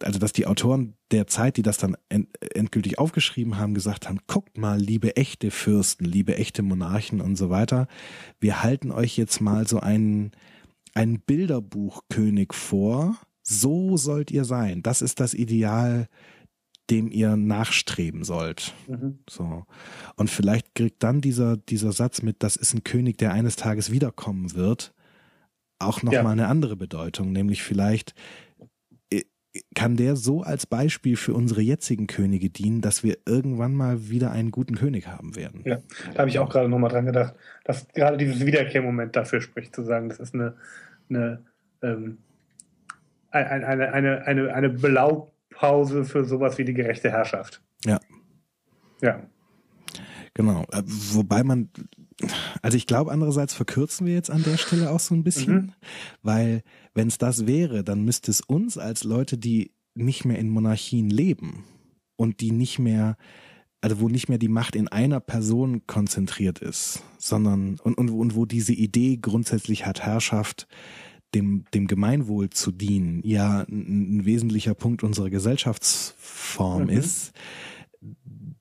[0.03, 4.57] also, dass die Autoren der Zeit, die das dann endgültig aufgeschrieben haben, gesagt haben, guckt
[4.57, 7.87] mal, liebe echte Fürsten, liebe echte Monarchen und so weiter,
[8.41, 10.31] wir halten euch jetzt mal so einen,
[10.95, 14.83] einen Bilderbuchkönig vor, so sollt ihr sein.
[14.83, 16.09] Das ist das Ideal,
[16.91, 18.75] dem ihr nachstreben sollt.
[18.89, 19.20] Mhm.
[19.28, 19.65] So.
[20.17, 23.91] Und vielleicht kriegt dann dieser, dieser Satz mit, das ist ein König, der eines Tages
[23.91, 24.93] wiederkommen wird,
[25.78, 26.31] auch nochmal ja.
[26.31, 28.15] eine andere Bedeutung, nämlich vielleicht
[29.75, 34.31] kann der so als Beispiel für unsere jetzigen Könige dienen, dass wir irgendwann mal wieder
[34.31, 35.62] einen guten König haben werden.
[35.65, 35.78] Ja,
[36.15, 39.83] da habe ich auch gerade nochmal dran gedacht, dass gerade dieses Wiederkehrmoment dafür spricht, zu
[39.83, 40.55] sagen, das ist eine,
[41.09, 41.43] eine,
[41.83, 42.19] ähm,
[43.31, 47.61] eine, eine, eine, eine, eine Belau Pause für sowas wie die gerechte Herrschaft.
[47.85, 48.01] Ja.
[49.03, 49.23] Ja.
[50.33, 50.65] Genau.
[50.73, 51.69] Äh, wobei man,
[52.63, 55.73] also ich glaube, andererseits verkürzen wir jetzt an der Stelle auch so ein bisschen, mhm.
[56.23, 56.63] weil
[56.95, 61.11] wenn es das wäre, dann müsste es uns als Leute, die nicht mehr in Monarchien
[61.11, 61.65] leben
[62.17, 63.19] und die nicht mehr,
[63.83, 68.35] also wo nicht mehr die Macht in einer Person konzentriert ist, sondern und, und, und
[68.35, 70.69] wo diese Idee grundsätzlich hat Herrschaft
[71.34, 76.89] dem, dem Gemeinwohl zu dienen, ja ein, wesentlicher Punkt unserer Gesellschaftsform mhm.
[76.91, 77.33] ist,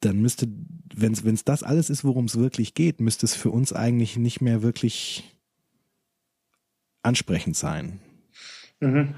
[0.01, 0.47] dann müsste,
[0.95, 4.41] wenn es das alles ist, worum es wirklich geht, müsste es für uns eigentlich nicht
[4.41, 5.35] mehr wirklich
[7.01, 7.99] ansprechend sein.
[8.79, 9.15] Mhm.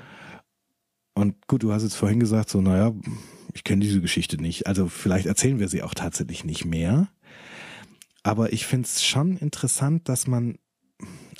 [1.13, 2.93] Und gut, du hast jetzt vorhin gesagt, so, naja,
[3.53, 4.67] ich kenne diese Geschichte nicht.
[4.67, 7.09] Also vielleicht erzählen wir sie auch tatsächlich nicht mehr.
[8.23, 10.57] Aber ich finde es schon interessant, dass man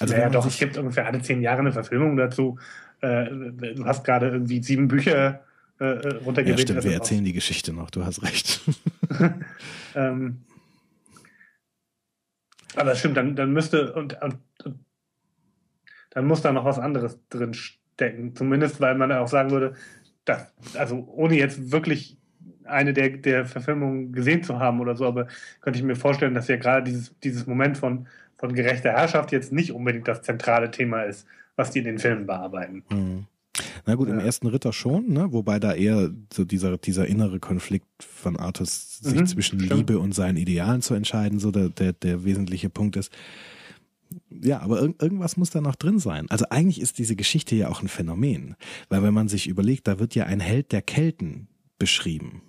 [0.01, 2.57] also ja, doch, es gibt ungefähr alle zehn Jahre eine Verfilmung dazu.
[3.01, 5.41] Äh, du hast gerade irgendwie sieben Bücher
[5.79, 6.69] äh, äh runtergebetet.
[6.69, 8.61] Ja, stimmt, wir erzählen die Geschichte noch, du hast recht.
[9.95, 10.41] ähm,
[12.75, 14.79] aber stimmt, dann, dann müsste und, und, und,
[16.11, 18.35] dann muss da noch was anderes drin stecken.
[18.35, 19.75] Zumindest, weil man auch sagen würde,
[20.25, 22.17] dass, also ohne jetzt wirklich
[22.65, 25.27] eine der, der Verfilmungen gesehen zu haben oder so, aber
[25.61, 28.07] könnte ich mir vorstellen, dass ja gerade dieses, dieses Moment von
[28.41, 32.25] von gerechter Herrschaft jetzt nicht unbedingt das zentrale Thema ist, was die in den Filmen
[32.25, 32.83] bearbeiten.
[32.89, 33.27] Mhm.
[33.85, 34.15] Na gut, ja.
[34.15, 35.31] im ersten Ritter schon, ne?
[35.31, 39.77] wobei da eher so dieser, dieser innere Konflikt von Artus, sich mhm, zwischen stimmt.
[39.77, 43.11] Liebe und seinen Idealen zu entscheiden, so der, der, der wesentliche Punkt ist.
[44.29, 46.25] Ja, aber ir irgendwas muss da noch drin sein.
[46.29, 48.55] Also eigentlich ist diese Geschichte ja auch ein Phänomen,
[48.89, 51.47] weil wenn man sich überlegt, da wird ja ein Held der Kelten
[51.77, 52.41] beschrieben.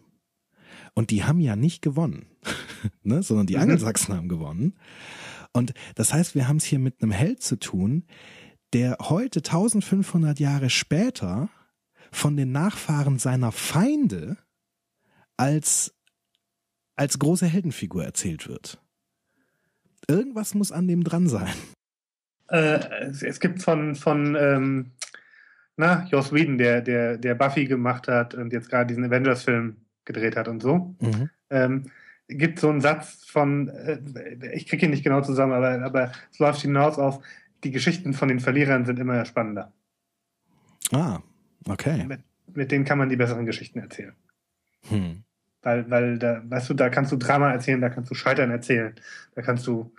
[0.95, 2.27] Und die haben ja nicht gewonnen,
[3.03, 3.23] ne?
[3.23, 3.63] sondern die mhm.
[3.63, 4.75] Angelsachsen haben gewonnen.
[5.53, 8.05] Und das heißt, wir haben es hier mit einem Held zu tun,
[8.73, 11.51] der heute 1500 Jahre später
[12.11, 14.39] von den Nachfahren seiner Feinde
[15.37, 15.95] als,
[16.97, 18.79] als große Heldenfigur erzählt wird.
[20.09, 21.53] Irgendwas muss an dem dran sein.
[22.49, 24.91] Äh, es, es, gibt von, von ähm,
[25.77, 30.37] na, Joss Whedon, der, der, der Buffy gemacht hat und jetzt gerade diesen Avengers-Film gedreht
[30.37, 30.95] hat und so.
[31.01, 31.31] Mhm.
[31.51, 31.91] Ähm,
[32.39, 33.99] gibt so einen Satz von, äh,
[34.53, 37.21] ich kriege ihn nicht genau zusammen, aber, aber es läuft hinaus auf,
[37.65, 39.73] die Geschichten von den Verlierern sind immer spannender.
[40.93, 41.21] Ah,
[41.69, 42.05] okay.
[42.05, 42.21] Mit,
[42.55, 44.15] mit denen kann man die besseren Geschichten erzählen.
[44.89, 45.23] Hm.
[45.63, 48.95] Weil, weil da, weißt du, da kannst du Drama erzählen, da kannst du Scheitern erzählen,
[49.35, 49.93] da kannst du,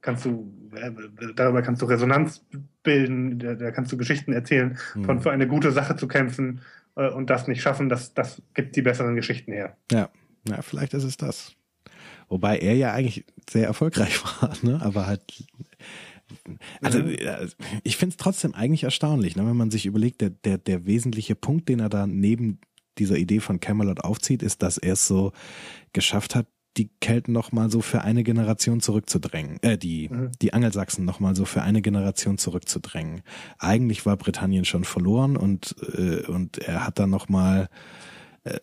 [0.00, 0.92] kannst du, äh,
[1.34, 2.44] darüber kannst du Resonanz
[2.84, 5.04] bilden, da, da kannst du Geschichten erzählen, hm.
[5.04, 6.60] von für eine gute Sache zu kämpfen
[6.94, 9.76] äh, und das nicht schaffen, das, das gibt die besseren Geschichten her.
[9.90, 10.08] Ja,
[10.48, 11.56] ja, vielleicht ist es das.
[12.28, 14.80] Wobei er ja eigentlich sehr erfolgreich war, ne?
[14.82, 15.22] aber halt
[16.82, 17.16] also mhm.
[17.84, 21.34] ich finde es trotzdem eigentlich erstaunlich, ne, wenn man sich überlegt, der, der, der wesentliche
[21.34, 22.60] Punkt, den er da neben
[22.98, 25.32] dieser Idee von Camelot aufzieht, ist, dass er es so
[25.92, 30.30] geschafft hat, die Kelten noch mal so für eine Generation zurückzudrängen, äh, die, mhm.
[30.40, 33.22] die Angelsachsen noch mal so für eine Generation zurückzudrängen.
[33.58, 37.68] Eigentlich war Britannien schon verloren und, äh, und er hat dann noch mal
[38.48, 38.60] äh,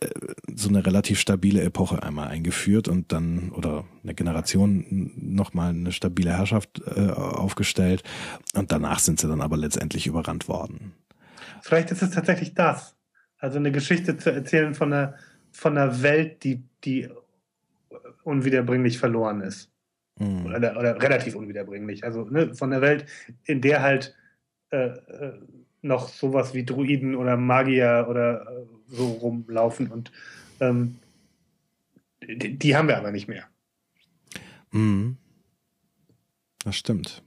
[0.54, 6.38] so eine relativ stabile Epoche einmal eingeführt und dann oder eine Generation nochmal eine stabile
[6.38, 8.04] Herrschaft äh, aufgestellt
[8.54, 10.94] und danach sind sie dann aber letztendlich überrannt worden.
[11.62, 12.96] Vielleicht ist es tatsächlich das.
[13.38, 15.16] Also eine Geschichte zu erzählen von einer,
[15.52, 17.10] von einer Welt, die, die
[18.24, 19.72] unwiederbringlich verloren ist.
[20.20, 20.46] Mhm.
[20.46, 22.04] Oder, oder, relativ unwiederbringlich.
[22.04, 23.06] Also ne, von der Welt,
[23.44, 24.16] in der halt
[24.72, 25.34] äh, äh,
[25.86, 30.12] noch sowas wie Druiden oder Magier oder äh, so rumlaufen und
[30.60, 30.96] ähm,
[32.22, 33.48] die, die, haben wir aber nicht mehr.
[34.72, 35.18] Mhm.
[36.64, 37.24] Das stimmt.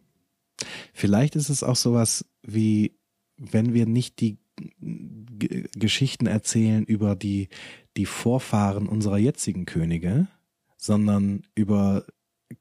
[0.93, 2.97] Vielleicht ist es auch sowas wie,
[3.37, 4.39] wenn wir nicht die
[4.81, 7.49] G Geschichten erzählen über die,
[7.97, 10.27] die Vorfahren unserer jetzigen Könige,
[10.77, 12.05] sondern über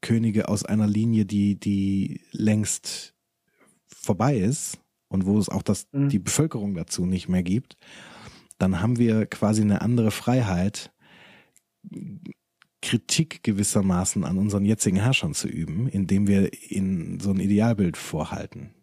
[0.00, 3.16] Könige aus einer Linie, die, die längst
[3.88, 4.78] vorbei ist
[5.08, 6.08] und wo es auch das, mhm.
[6.08, 7.76] die Bevölkerung dazu nicht mehr gibt,
[8.58, 10.92] dann haben wir quasi eine andere Freiheit,
[12.80, 18.74] Kritik gewissermaßen an unseren jetzigen Herrschern zu üben, indem wir ihnen so ein Idealbild vorhalten.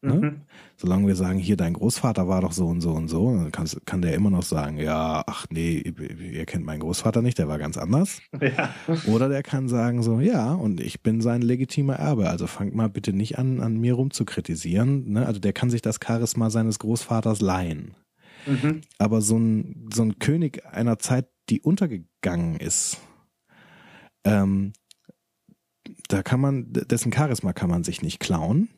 [0.00, 0.14] Ne?
[0.14, 0.40] Mhm.
[0.76, 3.66] Solange wir sagen, hier dein Großvater war doch so und so und so, dann kann,
[3.84, 7.58] kann der immer noch sagen, ja, ach nee, ihr kennt meinen Großvater nicht, der war
[7.58, 8.20] ganz anders.
[8.40, 8.72] Ja.
[9.06, 12.88] Oder der kann sagen so, ja, und ich bin sein legitimer Erbe, also fangt mal
[12.88, 15.10] bitte nicht an, an mir rum zu kritisieren.
[15.10, 15.26] Ne?
[15.26, 17.94] Also der kann sich das Charisma seines Großvaters leihen.
[18.46, 18.82] Mhm.
[18.98, 22.98] Aber so ein, so ein König einer Zeit, die untergegangen ist,
[24.24, 24.72] ähm,
[26.08, 28.68] da kann man, dessen Charisma kann man sich nicht klauen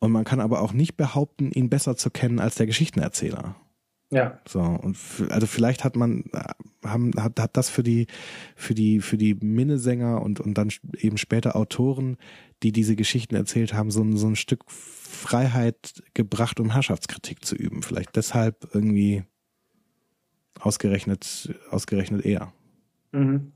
[0.00, 3.54] und man kann aber auch nicht behaupten, ihn besser zu kennen als der Geschichtenerzähler.
[4.12, 4.40] Ja.
[4.48, 4.96] So, und
[5.28, 6.24] also vielleicht hat man,
[6.84, 8.08] haben, hat, hat das für die,
[8.56, 12.16] für die, für die Minnesänger und, und dann eben später Autoren,
[12.64, 17.54] die diese Geschichten erzählt haben, so ein, so ein Stück Freiheit gebracht, um Herrschaftskritik zu
[17.54, 17.82] üben.
[17.82, 19.22] Vielleicht deshalb irgendwie
[20.58, 22.52] ausgerechnet, ausgerechnet eher.
[23.12, 23.52] Mhm.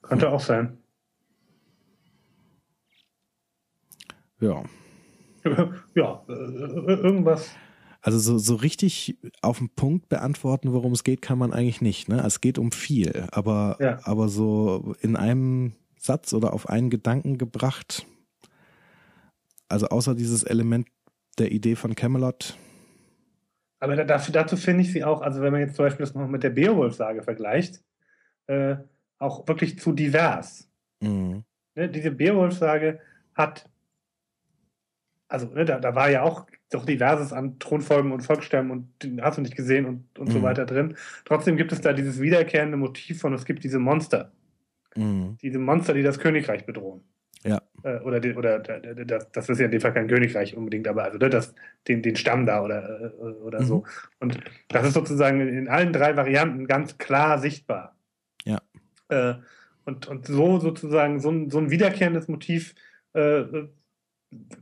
[0.00, 0.78] Könnte auch sein.
[4.40, 4.64] Ja.
[5.94, 7.54] ja, äh, irgendwas.
[8.00, 12.08] Also so, so richtig auf den Punkt beantworten, worum es geht, kann man eigentlich nicht.
[12.08, 12.20] Ne?
[12.26, 14.00] Es geht um viel, aber, ja.
[14.02, 18.06] aber so in einem Satz oder auf einen Gedanken gebracht,
[19.68, 20.88] also außer dieses Element
[21.38, 22.58] der Idee von Camelot.
[23.78, 26.28] Aber dafür, dazu finde ich sie auch, also wenn man jetzt zum Beispiel das noch
[26.28, 27.82] mit der Beowulf-Sage vergleicht,
[28.46, 28.76] äh,
[29.18, 30.68] auch wirklich zu divers.
[31.00, 31.44] Mhm.
[31.74, 33.00] Ne, diese Beowulf-Sage
[33.34, 33.68] hat
[35.32, 39.22] also ne, da, da war ja auch doch diverses an Thronfolgen und Volksstämmen und den
[39.22, 40.32] hast du nicht gesehen und, und mhm.
[40.32, 40.94] so weiter drin.
[41.24, 44.32] Trotzdem gibt es da dieses wiederkehrende Motiv von, es gibt diese Monster.
[44.94, 45.38] Mhm.
[45.40, 47.02] Diese Monster, die das Königreich bedrohen.
[47.44, 47.62] Ja.
[47.82, 51.04] Äh, oder die, oder das, das ist ja in dem Fall kein Königreich unbedingt, aber
[51.04, 51.54] also ne, das,
[51.88, 53.66] den, den Stamm da oder, äh, oder mhm.
[53.66, 53.84] so.
[54.20, 54.38] Und
[54.68, 57.96] das ist sozusagen in allen drei Varianten ganz klar sichtbar.
[58.44, 58.60] Ja.
[59.08, 59.34] Äh,
[59.84, 62.74] und, und so sozusagen so ein, so ein wiederkehrendes Motiv
[63.14, 63.44] äh,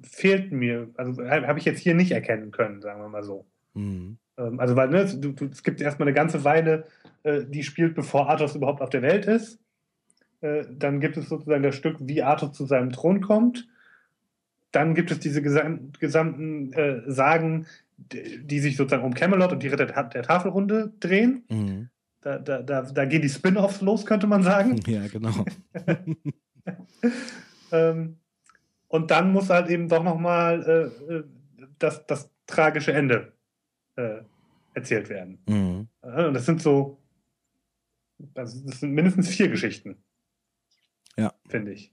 [0.02, 3.46] fehlt mir, also habe ich jetzt hier nicht erkennen können, sagen wir mal so.
[3.74, 4.18] Mhm.
[4.36, 6.84] Ähm, also, weil ne, du, du, es gibt erstmal eine ganze Weile,
[7.22, 9.60] äh, die spielt, bevor Arthur überhaupt auf der Welt ist.
[10.40, 13.68] Äh, dann gibt es sozusagen das Stück, wie Arthur zu seinem Thron kommt.
[14.72, 17.66] Dann gibt es diese gesam gesamten äh, Sagen,
[17.98, 21.44] die, die, sich sozusagen um Camelot und die Ritter der Tafelrunde drehen.
[21.48, 21.88] Mhm.
[22.22, 24.80] Da, da, da, da, gehen die Spin-offs los, könnte man sagen.
[24.86, 25.44] Ja, genau.
[27.72, 28.16] ähm,
[28.90, 30.62] und dann muss halt eben doch nochmal
[31.08, 31.24] äh, äh,
[31.78, 33.32] das, das tragische Ende
[33.94, 34.22] äh,
[34.74, 35.38] erzählt werden.
[35.46, 35.88] Mhm.
[36.02, 36.98] Und das sind so,
[38.18, 39.96] das, das sind mindestens vier Geschichten.
[41.16, 41.32] Ja.
[41.48, 41.92] Finde ich.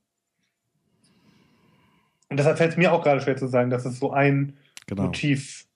[2.30, 5.04] Und deshalb fällt es mir auch gerade schwer zu sagen, dass es so ein genau.
[5.04, 5.68] Motiv,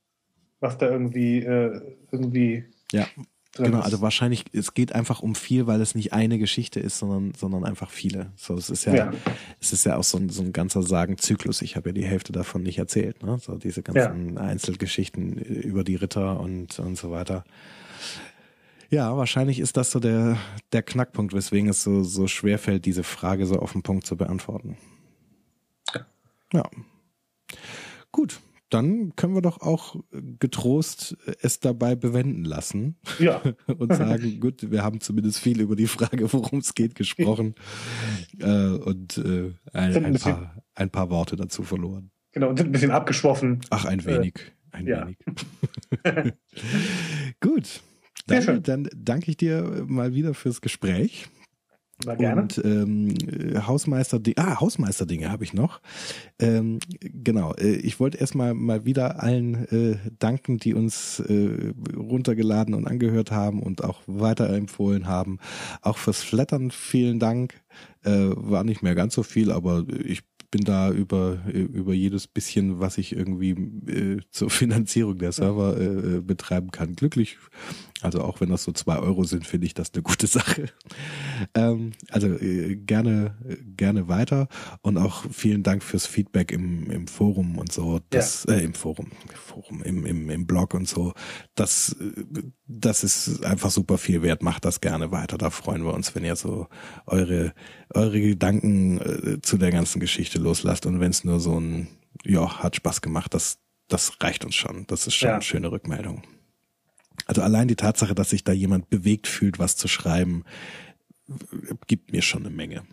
[0.60, 3.08] was da irgendwie, äh, irgendwie ja.
[3.58, 7.34] Genau, also wahrscheinlich, es geht einfach um viel, weil es nicht eine Geschichte ist, sondern,
[7.38, 8.32] sondern einfach viele.
[8.38, 9.14] So, es ist ja, ja.
[9.60, 11.62] es ist ja auch so ein, so ein ganzer Sagenzyklus.
[11.62, 13.40] Ich habe ja die Hälfte davon nicht erzählt, ne?
[13.40, 14.42] So diese ganzen ja.
[14.42, 17.44] Einzelgeschichten über die Ritter und, und so weiter.
[18.90, 20.38] Ja, wahrscheinlich ist das so der,
[20.72, 24.16] der Knackpunkt, weswegen es so, so schwer fällt, diese Frage so auf den Punkt zu
[24.16, 24.78] beantworten.
[25.94, 26.06] Ja.
[26.54, 26.64] ja.
[28.14, 28.40] Gut,
[28.74, 29.98] dann können wir doch auch
[30.40, 32.98] getrost es dabei bewenden lassen.
[33.20, 33.42] Ja.
[33.78, 37.56] und sagen, gut, wir haben zumindest viel über die Frage, worum es geht, gesprochen
[38.40, 42.12] äh, und äh, ein, ein, paar, ein paar Worte dazu verloren.
[42.32, 43.60] Genau, und sind ein bisschen abgeschwoffen.
[43.70, 44.36] Ach, ein wenig.
[44.72, 45.06] Äh, ein ja.
[45.06, 46.34] wenig.
[47.42, 47.82] gut.
[48.28, 51.28] Dann, dann danke ich dir mal wieder fürs Gespräch.
[52.06, 52.42] War gerne.
[52.42, 53.14] Und ähm,
[53.68, 55.82] Hausmeister, ah, Hausmeisterdinge habe ich noch.
[56.40, 62.74] Ähm, genau, äh, ich wollte erstmal mal wieder allen äh, danken, die uns äh, runtergeladen
[62.74, 65.40] und angehört haben und auch weiterempfohlen haben.
[65.82, 67.62] Auch fürs Flattern vielen Dank.
[68.04, 72.80] Äh, war nicht mehr ganz so viel, aber ich bin da über, über jedes bisschen,
[72.80, 73.52] was ich irgendwie
[73.90, 77.38] äh, zur Finanzierung der Server äh, betreiben kann, glücklich.
[78.02, 80.66] Also auch wenn das so zwei Euro sind, finde ich das eine gute Sache.
[81.56, 83.38] Ähm, also äh, gerne,
[83.78, 84.48] gerne weiter
[84.82, 88.00] und auch vielen Dank fürs Feedback im, im Forum und so.
[88.10, 88.56] Das, ja.
[88.56, 91.14] äh, im Forum, Forum, im, im, im Blog und so.
[91.56, 91.96] Das,
[92.80, 94.44] das ist einfach super viel wert.
[94.44, 95.38] Macht das gerne weiter.
[95.38, 96.68] Da freuen wir uns, wenn ihr so
[97.06, 97.54] eure,
[97.94, 100.86] eure Gedanken äh, zu der ganzen Geschichte loslasst.
[100.86, 101.88] Und wenn es nur so ein,
[102.24, 104.86] ja, hat Spaß gemacht, das, das reicht uns schon.
[104.88, 105.34] Das ist schon ja.
[105.36, 106.24] eine schöne Rückmeldung.
[107.26, 110.44] Also allein die Tatsache, dass sich da jemand bewegt fühlt, was zu schreiben,
[111.88, 112.84] gibt mir schon eine Menge.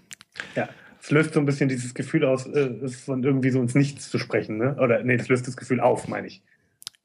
[0.54, 0.68] Ja,
[1.00, 4.18] es löst so ein bisschen dieses Gefühl aus, äh, von irgendwie so ins Nichts zu
[4.18, 4.76] sprechen, ne?
[4.76, 6.42] Oder nee, das löst das Gefühl auf, meine ich.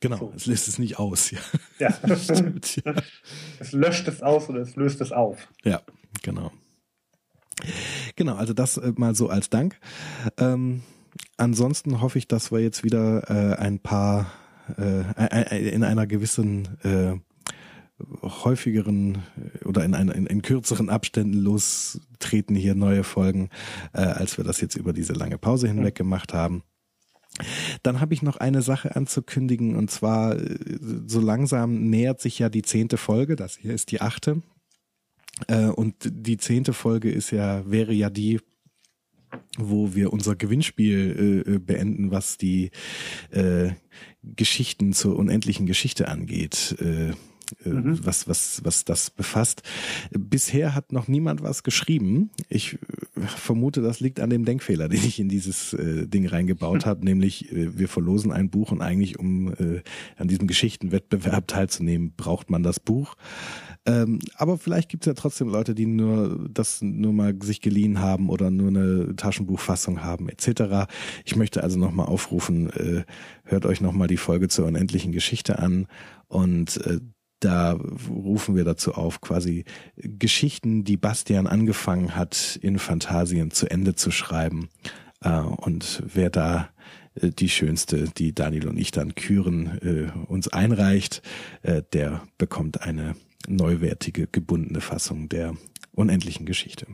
[0.03, 0.33] Genau, so.
[0.35, 1.40] es löst es nicht aus, ja.
[1.80, 2.15] Ja.
[2.17, 2.93] Stimmt, ja.
[3.59, 5.48] Es löscht es aus oder es löst es auf.
[5.64, 5.82] Ja,
[6.22, 6.51] genau.
[8.17, 9.80] Genau, also das äh, mal so als Dank.
[10.38, 10.83] Ähm,
[11.38, 14.30] ansonsten hoffe ich, dass wir jetzt wieder äh, ein paar
[14.77, 17.14] äh, in einer gewissen äh,
[18.22, 23.48] häufigeren äh, oder in, in, in kürzeren Abständen lostreten hier neue Folgen,
[23.93, 26.61] äh, als wir das jetzt über diese lange Pause hinweg gemacht haben.
[27.81, 30.57] Dann habe ich noch eine Sache anzukündigen und zwar äh,
[31.07, 33.35] so langsam nähert sich ja die zehnte Folge.
[33.35, 34.41] Das hier ist die achte.
[35.47, 38.39] Äh, und die zehnte Folge ist ja wäre ja die
[39.57, 42.69] wo wir unser Gewinnspiel äh, beenden, was die
[44.21, 46.75] Geschichten zur unendlichen Geschichte angeht.
[47.64, 47.99] Mhm.
[48.03, 49.64] was, was, was das befasst.
[50.11, 52.32] Bisher hat noch niemand was geschrieben.
[52.49, 52.77] Ich äh,
[53.22, 57.51] vermute, das liegt an dem Denkfehler, den ich in dieses äh, Ding reingebaut habe, nämlich
[57.51, 59.82] äh, wir verlosen ein Buch und eigentlich, um äh,
[60.17, 63.15] an diesem Geschichtenwettbewerb teilzunehmen, braucht man das Buch.
[63.85, 67.99] Ähm, aber vielleicht gibt es ja trotzdem Leute, die nur das nur mal sich geliehen
[67.99, 70.90] haben oder nur eine Taschenbuchfassung haben, etc.
[71.25, 73.03] Ich möchte also nochmal aufrufen, äh,
[73.43, 75.88] hört euch nochmal die Folge zur unendlichen Geschichte an
[76.27, 76.99] und äh,
[77.43, 77.77] da
[78.09, 79.65] rufen wir dazu auf, quasi
[79.97, 84.69] Geschichten, die Bastian angefangen hat, in Fantasien zu Ende zu schreiben.
[85.22, 86.69] Äh, und wer da
[87.15, 91.22] äh, die schönste, die Daniel und ich dann küren, äh, uns einreicht,
[91.93, 93.15] der bekommt eine
[93.47, 95.55] neuwertige, gebundene Fassung der
[95.93, 96.88] unendlichen Geschichte.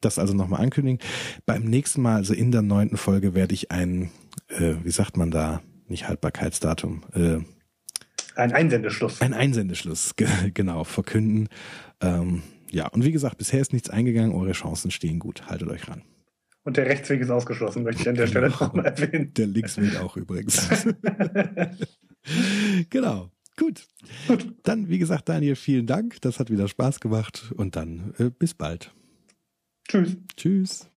[0.00, 1.00] Das also nochmal ankündigen.
[1.46, 4.10] Beim nächsten Mal, also in der neunten Folge, werde ich ein,
[4.48, 7.38] wie sagt man da, nicht Haltbarkeitsdatum, äh,
[8.40, 9.20] ein Einsendeschluss.
[9.20, 10.14] Ein Einsendeschluss,
[10.54, 11.48] genau, verkünden.
[12.00, 15.46] Ähm, ja, und wie gesagt, bisher ist nichts eingegangen, eure Chancen stehen gut.
[15.46, 16.02] Haltet euch ran.
[16.62, 19.32] Und der Rechtsweg ist ausgeschlossen, möchte ich an der Stelle nochmal erwähnen.
[19.34, 20.68] Der Linksweg auch übrigens.
[22.90, 23.30] genau.
[23.56, 23.86] Gut.
[24.28, 24.54] Gut.
[24.62, 26.20] Dann, wie gesagt, Daniel, vielen Dank.
[26.20, 27.52] Das hat wieder Spaß gemacht.
[27.56, 28.92] Und dann äh, bis bald.
[29.88, 30.16] Tschüss.
[30.36, 30.90] Tschüss.